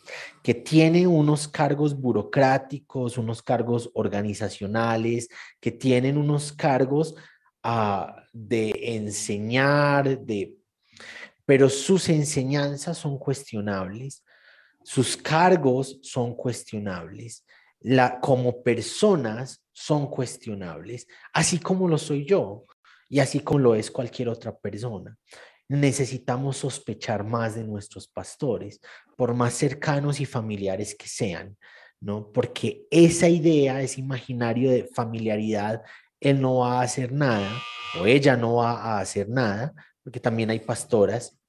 que 0.44 0.54
tiene 0.54 1.08
unos 1.08 1.48
cargos 1.48 2.00
burocráticos, 2.00 3.18
unos 3.18 3.42
cargos 3.42 3.90
organizacionales, 3.96 5.30
que 5.60 5.72
tienen 5.72 6.18
unos 6.18 6.52
cargos 6.52 7.16
ah, 7.64 8.24
de 8.34 8.72
enseñar, 8.96 10.20
de 10.20 10.56
pero 11.46 11.68
sus 11.68 12.10
enseñanzas 12.10 13.00
son 13.00 13.18
cuestionables, 13.18 14.24
sus 14.84 15.18
cargos 15.18 15.98
son 16.04 16.36
cuestionables, 16.36 17.44
la, 17.82 18.20
como 18.20 18.62
personas 18.64 19.64
son 19.72 20.08
cuestionables, 20.10 21.08
así 21.34 21.60
como 21.60 21.88
lo 21.88 21.98
soy 21.98 22.26
yo 22.26 22.66
y 23.10 23.20
así 23.20 23.40
como 23.40 23.60
lo 23.60 23.76
es 23.76 23.90
cualquier 23.90 24.30
otra 24.30 24.58
persona. 24.58 25.18
Necesitamos 25.68 26.58
sospechar 26.58 27.24
más 27.24 27.56
de 27.56 27.64
nuestros 27.64 28.08
pastores, 28.08 28.80
por 29.16 29.34
más 29.34 29.54
cercanos 29.54 30.20
y 30.20 30.26
familiares 30.26 30.96
que 30.96 31.08
sean, 31.08 31.58
¿no? 32.02 32.32
Porque 32.32 32.86
esa 32.90 33.30
idea, 33.30 33.82
ese 33.82 34.02
imaginario 34.02 34.72
de 34.72 34.90
familiaridad, 34.94 35.82
él 36.20 36.42
no 36.42 36.58
va 36.58 36.80
a 36.80 36.84
hacer 36.84 37.12
nada 37.12 37.52
o 38.00 38.06
ella 38.06 38.36
no 38.36 38.56
va 38.56 38.72
a 38.72 39.00
hacer 39.00 39.30
nada, 39.30 39.74
porque 40.04 40.20
también 40.20 40.50
hay 40.50 40.60
pastoras 40.60 41.40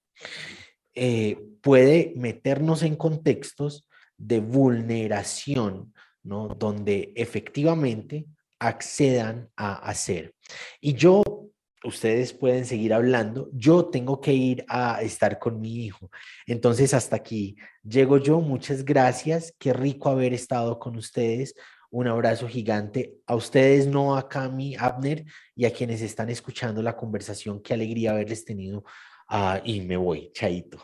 eh, 0.94 1.38
puede 1.60 2.12
meternos 2.16 2.82
en 2.82 2.96
contextos 2.96 3.88
de 4.16 4.40
vulneración, 4.40 5.94
Donde 6.22 7.12
efectivamente 7.16 8.26
accedan 8.58 9.50
a 9.56 9.74
hacer. 9.74 10.34
Y 10.80 10.94
yo, 10.94 11.22
ustedes 11.82 12.32
pueden 12.32 12.66
seguir 12.66 12.92
hablando, 12.92 13.48
yo 13.52 13.86
tengo 13.86 14.20
que 14.20 14.34
ir 14.34 14.64
a 14.68 15.00
estar 15.02 15.38
con 15.38 15.60
mi 15.60 15.84
hijo. 15.84 16.10
Entonces, 16.46 16.92
hasta 16.92 17.16
aquí 17.16 17.56
llego 17.82 18.18
yo. 18.18 18.40
Muchas 18.40 18.84
gracias. 18.84 19.54
Qué 19.58 19.72
rico 19.72 20.10
haber 20.10 20.34
estado 20.34 20.78
con 20.78 20.96
ustedes. 20.96 21.54
Un 21.90 22.06
abrazo 22.06 22.46
gigante 22.46 23.16
a 23.26 23.34
ustedes, 23.34 23.86
no 23.86 24.16
a 24.16 24.28
Cami, 24.28 24.76
Abner 24.76 25.24
y 25.56 25.64
a 25.64 25.72
quienes 25.72 26.02
están 26.02 26.30
escuchando 26.30 26.82
la 26.82 26.96
conversación. 26.96 27.60
Qué 27.60 27.74
alegría 27.74 28.12
haberles 28.12 28.44
tenido 28.44 28.84
Ah, 29.32 29.60
y 29.64 29.80
me 29.80 29.96
voy, 29.96 30.32
chaito. 30.32 30.82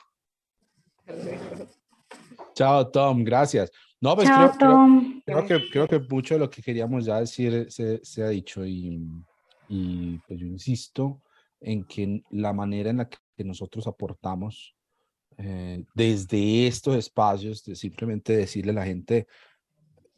Chao, 2.54 2.88
Tom, 2.92 3.24
gracias. 3.24 3.72
No, 4.00 4.14
pues 4.14 4.28
Chao, 4.28 4.52
creo, 4.52 4.70
Tom. 4.70 5.22
Creo, 5.24 5.46
que, 5.46 5.70
creo 5.70 5.88
que 5.88 5.98
mucho 6.00 6.34
de 6.34 6.40
lo 6.40 6.50
que 6.50 6.62
queríamos 6.62 7.04
ya 7.04 7.20
decir 7.20 7.66
se, 7.70 8.04
se 8.04 8.22
ha 8.22 8.28
dicho 8.28 8.64
y, 8.64 9.00
y, 9.68 10.18
pues 10.26 10.38
yo 10.38 10.46
insisto 10.46 11.22
en 11.60 11.84
que 11.84 12.22
la 12.30 12.52
manera 12.52 12.90
en 12.90 12.98
la 12.98 13.08
que 13.08 13.44
nosotros 13.44 13.86
aportamos 13.86 14.74
eh, 15.38 15.84
desde 15.94 16.66
estos 16.66 16.96
espacios, 16.96 17.64
de 17.64 17.74
simplemente 17.74 18.36
decirle 18.36 18.72
a 18.72 18.76
la 18.76 18.84
gente, 18.86 19.26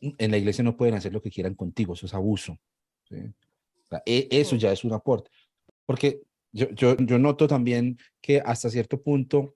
en 0.00 0.30
la 0.30 0.38
iglesia 0.38 0.62
no 0.62 0.76
pueden 0.76 0.94
hacer 0.94 1.12
lo 1.12 1.22
que 1.22 1.30
quieran 1.30 1.54
contigo, 1.54 1.94
eso 1.94 2.06
es 2.06 2.14
abuso. 2.14 2.58
¿sí? 3.08 3.16
O 3.16 3.88
sea, 3.88 4.02
e, 4.06 4.28
eso 4.30 4.56
ya 4.56 4.72
es 4.72 4.84
un 4.84 4.92
aporte. 4.92 5.30
Porque 5.86 6.20
yo, 6.52 6.68
yo, 6.70 6.96
yo 6.96 7.18
noto 7.18 7.46
también 7.46 7.98
que 8.20 8.40
hasta 8.40 8.70
cierto 8.70 9.00
punto, 9.02 9.54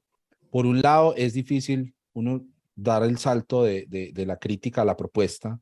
por 0.51 0.67
un 0.67 0.81
lado, 0.81 1.15
es 1.17 1.35
difícil 1.35 1.95
uno 2.13 2.45
dar 2.75 3.03
el 3.03 3.19
salto 3.19 3.65
de, 3.65 3.87
de, 3.89 4.13
de, 4.13 4.27
la 4.27 4.39
crítica 4.39 4.83
a 4.83 4.85
la 4.85 4.97
propuesta, 4.97 5.59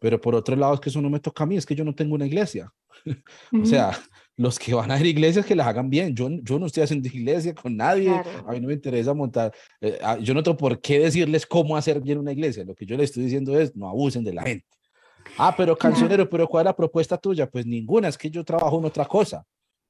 pero 0.00 0.20
por 0.20 0.34
otro 0.34 0.56
lado 0.56 0.74
es 0.74 0.80
que 0.80 0.90
eso 0.90 1.02
no 1.02 1.10
me 1.10 1.20
toca 1.20 1.44
a 1.44 1.46
mí, 1.46 1.56
es 1.56 1.66
que 1.66 1.74
yo 1.74 1.84
no 1.84 1.94
tengo 1.94 2.14
una 2.14 2.26
iglesia. 2.26 2.72
o 3.62 3.66
sea, 3.66 3.98
los 4.36 4.58
que 4.58 4.74
van 4.74 4.90
a 4.90 5.00
ir 5.00 5.06
iglesias 5.06 5.44
que 5.44 5.56
las 5.56 5.66
hagan 5.66 5.90
bien. 5.90 6.14
Yo, 6.14 6.28
yo 6.42 6.58
no 6.58 6.66
estoy 6.66 6.84
haciendo 6.84 7.08
iglesia 7.08 7.54
con 7.54 7.76
nadie, 7.76 8.06
claro. 8.06 8.48
a 8.48 8.52
mí 8.52 8.60
no 8.60 8.68
me 8.68 8.74
interesa 8.74 9.14
montar, 9.14 9.52
eh, 9.80 9.98
yo 10.22 10.34
no 10.34 10.42
tengo 10.42 10.56
por 10.56 10.80
qué 10.80 11.00
decirles 11.00 11.46
cómo 11.46 11.76
hacer 11.76 12.00
bien 12.00 12.18
una 12.18 12.32
iglesia, 12.32 12.64
lo 12.64 12.74
que 12.74 12.86
yo 12.86 12.96
les 12.96 13.10
estoy 13.10 13.24
diciendo 13.24 13.58
es 13.58 13.74
no 13.74 13.88
abusen 13.88 14.24
de 14.24 14.32
la 14.32 14.42
gente. 14.42 14.66
Ah, 15.36 15.54
pero 15.56 15.76
cancionero, 15.76 16.28
pero 16.28 16.48
¿cuál 16.48 16.62
es 16.62 16.66
la 16.66 16.76
propuesta 16.76 17.18
tuya? 17.18 17.48
Pues 17.50 17.66
ninguna, 17.66 18.08
es 18.08 18.16
que 18.16 18.30
yo 18.30 18.44
trabajo 18.44 18.78
en 18.78 18.86
otra 18.86 19.04
cosa. 19.04 19.44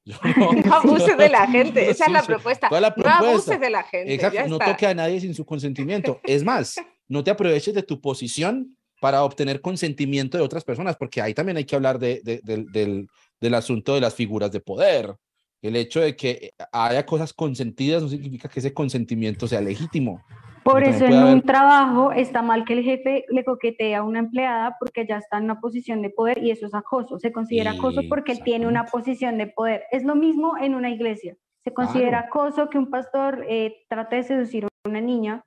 No, 0.37 0.51
no 0.53 0.73
abuses 0.73 1.17
de 1.17 1.29
la 1.29 1.47
gente, 1.47 1.89
esa 1.89 2.05
es 2.05 2.11
la 2.11 2.23
propuesta. 2.23 2.67
la 2.79 2.93
propuesta? 2.93 3.21
No 3.21 3.27
abuses 3.27 3.59
de 3.59 3.69
la 3.69 3.83
gente. 3.83 4.13
Exacto, 4.13 4.47
no 4.47 4.57
toque 4.57 4.87
a 4.87 4.93
nadie 4.93 5.19
sin 5.19 5.33
su 5.33 5.45
consentimiento. 5.45 6.19
Es 6.23 6.43
más, 6.43 6.75
no 7.07 7.23
te 7.23 7.31
aproveches 7.31 7.73
de 7.73 7.83
tu 7.83 8.01
posición 8.01 8.75
para 9.01 9.23
obtener 9.23 9.61
consentimiento 9.61 10.37
de 10.37 10.43
otras 10.43 10.63
personas, 10.63 10.95
porque 10.97 11.21
ahí 11.21 11.33
también 11.33 11.57
hay 11.57 11.65
que 11.65 11.75
hablar 11.75 11.99
de, 11.99 12.21
de, 12.23 12.41
de, 12.43 12.65
del, 12.71 13.07
del 13.39 13.53
asunto 13.53 13.93
de 13.93 14.01
las 14.01 14.13
figuras 14.13 14.51
de 14.51 14.59
poder. 14.59 15.15
El 15.61 15.75
hecho 15.75 15.99
de 15.99 16.15
que 16.15 16.53
haya 16.71 17.05
cosas 17.05 17.33
consentidas 17.33 18.01
no 18.01 18.09
significa 18.09 18.49
que 18.49 18.59
ese 18.59 18.73
consentimiento 18.73 19.47
sea 19.47 19.61
legítimo. 19.61 20.23
Por 20.63 20.83
eso 20.83 21.05
en 21.05 21.13
haber... 21.13 21.33
un 21.35 21.41
trabajo 21.41 22.11
está 22.11 22.41
mal 22.41 22.65
que 22.65 22.73
el 22.73 22.83
jefe 22.83 23.25
le 23.29 23.43
coquetee 23.43 23.95
a 23.95 24.03
una 24.03 24.19
empleada 24.19 24.75
porque 24.79 25.05
ya 25.07 25.17
está 25.17 25.37
en 25.37 25.45
una 25.45 25.59
posición 25.59 26.01
de 26.01 26.09
poder 26.09 26.43
y 26.43 26.51
eso 26.51 26.65
es 26.65 26.73
acoso. 26.73 27.19
Se 27.19 27.31
considera 27.31 27.71
acoso 27.71 28.01
porque 28.09 28.31
él 28.33 28.41
tiene 28.43 28.67
una 28.67 28.85
posición 28.85 29.37
de 29.37 29.47
poder. 29.47 29.83
Es 29.91 30.03
lo 30.03 30.15
mismo 30.15 30.57
en 30.57 30.75
una 30.75 30.89
iglesia. 30.89 31.35
Se 31.63 31.73
considera 31.73 32.27
claro. 32.27 32.27
acoso 32.27 32.69
que 32.69 32.77
un 32.77 32.89
pastor 32.89 33.45
eh, 33.47 33.85
trate 33.89 34.17
de 34.17 34.23
seducir 34.23 34.65
a 34.65 34.67
una 34.87 35.01
niña 35.01 35.43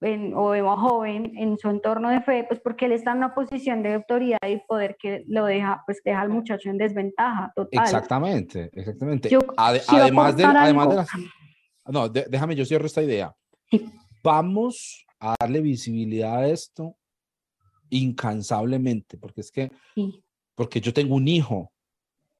en, 0.00 0.32
o 0.34 0.52
a 0.52 0.76
joven 0.76 1.32
en 1.36 1.58
su 1.58 1.68
entorno 1.68 2.08
de 2.08 2.22
fe, 2.22 2.44
pues 2.48 2.60
porque 2.60 2.86
él 2.86 2.92
está 2.92 3.12
en 3.12 3.18
una 3.18 3.34
posición 3.34 3.82
de 3.82 3.94
autoridad 3.94 4.38
y 4.48 4.58
poder 4.66 4.96
que 4.98 5.24
lo 5.26 5.44
deja, 5.44 5.82
pues 5.84 6.00
deja 6.04 6.20
al 6.20 6.30
muchacho 6.30 6.70
en 6.70 6.78
desventaja 6.78 7.52
total. 7.54 7.84
Exactamente, 7.84 8.70
exactamente. 8.72 9.28
Yo, 9.28 9.40
Ade 9.56 9.82
además, 9.88 10.36
de, 10.36 10.44
además 10.44 10.88
de 10.88 10.94
las... 10.94 11.08
No, 11.86 12.08
de, 12.08 12.26
déjame, 12.30 12.54
yo 12.54 12.64
cierro 12.64 12.86
esta 12.86 13.02
idea. 13.02 13.34
Sí 13.70 13.84
vamos 14.22 15.06
a 15.18 15.34
darle 15.38 15.60
visibilidad 15.60 16.38
a 16.38 16.48
esto 16.48 16.96
incansablemente, 17.90 19.18
porque 19.18 19.40
es 19.40 19.50
que, 19.50 19.70
sí. 19.94 20.22
porque 20.54 20.80
yo 20.80 20.92
tengo 20.92 21.16
un 21.16 21.28
hijo, 21.28 21.72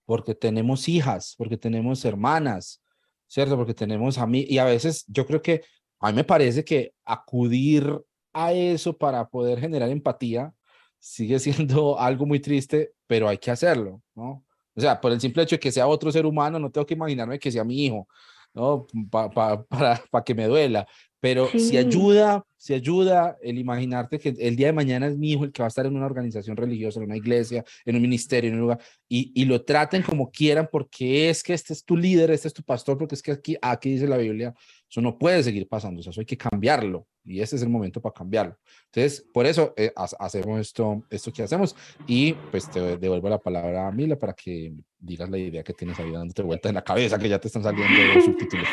porque 0.05 0.35
tenemos 0.35 0.89
hijas, 0.89 1.35
porque 1.37 1.57
tenemos 1.57 2.05
hermanas, 2.05 2.83
¿cierto? 3.27 3.57
Porque 3.57 3.75
tenemos 3.75 4.19
a 4.19 4.27
mí, 4.27 4.47
y 4.49 4.59
a 4.59 4.65
veces 4.65 5.05
yo 5.09 5.27
creo 5.27 5.43
que 5.43 5.63
a 6.01 6.11
mí 6.11 6.17
me 6.17 6.25
parece 6.25 6.65
que 6.65 6.95
acudir 7.05 8.01
a 8.33 8.53
eso 8.53 8.97
para 8.97 9.29
poder 9.29 9.61
generar 9.61 9.91
empatía 9.91 10.55
sigue 10.99 11.39
siendo 11.39 11.99
algo 11.99 12.27
muy 12.27 12.41
triste, 12.41 12.93
pero 13.07 13.29
hay 13.29 13.39
que 13.39 13.51
hacerlo, 13.51 14.03
¿no? 14.15 14.45
O 14.75 14.81
sea, 14.81 15.01
por 15.01 15.13
el 15.13 15.21
simple 15.21 15.43
hecho 15.43 15.57
de 15.57 15.61
que 15.61 15.73
sea 15.73 15.87
otro 15.87 16.13
ser 16.13 16.25
humano, 16.25 16.59
no 16.59 16.71
tengo 16.71 16.87
que 16.87 16.95
imaginarme 16.95 17.39
que 17.39 17.51
sea 17.51 17.65
mi 17.65 17.87
hijo, 17.87 18.09
¿no? 18.55 18.87
Pa, 19.11 19.31
pa, 19.31 19.63
para, 19.65 20.03
para 20.11 20.25
que 20.25 20.35
me 20.35 20.47
duela, 20.47 20.87
pero 21.21 21.49
sí. 21.49 21.61
si 21.61 21.77
ayuda, 21.77 22.45
si 22.57 22.75
ayuda 22.75 23.37
el 23.43 23.59
imaginarte 23.59 24.19
que 24.19 24.35
el 24.39 24.57
día 24.57 24.69
de 24.69 24.73
mañana 24.73 25.07
es 25.07 25.17
mi 25.17 25.33
hijo 25.33 25.45
el 25.45 25.53
que 25.53 25.63
va 25.63 25.67
a 25.67 25.69
estar 25.69 25.87
en 25.87 25.95
una 25.95 26.07
organización 26.07 26.57
religiosa, 26.57 26.99
en 26.99 27.07
una 27.07 27.17
iglesia, 27.17 27.65
en 27.85 27.97
un 27.97 28.03
ministerio, 28.03 28.49
en 28.49 28.57
un 28.57 28.63
lugar, 28.63 28.81
y, 29.09 29.31
y 29.35 29.45
lo 29.45 29.63
traten 29.63 30.03
como 30.03 30.31
quieran 30.31 30.69
porque 30.71 31.31
es 31.31 31.43
que 31.43 31.53
este 31.55 31.73
es 31.73 31.85
tu 31.85 31.97
líder, 31.97 32.31
este 32.31 32.49
es 32.49 32.55
tu 32.55 32.63
pastor, 32.63 32.99
porque 32.99 33.15
es 33.15 33.23
que 33.23 33.33
aquí, 33.33 33.57
aquí 33.61 33.91
dice 33.91 34.09
la 34.09 34.17
Biblia, 34.17 34.55
eso 34.89 35.01
no 35.01 35.19
puede 35.19 35.43
seguir 35.43 35.69
pasando, 35.69 36.01
o 36.01 36.03
sea, 36.03 36.11
eso 36.11 36.21
hay 36.21 36.27
que 36.27 36.37
cambiarlo, 36.37 37.07
y 37.25 37.41
este 37.41 37.57
es 37.57 37.63
el 37.63 37.69
momento 37.69 38.01
para 38.01 38.13
cambiarlo. 38.13 38.57
Entonces, 38.87 39.21
por 39.33 39.47
eso 39.47 39.75
eh, 39.77 39.93
hacemos 40.19 40.61
esto, 40.61 41.03
esto 41.11 41.33
que 41.33 41.43
hacemos, 41.43 41.77
y 42.07 42.33
pues 42.51 42.71
te 42.71 42.97
devuelvo 42.97 43.29
la 43.29 43.39
palabra 43.39 43.89
a 43.89 43.93
Mila 43.93 44.17
para 44.17 44.33
que 44.33 44.73
digas 44.99 45.31
la 45.31 45.39
idea 45.39 45.63
que 45.63 45.73
tienes 45.73 45.99
ahí 45.99 46.11
dándote 46.11 46.43
vuelta 46.43 46.69
en 46.69 46.75
la 46.75 46.85
cabeza, 46.85 47.19
que 47.19 47.29
ya 47.29 47.39
te 47.39 47.49
están 47.49 47.63
saliendo 47.63 48.15
los 48.15 48.25
subtítulos. 48.25 48.69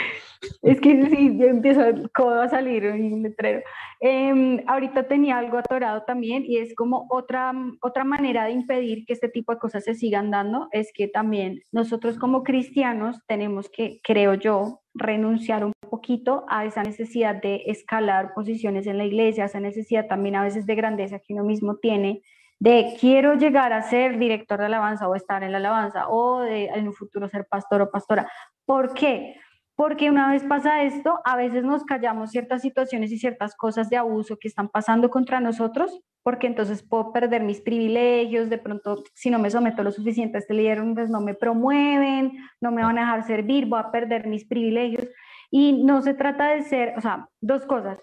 Es 0.62 0.80
que 0.82 1.06
sí, 1.10 1.38
yo 1.38 1.48
empiezo 1.48 1.82
cómo 2.14 2.32
va 2.32 2.44
a 2.44 2.50
salir 2.50 2.86
un 2.86 3.24
letrero. 3.24 3.62
Eh, 4.02 4.64
ahorita 4.68 5.08
tenía 5.08 5.38
algo 5.38 5.58
atorado 5.58 6.04
también 6.04 6.44
y 6.46 6.58
es 6.58 6.76
como 6.76 7.08
otra, 7.10 7.54
otra 7.82 8.04
manera 8.04 8.46
de 8.46 8.52
impedir 8.52 9.06
que 9.06 9.14
este 9.14 9.30
tipo 9.30 9.52
de 9.52 9.60
cosas 9.60 9.84
se 9.84 9.96
sigan 9.96 10.30
dando, 10.30 10.68
es 10.72 10.92
que 10.94 11.08
también 11.08 11.62
nosotros 11.72 12.20
como 12.20 12.44
cristianos 12.44 13.18
tenemos 13.28 13.70
que, 13.70 14.00
creo 14.04 14.36
yo, 14.36 14.82
renunciar 14.98 15.64
un 15.64 15.74
poquito 15.90 16.46
a 16.50 16.66
esa 16.66 16.84
necesidad 16.84 17.36
de 17.36 17.64
escalar 17.68 18.34
posiciones 18.34 18.88
en 18.88 18.98
la 18.98 19.06
iglesia, 19.06 19.46
esa 19.46 19.60
necesidad 19.60 20.08
también 20.08 20.36
a 20.36 20.44
veces 20.44 20.66
de 20.66 20.76
grandeza 20.76 21.20
que 21.20 21.34
uno 21.34 21.44
mismo 21.44 21.78
tiene, 21.78 22.22
de 22.60 22.96
quiero 23.00 23.36
llegar 23.36 23.72
a 23.74 23.84
ser 23.84 24.18
director 24.18 24.60
de 24.60 24.66
alabanza 24.66 25.08
o 25.08 25.16
estar 25.16 25.44
en 25.44 25.52
la 25.52 25.60
alabanza 25.60 26.08
o 26.10 26.44
en 26.44 26.88
un 26.88 26.94
futuro 26.94 27.30
ser 27.30 27.46
pastor 27.48 27.82
o 27.82 27.92
pastora. 27.92 28.30
¿Por 28.66 28.94
qué? 28.94 29.36
Porque 29.78 30.10
una 30.10 30.32
vez 30.32 30.44
pasa 30.44 30.82
esto, 30.82 31.20
a 31.24 31.38
veces 31.38 31.64
nos 31.64 31.86
callamos 31.86 32.32
ciertas 32.32 32.64
situaciones 32.64 33.12
y 33.12 33.20
ciertas 33.20 33.56
cosas 33.56 33.92
de 33.92 33.98
abuso 33.98 34.38
que 34.38 34.48
están 34.48 34.70
pasando 34.70 35.12
contra 35.12 35.40
nosotros, 35.40 36.02
porque 36.24 36.48
entonces 36.48 36.82
puedo 36.82 37.14
perder 37.14 37.44
mis 37.44 37.62
privilegios, 37.62 38.50
de 38.50 38.58
pronto 38.58 39.04
si 39.14 39.30
no 39.30 39.38
me 39.38 39.52
someto 39.52 39.84
lo 39.84 39.92
suficiente 39.92 40.38
a 40.38 40.40
este 40.40 40.56
líder, 40.56 40.84
pues 40.96 41.12
no 41.12 41.22
me 41.22 41.36
promueven, 41.36 42.40
no 42.60 42.72
me 42.72 42.82
van 42.82 42.98
a 42.98 43.02
dejar 43.02 43.28
servir, 43.28 43.68
voy 43.68 43.80
a 43.80 43.92
perder 43.92 44.26
mis 44.26 44.48
privilegios. 44.48 45.08
Y 45.52 45.84
no 45.84 46.02
se 46.02 46.16
trata 46.16 46.56
de 46.56 46.64
ser, 46.64 46.96
o 46.98 47.02
sea, 47.02 47.30
dos 47.40 47.64
cosas, 47.68 48.02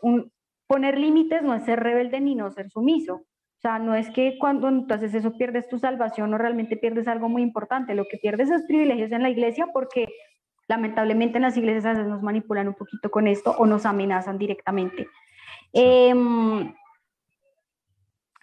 poner 0.68 0.96
límites 0.96 1.42
no 1.42 1.54
es 1.54 1.64
ser 1.64 1.80
rebelde 1.80 2.20
ni 2.20 2.36
no 2.36 2.52
ser 2.52 2.70
sumiso, 2.70 3.14
o 3.14 3.60
sea, 3.60 3.80
no 3.80 3.96
es 3.96 4.10
que 4.10 4.38
cuando 4.38 4.68
entonces 4.68 5.12
eso 5.12 5.36
pierdes 5.36 5.68
tu 5.68 5.80
salvación 5.80 6.32
o 6.32 6.38
realmente 6.38 6.76
pierdes 6.76 7.08
algo 7.08 7.28
muy 7.28 7.42
importante, 7.42 7.96
lo 7.96 8.04
que 8.04 8.18
pierdes 8.18 8.48
es 8.48 8.62
privilegios 8.68 9.10
en 9.10 9.24
la 9.24 9.30
iglesia 9.30 9.66
porque 9.72 10.06
lamentablemente 10.68 11.38
en 11.38 11.42
las 11.42 11.56
iglesias 11.56 11.84
a 11.84 11.90
veces 11.90 12.06
nos 12.06 12.22
manipulan 12.22 12.68
un 12.68 12.74
poquito 12.74 13.10
con 13.10 13.26
esto 13.26 13.54
o 13.58 13.66
nos 13.66 13.86
amenazan 13.86 14.38
directamente. 14.38 15.08
Em, 15.72 16.72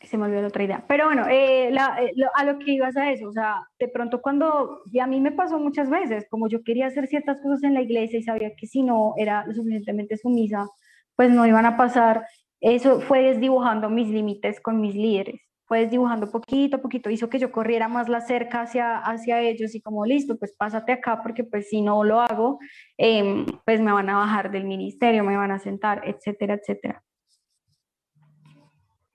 se 0.04 0.18
me 0.18 0.26
olvidó 0.26 0.42
la 0.42 0.48
otra 0.48 0.64
idea. 0.64 0.86
Pero 0.88 1.06
bueno, 1.06 1.28
eh, 1.28 1.70
eh, 1.70 2.14
a 2.36 2.44
lo 2.44 2.60
que 2.60 2.72
ibas 2.72 2.98
a 2.98 3.12
eso, 3.12 3.28
o 3.28 3.32
sea, 3.32 3.62
de 3.80 3.88
pronto 3.88 4.22
cuando, 4.22 4.82
y 4.92 5.00
a 5.00 5.08
mí 5.08 5.22
me 5.22 5.32
pasó 5.32 5.60
muchas 5.60 5.90
veces, 5.90 6.28
como 6.30 6.48
yo 6.48 6.64
quería 6.64 6.88
hacer 6.88 7.08
ciertas 7.08 7.40
cosas 7.42 7.64
en 7.64 7.74
la 7.74 7.82
iglesia 7.82 8.20
y 8.20 8.24
sabía 8.24 8.56
que 8.56 8.68
si 8.68 8.84
no 8.84 9.14
era 9.18 9.46
lo 9.46 9.54
suficientemente 9.54 10.18
sumisa, 10.18 10.68
pues 11.16 11.30
no 11.32 11.46
iban 11.46 11.66
a 11.66 11.78
pasar, 11.78 12.26
eso 12.60 13.00
fue 13.02 13.22
desdibujando 13.22 13.90
mis 13.90 14.08
límites 14.08 14.60
con 14.60 14.82
mis 14.82 14.96
líderes, 14.96 15.42
fue 15.72 15.84
desdibujando 15.84 16.30
poquito 16.30 16.76
a 16.76 16.82
poquito, 16.82 17.10
hizo 17.10 17.30
que 17.30 17.40
yo 17.40 17.50
corriera 17.50 17.88
más 17.88 18.10
la 18.10 18.20
cerca 18.20 18.64
hacia, 18.64 18.98
hacia 18.98 19.40
ellos 19.40 19.74
y 19.74 19.80
como 19.80 20.06
listo, 20.06 20.38
pues 20.38 20.52
pásate 20.52 20.92
acá 20.92 21.22
porque 21.24 21.46
pues 21.46 21.70
si 21.70 21.82
no 21.82 22.04
lo 22.04 22.20
hago, 22.20 22.60
em, 22.98 23.46
pues 23.64 23.80
me 23.80 23.94
van 23.94 24.10
a 24.10 24.18
bajar 24.18 24.52
del 24.52 24.66
ministerio, 24.66 25.24
me 25.24 25.38
van 25.38 25.52
a 25.52 25.60
sentar, 25.60 26.02
etcétera, 26.06 26.56
etcétera. 26.56 27.02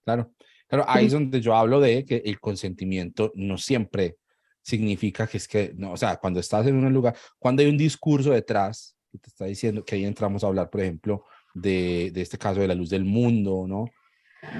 Claro. 0.03 0.33
Claro, 0.67 0.87
ahí 0.89 1.05
es 1.05 1.13
donde 1.13 1.43
yo 1.43 1.55
hablo 1.55 1.79
de 1.79 2.07
que 2.07 2.23
el 2.25 2.41
consentimiento 2.41 3.33
no 3.35 3.59
siempre 3.59 4.17
significa 4.63 5.27
que 5.27 5.37
es 5.37 5.47
que, 5.47 5.75
no, 5.77 5.93
o 5.93 5.97
sea, 5.99 6.17
cuando 6.17 6.41
estás 6.41 6.67
en 6.67 6.83
un 6.83 6.91
lugar, 6.91 7.15
cuando 7.39 7.61
hay 7.61 7.69
un 7.69 7.77
discurso 7.77 8.31
detrás, 8.31 8.97
que 9.13 9.19
te 9.19 9.29
está 9.29 9.45
diciendo 9.45 9.85
que 9.85 9.97
ahí 9.97 10.07
entramos 10.07 10.43
a 10.43 10.47
hablar, 10.47 10.71
por 10.71 10.81
ejemplo, 10.81 11.25
de, 11.53 12.11
de 12.15 12.23
este 12.23 12.39
caso 12.39 12.61
de 12.61 12.69
la 12.69 12.75
luz 12.75 12.89
del 12.89 13.05
mundo, 13.05 13.67
¿no? 13.69 13.91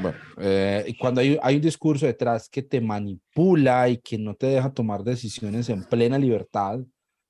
Bueno, 0.01 0.19
eh, 0.39 0.95
cuando 0.99 1.21
hay, 1.21 1.39
hay 1.43 1.57
un 1.57 1.63
discurso 1.63 2.07
detrás 2.07 2.49
que 2.49 2.63
te 2.63 2.81
manipula 2.81 3.89
y 3.89 3.99
que 3.99 4.19
no 4.19 4.35
te 4.35 4.47
deja 4.47 4.73
tomar 4.73 5.03
decisiones 5.03 5.69
en 5.69 5.85
plena 5.85 6.19
libertad, 6.19 6.81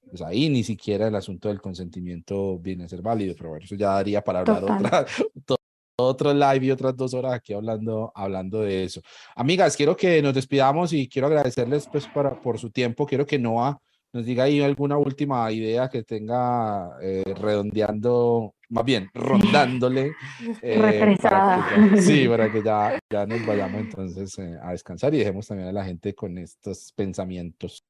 pues 0.08 0.22
ahí 0.22 0.48
ni 0.48 0.62
siquiera 0.62 1.08
el 1.08 1.14
asunto 1.14 1.48
del 1.48 1.60
consentimiento 1.60 2.58
viene 2.58 2.84
a 2.84 2.88
ser 2.88 3.02
válido, 3.02 3.34
pero 3.36 3.50
bueno, 3.50 3.64
eso 3.64 3.74
ya 3.74 3.90
daría 3.90 4.22
para 4.22 4.40
hablar 4.40 4.64
otra, 4.64 5.06
otro 5.98 6.32
live 6.32 6.66
y 6.66 6.70
otras 6.70 6.96
dos 6.96 7.14
horas 7.14 7.34
aquí 7.34 7.52
hablando, 7.52 8.12
hablando 8.14 8.60
de 8.60 8.84
eso. 8.84 9.00
Amigas, 9.34 9.76
quiero 9.76 9.96
que 9.96 10.22
nos 10.22 10.34
despidamos 10.34 10.92
y 10.92 11.08
quiero 11.08 11.26
agradecerles 11.26 11.88
pues 11.90 12.06
para, 12.08 12.40
por 12.40 12.58
su 12.58 12.70
tiempo. 12.70 13.06
Quiero 13.06 13.26
que 13.26 13.38
Noah 13.38 13.78
nos 14.16 14.24
diga 14.24 14.44
ahí 14.44 14.62
alguna 14.62 14.96
última 14.96 15.52
idea 15.52 15.90
que 15.90 16.02
tenga 16.02 16.96
eh, 17.02 17.34
redondeando, 17.36 18.54
más 18.70 18.84
bien 18.84 19.10
rondándole. 19.14 20.12
Eh, 20.62 21.16
sí, 22.00 22.26
para 22.28 22.50
que 22.50 22.62
ya, 22.62 22.98
ya 23.10 23.26
nos 23.26 23.44
vayamos 23.46 23.80
entonces 23.82 24.38
eh, 24.38 24.56
a 24.62 24.72
descansar 24.72 25.14
y 25.14 25.18
dejemos 25.18 25.46
también 25.46 25.68
a 25.68 25.72
la 25.72 25.84
gente 25.84 26.14
con 26.14 26.38
estos 26.38 26.92
pensamientos. 26.92 27.84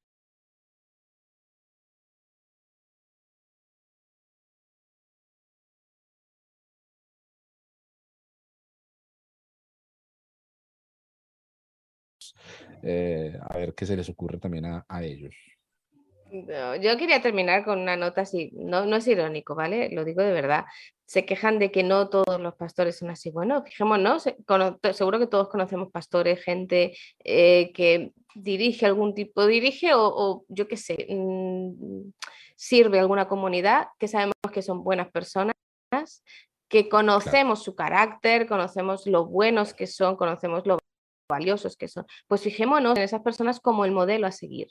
Eh, 12.83 13.37
a 13.41 13.57
ver 13.57 13.73
qué 13.73 13.85
se 13.85 13.95
les 13.95 14.09
ocurre 14.09 14.39
también 14.39 14.65
a, 14.65 15.03
ellos. 15.03 15.35
Yo 16.31 16.97
quería 16.97 17.21
terminar 17.21 17.63
con 17.63 17.79
una 17.79 17.95
nota 17.95 18.21
así, 18.21 18.51
no, 18.53 18.85
no 18.85 18.95
es 18.97 19.07
irónico, 19.07 19.55
¿vale? 19.55 19.89
Lo 19.91 20.03
digo 20.03 20.21
de 20.21 20.31
verdad. 20.31 20.65
Se 21.05 21.25
quejan 21.25 21.57
de 21.57 21.71
que 21.71 21.83
no 21.83 22.09
todos 22.09 22.39
los 22.39 22.55
pastores 22.55 22.97
son 22.97 23.09
así. 23.09 23.31
Bueno, 23.31 23.63
fijémonos, 23.63 24.25
seguro 24.93 25.19
que 25.19 25.27
todos 25.27 25.47
conocemos 25.49 25.91
pastores, 25.91 26.43
gente 26.43 26.97
eh, 27.23 27.71
que 27.73 28.11
dirige 28.35 28.85
algún 28.85 29.13
tipo, 29.13 29.45
dirige 29.45 29.91
o, 29.93 30.43
yo 30.49 30.67
qué 30.67 30.77
sé, 30.77 31.07
mm, 31.09 32.11
sirve 32.55 32.97
a 32.97 33.01
alguna 33.01 33.27
comunidad, 33.27 33.87
que 33.97 34.07
sabemos 34.07 34.35
que 34.51 34.61
son 34.61 34.83
buenas 34.83 35.09
personas, 35.11 35.55
que 36.67 36.89
conocemos 36.89 37.63
su 37.63 37.75
carácter, 37.75 38.47
conocemos 38.47 39.07
lo 39.07 39.25
buenos 39.25 39.73
que 39.73 39.87
son, 39.87 40.17
conocemos 40.17 40.65
lo 40.65 40.77
valiosos 41.29 41.77
que 41.77 41.87
son. 41.87 42.05
Pues 42.27 42.41
fijémonos 42.41 42.97
en 42.97 43.03
esas 43.03 43.21
personas 43.21 43.59
como 43.59 43.85
el 43.85 43.91
modelo 43.91 44.27
a 44.27 44.31
seguir. 44.31 44.67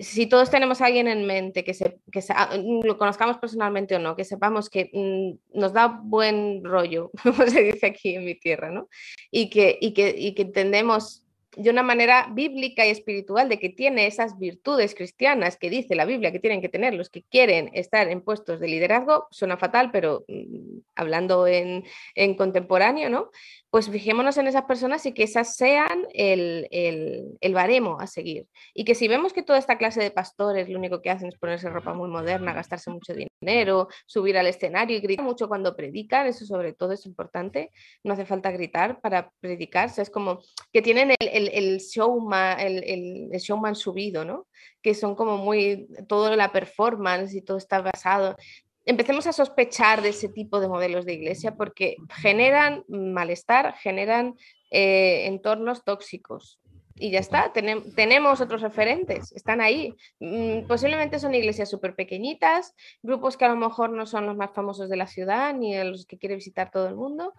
Si 0.00 0.26
todos 0.26 0.50
tenemos 0.50 0.80
a 0.80 0.86
alguien 0.86 1.08
en 1.08 1.26
mente, 1.26 1.64
que, 1.64 1.74
se, 1.74 1.98
que 2.10 2.20
ah, 2.30 2.56
lo 2.56 2.98
conozcamos 2.98 3.38
personalmente 3.38 3.94
o 3.94 3.98
no, 3.98 4.16
que 4.16 4.24
sepamos 4.24 4.68
que 4.68 4.90
mm, 4.92 5.58
nos 5.58 5.72
da 5.72 6.00
buen 6.02 6.64
rollo, 6.64 7.10
como 7.22 7.46
se 7.46 7.62
dice 7.62 7.86
aquí 7.86 8.16
en 8.16 8.24
mi 8.24 8.34
tierra, 8.34 8.70
¿no? 8.70 8.88
Y 9.30 9.50
que, 9.50 9.78
y 9.80 9.92
que, 9.94 10.14
y 10.16 10.34
que 10.34 10.42
entendemos 10.42 11.24
de 11.56 11.70
una 11.70 11.82
manera 11.82 12.28
bíblica 12.32 12.86
y 12.86 12.90
espiritual 12.90 13.48
de 13.48 13.58
que 13.58 13.68
tiene 13.68 14.06
esas 14.06 14.38
virtudes 14.38 14.94
cristianas 14.94 15.56
que 15.56 15.70
dice 15.70 15.94
la 15.94 16.04
Biblia 16.04 16.32
que 16.32 16.40
tienen 16.40 16.60
que 16.60 16.68
tener 16.68 16.94
los 16.94 17.10
que 17.10 17.22
quieren 17.22 17.70
estar 17.74 18.08
en 18.08 18.20
puestos 18.20 18.60
de 18.60 18.68
liderazgo, 18.68 19.28
suena 19.30 19.56
fatal, 19.56 19.90
pero 19.92 20.24
mm, 20.28 20.78
hablando 20.96 21.46
en, 21.46 21.84
en, 22.14 22.34
contemporáneo, 22.34 23.10
¿no? 23.10 23.30
Pues 23.74 23.90
fijémonos 23.90 24.38
en 24.38 24.46
esas 24.46 24.66
personas 24.66 25.04
y 25.04 25.10
que 25.10 25.24
esas 25.24 25.56
sean 25.56 26.06
el, 26.12 26.68
el, 26.70 27.36
el, 27.40 27.54
baremo 27.54 27.98
a 27.98 28.06
seguir. 28.06 28.46
Y 28.72 28.84
que 28.84 28.94
si 28.94 29.08
vemos 29.08 29.32
que 29.32 29.42
toda 29.42 29.58
esta 29.58 29.78
clase 29.78 30.00
de 30.00 30.12
pastores 30.12 30.68
lo 30.68 30.78
único 30.78 31.02
que 31.02 31.10
hacen 31.10 31.26
es 31.26 31.36
ponerse 31.36 31.68
ropa 31.68 31.92
muy 31.92 32.08
moderna, 32.08 32.52
gastarse 32.52 32.92
mucho 32.92 33.14
dinero, 33.14 33.88
subir 34.06 34.38
al 34.38 34.46
escenario 34.46 34.96
y 34.96 35.00
gritar 35.00 35.24
mucho 35.24 35.48
cuando 35.48 35.74
predican, 35.74 36.28
eso 36.28 36.46
sobre 36.46 36.72
todo 36.72 36.92
es 36.92 37.04
importante, 37.04 37.72
no 38.04 38.12
hace 38.12 38.24
falta 38.24 38.52
gritar 38.52 39.00
para 39.00 39.32
predicar, 39.40 39.90
es 39.96 40.08
como 40.08 40.38
que 40.72 40.80
tienen 40.80 41.10
el 41.18 41.48
el, 41.48 41.78
showman, 41.78 42.60
el, 42.60 43.28
showman 43.40 43.74
subido, 43.74 44.24
¿no? 44.24 44.46
Que 44.82 44.94
son 44.94 45.16
como 45.16 45.36
muy, 45.36 45.88
toda 46.06 46.36
la 46.36 46.52
performance 46.52 47.34
y 47.34 47.42
todo 47.42 47.56
está 47.56 47.80
basado. 47.80 48.36
Empecemos 48.86 49.26
a 49.26 49.32
sospechar 49.32 50.02
de 50.02 50.10
ese 50.10 50.28
tipo 50.28 50.60
de 50.60 50.68
modelos 50.68 51.04
de 51.04 51.14
iglesia 51.14 51.56
porque 51.56 51.96
generan 52.10 52.84
malestar, 52.88 53.74
generan 53.76 54.34
eh, 54.70 55.26
entornos 55.26 55.84
tóxicos. 55.84 56.60
Y 56.96 57.10
ya 57.10 57.18
está, 57.18 57.52
tenemos 57.52 58.40
otros 58.40 58.62
referentes, 58.62 59.32
están 59.32 59.60
ahí. 59.60 59.92
Mm, 60.20 60.68
posiblemente 60.68 61.18
son 61.18 61.34
iglesias 61.34 61.68
súper 61.68 61.96
pequeñitas, 61.96 62.72
grupos 63.02 63.36
que 63.36 63.44
a 63.44 63.48
lo 63.48 63.56
mejor 63.56 63.90
no 63.90 64.06
son 64.06 64.26
los 64.26 64.36
más 64.36 64.52
famosos 64.54 64.88
de 64.88 64.96
la 64.96 65.08
ciudad 65.08 65.52
ni 65.54 65.76
los 65.82 66.06
que 66.06 66.18
quiere 66.18 66.36
visitar 66.36 66.70
todo 66.70 66.86
el 66.86 66.94
mundo, 66.94 67.34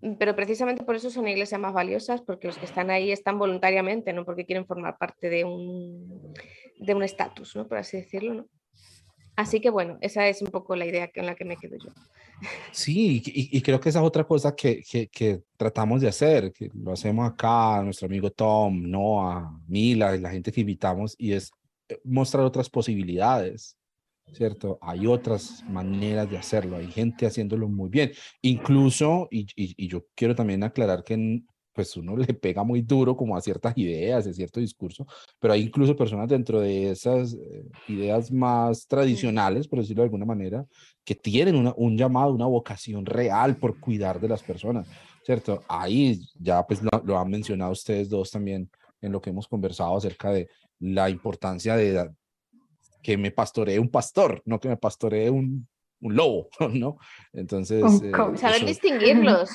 Mm, 0.00 0.14
pero 0.14 0.36
precisamente 0.36 0.84
por 0.84 0.96
eso 0.96 1.10
son 1.10 1.28
iglesias 1.28 1.60
más 1.60 1.72
valiosas, 1.72 2.22
porque 2.22 2.46
los 2.46 2.58
que 2.58 2.66
están 2.66 2.90
ahí 2.90 3.10
están 3.10 3.38
voluntariamente, 3.38 4.12
no 4.12 4.24
porque 4.24 4.46
quieren 4.46 4.66
formar 4.66 4.96
parte 4.98 5.28
de 5.28 5.44
un 5.44 6.34
de 6.78 6.94
un 6.94 7.02
estatus, 7.02 7.56
¿no? 7.56 7.66
por 7.66 7.78
así 7.78 7.96
decirlo. 7.96 8.34
¿no? 8.34 8.46
Así 9.38 9.60
que 9.60 9.70
bueno, 9.70 9.98
esa 10.00 10.26
es 10.26 10.42
un 10.42 10.48
poco 10.48 10.74
la 10.74 10.84
idea 10.84 11.12
con 11.12 11.24
la 11.24 11.36
que 11.36 11.44
me 11.44 11.56
quedo 11.56 11.76
yo. 11.76 11.92
Sí, 12.72 13.22
y, 13.24 13.62
creo 13.62 13.78
que 13.78 13.88
esa 13.88 14.00
es 14.00 14.04
otra 14.04 14.24
cosa 14.24 14.52
que, 14.56 14.82
que, 14.82 15.06
que, 15.06 15.42
tratamos 15.56 16.00
de 16.00 16.08
hacer, 16.08 16.52
que 16.52 16.68
lo 16.74 16.92
hacemos 16.92 17.30
acá, 17.30 17.80
nuestro 17.84 18.06
amigo 18.06 18.32
Tom, 18.32 18.82
Noah, 18.90 19.56
Mila, 19.68 20.16
la 20.16 20.30
gente 20.30 20.50
que 20.50 20.62
invitamos, 20.62 21.14
y 21.16 21.34
es 21.34 21.52
eh, 21.88 22.00
mostrar 22.02 22.44
otras 22.44 22.68
posibilidades. 22.68 23.76
¿cierto? 24.32 24.76
Hay 24.82 25.06
otras 25.06 25.64
maneras 25.68 26.28
de 26.28 26.36
hacerlo, 26.36 26.76
hay 26.76 26.90
gente 26.90 27.24
haciéndolo 27.24 27.68
muy 27.68 27.90
bien. 27.90 28.10
Incluso, 28.42 29.28
y, 29.30 29.46
y, 29.54 29.86
yo 29.86 30.04
quiero 30.16 30.34
también 30.34 30.64
aclarar 30.64 31.04
que 31.04 31.42
pues 31.78 31.96
uno 31.96 32.16
le 32.16 32.34
pega 32.34 32.64
muy 32.64 32.82
duro 32.82 33.16
como 33.16 33.36
a 33.36 33.40
ciertas 33.40 33.72
ideas, 33.78 34.26
a 34.26 34.32
cierto 34.32 34.58
discurso, 34.58 35.06
pero 35.38 35.54
hay 35.54 35.62
incluso 35.62 35.94
personas 35.94 36.28
dentro 36.28 36.58
de 36.58 36.90
esas 36.90 37.34
eh, 37.34 37.64
ideas 37.86 38.32
más 38.32 38.88
tradicionales, 38.88 39.68
por 39.68 39.78
decirlo 39.78 40.02
de 40.02 40.06
alguna 40.06 40.24
manera, 40.24 40.66
que 41.04 41.14
tienen 41.14 41.54
una, 41.54 41.72
un 41.76 41.96
llamado, 41.96 42.32
una 42.32 42.46
vocación 42.46 43.06
real 43.06 43.58
por 43.58 43.78
cuidar 43.78 44.20
de 44.20 44.26
las 44.26 44.42
personas, 44.42 44.88
¿cierto? 45.24 45.62
Ahí 45.68 46.20
ya 46.40 46.66
pues 46.66 46.82
lo, 46.82 46.90
lo 47.04 47.16
han 47.16 47.30
mencionado 47.30 47.70
ustedes 47.70 48.08
dos 48.08 48.32
también 48.32 48.68
en 49.00 49.12
lo 49.12 49.20
que 49.20 49.30
hemos 49.30 49.46
conversado 49.46 49.96
acerca 49.96 50.32
de 50.32 50.48
la 50.80 51.08
importancia 51.08 51.76
de, 51.76 52.10
que 53.04 53.16
me 53.16 53.30
pastoree 53.30 53.78
un 53.78 53.88
pastor, 53.88 54.42
no 54.46 54.58
que 54.58 54.68
me 54.68 54.76
pastoree 54.76 55.30
un, 55.30 55.68
un 56.00 56.16
lobo, 56.16 56.48
¿no? 56.72 56.98
Entonces... 57.32 58.02
Eh, 58.02 58.12
saber 58.36 58.64
distinguirlos, 58.64 59.50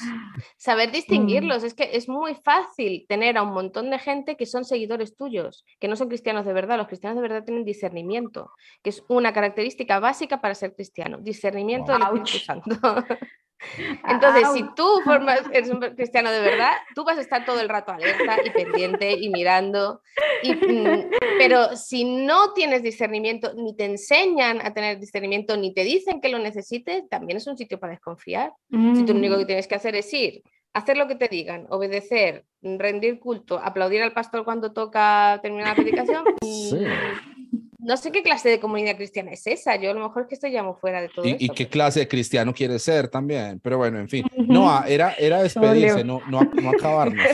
saber 0.57 0.91
distinguirlos. 0.91 1.63
Es 1.63 1.73
que 1.73 1.91
es 1.93 2.09
muy 2.09 2.35
fácil 2.35 3.05
tener 3.07 3.37
a 3.37 3.43
un 3.43 3.53
montón 3.53 3.89
de 3.89 3.99
gente 3.99 4.35
que 4.35 4.45
son 4.45 4.65
seguidores 4.65 5.15
tuyos, 5.15 5.65
que 5.79 5.87
no 5.87 5.95
son 5.95 6.09
cristianos 6.09 6.45
de 6.45 6.53
verdad. 6.53 6.77
Los 6.77 6.87
cristianos 6.87 7.15
de 7.17 7.21
verdad 7.21 7.43
tienen 7.43 7.65
discernimiento, 7.65 8.51
que 8.81 8.89
es 8.89 9.03
una 9.07 9.33
característica 9.33 9.99
básica 9.99 10.41
para 10.41 10.55
ser 10.55 10.73
cristiano. 10.75 11.19
Discernimiento 11.21 11.91
del 11.91 12.01
Espíritu 12.01 12.37
Santo. 12.39 12.75
Entonces, 14.07 14.47
si 14.53 14.63
tú 14.75 14.87
formas, 15.03 15.41
eres 15.51 15.69
un 15.69 15.79
cristiano 15.79 16.31
de 16.31 16.39
verdad, 16.41 16.73
tú 16.95 17.03
vas 17.03 17.17
a 17.17 17.21
estar 17.21 17.45
todo 17.45 17.59
el 17.59 17.69
rato 17.69 17.91
alerta 17.91 18.37
y 18.43 18.49
pendiente 18.49 19.11
y 19.11 19.29
mirando. 19.29 20.01
Mm, 20.43 21.11
pero 21.37 21.75
si 21.75 22.03
no 22.03 22.53
tienes 22.53 22.83
discernimiento, 22.83 23.53
ni 23.55 23.75
te 23.75 23.85
enseñan 23.85 24.59
a 24.65 24.73
tener 24.73 24.99
discernimiento, 24.99 25.57
ni 25.57 25.73
te 25.73 25.83
dicen 25.83 26.21
que 26.21 26.29
lo 26.29 26.39
necesites, 26.39 27.07
también 27.09 27.37
es 27.37 27.47
un 27.47 27.57
sitio 27.57 27.79
para 27.79 27.91
desconfiar. 27.91 28.53
Si 28.69 29.05
tú 29.05 29.13
lo 29.13 29.19
único 29.19 29.37
que 29.37 29.43
mm. 29.43 29.47
tienes 29.47 29.67
que 29.67 29.75
hacer 29.75 29.95
es 29.95 30.13
ir, 30.13 30.43
hacer 30.73 30.97
lo 30.97 31.07
que 31.07 31.15
te 31.15 31.27
digan, 31.27 31.67
obedecer, 31.69 32.45
rendir 32.61 33.19
culto, 33.19 33.59
aplaudir 33.59 34.01
al 34.01 34.13
pastor 34.13 34.43
cuando 34.43 34.73
toca 34.73 35.39
terminar 35.41 35.69
la 35.69 35.75
predicación. 35.75 36.23
Sí. 36.41 36.85
No 37.83 37.97
sé 37.97 38.11
qué 38.11 38.23
clase 38.23 38.47
de 38.49 38.59
comunidad 38.59 38.95
cristiana 38.95 39.31
es 39.31 39.45
esa. 39.45 39.75
Yo 39.75 39.91
a 39.91 39.93
lo 39.93 39.99
mejor 40.07 40.23
es 40.23 40.27
que 40.29 40.35
estoy 40.35 40.51
ya 40.51 40.63
muy 40.63 40.73
fuera 40.79 41.01
de 41.01 41.09
todo 41.09 41.25
¿Y, 41.25 41.31
esto, 41.31 41.43
y 41.43 41.49
qué 41.49 41.65
pero- 41.65 41.69
clase 41.71 41.99
de 42.01 42.07
cristiano 42.07 42.53
quiere 42.53 42.79
ser 42.79 43.09
también? 43.09 43.59
Pero 43.59 43.77
bueno, 43.77 43.99
en 43.99 44.07
fin. 44.07 44.25
No, 44.37 44.69
ah, 44.69 44.85
era, 44.87 45.13
era 45.19 45.43
despedirse, 45.43 46.03
no, 46.03 46.21
no, 46.29 46.41
no 46.43 46.69
acabarnos. 46.69 47.25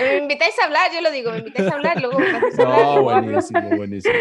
Me 0.00 0.18
invitáis 0.18 0.58
a 0.60 0.64
hablar, 0.64 0.90
yo 0.94 1.00
lo 1.00 1.10
digo, 1.10 1.30
me 1.32 1.38
invitáis 1.38 1.70
a 1.70 1.74
hablar, 1.74 2.00
luego 2.00 2.18
hablar, 2.18 2.42
No, 2.58 3.02
buenísimo, 3.02 3.76
buenísimo. 3.76 4.14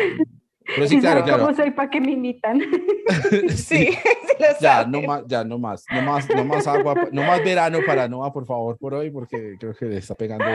Pero 0.76 0.88
sí, 0.88 1.00
claro, 1.00 1.24
claro. 1.24 1.44
¿Cómo 1.44 1.56
soy 1.56 1.72
para 1.72 1.90
que 1.90 2.02
me 2.02 2.12
invitan? 2.12 2.62
Sí, 3.50 3.90
sí 3.90 3.98
Ya, 4.62 4.86
no 4.86 5.02
más, 5.02 5.24
ya, 5.26 5.44
no 5.44 5.58
más, 5.58 5.84
no 5.92 6.02
más, 6.04 6.30
no 6.30 6.46
más 6.46 6.68
agua, 6.68 6.94
no 7.12 7.24
más 7.24 7.44
verano 7.44 7.80
para 7.86 8.08
Noah, 8.08 8.32
por 8.32 8.46
favor, 8.46 8.78
por 8.78 8.94
hoy, 8.94 9.10
porque 9.10 9.56
creo 9.60 9.74
que 9.74 9.86
le 9.86 9.98
está 9.98 10.14
pegando. 10.14 10.46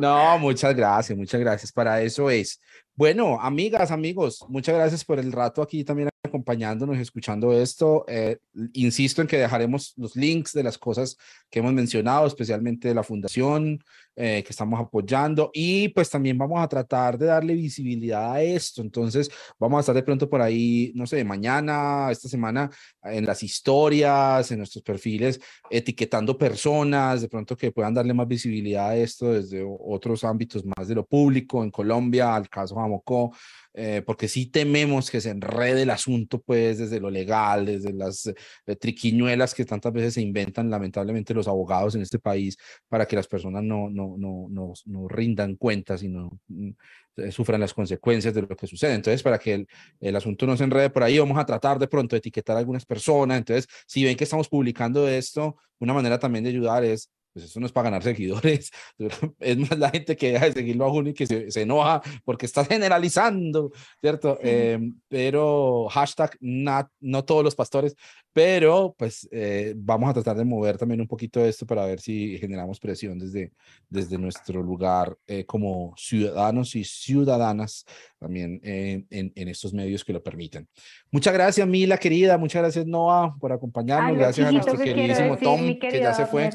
No, 0.00 0.38
muchas 0.38 0.74
gracias, 0.74 1.16
muchas 1.16 1.40
gracias. 1.40 1.72
Para 1.72 2.02
eso 2.02 2.28
es. 2.28 2.60
Bueno, 2.94 3.40
amigas, 3.40 3.90
amigos, 3.90 4.44
muchas 4.48 4.74
gracias 4.74 5.04
por 5.04 5.18
el 5.18 5.32
rato 5.32 5.62
aquí 5.62 5.84
también 5.84 6.10
acompañándonos 6.22 6.96
y 6.96 7.00
escuchando 7.00 7.52
esto. 7.52 8.04
Eh, 8.08 8.38
insisto 8.74 9.22
en 9.22 9.28
que 9.28 9.38
dejaremos 9.38 9.94
los 9.96 10.16
links 10.16 10.52
de 10.52 10.62
las 10.62 10.78
cosas 10.78 11.16
que 11.50 11.60
hemos 11.60 11.72
mencionado, 11.72 12.26
especialmente 12.26 12.88
de 12.88 12.94
la 12.94 13.02
fundación 13.02 13.82
eh, 14.16 14.42
que 14.44 14.50
estamos 14.50 14.78
apoyando 14.78 15.50
y 15.52 15.88
pues 15.88 16.10
también 16.10 16.36
vamos 16.36 16.60
a 16.62 16.68
tratar 16.68 17.16
de 17.16 17.26
darle 17.26 17.54
visibilidad 17.54 18.32
a 18.32 18.42
esto. 18.42 18.82
Entonces, 18.82 19.30
vamos 19.58 19.78
a 19.78 19.80
estar 19.80 19.94
de 19.94 20.02
pronto 20.02 20.28
por 20.28 20.42
ahí, 20.42 20.92
no 20.94 21.06
sé, 21.06 21.24
mañana, 21.24 22.10
esta 22.10 22.28
semana, 22.28 22.70
en 23.02 23.24
las 23.24 23.42
historias, 23.42 24.50
en 24.50 24.58
nuestros 24.58 24.82
perfiles, 24.82 25.40
etiquetando 25.70 26.36
personas, 26.36 27.22
de 27.22 27.28
pronto 27.28 27.56
que 27.56 27.72
puedan 27.72 27.94
darle 27.94 28.14
más 28.14 28.28
visibilidad 28.28 28.90
a 28.90 28.96
esto 28.96 29.32
desde 29.32 29.64
otros 29.66 30.24
ámbitos 30.24 30.64
más 30.64 30.88
de 30.88 30.94
lo 30.94 31.06
público, 31.06 31.62
en 31.62 31.70
Colombia, 31.70 32.34
al 32.34 32.48
caso 32.48 32.76
Jamocó, 32.76 33.32
eh, 33.74 34.02
porque 34.04 34.28
sí 34.28 34.46
tememos 34.50 35.10
que 35.10 35.20
se 35.20 35.30
enrede 35.30 35.82
el 35.82 35.90
asunto, 35.90 36.40
pues, 36.40 36.78
desde 36.78 37.00
lo 37.00 37.10
legal, 37.10 37.66
desde 37.66 37.92
las 37.92 38.26
eh, 38.26 38.76
triquiñuelas 38.76 39.54
que 39.54 39.64
tantas 39.64 39.92
veces 39.92 40.14
se 40.14 40.22
inventan, 40.22 40.70
lamentablemente, 40.70 41.34
los 41.34 41.48
abogados 41.48 41.94
en 41.94 42.02
este 42.02 42.18
país 42.18 42.56
para 42.88 43.06
que 43.06 43.16
las 43.16 43.28
personas 43.28 43.62
no, 43.62 43.88
no, 43.90 44.16
no, 44.18 44.46
no, 44.50 44.72
no 44.86 45.08
rindan 45.08 45.56
cuentas 45.56 46.02
y 46.02 46.08
no 46.08 46.30
mm, 46.48 46.70
eh, 47.16 47.32
sufran 47.32 47.60
las 47.60 47.74
consecuencias 47.74 48.34
de 48.34 48.42
lo 48.42 48.48
que 48.48 48.66
sucede. 48.66 48.94
Entonces, 48.94 49.22
para 49.22 49.38
que 49.38 49.54
el, 49.54 49.68
el 50.00 50.16
asunto 50.16 50.46
no 50.46 50.56
se 50.56 50.64
enrede 50.64 50.90
por 50.90 51.02
ahí, 51.02 51.18
vamos 51.18 51.38
a 51.38 51.46
tratar 51.46 51.78
de 51.78 51.88
pronto 51.88 52.16
de 52.16 52.18
etiquetar 52.18 52.56
a 52.56 52.58
algunas 52.60 52.84
personas. 52.84 53.38
Entonces, 53.38 53.66
si 53.86 54.04
ven 54.04 54.16
que 54.16 54.24
estamos 54.24 54.48
publicando 54.48 55.08
esto, 55.08 55.56
una 55.78 55.94
manera 55.94 56.18
también 56.18 56.44
de 56.44 56.50
ayudar 56.50 56.84
es, 56.84 57.10
pues 57.32 57.44
eso 57.46 57.60
no 57.60 57.66
es 57.66 57.72
para 57.72 57.84
ganar 57.84 58.02
seguidores, 58.02 58.70
es 59.40 59.58
más 59.58 59.78
la 59.78 59.90
gente 59.90 60.16
que 60.16 60.32
deja 60.32 60.46
de 60.46 60.52
seguirlo 60.52 60.86
a 60.86 61.08
y 61.08 61.14
que 61.14 61.26
se, 61.26 61.50
se 61.50 61.62
enoja 61.62 62.02
porque 62.24 62.46
está 62.46 62.64
generalizando, 62.66 63.70
¿cierto? 64.00 64.34
Sí. 64.42 64.48
Eh, 64.48 64.78
pero 65.08 65.88
hashtag 65.88 66.36
not- 66.40 66.90
no 67.00 67.24
todos 67.24 67.44
los 67.44 67.54
pastores, 67.54 67.94
pero 68.32 68.94
pues 68.98 69.28
eh, 69.32 69.74
vamos 69.76 70.10
a 70.10 70.14
tratar 70.14 70.36
de 70.36 70.44
mover 70.44 70.78
también 70.78 71.00
un 71.00 71.06
poquito 71.08 71.44
esto 71.44 71.66
para 71.66 71.84
ver 71.84 72.00
si 72.00 72.38
generamos 72.38 72.78
presión 72.78 73.18
desde, 73.18 73.52
desde 73.88 74.18
nuestro 74.18 74.62
lugar 74.62 75.16
eh, 75.26 75.44
como 75.44 75.94
ciudadanos 75.96 76.74
y 76.76 76.84
ciudadanas 76.84 77.84
también 78.18 78.60
eh, 78.62 79.04
en, 79.10 79.32
en 79.34 79.48
estos 79.48 79.72
medios 79.72 80.04
que 80.04 80.12
lo 80.12 80.22
permiten. 80.22 80.68
Muchas 81.10 81.34
gracias, 81.34 81.66
Mila, 81.66 81.98
querida. 81.98 82.38
Muchas 82.38 82.62
gracias, 82.62 82.86
Noah, 82.86 83.34
por 83.40 83.52
acompañarnos. 83.52 84.10
Ay, 84.12 84.16
gracias 84.18 84.46
a 84.48 84.52
nuestro 84.52 84.76
que 84.78 84.84
queridísimo 84.84 85.30
decir, 85.36 85.44
Tom, 85.44 85.78
que 85.78 85.98
ya 86.00 86.14
se 86.14 86.26
fue. 86.26 86.50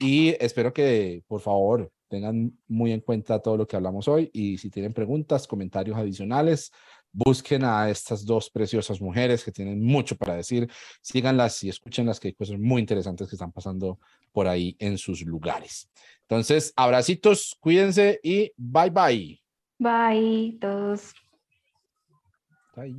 Y 0.00 0.34
espero 0.42 0.72
que, 0.72 1.22
por 1.28 1.40
favor, 1.40 1.92
tengan 2.08 2.58
muy 2.66 2.90
en 2.92 3.00
cuenta 3.00 3.38
todo 3.38 3.56
lo 3.56 3.66
que 3.66 3.76
hablamos 3.76 4.08
hoy 4.08 4.30
y 4.32 4.56
si 4.58 4.70
tienen 4.70 4.94
preguntas, 4.94 5.46
comentarios 5.46 5.96
adicionales, 5.96 6.72
busquen 7.12 7.64
a 7.64 7.90
estas 7.90 8.24
dos 8.24 8.50
preciosas 8.50 9.00
mujeres 9.00 9.44
que 9.44 9.52
tienen 9.52 9.84
mucho 9.84 10.16
para 10.16 10.34
decir, 10.34 10.70
síganlas 11.02 11.62
y 11.64 11.68
escúchenlas 11.68 12.18
que 12.18 12.28
hay 12.28 12.34
cosas 12.34 12.58
muy 12.58 12.80
interesantes 12.80 13.28
que 13.28 13.36
están 13.36 13.52
pasando 13.52 13.98
por 14.32 14.48
ahí 14.48 14.74
en 14.78 14.96
sus 14.96 15.22
lugares. 15.22 15.90
Entonces, 16.22 16.72
abracitos, 16.76 17.56
cuídense 17.60 18.20
y 18.22 18.52
bye 18.56 18.90
bye. 18.90 19.40
Bye, 19.78 20.58
todos. 20.60 21.12
Bye. 22.74 22.96